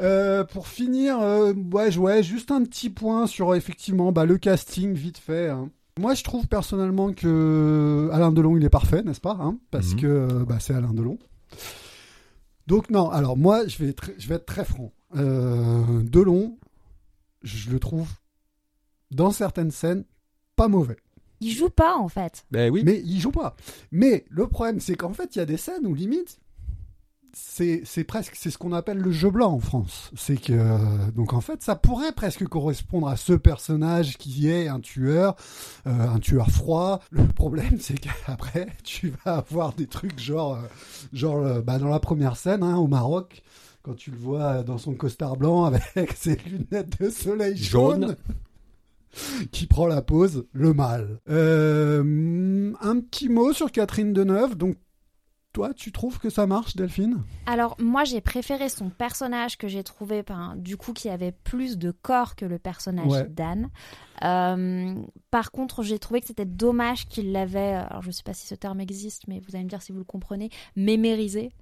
Euh, 0.00 0.44
pour 0.44 0.66
finir, 0.66 1.20
euh, 1.20 1.52
ouais, 1.72 1.90
je- 1.90 2.00
ouais, 2.00 2.22
juste 2.22 2.50
un 2.50 2.62
petit 2.64 2.88
point 2.88 3.26
sur 3.26 3.54
effectivement 3.54 4.12
bah, 4.12 4.24
le 4.24 4.38
casting 4.38 4.94
vite 4.94 5.18
fait. 5.18 5.50
hein. 5.50 5.68
Moi, 5.98 6.14
je 6.14 6.24
trouve 6.24 6.48
personnellement 6.48 7.12
que 7.12 8.08
Alain 8.12 8.32
Delon, 8.32 8.56
il 8.56 8.64
est 8.64 8.68
parfait, 8.70 9.02
n'est-ce 9.02 9.20
pas 9.20 9.36
hein 9.40 9.58
Parce 9.70 9.92
Mhm. 9.92 10.00
que 10.00 10.06
euh, 10.06 10.44
bah, 10.44 10.58
c'est 10.60 10.74
Alain 10.74 10.92
Delon. 10.92 11.18
Donc 12.66 12.90
non, 12.90 13.10
alors 13.10 13.36
moi, 13.36 13.66
je 13.66 13.78
vais 13.78 13.90
être, 13.90 14.10
je 14.18 14.26
vais 14.28 14.36
être 14.36 14.46
très 14.46 14.64
franc. 14.64 14.92
Euh, 15.16 16.02
Delon, 16.02 16.58
je 17.42 17.70
le 17.70 17.78
trouve 17.78 18.08
dans 19.12 19.30
certaines 19.30 19.70
scènes 19.70 20.04
pas 20.56 20.66
mauvais. 20.68 20.96
Il 21.40 21.50
joue 21.52 21.68
pas 21.68 21.94
en 21.96 22.08
fait. 22.08 22.44
Ben 22.50 22.72
oui. 22.72 22.82
Mais 22.84 23.00
il 23.04 23.20
joue 23.20 23.30
pas. 23.30 23.54
Mais 23.92 24.24
le 24.30 24.48
problème, 24.48 24.80
c'est 24.80 24.94
qu'en 24.96 25.12
fait, 25.12 25.36
il 25.36 25.38
y 25.38 25.42
a 25.42 25.46
des 25.46 25.58
scènes 25.58 25.86
où 25.86 25.94
limite, 25.94 26.38
c'est 27.36 28.04
presque 28.04 28.34
c'est 28.36 28.50
ce 28.50 28.58
qu'on 28.58 28.72
appelle 28.72 28.98
le 28.98 29.10
jeu 29.10 29.30
blanc 29.30 29.52
en 29.52 29.58
France. 29.58 30.10
C'est 30.16 30.40
que 30.40 30.52
euh, 30.52 30.78
donc 31.14 31.32
en 31.32 31.40
fait 31.40 31.62
ça 31.62 31.76
pourrait 31.76 32.12
presque 32.12 32.44
correspondre 32.44 33.08
à 33.08 33.16
ce 33.16 33.32
personnage 33.32 34.16
qui 34.16 34.48
est 34.48 34.68
un 34.68 34.80
tueur, 34.80 35.36
euh, 35.86 36.08
un 36.08 36.18
tueur 36.18 36.50
froid. 36.50 37.00
Le 37.10 37.26
problème 37.26 37.78
c'est 37.80 37.98
qu'après 37.98 38.68
tu 38.84 39.12
vas 39.24 39.36
avoir 39.36 39.72
des 39.72 39.86
trucs 39.86 40.18
genre 40.18 40.54
euh, 40.54 40.68
genre 41.12 41.62
bah, 41.62 41.78
dans 41.78 41.88
la 41.88 42.00
première 42.00 42.36
scène 42.36 42.62
hein, 42.62 42.76
au 42.76 42.86
Maroc 42.86 43.42
quand 43.82 43.94
tu 43.94 44.10
le 44.10 44.16
vois 44.16 44.62
dans 44.62 44.78
son 44.78 44.94
costard 44.94 45.36
blanc 45.36 45.64
avec 45.94 46.12
ses 46.12 46.36
lunettes 46.36 47.00
de 47.00 47.10
soleil 47.10 47.56
jaune. 47.56 48.00
Jaune. 48.02 48.16
qui 49.52 49.66
prend 49.66 49.86
la 49.86 50.02
pose, 50.02 50.46
le 50.52 50.74
mal. 50.74 51.20
Euh, 51.28 52.72
un 52.80 53.00
petit 53.00 53.28
mot 53.28 53.52
sur 53.52 53.70
Catherine 53.70 54.12
Deneuve. 54.12 54.56
Donc, 54.56 54.76
toi, 55.54 55.72
tu 55.72 55.90
trouves 55.92 56.18
que 56.18 56.28
ça 56.28 56.46
marche, 56.46 56.76
Delphine? 56.76 57.22
Alors 57.46 57.76
moi 57.80 58.04
j'ai 58.04 58.20
préféré 58.20 58.68
son 58.68 58.90
personnage 58.90 59.56
que 59.56 59.68
j'ai 59.68 59.82
trouvé, 59.84 60.22
ben, 60.22 60.54
du 60.56 60.76
coup 60.76 60.92
qui 60.92 61.08
avait 61.08 61.32
plus 61.32 61.78
de 61.78 61.90
corps 61.92 62.34
que 62.36 62.44
le 62.44 62.58
personnage 62.58 63.10
Ouais. 63.12 63.28
d'Anne. 63.28 63.70
Euh, 64.22 64.94
par 65.30 65.50
contre 65.52 65.82
j'ai 65.82 65.98
trouvé 65.98 66.20
que 66.20 66.26
c'était 66.26 66.44
dommage 66.44 67.06
qu'il 67.08 67.32
l'avait, 67.32 67.74
alors 67.74 68.02
je 68.02 68.10
sais 68.10 68.22
pas 68.22 68.34
si 68.34 68.46
ce 68.46 68.54
terme 68.54 68.80
existe, 68.80 69.28
mais 69.28 69.40
vous 69.40 69.54
allez 69.54 69.64
me 69.64 69.68
dire 69.70 69.80
si 69.80 69.92
vous 69.92 69.98
le 69.98 70.04
comprenez, 70.04 70.50
mémérisé. 70.76 71.52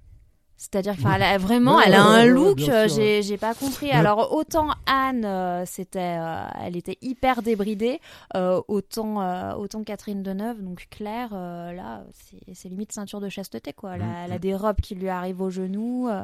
C'est-à-dire 0.62 0.94
qu'elle 0.96 1.22
a 1.24 1.38
vraiment, 1.38 1.76
Ouais, 1.78 1.82
elle 1.86 1.94
a 1.94 2.08
ouais, 2.08 2.18
un 2.20 2.24
look, 2.26 2.60
euh, 2.60 2.86
j'ai 2.86 3.20
j'ai 3.22 3.36
pas 3.36 3.52
compris. 3.52 3.90
Alors 3.90 4.32
autant 4.32 4.68
Anne, 4.86 5.24
euh, 5.24 5.64
c'était, 5.66 6.18
euh, 6.20 6.44
elle 6.64 6.76
était 6.76 6.98
hyper 7.02 7.42
débridée, 7.42 8.00
euh, 8.36 8.60
autant 8.68 9.20
euh, 9.22 9.54
autant 9.54 9.82
Catherine 9.82 10.22
Deneuve, 10.22 10.62
donc 10.62 10.86
Claire, 10.88 11.30
euh, 11.32 11.72
là 11.72 12.04
c'est 12.12 12.54
c'est 12.54 12.68
limite 12.68 12.92
ceinture 12.92 13.20
de 13.20 13.28
chasteté 13.28 13.72
quoi. 13.72 13.96
Elle 13.96 14.02
a, 14.02 14.04
Mhm. 14.04 14.14
elle 14.26 14.32
a 14.34 14.38
des 14.38 14.54
robes 14.54 14.80
qui 14.80 14.94
lui 14.94 15.08
arrivent 15.08 15.40
aux 15.40 15.50
genoux 15.50 16.06
euh, 16.08 16.22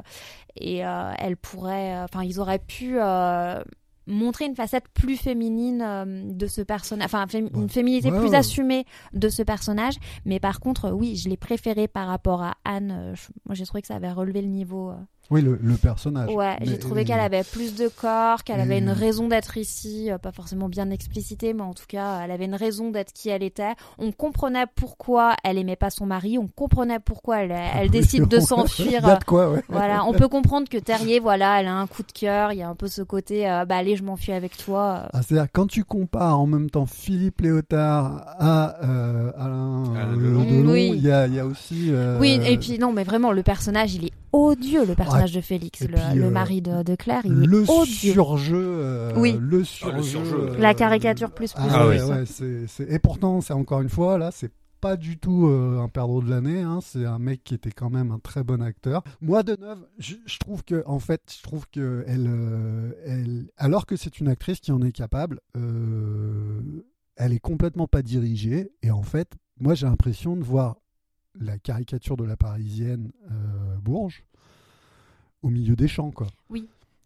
et 0.56 0.86
euh, 0.86 1.10
elle 1.18 1.36
pourrait, 1.36 1.98
enfin 2.02 2.22
ils 2.22 2.38
auraient 2.38 2.60
pu 2.60 2.96
euh, 3.00 3.60
montrer 4.08 4.46
une 4.46 4.54
facette 4.56 4.86
plus 4.94 5.16
féminine 5.16 5.82
euh, 5.82 6.04
de 6.32 6.46
ce 6.46 6.62
personnage, 6.62 7.04
enfin 7.06 7.26
Ouais. 7.32 7.48
une 7.54 7.68
féminité 7.68 8.10
Ouais, 8.10 8.18
plus 8.18 8.30
ouais. 8.30 8.36
assumée 8.36 8.84
de 9.12 9.28
ce 9.28 9.42
personnage. 9.42 9.94
Mais 10.24 10.40
par 10.40 10.60
contre, 10.60 10.86
euh, 10.86 10.90
oui, 10.92 11.14
je 11.16 11.28
l'ai 11.28 11.36
préféré 11.36 11.86
par 11.88 12.08
rapport 12.08 12.42
à 12.42 12.54
Anne. 12.64 12.90
Euh, 12.90 13.14
je- 13.14 13.28
moi, 13.46 13.54
j'ai 13.54 13.66
trouvé 13.66 13.82
que 13.82 13.88
ça 13.88 13.96
avait 13.96 14.10
relevé 14.10 14.40
le 14.42 14.48
niveau. 14.48 14.92
Euh. 15.30 15.34
Oui, 15.34 15.42
le, 15.42 15.58
le 15.62 15.74
personnage. 15.74 16.30
Ouais, 16.34 16.56
j'ai 16.62 16.78
trouvé 16.78 17.04
qu'elle 17.04 17.20
avait 17.20 17.44
plus 17.44 17.74
de 17.74 17.88
corps, 17.88 18.44
qu'elle 18.44 18.60
avait 18.60 18.78
une 18.78 18.90
raison 18.90 19.28
d'être 19.28 19.56
ici, 19.56 20.10
euh, 20.10 20.18
pas 20.18 20.32
forcément 20.32 20.68
bien 20.68 20.90
explicitée, 20.90 21.52
mais 21.52 21.62
en 21.62 21.74
tout 21.74 21.84
cas, 21.88 22.20
elle 22.24 22.30
avait 22.30 22.46
une 22.46 22.54
raison 22.54 22.90
d'être 22.90 23.12
qui 23.12 23.28
elle 23.28 23.42
était. 23.42 23.72
On 23.98 24.12
comprenait 24.12 24.64
pourquoi 24.74 25.34
elle 25.44 25.58
aimait 25.58 25.76
pas 25.76 25.90
son 25.90 26.06
mari, 26.06 26.38
on 26.38 26.46
comprenait 26.48 26.98
pourquoi 26.98 27.42
elle, 27.42 27.54
elle 27.74 27.90
décide 27.90 28.26
de 28.28 28.40
s'enfuir. 28.40 29.18
quoi, 29.26 29.50
ouais. 29.50 29.62
Voilà, 29.68 30.04
on 30.04 30.12
peut 30.12 30.28
comprendre 30.28 30.68
que 30.68 30.78
Terrier, 30.78 31.20
voilà, 31.20 31.60
elle 31.60 31.66
a 31.66 31.74
un 31.74 31.86
coup 31.86 32.02
de 32.02 32.12
cœur, 32.12 32.52
il 32.52 32.58
y 32.58 32.62
a 32.62 32.68
un 32.68 32.74
peu 32.74 32.88
ce 32.88 33.02
côté, 33.02 33.48
euh, 33.50 33.64
bah 33.64 33.76
allez, 33.76 33.96
je 33.96 34.02
m'enfuis 34.04 34.32
avec 34.32 34.56
toi. 34.56 35.02
euh. 35.04 35.08
Ah, 35.12 35.20
C'est-à-dire, 35.22 35.48
quand 35.52 35.66
tu 35.66 35.84
compares 35.84 36.40
en 36.40 36.46
même 36.46 36.70
temps 36.70 36.86
Philippe 36.86 37.40
Léotard 37.42 38.24
à 38.38 38.76
euh, 38.84 39.30
Alain, 39.38 39.94
Alain 39.94 40.12
euh, 40.18 40.44
Delon. 40.44 40.72
Oui. 40.72 40.92
il 40.94 41.02
y, 41.04 41.10
a, 41.10 41.26
il 41.26 41.34
y 41.34 41.38
a 41.40 41.44
aussi. 41.46 41.88
euh, 41.90 42.18
Oui, 42.18 42.40
et 42.44 42.56
puis 42.58 42.78
non, 42.78 42.92
mais 42.92 43.04
vraiment, 43.04 43.32
le 43.32 43.42
personnage, 43.42 43.94
il 43.94 44.06
est 44.06 44.12
odieux, 44.32 44.84
le 44.84 44.94
personnage 44.94 45.17
de 45.26 45.40
Félix, 45.40 45.80
le, 45.82 45.88
puis, 45.88 46.18
le 46.18 46.24
euh, 46.24 46.30
mari 46.30 46.62
de, 46.62 46.82
de 46.82 46.94
Claire, 46.94 47.22
il 47.24 47.32
le 47.32 47.64
est 47.64 47.70
odieux. 47.70 48.12
surjeu. 48.12 48.56
euh, 48.56 49.12
Oui. 49.16 49.36
Le 49.40 49.64
surjeu. 49.64 49.92
Ah, 49.94 49.96
le 49.98 50.02
surjeu. 50.02 50.36
euh, 50.50 50.58
La 50.58 50.74
caricature 50.74 51.30
plus 51.32 51.52
plus. 51.52 51.62
Ah, 51.68 51.80
Ah 51.80 51.88
ouais, 51.88 52.00
oui. 52.02 52.26
c'est, 52.26 52.66
c'est- 52.66 52.90
Et 52.90 52.98
pourtant, 52.98 53.40
c'est 53.40 53.52
encore 53.54 53.80
une 53.80 53.88
fois, 53.88 54.18
là, 54.18 54.30
c'est 54.32 54.52
pas 54.80 54.96
du 54.96 55.18
tout 55.18 55.48
euh, 55.48 55.80
un 55.80 55.88
perdreau 55.88 56.22
de 56.22 56.30
l'année. 56.30 56.60
hein. 56.62 56.78
C'est 56.82 57.04
un 57.04 57.18
mec 57.18 57.42
qui 57.42 57.54
était 57.54 57.72
quand 57.72 57.90
même 57.90 58.12
un 58.12 58.20
très 58.20 58.44
bon 58.44 58.62
acteur. 58.62 59.02
Moi, 59.20 59.42
de 59.42 59.56
neuf, 59.60 59.78
je, 59.98 60.14
je 60.24 60.38
trouve 60.38 60.62
que, 60.62 60.84
en 60.86 61.00
fait, 61.00 61.20
je 61.36 61.42
trouve 61.42 61.66
que 61.72 62.04
elle, 62.06 62.26
euh, 62.28 62.92
elle, 63.04 63.48
alors 63.56 63.86
que 63.86 63.96
c'est 63.96 64.20
une 64.20 64.28
actrice 64.28 64.60
qui 64.60 64.70
en 64.70 64.80
est 64.82 64.92
capable, 64.92 65.40
euh, 65.56 66.60
elle 67.16 67.32
est 67.32 67.40
complètement 67.40 67.86
pas 67.88 68.02
dirigée. 68.02 68.70
Et 68.82 68.90
en 68.92 69.02
fait, 69.02 69.32
moi, 69.60 69.74
j'ai 69.74 69.86
l'impression 69.86 70.36
de 70.36 70.44
voir 70.44 70.76
la 71.40 71.58
caricature 71.58 72.16
de 72.16 72.24
la 72.24 72.36
Parisienne 72.36 73.10
euh, 73.30 73.76
Bourges 73.82 74.24
au 75.42 75.48
milieu 75.48 75.76
des 75.76 75.88
champs, 75.88 76.10
quoi. 76.10 76.26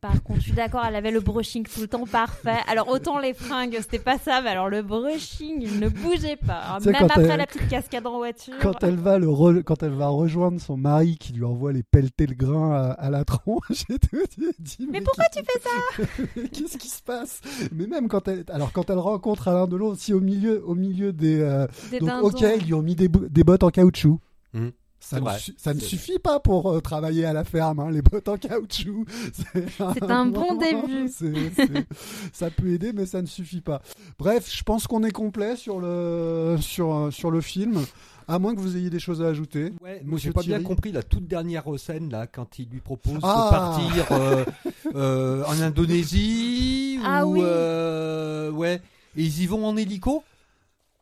Par 0.00 0.20
contre, 0.24 0.40
je 0.40 0.46
suis 0.46 0.52
d'accord, 0.52 0.82
elle 0.84 0.96
avait 0.96 1.12
le 1.12 1.20
brushing 1.20 1.64
tout 1.64 1.80
le 1.80 1.86
temps 1.86 2.08
parfait. 2.08 2.56
Alors, 2.66 2.88
autant 2.88 3.20
les 3.20 3.34
fringues, 3.34 3.76
c'était 3.80 4.00
pas 4.00 4.18
ça, 4.18 4.40
mais 4.42 4.50
alors 4.50 4.68
le 4.68 4.82
brushing, 4.82 5.58
il 5.60 5.78
ne 5.78 5.88
bougeait 5.88 6.34
pas. 6.44 6.60
hein. 6.72 6.78
Tu 6.78 6.86
sais, 6.86 6.90
Même 6.90 7.04
après 7.04 7.22
elle- 7.22 7.38
la 7.38 7.46
petite 7.46 7.68
cascade 7.68 8.04
en 8.04 8.16
voiture. 8.16 8.54
Quand 8.60 8.82
elle 8.82 8.96
va 8.96 9.20
le 9.20 9.28
re- 9.28 9.62
quand 9.62 9.84
elle 9.84 9.92
va 9.92 10.08
rejoindre 10.08 10.60
son 10.60 10.76
mari 10.76 11.18
qui 11.18 11.32
lui 11.34 11.44
envoie 11.44 11.72
les 11.72 11.84
pelletés 11.84 12.26
le 12.26 12.34
grain 12.34 12.72
à, 12.72 12.90
à 12.90 13.10
la 13.10 13.24
tronche, 13.24 13.62
j'ai 13.88 13.96
tout 14.00 14.16
dit. 14.58 14.88
Mais 14.90 15.02
pourquoi 15.02 15.26
tu 15.32 15.38
fais 15.44 15.60
ça 15.60 16.04
Qu'est-ce 16.52 16.78
qui 16.78 16.88
se 16.88 17.02
passe? 17.04 17.40
Mais 17.70 17.86
même 17.86 18.08
quand 18.08 18.26
elle, 18.26 18.42
alors 18.48 18.72
quand 18.72 18.90
elle 18.90 18.98
rencontre 18.98 19.46
Alain 19.46 19.68
Delon 19.68 19.86
aussi 19.90 20.12
au 20.12 20.20
milieu, 20.20 20.64
au 20.66 20.74
milieu 20.74 21.12
des, 21.12 21.38
euh, 21.38 21.68
Des 21.92 22.00
donc 22.00 22.10
ok, 22.24 22.40
ils 22.58 22.66
lui 22.66 22.74
ont 22.74 22.82
mis 22.82 22.96
des, 22.96 23.06
bottes 23.08 23.62
en 23.62 23.70
caoutchouc. 23.70 24.18
Hmm. 24.52 24.70
Ça, 25.12 25.18
C'est 25.18 25.32
ne, 25.34 25.38
su- 25.38 25.54
ça 25.58 25.74
ne 25.74 25.80
suffit 25.80 26.18
pas 26.18 26.40
pour 26.40 26.70
euh, 26.72 26.80
travailler 26.80 27.24
à 27.24 27.32
la 27.32 27.44
ferme, 27.44 27.80
hein, 27.80 27.90
les 27.90 28.02
bottes 28.02 28.28
en 28.28 28.36
caoutchouc. 28.38 29.04
C'est 29.32 30.02
un 30.10 30.26
bon 30.26 30.56
début. 30.56 31.08
Ça 32.32 32.50
peut 32.50 32.68
aider, 32.68 32.92
mais 32.92 33.06
ça 33.06 33.20
ne 33.22 33.26
suffit 33.26 33.60
pas. 33.60 33.82
Bref, 34.18 34.50
je 34.54 34.62
pense 34.62 34.86
qu'on 34.86 35.04
est 35.04 35.10
complet 35.12 35.56
sur 35.56 35.80
le, 35.80 36.56
sur, 36.60 36.92
euh, 36.94 37.10
sur 37.10 37.30
le 37.30 37.40
film, 37.40 37.80
à 38.28 38.38
moins 38.38 38.54
que 38.54 38.60
vous 38.60 38.76
ayez 38.76 38.88
des 38.90 38.98
choses 39.00 39.20
à 39.22 39.26
ajouter. 39.26 39.72
Ouais, 39.82 40.00
moi 40.04 40.18
j'ai 40.18 40.32
pas 40.32 40.42
bien 40.42 40.62
compris 40.62 40.92
la 40.92 41.02
toute 41.02 41.26
dernière 41.26 41.64
scène 41.78 42.10
là 42.10 42.26
quand 42.26 42.58
il 42.58 42.68
lui 42.70 42.80
propose 42.80 43.18
Ah. 43.22 43.48
de 43.50 43.56
partir 43.56 44.12
euh, 44.12 44.44
euh, 44.94 45.44
en 45.46 45.60
Indonésie 45.60 46.98
Ah 47.04 47.26
ou 47.26 47.34
oui. 47.34 47.40
euh, 47.42 48.50
ouais 48.50 48.80
et 49.16 49.22
ils 49.24 49.42
y 49.42 49.46
vont 49.46 49.66
en 49.66 49.76
hélico? 49.76 50.22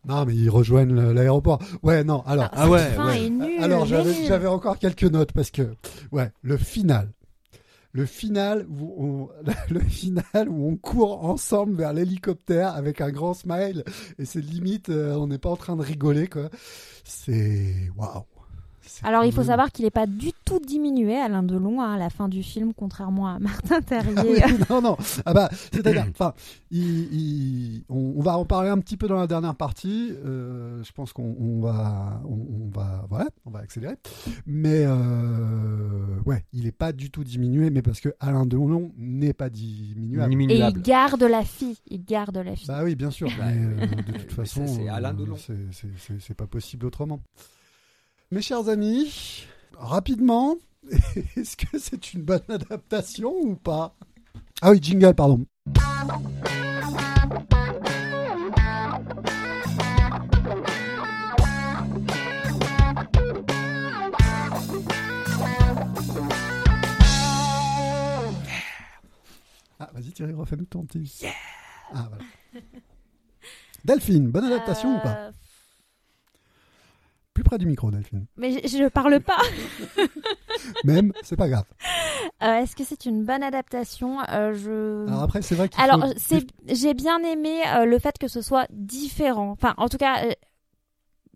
Non, 0.09 0.24
mais 0.24 0.34
ils 0.34 0.48
rejoignent 0.48 1.12
l'aéroport. 1.12 1.59
Ouais, 1.82 2.05
non, 2.05 2.22
alors. 2.26 2.48
Ah, 2.53 2.62
Ah 2.64 2.68
ouais. 2.70 2.88
Alors 3.61 3.84
j'avais 3.86 4.46
encore 4.46 4.78
quelques 4.78 5.05
notes 5.05 5.32
parce 5.32 5.51
que 5.51 5.74
ouais 6.12 6.30
le 6.42 6.57
final 6.57 7.12
le 7.92 8.07
final 8.07 8.66
où 8.68 8.94
on, 8.98 9.28
le 9.70 9.80
final 9.80 10.48
où 10.48 10.68
on 10.68 10.76
court 10.76 11.24
ensemble 11.24 11.74
vers 11.76 11.92
l'hélicoptère 11.92 12.74
avec 12.74 13.01
un 13.01 13.11
grand 13.11 13.34
smile 13.34 13.84
et 14.18 14.24
c'est 14.24 14.40
limite 14.40 14.90
euh, 14.90 15.14
on 15.16 15.26
n'est 15.26 15.38
pas 15.38 15.51
en 15.51 15.57
train 15.57 15.76
de 15.76 15.82
rigoler 15.82 16.28
quoi 16.28 16.51
c'est 17.05 17.90
waouh 17.96 18.24
Alors, 19.03 19.24
il 19.24 19.32
faut 19.32 19.38
même- 19.40 19.46
savoir 19.48 19.70
qu'il 19.72 19.84
n'est 19.84 19.90
pas 19.90 20.07
du 20.07 20.30
tout 20.44 20.59
diminué, 20.61 21.16
Alain 21.16 21.42
Delon, 21.42 21.80
hein, 21.80 21.94
à 21.94 21.98
la 21.98 22.11
fin 22.11 22.28
du 22.28 22.42
film, 22.42 22.72
contrairement 22.74 23.28
à 23.28 23.38
Martin 23.40 23.78
Ah 23.78 23.82
Terrier. 23.82 24.44
oui, 24.46 24.55
non, 24.68 24.80
non. 24.82 24.96
Ah 25.24 25.34
bah, 25.34 25.48
c'est-à-dire, 25.72 26.07
enfin, 26.11 26.34
on, 26.72 28.14
on 28.16 28.20
va 28.22 28.36
en 28.38 28.44
parler 28.44 28.68
un 28.70 28.78
petit 28.78 28.96
peu 28.96 29.09
dans 29.09 29.16
la 29.16 29.26
dernière 29.26 29.55
partie. 29.55 30.12
Euh, 30.24 30.82
je 30.82 30.92
pense 30.92 31.12
qu'on 31.12 31.36
on 31.38 31.61
va, 31.61 32.20
on, 32.24 32.34
on 32.64 32.68
va, 32.72 33.07
voilà, 33.09 33.26
on 33.46 33.51
va 33.51 33.61
accélérer. 33.61 33.96
Mais 34.46 34.84
euh, 34.84 36.18
ouais, 36.26 36.44
il 36.53 36.66
est 36.66 36.72
pas 36.72 36.92
du 36.92 37.11
tout 37.11 37.24
diminué, 37.24 37.70
mais 37.70 37.82
parce 37.82 38.01
que 38.01 38.11
Alain 38.20 38.46
Delon 38.46 38.92
n'est 38.96 39.32
pas 39.32 39.51
diminuable. 39.51 40.32
Et 40.51 40.59
il 40.59 40.82
garde 40.82 41.22
la 41.22 41.42
fille. 41.44 41.76
Il 41.88 42.05
garde 42.05 42.36
la 42.36 42.57
fille. 42.57 42.66
Bah 42.68 42.80
oui, 42.84 42.94
bien 42.94 43.11
sûr. 43.11 43.28
Mais, 43.38 43.57
euh, 43.57 43.86
de 43.86 44.12
toute 44.18 44.32
façon, 44.32 44.66
c'est 44.66 44.88
Alain 44.88 45.14
Delon. 45.14 45.36
c'est 46.18 46.34
pas 46.34 46.46
possible 46.46 46.86
autrement. 46.86 47.20
Mes 48.33 48.43
chers 48.43 48.68
amis, 48.68 49.45
rapidement, 49.76 50.55
est-ce 51.37 51.57
que 51.57 51.81
c'est 51.81 52.14
une 52.14 52.22
bonne 52.22 52.45
adaptation 52.49 53.35
ou 53.43 53.57
pas? 53.57 53.97
Ah 54.62 54.70
oui, 54.70 54.78
jingle, 54.81 55.14
pardon. 55.16 55.45
Ah, 69.81 69.91
vas-y 69.93 70.12
Thierry, 70.12 70.35
refais-nous 70.35 70.66
ton 70.66 70.85
petit. 70.85 71.26
Ah, 71.93 72.09
voilà. 72.09 72.24
Delphine, 73.85 74.31
bonne 74.31 74.45
adaptation 74.45 74.99
ou 74.99 75.01
pas? 75.01 75.16
Euh, 75.16 75.33
Plus 77.41 77.49
près 77.49 77.59
du 77.59 77.64
micro, 77.66 77.91
Delphine. 77.91 78.26
Mais 78.36 78.53
je, 78.53 78.68
je 78.68 78.88
parle 78.88 79.18
pas. 79.20 79.38
Même, 80.84 81.12
c'est 81.22 81.36
pas 81.36 81.49
grave. 81.49 81.64
Euh, 82.43 82.57
Est-ce 82.62 82.76
que 82.76 82.84
c'est 82.84 83.07
une 83.07 83.24
bonne 83.24 83.43
adaptation 83.43 84.18
Euh, 84.28 84.53
Je. 84.55 85.09
Alors 85.09 85.22
après, 85.22 85.41
c'est 85.41 85.55
vrai 85.55 85.68
qu'il 85.70 85.80
Alors, 85.82 86.07
faut- 86.18 86.36
j'ai 86.66 86.93
bien 86.95 87.18
aimé 87.22 87.62
euh, 87.74 87.84
le 87.86 87.99
fait 87.99 88.18
que 88.18 88.28
ce 88.28 88.43
soit 88.43 88.66
différent. 88.70 89.51
Enfin, 89.53 89.72
en 89.78 89.88
tout 89.88 89.97
cas, 89.97 90.22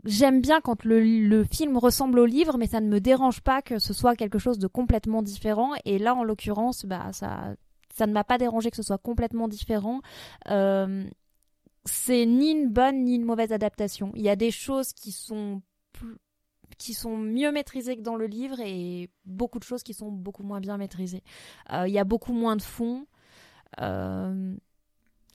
j'aime 0.05 0.41
bien 0.43 0.61
quand 0.61 0.85
le, 0.85 1.01
le 1.01 1.45
film 1.45 1.79
ressemble 1.79 2.19
au 2.19 2.27
livre, 2.27 2.59
mais 2.59 2.67
ça 2.67 2.81
ne 2.83 2.89
me 2.89 3.01
dérange 3.01 3.41
pas 3.41 3.63
que 3.63 3.79
ce 3.79 3.95
soit 3.95 4.15
quelque 4.17 4.39
chose 4.39 4.59
de 4.59 4.67
complètement 4.67 5.23
différent. 5.23 5.71
Et 5.87 5.99
là, 5.99 6.15
en 6.15 6.23
l'occurrence, 6.25 6.85
bah, 6.85 7.09
ça, 7.13 7.55
ça 7.97 8.07
ne 8.07 8.13
m'a 8.13 8.25
pas 8.25 8.37
dérangé 8.37 8.71
que 8.71 8.77
ce 8.77 8.83
soit 8.83 8.99
complètement 8.99 9.49
différent. 9.49 10.01
Euh, 10.51 11.05
c'est 11.87 12.25
ni 12.27 12.51
une 12.51 12.69
bonne 12.71 13.05
ni 13.05 13.15
une 13.17 13.25
mauvaise 13.25 13.53
adaptation. 13.53 14.11
Il 14.15 14.23
y 14.23 14.29
a 14.31 14.37
des 14.37 14.51
choses 14.51 14.93
qui 14.93 15.13
sont 15.13 15.61
plus- 15.95 16.19
qui 16.77 16.93
sont 16.93 17.17
mieux 17.17 17.53
maîtrisées 17.53 17.97
que 17.97 18.03
dans 18.03 18.17
le 18.17 18.27
livre 18.27 18.61
et 18.61 19.09
beaucoup 19.25 19.59
de 19.59 19.65
choses 19.65 19.83
qui 19.83 19.95
sont 19.95 20.11
beaucoup 20.11 20.43
moins 20.43 20.61
bien 20.61 20.77
maîtrisées. 20.77 21.23
Il 21.71 21.93
y 21.93 21.99
a 21.99 22.05
beaucoup 22.05 22.33
moins 22.33 22.57
de 22.57 22.63
fond. 22.63 23.07
le 23.79 24.57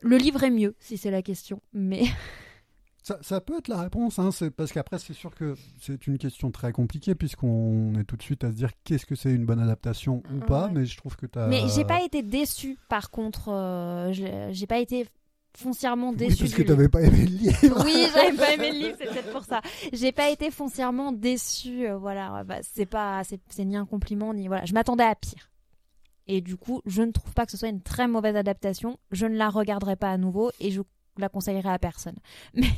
livre 0.01 0.43
est 0.43 0.51
mieux, 0.51 0.75
si 0.79 0.97
c'est 0.97 1.11
la 1.11 1.21
question, 1.21 1.61
mais 1.73 2.03
Ça, 3.21 3.41
peut 3.41 3.57
être 3.57 3.69
la 3.69 3.81
réponse, 3.81 4.19
hein, 4.19 4.29
parce 4.55 4.71
qu'après 4.71 4.99
c'est 4.99 5.13
sûr 5.13 5.33
que 5.33 5.55
c'est 5.79 6.05
une 6.05 6.17
question 6.17 6.51
très 6.51 6.71
compliquée 6.71 7.15
puisqu'on 7.15 7.93
est 7.95 8.03
tout 8.03 8.17
de 8.17 8.21
suite 8.21 8.43
à 8.43 8.51
se 8.51 8.55
dire 8.55 8.69
qu'est-ce 8.83 9.05
que 9.05 9.15
c'est 9.15 9.31
une 9.31 9.45
bonne 9.45 9.59
adaptation 9.59 10.21
ou 10.33 10.39
pas, 10.39 10.69
mais 10.69 10.85
je 10.85 10.95
trouve 10.97 11.15
que 11.15 11.25
tu 11.25 11.39
as... 11.39 11.47
Mais 11.47 11.61
j'ai 11.73 11.85
pas 11.85 12.03
été 12.03 12.21
déçu 12.21 12.77
par 12.87 13.09
contre, 13.09 13.49
euh, 13.49 14.11
j'ai 14.51 14.67
pas 14.67 14.79
été 14.79 15.07
foncièrement 15.57 16.13
déçu. 16.13 16.31
Oui, 16.33 16.39
parce 16.39 16.53
que 16.53 16.61
tu 16.61 16.69
n'avais 16.69 16.89
pas 16.89 17.01
aimé 17.01 17.25
le 17.25 17.37
livre. 17.37 17.83
oui, 17.85 18.05
j'avais 18.13 18.37
pas 18.37 18.53
aimé 18.53 18.71
le 18.71 18.77
livre, 18.77 18.97
c'est 18.99 19.09
peut-être 19.09 19.31
pour 19.31 19.45
ça. 19.45 19.61
J'ai 19.93 20.11
pas 20.11 20.29
été 20.29 20.51
foncièrement 20.51 21.11
déçu, 21.11 21.87
euh, 21.87 21.97
voilà, 21.97 22.43
bah, 22.43 22.57
c'est 22.61 22.85
pas, 22.85 23.21
c'est 23.23 23.65
ni 23.65 23.75
un 23.75 23.85
compliment 23.85 24.33
ni 24.33 24.47
voilà, 24.47 24.65
je 24.65 24.73
m'attendais 24.73 25.03
à 25.03 25.15
pire. 25.15 25.49
Et 26.27 26.41
du 26.41 26.57
coup, 26.57 26.81
je 26.85 27.01
ne 27.01 27.11
trouve 27.11 27.33
pas 27.33 27.45
que 27.45 27.51
ce 27.51 27.57
soit 27.57 27.69
une 27.69 27.81
très 27.81 28.07
mauvaise 28.07 28.35
adaptation. 28.35 28.99
Je 29.11 29.25
ne 29.25 29.35
la 29.35 29.49
regarderai 29.49 29.95
pas 29.95 30.11
à 30.11 30.17
nouveau 30.17 30.51
et 30.59 30.69
je 30.69 30.81
la 31.17 31.27
conseillerais 31.27 31.71
à 31.71 31.79
personne. 31.79 32.17
Mais, 32.53 32.69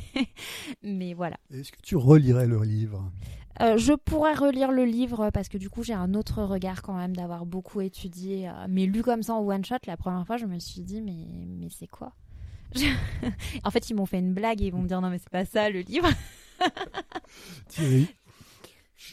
mais 0.82 1.14
voilà. 1.14 1.36
Est-ce 1.52 1.70
que 1.70 1.80
tu 1.82 1.96
relirais 1.96 2.46
le 2.46 2.62
livre? 2.62 3.12
Euh, 3.60 3.76
je 3.76 3.92
pourrais 3.92 4.34
relire 4.34 4.72
le 4.72 4.84
livre 4.84 5.30
parce 5.30 5.48
que 5.48 5.58
du 5.58 5.68
coup 5.68 5.82
j'ai 5.82 5.92
un 5.92 6.14
autre 6.14 6.42
regard 6.42 6.82
quand 6.82 6.94
même 6.94 7.14
d'avoir 7.14 7.44
beaucoup 7.44 7.82
étudié, 7.82 8.48
euh, 8.48 8.52
mais 8.68 8.86
lu 8.86 9.02
comme 9.02 9.22
ça 9.22 9.34
en 9.34 9.46
one 9.46 9.64
shot 9.64 9.76
la 9.86 9.98
première 9.98 10.26
fois 10.26 10.38
je 10.38 10.46
me 10.46 10.58
suis 10.58 10.80
dit 10.80 11.02
mais, 11.02 11.26
mais 11.46 11.68
c'est 11.68 11.86
quoi? 11.86 12.14
En 13.64 13.70
fait 13.70 13.90
ils 13.90 13.94
m'ont 13.94 14.06
fait 14.06 14.18
une 14.18 14.34
blague 14.34 14.60
et 14.62 14.66
ils 14.66 14.72
vont 14.72 14.82
me 14.82 14.88
dire 14.88 15.00
non 15.00 15.10
mais 15.10 15.18
c'est 15.18 15.30
pas 15.30 15.44
ça 15.44 15.70
le 15.70 15.80
livre. 15.80 16.08
Thierry 17.68 18.08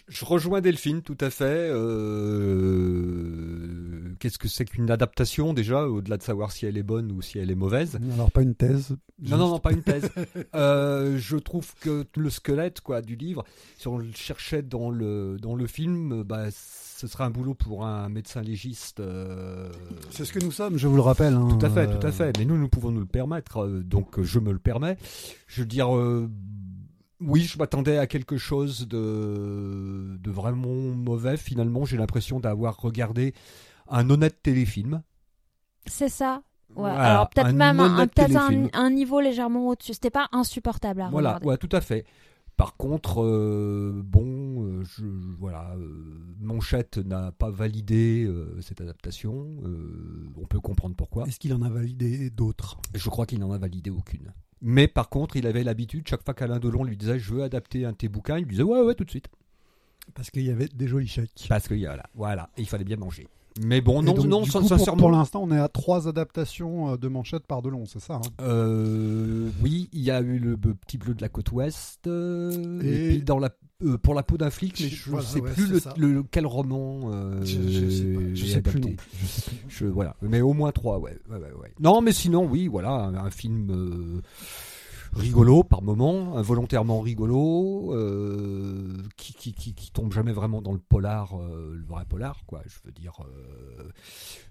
je 0.08 0.26
rejoins 0.26 0.62
Delphine 0.62 1.02
tout 1.02 1.18
à 1.22 1.30
fait. 1.30 1.70
Euh, 1.72 2.56
qu'est-ce 4.20 4.40
que 4.40 4.48
c'est 4.48 4.66
qu'une 4.66 4.90
adaptation 4.90 5.54
déjà, 5.54 5.86
au-delà 5.88 6.18
de 6.18 6.24
savoir 6.24 6.52
si 6.52 6.66
elle 6.66 6.78
est 6.78 6.84
bonne 6.84 7.12
ou 7.12 7.22
si 7.22 7.38
elle 7.40 7.52
est 7.52 7.56
mauvaise? 7.56 8.00
Alors 8.14 8.32
pas 8.32 8.42
une 8.42 8.56
thèse. 8.56 8.98
Non, 9.22 9.38
non, 9.38 9.50
non, 9.50 9.60
pas 9.60 9.72
une 9.72 9.84
thèse. 9.84 10.10
Euh, 10.56 11.18
je 11.18 11.38
trouve 11.38 11.76
que 11.80 12.06
le 12.16 12.30
squelette 12.30 12.82
quoi 12.82 13.02
du 13.02 13.16
livre, 13.16 13.46
si 13.78 13.88
on 13.88 13.98
le 13.98 14.12
cherchait 14.14 14.62
dans 14.62 14.90
le 14.90 15.38
dans 15.40 15.56
le 15.56 15.68
film, 15.68 16.24
bah, 16.24 16.50
ce 17.00 17.08
serait 17.08 17.24
un 17.24 17.30
boulot 17.30 17.54
pour 17.54 17.86
un 17.86 18.10
médecin 18.10 18.42
légiste. 18.42 19.00
Euh, 19.00 19.72
c'est 20.12 20.26
ce 20.26 20.34
que 20.34 20.44
nous 20.44 20.52
sommes, 20.52 20.78
je 20.78 20.88
vous 20.88 20.96
le 20.96 21.02
rappelle. 21.02 21.34
Hein. 21.34 21.48
Tout 21.58 21.66
à 21.66 21.70
fait, 21.70 21.88
tout 21.88 22.06
à 22.06 22.12
fait. 22.12 22.38
Mais 22.38 22.46
nous, 22.46 22.58
nous 22.58 22.70
pouvons 22.70 22.92
nous 22.92 23.00
le 23.00 23.06
permettre, 23.06 23.68
donc 23.68 24.22
je 24.22 24.40
me 24.40 24.52
le 24.52 24.60
permets. 24.60 24.98
Je 25.48 25.62
veux 25.62 25.68
dire 25.68 25.90
oui, 27.22 27.42
je 27.42 27.58
m'attendais 27.58 27.98
à 27.98 28.08
quelque 28.08 28.38
chose 28.38 28.88
de, 28.88 30.18
de 30.20 30.32
vraiment 30.32 30.74
mauvais. 30.74 31.38
Finalement, 31.38 31.86
j'ai 31.86 31.98
l'impression 31.98 32.40
d'avoir 32.40 32.78
regardé 32.78 33.34
un 33.90 34.10
honnête 34.10 34.42
téléfilm. 34.42 35.02
C'est 35.86 36.10
ça. 36.10 36.42
Alors 36.78 37.30
peut-être 37.30 37.52
même 37.52 37.80
un, 37.80 38.08
un, 38.74 38.90
niveau 38.92 39.20
légèrement 39.20 39.70
au-dessus. 39.70 39.94
C'était 39.94 40.12
pas 40.12 40.28
insupportable 40.32 41.02
à 41.02 41.10
voilà, 41.10 41.40
Ouais, 41.44 41.58
tout 41.58 41.70
à 41.72 41.82
fait. 41.82 42.06
Par 42.60 42.76
contre, 42.76 43.24
euh, 43.24 44.02
bon, 44.04 44.66
euh, 44.66 44.84
je, 44.84 45.06
voilà, 45.40 45.74
euh, 45.78 46.36
Manchette 46.42 46.98
n'a 46.98 47.32
pas 47.32 47.50
validé 47.50 48.30
cette 48.60 48.82
adaptation. 48.82 49.48
on 50.36 50.46
peut 50.46 50.60
comprendre 50.60 50.94
pourquoi. 50.94 51.26
Est-ce 51.26 51.40
qu'il 51.40 51.54
en 51.54 51.62
a 51.62 51.70
validé 51.70 52.30
d'autres? 52.30 52.82
Je 52.94 53.10
crois 53.10 53.26
qu'il 53.26 53.40
n'en 53.40 53.54
a 53.54 53.58
validé 53.58 53.90
aucune. 53.90 54.34
Mais 54.60 54.90
par 54.90 55.08
contre, 55.08 55.38
il 55.38 55.48
avait 55.48 55.64
l'habitude, 55.64 56.06
chaque 56.06 56.26
fois 56.26 56.34
qu'Alain 56.34 56.60
Delon 56.60 56.84
lui 56.84 56.98
disait 56.98 57.18
Je 57.18 57.34
veux 57.34 57.44
adapter 57.44 57.86
un 57.86 57.94
de 57.94 57.96
tes 57.96 58.10
bouquins, 58.10 58.38
il 58.38 58.44
lui 58.44 58.52
disait 58.52 58.64
Ouais, 58.64 58.82
ouais, 58.82 58.94
tout 58.94 59.06
de 59.06 59.10
suite. 59.10 59.30
Parce 60.14 60.30
qu'il 60.30 60.44
y 60.44 60.52
avait 60.52 60.68
des 60.68 60.90
jolis 60.90 61.08
chèques. 61.08 61.46
Parce 61.48 61.66
qu'il 61.66 61.80
y 61.80 61.88
a 61.88 61.96
là, 61.96 62.10
voilà, 62.14 62.50
il 62.58 62.68
fallait 62.68 62.84
bien 62.84 62.98
manger. 62.98 63.30
Mais 63.62 63.82
bon, 63.82 64.02
non, 64.02 64.14
non, 64.24 64.44
Pour, 64.98 65.12
l'instant, 65.12 65.44
on 65.44 65.52
est 65.52 65.60
à 65.60 65.68
trois 65.68 66.08
adaptations 66.08 66.94
euh, 66.94 66.98
de 66.98 67.08
Manchette 67.08 67.46
par 67.46 67.62
Delon, 67.62 67.86
c'est 67.86 68.00
ça 68.00 68.16
hein? 68.16 68.22
Euh, 68.42 69.50
Oui, 69.62 69.90
il 69.92 70.02
y 70.02 70.12
a 70.12 70.22
eu 70.22 70.40
le 70.40 70.56
petit 70.58 70.98
bleu 70.98 71.14
de 71.14 71.22
la 71.22 71.30
côte 71.30 71.52
ouest. 71.52 72.08
Euh, 72.08 72.80
et... 72.82 73.10
puis 73.10 73.22
dans 73.22 73.40
la 73.40 73.50
euh, 73.84 73.98
pour 73.98 74.14
la 74.14 74.24
peau 74.24 74.38
d'un 74.38 74.50
flic, 74.50 74.80
mais 74.80 74.90
je 74.90 75.12
ne 75.12 75.22
sais 75.22 75.42
plus 75.42 75.82
le, 75.98 76.24
quel 76.24 76.46
roman. 76.46 77.12
Je, 77.44 77.90
sais, 78.46 78.62
plus 78.62 78.98
voilà, 79.86 80.16
mais 80.22 80.42
au 80.42 80.54
moins 80.54 80.72
trois, 80.72 81.00
ouais, 81.00 81.18
ouais, 81.30 81.38
ouais, 81.38 81.74
Non, 81.80 82.02
mais 82.02 82.12
sinon, 82.12 82.46
oui, 82.46 82.68
voilà, 82.68 82.92
un, 82.92 83.32
film 83.32 84.22
rigolo 85.14 85.64
par 85.64 85.82
moment, 85.82 86.38
involontairement 86.38 87.02
rigolo, 87.02 87.94
euh, 87.94 88.98
qui, 89.18 89.34
qui, 89.34 89.54
qui, 89.54 89.74
qui, 89.74 89.92
tombe 89.92 90.14
jamais 90.14 90.32
vraiment 90.32 90.62
dans 90.62 90.74
le 90.74 90.80
polar, 90.80 91.40
euh, 91.40 91.76
le 91.76 91.84
vrai 91.86 92.06
polar, 92.06 92.44
quoi. 92.46 92.62
Je 92.66 92.76
veux 92.86 92.92
dire, 92.92 93.14
euh, 93.22 93.90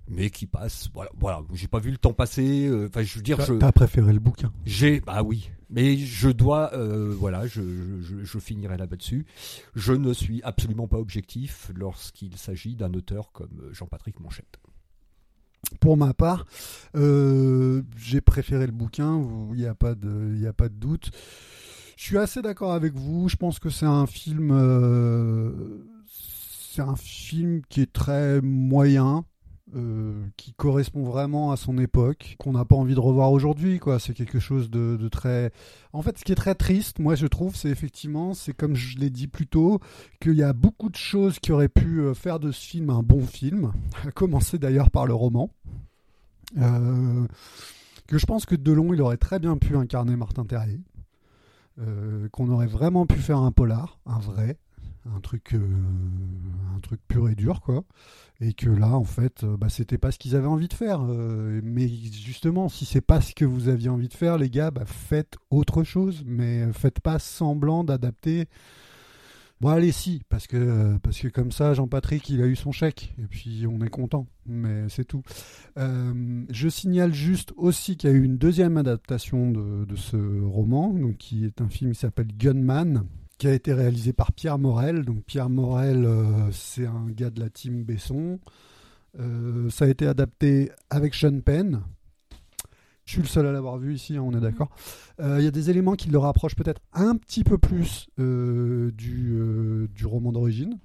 mais 0.08 0.30
qui 0.30 0.46
passe. 0.46 0.88
Voilà, 0.94 1.10
voilà. 1.18 1.42
J'ai 1.52 1.68
pas 1.68 1.78
vu 1.78 1.90
le 1.90 1.98
temps 1.98 2.12
passer. 2.12 2.66
Euh, 2.66 2.88
enfin, 2.88 3.02
je 3.02 3.16
veux 3.16 3.22
dire, 3.22 3.40
je. 3.40 3.54
T'as 3.54 3.72
préféré 3.72 4.12
le 4.12 4.20
bouquin? 4.20 4.52
J'ai, 4.64 5.00
bah 5.00 5.22
oui. 5.22 5.50
Mais 5.70 5.98
je 5.98 6.30
dois, 6.30 6.72
euh, 6.74 7.14
voilà, 7.18 7.46
je, 7.46 7.60
je, 8.00 8.24
je 8.24 8.38
finirai 8.38 8.78
là-bas 8.78 8.96
dessus. 8.96 9.26
Je 9.74 9.92
ne 9.92 10.14
suis 10.14 10.42
absolument 10.42 10.88
pas 10.88 10.96
objectif 10.96 11.70
lorsqu'il 11.74 12.36
s'agit 12.38 12.74
d'un 12.74 12.94
auteur 12.94 13.32
comme 13.32 13.68
Jean-Patrick 13.72 14.18
Manchette. 14.20 14.58
Pour 15.80 15.96
ma 15.96 16.14
part, 16.14 16.46
euh, 16.96 17.82
j'ai 17.96 18.20
préféré 18.20 18.66
le 18.66 18.72
bouquin, 18.72 19.20
il 19.52 19.58
n'y 19.58 19.66
a, 19.66 19.74
pas 19.74 19.94
de, 19.94 20.46
a 20.46 20.52
pas 20.52 20.68
de 20.68 20.74
doute. 20.74 21.10
Je 21.96 22.04
suis 22.04 22.18
assez 22.18 22.42
d'accord 22.42 22.72
avec 22.72 22.94
vous, 22.94 23.28
je 23.28 23.36
pense 23.36 23.58
que 23.58 23.70
c'est 23.70 23.86
un 23.86 24.06
film... 24.06 24.50
Euh, 24.52 25.84
c'est 26.78 26.82
un 26.82 26.96
film 26.96 27.62
qui 27.68 27.80
est 27.80 27.92
très 27.92 28.40
moyen, 28.40 29.24
euh, 29.76 30.26
qui 30.38 30.54
correspond 30.54 31.02
vraiment 31.02 31.52
à 31.52 31.58
son 31.58 31.76
époque, 31.76 32.36
qu'on 32.38 32.52
n'a 32.52 32.64
pas 32.64 32.76
envie 32.76 32.94
de 32.94 33.00
revoir 33.00 33.32
aujourd'hui. 33.32 33.78
quoi. 33.78 33.98
C'est 33.98 34.14
quelque 34.14 34.38
chose 34.38 34.70
de, 34.70 35.08
très... 35.08 35.52
En 35.92 36.00
fait, 36.00 36.16
ce 36.18 36.24
qui 36.24 36.32
est 36.32 36.36
très 36.36 36.54
triste, 36.54 36.98
moi 36.98 37.14
je 37.14 37.26
trouve, 37.26 37.54
c'est 37.54 37.68
effectivement, 37.68 38.32
c'est 38.32 38.54
comme 38.54 38.74
je 38.74 38.98
l'ai 38.98 39.10
dit 39.10 39.26
plus 39.26 39.46
tôt, 39.46 39.80
qu'il 40.20 40.34
y 40.34 40.42
a 40.42 40.54
beaucoup 40.54 40.88
de 40.88 40.96
choses 40.96 41.38
qui 41.38 41.52
auraient 41.52 41.68
pu 41.68 42.00
euh, 42.00 42.14
faire 42.14 42.40
de 42.40 42.50
ce 42.50 42.64
film 42.64 42.88
un 42.88 43.02
bon 43.02 43.26
film, 43.26 43.72
à 44.06 44.10
commencer 44.10 44.58
d'ailleurs 44.58 44.90
par 44.90 45.06
le 45.06 45.14
roman. 45.14 45.50
Euh, 46.56 47.26
que 48.06 48.16
je 48.16 48.24
pense 48.24 48.46
que 48.46 48.54
Delon, 48.54 48.94
il 48.94 49.02
aurait 49.02 49.18
très 49.18 49.38
bien 49.38 49.58
pu 49.58 49.76
incarner 49.76 50.16
Martin 50.16 50.46
Terrier. 50.46 50.80
qu'on 52.32 52.48
aurait 52.48 52.66
vraiment 52.66 53.06
pu 53.06 53.18
faire 53.18 53.38
un 53.38 53.52
polar, 53.52 54.00
un 54.06 54.18
vrai, 54.18 54.56
un 55.06 55.20
truc, 55.20 55.54
un 55.54 56.80
truc 56.80 57.00
pur 57.08 57.28
et 57.28 57.34
dur, 57.34 57.60
quoi. 57.60 57.84
Et 58.40 58.52
que 58.52 58.70
là 58.70 58.90
en 58.90 59.04
fait 59.04 59.42
euh, 59.42 59.56
bah, 59.56 59.68
c'était 59.68 59.98
pas 59.98 60.12
ce 60.12 60.18
qu'ils 60.18 60.36
avaient 60.36 60.46
envie 60.46 60.68
de 60.68 60.74
faire 60.74 61.00
euh, 61.02 61.60
mais 61.64 61.88
justement 61.88 62.68
si 62.68 62.84
c'est 62.84 63.00
pas 63.00 63.20
ce 63.20 63.34
que 63.34 63.44
vous 63.44 63.66
aviez 63.66 63.88
envie 63.88 64.06
de 64.06 64.14
faire 64.14 64.38
les 64.38 64.48
gars 64.48 64.70
bah, 64.70 64.84
faites 64.86 65.34
autre 65.50 65.82
chose 65.82 66.22
mais 66.24 66.72
faites 66.72 67.00
pas 67.00 67.18
semblant 67.18 67.82
d'adapter. 67.82 68.46
Bon 69.60 69.70
allez 69.70 69.90
si 69.90 70.22
parce 70.28 70.46
que 70.46 70.98
parce 70.98 71.18
que 71.18 71.26
comme 71.26 71.50
ça 71.50 71.74
Jean-Patrick 71.74 72.28
il 72.28 72.40
a 72.40 72.46
eu 72.46 72.54
son 72.54 72.70
chèque 72.70 73.12
et 73.18 73.26
puis 73.26 73.66
on 73.68 73.84
est 73.84 73.90
content 73.90 74.28
mais 74.46 74.88
c'est 74.88 75.04
tout. 75.04 75.22
Euh, 75.76 76.44
je 76.48 76.68
signale 76.68 77.12
juste 77.12 77.52
aussi 77.56 77.96
qu'il 77.96 78.08
y 78.08 78.12
a 78.12 78.16
eu 78.16 78.22
une 78.22 78.38
deuxième 78.38 78.76
adaptation 78.76 79.50
de, 79.50 79.84
de 79.84 79.96
ce 79.96 80.16
roman 80.44 80.94
donc 80.94 81.16
qui 81.16 81.44
est 81.44 81.60
un 81.60 81.68
film 81.68 81.90
qui 81.90 81.98
s'appelle 81.98 82.28
Gunman 82.38 83.02
qui 83.38 83.46
a 83.46 83.54
été 83.54 83.72
réalisé 83.72 84.12
par 84.12 84.32
Pierre 84.32 84.58
Morel. 84.58 85.04
Donc 85.04 85.22
Pierre 85.24 85.48
Morel, 85.48 86.04
euh, 86.04 86.50
c'est 86.50 86.86
un 86.86 87.06
gars 87.08 87.30
de 87.30 87.40
la 87.40 87.48
team 87.48 87.84
Besson. 87.84 88.40
Euh, 89.18 89.70
ça 89.70 89.86
a 89.86 89.88
été 89.88 90.06
adapté 90.06 90.70
avec 90.90 91.14
Sean 91.14 91.40
Penn. 91.40 91.82
Je 93.04 93.12
suis 93.12 93.22
le 93.22 93.28
seul 93.28 93.46
à 93.46 93.52
l'avoir 93.52 93.78
vu 93.78 93.94
ici, 93.94 94.16
hein, 94.16 94.22
on 94.22 94.36
est 94.36 94.40
d'accord. 94.40 94.68
Euh, 95.20 95.36
il 95.38 95.44
y 95.44 95.48
a 95.48 95.50
des 95.50 95.70
éléments 95.70 95.94
qui 95.94 96.10
le 96.10 96.18
rapprochent 96.18 96.56
peut-être 96.56 96.82
un 96.92 97.16
petit 97.16 97.42
peu 97.42 97.56
plus 97.56 98.08
du, 98.18 99.88
du, 99.94 100.06
roman 100.06 100.30
d'origine, 100.30 100.78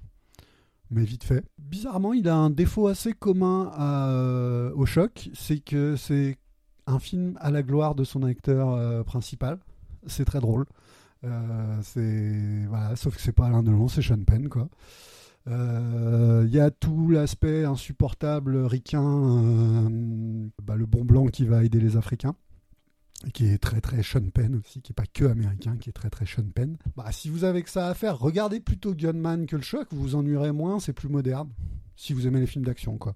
mais 0.90 1.04
vite 1.04 1.24
fait. 1.24 1.44
Bizarrement, 1.58 2.14
il 2.14 2.26
a 2.30 2.34
un 2.34 2.48
défaut 2.48 2.86
assez 2.86 3.12
commun 3.12 4.72
au 4.74 4.86
choc, 4.86 5.28
c'est 5.34 5.58
que 5.58 5.96
c'est 5.96 6.38
un 6.86 6.98
film 6.98 7.36
à 7.42 7.50
la 7.50 7.62
gloire 7.62 7.94
de 7.94 8.04
son 8.04 8.22
acteur 8.22 9.04
principal. 9.04 9.58
C'est 10.06 10.24
très 10.24 10.40
drôle. 10.40 10.64
Euh, 11.24 11.78
c'est 11.82 12.66
voilà, 12.68 12.96
sauf 12.96 13.16
que 13.16 13.22
c'est 13.22 13.32
pas 13.32 13.46
Alain 13.46 13.62
Delon, 13.62 13.88
c'est 13.88 14.02
Sean 14.02 14.22
Penn 14.24 14.48
quoi. 14.48 14.68
Il 15.46 15.52
euh, 15.52 16.46
y 16.48 16.58
a 16.58 16.70
tout 16.70 17.10
l'aspect 17.10 17.64
insupportable, 17.64 18.56
ricain, 18.64 19.04
euh, 19.04 20.48
bah, 20.62 20.74
le 20.74 20.86
bon 20.86 21.04
blanc 21.04 21.26
qui 21.26 21.44
va 21.44 21.64
aider 21.64 21.80
les 21.80 21.98
Africains, 21.98 22.34
qui 23.34 23.46
est 23.48 23.58
très 23.58 23.82
très 23.82 24.02
Sean 24.02 24.30
Penn 24.32 24.56
aussi, 24.56 24.80
qui 24.80 24.92
est 24.92 24.94
pas 24.94 25.04
que 25.04 25.26
américain, 25.26 25.76
qui 25.76 25.90
est 25.90 25.92
très 25.92 26.08
très 26.08 26.24
Sean 26.24 26.48
Penn. 26.54 26.78
Bah, 26.96 27.12
si 27.12 27.28
vous 27.28 27.44
avez 27.44 27.62
que 27.62 27.68
ça 27.68 27.88
à 27.88 27.94
faire, 27.94 28.18
regardez 28.18 28.60
plutôt 28.60 28.94
Gunman 28.94 29.46
que 29.46 29.56
le 29.56 29.62
choc, 29.62 29.88
vous 29.90 30.00
vous 30.00 30.14
ennuierez 30.14 30.52
moins, 30.52 30.80
c'est 30.80 30.94
plus 30.94 31.10
moderne, 31.10 31.50
si 31.94 32.14
vous 32.14 32.26
aimez 32.26 32.40
les 32.40 32.46
films 32.46 32.64
d'action 32.64 32.96
quoi. 32.96 33.14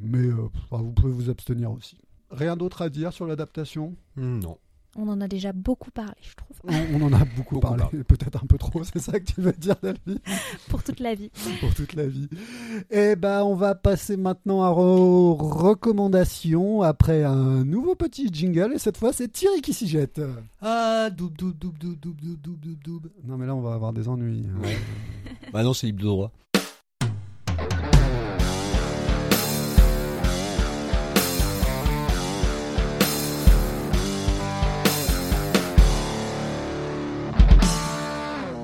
mais 0.00 0.28
vous 0.70 0.92
pouvez 0.92 1.12
vous 1.12 1.30
abstenir 1.30 1.72
aussi. 1.72 1.98
Rien 2.30 2.56
d'autre 2.56 2.82
à 2.82 2.90
dire 2.90 3.12
sur 3.12 3.26
l'adaptation? 3.26 3.96
Non. 4.16 4.58
On 4.96 5.08
en 5.08 5.20
a 5.20 5.26
déjà 5.28 5.52
beaucoup 5.52 5.90
parlé, 5.90 6.12
je 6.22 6.34
trouve. 6.36 6.56
On, 6.64 7.02
on 7.02 7.06
en 7.06 7.12
a 7.12 7.24
beaucoup, 7.24 7.56
Beaucoup 7.56 7.60
parlé, 7.60 7.82
parlé. 7.82 8.04
peut-être 8.04 8.42
un 8.42 8.46
peu 8.46 8.56
trop, 8.58 8.82
c'est 8.84 8.98
ça 9.00 9.18
que 9.18 9.24
tu 9.24 9.40
veux 9.40 9.52
dire, 9.52 9.74
Delphine 9.82 10.18
Pour 10.68 10.82
toute 10.82 11.00
la 11.00 11.14
vie. 11.14 11.30
pour 11.60 11.74
toute 11.74 11.94
la 11.94 12.06
vie. 12.06 12.28
Eh 12.90 13.16
ben, 13.16 13.42
on 13.42 13.54
va 13.54 13.74
passer 13.74 14.16
maintenant 14.16 14.62
à 14.62 14.70
aux 14.70 15.34
recommandations 15.34 16.82
après 16.82 17.24
un 17.24 17.64
nouveau 17.64 17.94
petit 17.94 18.28
jingle. 18.32 18.72
Et 18.74 18.78
cette 18.78 18.96
fois, 18.96 19.12
c'est 19.12 19.28
Thierry 19.28 19.60
qui 19.62 19.72
s'y 19.72 19.86
jette. 19.88 20.20
Ah, 20.62 21.10
doub, 21.10 21.34
doub, 21.36 21.52
doub, 21.58 21.76
doub, 21.78 21.96
doub, 22.00 22.14
doub, 22.20 22.36
doub, 22.40 22.56
doub, 22.60 22.82
doub. 22.84 23.06
Non, 23.24 23.36
mais 23.36 23.46
là, 23.46 23.54
on 23.54 23.60
va 23.60 23.74
avoir 23.74 23.92
des 23.92 24.08
ennuis. 24.08 24.46
Ouais. 24.62 24.76
Bah 25.52 25.62
non, 25.62 25.72
c'est 25.72 25.86
libre 25.86 26.00
de 26.00 26.06
droit. 26.06 26.32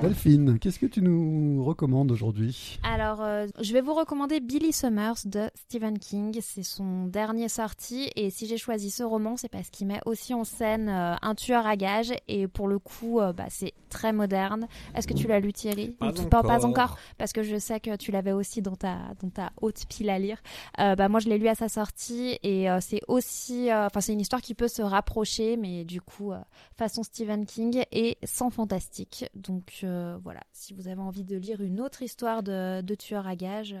Delphine, 0.01 0.57
qu'est-ce 0.57 0.79
que 0.79 0.87
tu 0.87 1.01
nous 1.01 1.63
recommandes 1.63 2.11
aujourd'hui? 2.11 2.79
Alors, 2.83 3.21
euh, 3.21 3.45
je 3.61 3.71
vais 3.71 3.81
vous 3.81 3.93
recommander 3.93 4.39
Billy 4.39 4.73
Summers 4.73 5.17
de 5.25 5.49
Stephen 5.55 5.99
King. 5.99 6.39
C'est 6.41 6.63
son 6.63 7.05
dernier 7.05 7.49
sorti. 7.49 8.09
Et 8.15 8.31
si 8.31 8.47
j'ai 8.47 8.57
choisi 8.57 8.89
ce 8.89 9.03
roman, 9.03 9.37
c'est 9.37 9.47
parce 9.49 9.69
qu'il 9.69 9.85
met 9.85 9.99
aussi 10.07 10.33
en 10.33 10.43
scène 10.43 10.89
euh, 10.89 11.13
un 11.21 11.35
tueur 11.35 11.67
à 11.67 11.75
gages. 11.75 12.13
Et 12.27 12.47
pour 12.47 12.67
le 12.67 12.79
coup, 12.79 13.19
euh, 13.19 13.31
bah, 13.31 13.45
c'est 13.49 13.73
très 13.89 14.11
moderne. 14.11 14.67
Est-ce 14.95 15.07
que 15.07 15.13
tu 15.13 15.27
l'as 15.27 15.39
lu, 15.39 15.53
Thierry? 15.53 15.89
Pas 15.89 16.11
tu- 16.11 16.21
encore. 16.21 16.41
pas 16.43 16.65
encore 16.65 16.97
Parce 17.19 17.31
que 17.31 17.43
je 17.43 17.57
sais 17.57 17.79
que 17.79 17.95
tu 17.95 18.11
l'avais 18.11 18.31
aussi 18.31 18.61
dans 18.63 18.75
ta, 18.75 18.97
dans 19.21 19.29
ta 19.29 19.51
haute 19.61 19.85
pile 19.87 20.09
à 20.09 20.17
lire. 20.17 20.41
Euh, 20.79 20.95
bah, 20.95 21.09
moi, 21.09 21.19
je 21.19 21.29
l'ai 21.29 21.37
lu 21.37 21.47
à 21.47 21.55
sa 21.55 21.69
sortie. 21.69 22.39
Et 22.41 22.69
euh, 22.71 22.79
c'est 22.81 23.01
aussi. 23.07 23.69
euh, 23.69 23.85
Enfin, 23.85 24.01
c'est 24.01 24.13
une 24.13 24.21
histoire 24.21 24.41
qui 24.41 24.55
peut 24.55 24.67
se 24.67 24.81
rapprocher. 24.81 25.57
Mais 25.57 25.85
du 25.85 26.01
coup, 26.01 26.31
euh, 26.31 26.39
façon 26.75 27.03
Stephen 27.03 27.45
King 27.45 27.83
et 27.91 28.17
sans 28.23 28.49
fantastique. 28.49 29.25
Donc 29.35 29.81
euh, 29.91 30.17
voilà, 30.23 30.41
si 30.53 30.73
vous 30.73 30.87
avez 30.87 31.01
envie 31.01 31.23
de 31.23 31.35
lire 31.37 31.61
une 31.61 31.79
autre 31.81 32.01
histoire 32.01 32.43
de, 32.43 32.81
de 32.81 32.95
tueur 32.95 33.27
à 33.27 33.35
gages, 33.35 33.75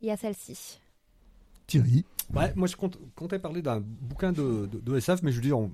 il 0.00 0.08
y 0.08 0.10
a 0.10 0.16
celle-ci. 0.16 0.80
Thierry 1.66 2.04
Ouais, 2.34 2.52
moi 2.54 2.66
je 2.68 2.76
compte- 2.76 2.98
comptais 3.16 3.38
parler 3.38 3.60
d'un 3.62 3.80
bouquin 3.80 4.32
de, 4.32 4.66
de, 4.66 4.78
de 4.78 4.96
SF, 4.96 5.22
mais 5.22 5.30
je 5.32 5.36
veux 5.36 5.42
dire, 5.42 5.58
on- 5.58 5.70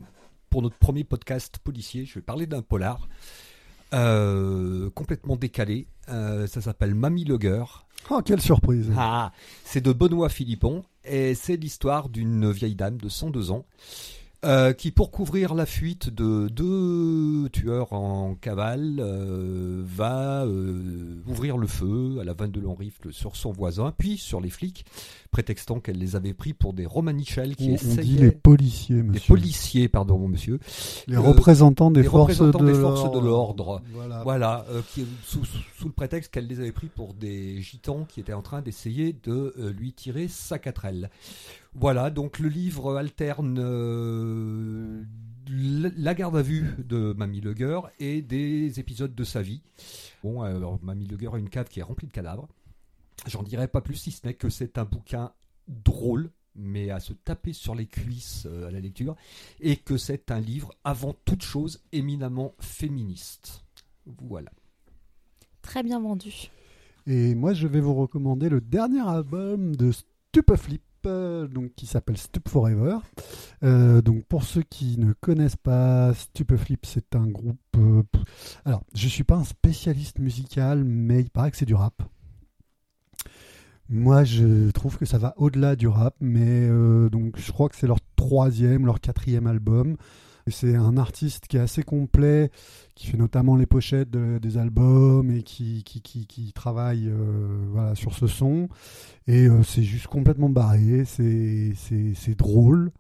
pour 0.51 0.63
notre 0.63 0.77
premier 0.79 1.05
podcast 1.05 1.59
policier, 1.59 2.05
je 2.07 2.15
vais 2.15 2.23
parler 2.23 2.47
d'un 2.47 2.63
polar 2.63 3.09
euh, 3.95 4.91
complètement 4.91 5.37
décalé. 5.37 5.87
Euh, 6.09 6.47
ça 6.47 6.61
s'appelle 6.61 6.95
Mamie 6.95 7.25
Lugger. 7.25 7.65
Oh, 8.11 8.21
quelle 8.25 8.41
surprise 8.41 8.91
Ah, 8.97 9.33
c'est 9.65 9.81
de 9.81 9.93
Benoît 9.93 10.29
Philippon 10.29 10.85
et 11.05 11.35
c'est 11.35 11.57
l'histoire 11.57 12.09
d'une 12.09 12.51
vieille 12.51 12.75
dame 12.77 12.97
de 12.99 13.09
102 13.09 13.51
ans 13.51 13.65
euh, 14.45 14.73
qui, 14.73 14.91
pour 14.91 15.11
couvrir 15.11 15.55
la 15.55 15.67
fuite 15.67 16.11
de 16.11 16.49
deux 16.49 17.49
tueurs 17.51 17.93
en 17.93 18.35
cavale, 18.35 18.97
euh, 19.01 19.83
va 19.85 20.45
euh, 20.45 21.17
ouvrir 21.27 21.57
le 21.59 21.67
feu 21.67 22.19
à 22.21 22.25
la 22.25 22.33
vanne 22.35 22.51
de 22.53 22.61
long 22.61 22.75
rifle 22.75 23.13
sur 23.13 23.35
son 23.35 23.51
voisin, 23.51 23.93
puis 23.97 24.19
sur 24.19 24.41
les 24.41 24.51
flics, 24.51 24.85
prétextant 25.31 25.81
qu'elle 25.81 25.99
les 25.99 26.17
avait 26.17 26.35
pris 26.35 26.53
pour 26.53 26.73
des 26.75 26.87
romanichels 26.87 27.57
qui 27.57 27.69
On, 27.69 27.73
on 27.73 27.75
essayaient... 27.75 28.03
dit 28.03 28.17
les 28.19 28.31
policiers, 28.31 29.03
monsieur. 29.03 29.35
policiers, 29.35 29.89
pardon, 29.89 30.19
mon 30.19 30.29
monsieur. 30.29 30.59
Les 31.07 31.17
représentants 31.17 31.91
des 31.91 32.03
les 32.03 32.09
forces 32.09 32.33
représentants 32.39 32.59
de 32.61 32.67
des 32.73 32.75
forces 32.79 33.11
de 33.13 33.19
l'ordre. 33.19 33.81
Voilà. 33.93 34.23
Voilà, 34.23 34.67
euh, 34.71 34.81
qui, 34.95 35.07
sous, 35.25 35.45
sous- 35.45 35.59
sous 35.79 35.87
le 35.87 35.93
prétexte 35.93 36.33
qu'elle 36.33 36.47
les 36.47 36.61
avait 36.61 36.73
pris 36.73 36.89
pour 36.89 37.15
des 37.15 37.61
gitans 37.63 38.05
qui 38.09 38.21
étaient 38.21 38.33
en 38.33 38.43
train 38.43 38.61
d'essayer 38.63 39.15
de 39.25 39.55
euh, 39.59 39.73
lui 39.73 39.93
tirer 39.93 40.29
sa 40.29 40.59
quatrelle. 40.59 41.11
Voilà, 41.79 42.11
donc 42.11 42.39
le 42.39 42.49
livre 42.49 42.97
alterne 42.97 43.59
euh, 43.61 45.05
la 45.49 46.15
garde 46.15 46.37
à 46.37 46.43
vue 46.43 46.75
de 46.79 47.15
Mamie 47.17 47.43
Leguer 47.43 47.81
et 48.01 48.23
des 48.23 48.81
épisodes 48.81 49.15
de 49.15 49.25
sa 49.25 49.43
vie. 49.43 49.61
Bon, 50.23 50.41
alors 50.41 50.83
Mamie 50.83 51.07
Leguer 51.07 51.31
a 51.35 51.39
une 51.39 51.51
cave 51.51 51.69
qui 51.69 51.81
est 51.81 51.83
remplie 51.83 52.07
de 52.07 52.13
cadavres. 52.13 52.49
J'en 53.27 53.43
dirai 53.43 53.69
pas 53.69 53.83
plus 53.83 53.95
si 53.95 54.11
ce 54.11 54.27
n'est 54.27 54.35
que 54.35 54.49
c'est 54.49 54.79
un 54.79 54.85
bouquin 54.85 55.33
drôle, 55.69 56.31
mais 56.55 56.91
à 56.91 56.99
se 56.99 57.13
taper 57.13 57.53
sur 57.53 57.75
les 57.75 57.87
cuisses 57.87 58.47
euh, 58.47 58.69
à 58.69 58.71
la 58.71 58.81
lecture, 58.81 59.15
et 59.61 59.77
que 59.77 59.99
c'est 59.99 60.31
un 60.31 60.41
livre 60.41 60.73
avant 60.83 61.15
toute 61.25 61.43
chose 61.43 61.83
éminemment 61.93 62.55
féministe. 62.59 63.65
Voilà. 64.07 64.51
Très 65.61 65.83
bien 65.83 66.01
vendu. 66.01 66.51
Et 67.07 67.35
moi, 67.35 67.53
je 67.53 67.67
vais 67.67 67.81
vous 67.81 67.95
recommander 67.95 68.49
le 68.49 68.61
dernier 68.61 69.07
album 69.07 69.77
de 69.77 69.93
Stupeflip, 69.93 70.83
donc 71.07 71.75
qui 71.75 71.87
s'appelle 71.87 72.17
Stup 72.17 72.49
Forever. 72.49 72.99
Euh, 73.63 74.03
donc 74.03 74.25
pour 74.27 74.45
ceux 74.45 74.63
qui 74.63 74.99
ne 74.99 75.13
connaissent 75.13 75.57
pas, 75.57 76.13
Stupeflip, 76.15 76.85
c'est 76.87 77.15
un 77.17 77.27
groupe. 77.27 77.59
euh, 77.77 78.03
alors, 78.65 78.83
je 78.95 79.09
suis 79.09 79.25
pas 79.25 79.37
un 79.37 79.45
spécialiste 79.45 80.19
musical, 80.19 80.85
mais 80.85 81.21
il 81.21 81.31
paraît 81.31 81.51
que 81.51 81.57
c'est 81.57 81.65
du 81.67 81.75
rap. 81.75 82.03
Moi, 83.89 84.25
je 84.25 84.71
trouve 84.73 84.99
que 84.99 85.05
ça 85.07 85.19
va 85.19 85.35
au-delà 85.37 85.77
du 85.77 85.87
rap, 85.87 86.17
mais 86.21 86.69
euh, 86.69 87.09
donc 87.09 87.39
je 87.39 87.53
crois 87.53 87.69
que 87.69 87.77
c'est 87.77 87.87
leur 87.87 88.01
troisième, 88.17 88.85
leur 88.85 89.01
quatrième 89.01 89.47
album. 89.47 89.97
C'est 90.49 90.77
un 90.77 90.97
artiste 90.97 91.47
qui 91.49 91.57
est 91.57 91.61
assez 91.61 91.83
complet, 91.83 92.51
qui 92.97 93.07
fait 93.09 93.19
notamment 93.19 93.55
les 93.57 93.67
pochettes 93.67 94.11
de- 94.11 94.39
des 94.39 94.57
albums 94.59 95.31
et 95.31 95.43
qui, 95.43 95.85
qui, 95.85 96.01
qui, 96.01 96.53
travaille 96.55 97.09
euh, 97.09 97.59
voilà, 97.71 97.95
sur 97.95 98.15
ce 98.15 98.27
son. 98.27 98.69
Et 99.29 99.47
euh, 99.47 99.63
c'est 99.63 99.83
juste 99.83 100.07
complètement 100.09 100.49
barré, 100.49 101.05
c'est 101.05 101.75
drôle, 102.37 102.91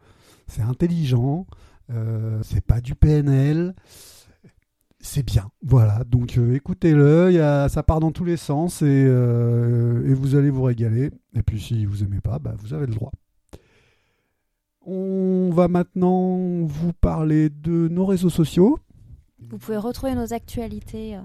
c'est 0.47 0.61
intelligent, 0.63 1.47
euh, 1.91 2.39
c'est 2.45 2.65
pas 2.65 2.81
du 2.81 2.95
PNL. 2.95 3.75
C'est 5.01 5.25
bien, 5.25 5.51
voilà. 5.63 6.05
Donc 6.05 6.37
écoutez-le, 6.37 7.31
ça 7.69 7.83
part 7.83 8.01
dans 8.01 8.11
tous 8.11 8.25
les 8.25 8.37
sens 8.37 8.83
et, 8.83 8.87
et 9.05 10.15
vous 10.15 10.35
allez 10.35 10.51
vous 10.51 10.65
régaler. 10.65 11.11
Et 11.35 11.43
puis 11.43 11.61
si 11.61 11.87
vous 11.87 12.03
aimez 12.03 12.21
pas, 12.21 12.39
bah, 12.39 12.55
vous 12.59 12.75
avez 12.75 12.87
le 12.87 12.95
droit. 12.95 13.13
On 14.85 15.51
va 15.53 15.69
maintenant 15.69 16.65
vous 16.67 16.93
parler 16.93 17.51
de 17.51 17.89
nos 17.89 18.05
réseaux 18.05 18.31
sociaux. 18.31 18.79
Vous 19.41 19.59
pouvez 19.59 19.77
retrouver 19.77 20.15
nos 20.15 20.33
actualités. 20.33 21.17
euh. 21.17 21.21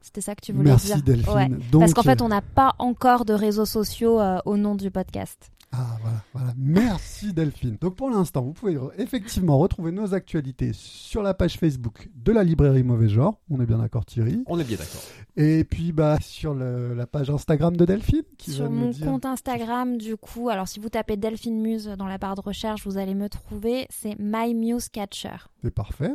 C'était 0.00 0.20
ça 0.20 0.34
que 0.34 0.40
tu 0.44 0.52
voulais 0.52 0.70
Merci 0.70 0.86
dire. 0.94 1.02
Delphine. 1.02 1.32
Ouais. 1.34 1.48
Donc, 1.70 1.82
Parce 1.82 1.94
qu'en 1.94 2.02
fait, 2.02 2.20
on 2.22 2.28
n'a 2.28 2.42
pas 2.42 2.74
encore 2.80 3.24
de 3.24 3.32
réseaux 3.34 3.66
sociaux 3.66 4.20
euh, 4.20 4.40
au 4.44 4.56
nom 4.56 4.74
du 4.74 4.90
podcast. 4.90 5.50
Ah 5.74 5.96
voilà, 6.02 6.18
voilà. 6.34 6.52
Merci 6.58 7.32
Delphine. 7.32 7.78
Donc 7.80 7.94
pour 7.96 8.10
l'instant, 8.10 8.42
vous 8.42 8.52
pouvez 8.52 8.76
effectivement 8.98 9.56
retrouver 9.58 9.90
nos 9.90 10.12
actualités 10.12 10.72
sur 10.74 11.22
la 11.22 11.32
page 11.32 11.56
Facebook 11.56 12.10
de 12.14 12.30
la 12.30 12.44
librairie 12.44 12.82
Mauvais 12.82 13.08
Genre. 13.08 13.40
On 13.48 13.58
est 13.58 13.64
bien 13.64 13.78
d'accord 13.78 14.04
Thierry. 14.04 14.42
On 14.48 14.58
est 14.58 14.64
bien 14.64 14.76
d'accord. 14.76 15.00
Et 15.36 15.64
puis 15.64 15.92
bah 15.92 16.18
sur 16.20 16.52
le- 16.52 16.92
la 16.92 17.06
page 17.06 17.30
Instagram 17.30 17.74
de 17.74 17.86
Delphine 17.86 18.20
qui 18.36 18.50
Sur 18.52 18.68
mon 18.70 18.90
dire. 18.90 19.06
compte 19.06 19.24
Instagram, 19.24 19.96
du 19.96 20.18
coup, 20.18 20.50
alors 20.50 20.68
si 20.68 20.78
vous 20.78 20.90
tapez 20.90 21.16
Delphine 21.16 21.58
Muse 21.62 21.86
dans 21.96 22.06
la 22.06 22.18
barre 22.18 22.34
de 22.34 22.42
recherche, 22.42 22.84
vous 22.86 22.98
allez 22.98 23.14
me 23.14 23.30
trouver. 23.30 23.86
C'est 23.88 24.14
My 24.18 24.52
Muse 24.54 24.90
Catcher. 24.90 25.36
C'est 25.62 25.70
parfait. 25.70 26.12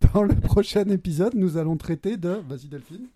Dans 0.00 0.22
le 0.22 0.34
prochain 0.34 0.84
épisode, 0.88 1.34
nous 1.34 1.56
allons 1.56 1.76
traiter 1.76 2.16
de. 2.16 2.40
Vas-y 2.48 2.68
Delphine. 2.68 3.06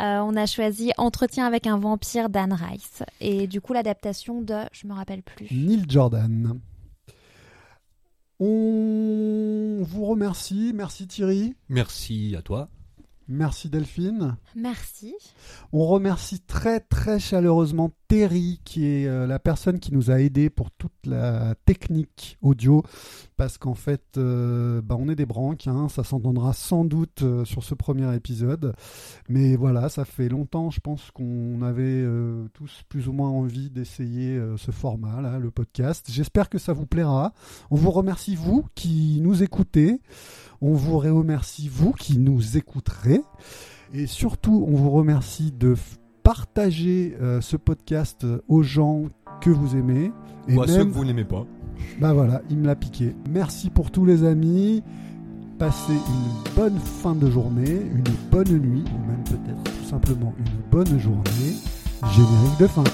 Euh, 0.00 0.18
on 0.20 0.36
a 0.36 0.46
choisi 0.46 0.92
Entretien 0.96 1.46
avec 1.46 1.66
un 1.66 1.78
vampire 1.78 2.28
d'Anne 2.30 2.52
Rice. 2.52 3.02
Et 3.20 3.46
du 3.46 3.60
coup, 3.60 3.72
l'adaptation 3.72 4.40
de. 4.40 4.56
Je 4.72 4.86
me 4.86 4.92
rappelle 4.92 5.22
plus. 5.22 5.46
Neil 5.50 5.84
Jordan. 5.88 6.60
On 8.38 9.82
vous 9.82 10.06
remercie. 10.06 10.72
Merci 10.74 11.06
Thierry. 11.06 11.54
Merci 11.68 12.34
à 12.38 12.42
toi. 12.42 12.68
Merci 13.28 13.68
Delphine. 13.68 14.36
Merci. 14.56 15.14
On 15.72 15.86
remercie 15.86 16.40
très 16.40 16.80
très 16.80 17.20
chaleureusement 17.20 17.92
Terry, 18.10 18.60
qui 18.64 18.86
est 18.86 19.06
euh, 19.06 19.24
la 19.24 19.38
personne 19.38 19.78
qui 19.78 19.94
nous 19.94 20.10
a 20.10 20.20
aidés 20.20 20.50
pour 20.50 20.72
toute 20.72 21.06
la 21.06 21.54
technique 21.64 22.38
audio, 22.42 22.82
parce 23.36 23.56
qu'en 23.56 23.76
fait, 23.76 24.02
euh, 24.16 24.82
bah, 24.82 24.96
on 24.98 25.08
est 25.08 25.14
des 25.14 25.26
branques, 25.26 25.68
hein, 25.68 25.88
ça 25.88 26.02
s'entendra 26.02 26.52
sans 26.52 26.84
doute 26.84 27.22
euh, 27.22 27.44
sur 27.44 27.62
ce 27.62 27.76
premier 27.76 28.12
épisode, 28.12 28.74
mais 29.28 29.54
voilà, 29.54 29.88
ça 29.88 30.04
fait 30.04 30.28
longtemps, 30.28 30.70
je 30.70 30.80
pense 30.80 31.12
qu'on 31.12 31.62
avait 31.62 32.04
tous 32.52 32.82
plus 32.88 33.06
ou 33.06 33.12
moins 33.12 33.28
envie 33.28 33.70
d'essayer 33.70 34.40
ce 34.56 34.72
format, 34.72 35.38
le 35.38 35.52
podcast. 35.52 36.08
J'espère 36.10 36.48
que 36.48 36.58
ça 36.58 36.72
vous 36.72 36.86
plaira. 36.86 37.32
On 37.70 37.76
vous 37.76 37.92
remercie 37.92 38.34
vous 38.34 38.66
qui 38.74 39.20
nous 39.22 39.44
écoutez. 39.44 40.00
On 40.60 40.74
vous 40.74 40.98
remercie 40.98 41.68
vous 41.68 41.92
qui 41.92 42.18
nous 42.18 42.56
écouterez. 42.56 43.20
Et 43.94 44.08
surtout, 44.08 44.66
on 44.68 44.74
vous 44.74 44.90
remercie 44.90 45.52
de 45.52 45.76
partager 46.30 47.16
euh, 47.20 47.40
ce 47.40 47.56
podcast 47.56 48.22
euh, 48.22 48.38
aux 48.46 48.62
gens 48.62 49.06
que 49.40 49.50
vous 49.50 49.74
aimez. 49.74 50.12
Et 50.46 50.54
Ou 50.54 50.62
à 50.62 50.68
ceux 50.68 50.78
même, 50.78 50.90
que 50.90 50.94
vous 50.94 51.04
n'aimez 51.04 51.24
pas. 51.24 51.44
bah 52.00 52.12
voilà, 52.12 52.40
il 52.48 52.58
me 52.58 52.66
l'a 52.66 52.76
piqué. 52.76 53.16
Merci 53.28 53.68
pour 53.68 53.90
tous 53.90 54.04
les 54.04 54.22
amis. 54.22 54.84
Passez 55.58 55.92
une 55.92 56.54
bonne 56.54 56.78
fin 56.78 57.16
de 57.16 57.28
journée, 57.28 57.82
une 57.96 58.04
bonne 58.30 58.58
nuit, 58.60 58.84
ou 58.94 59.10
même 59.10 59.24
peut-être 59.24 59.64
tout 59.64 59.88
simplement 59.90 60.32
une 60.38 60.70
bonne 60.70 61.00
journée. 61.00 61.56
Générique 62.12 62.60
de 62.60 62.66
fin. 62.68 62.84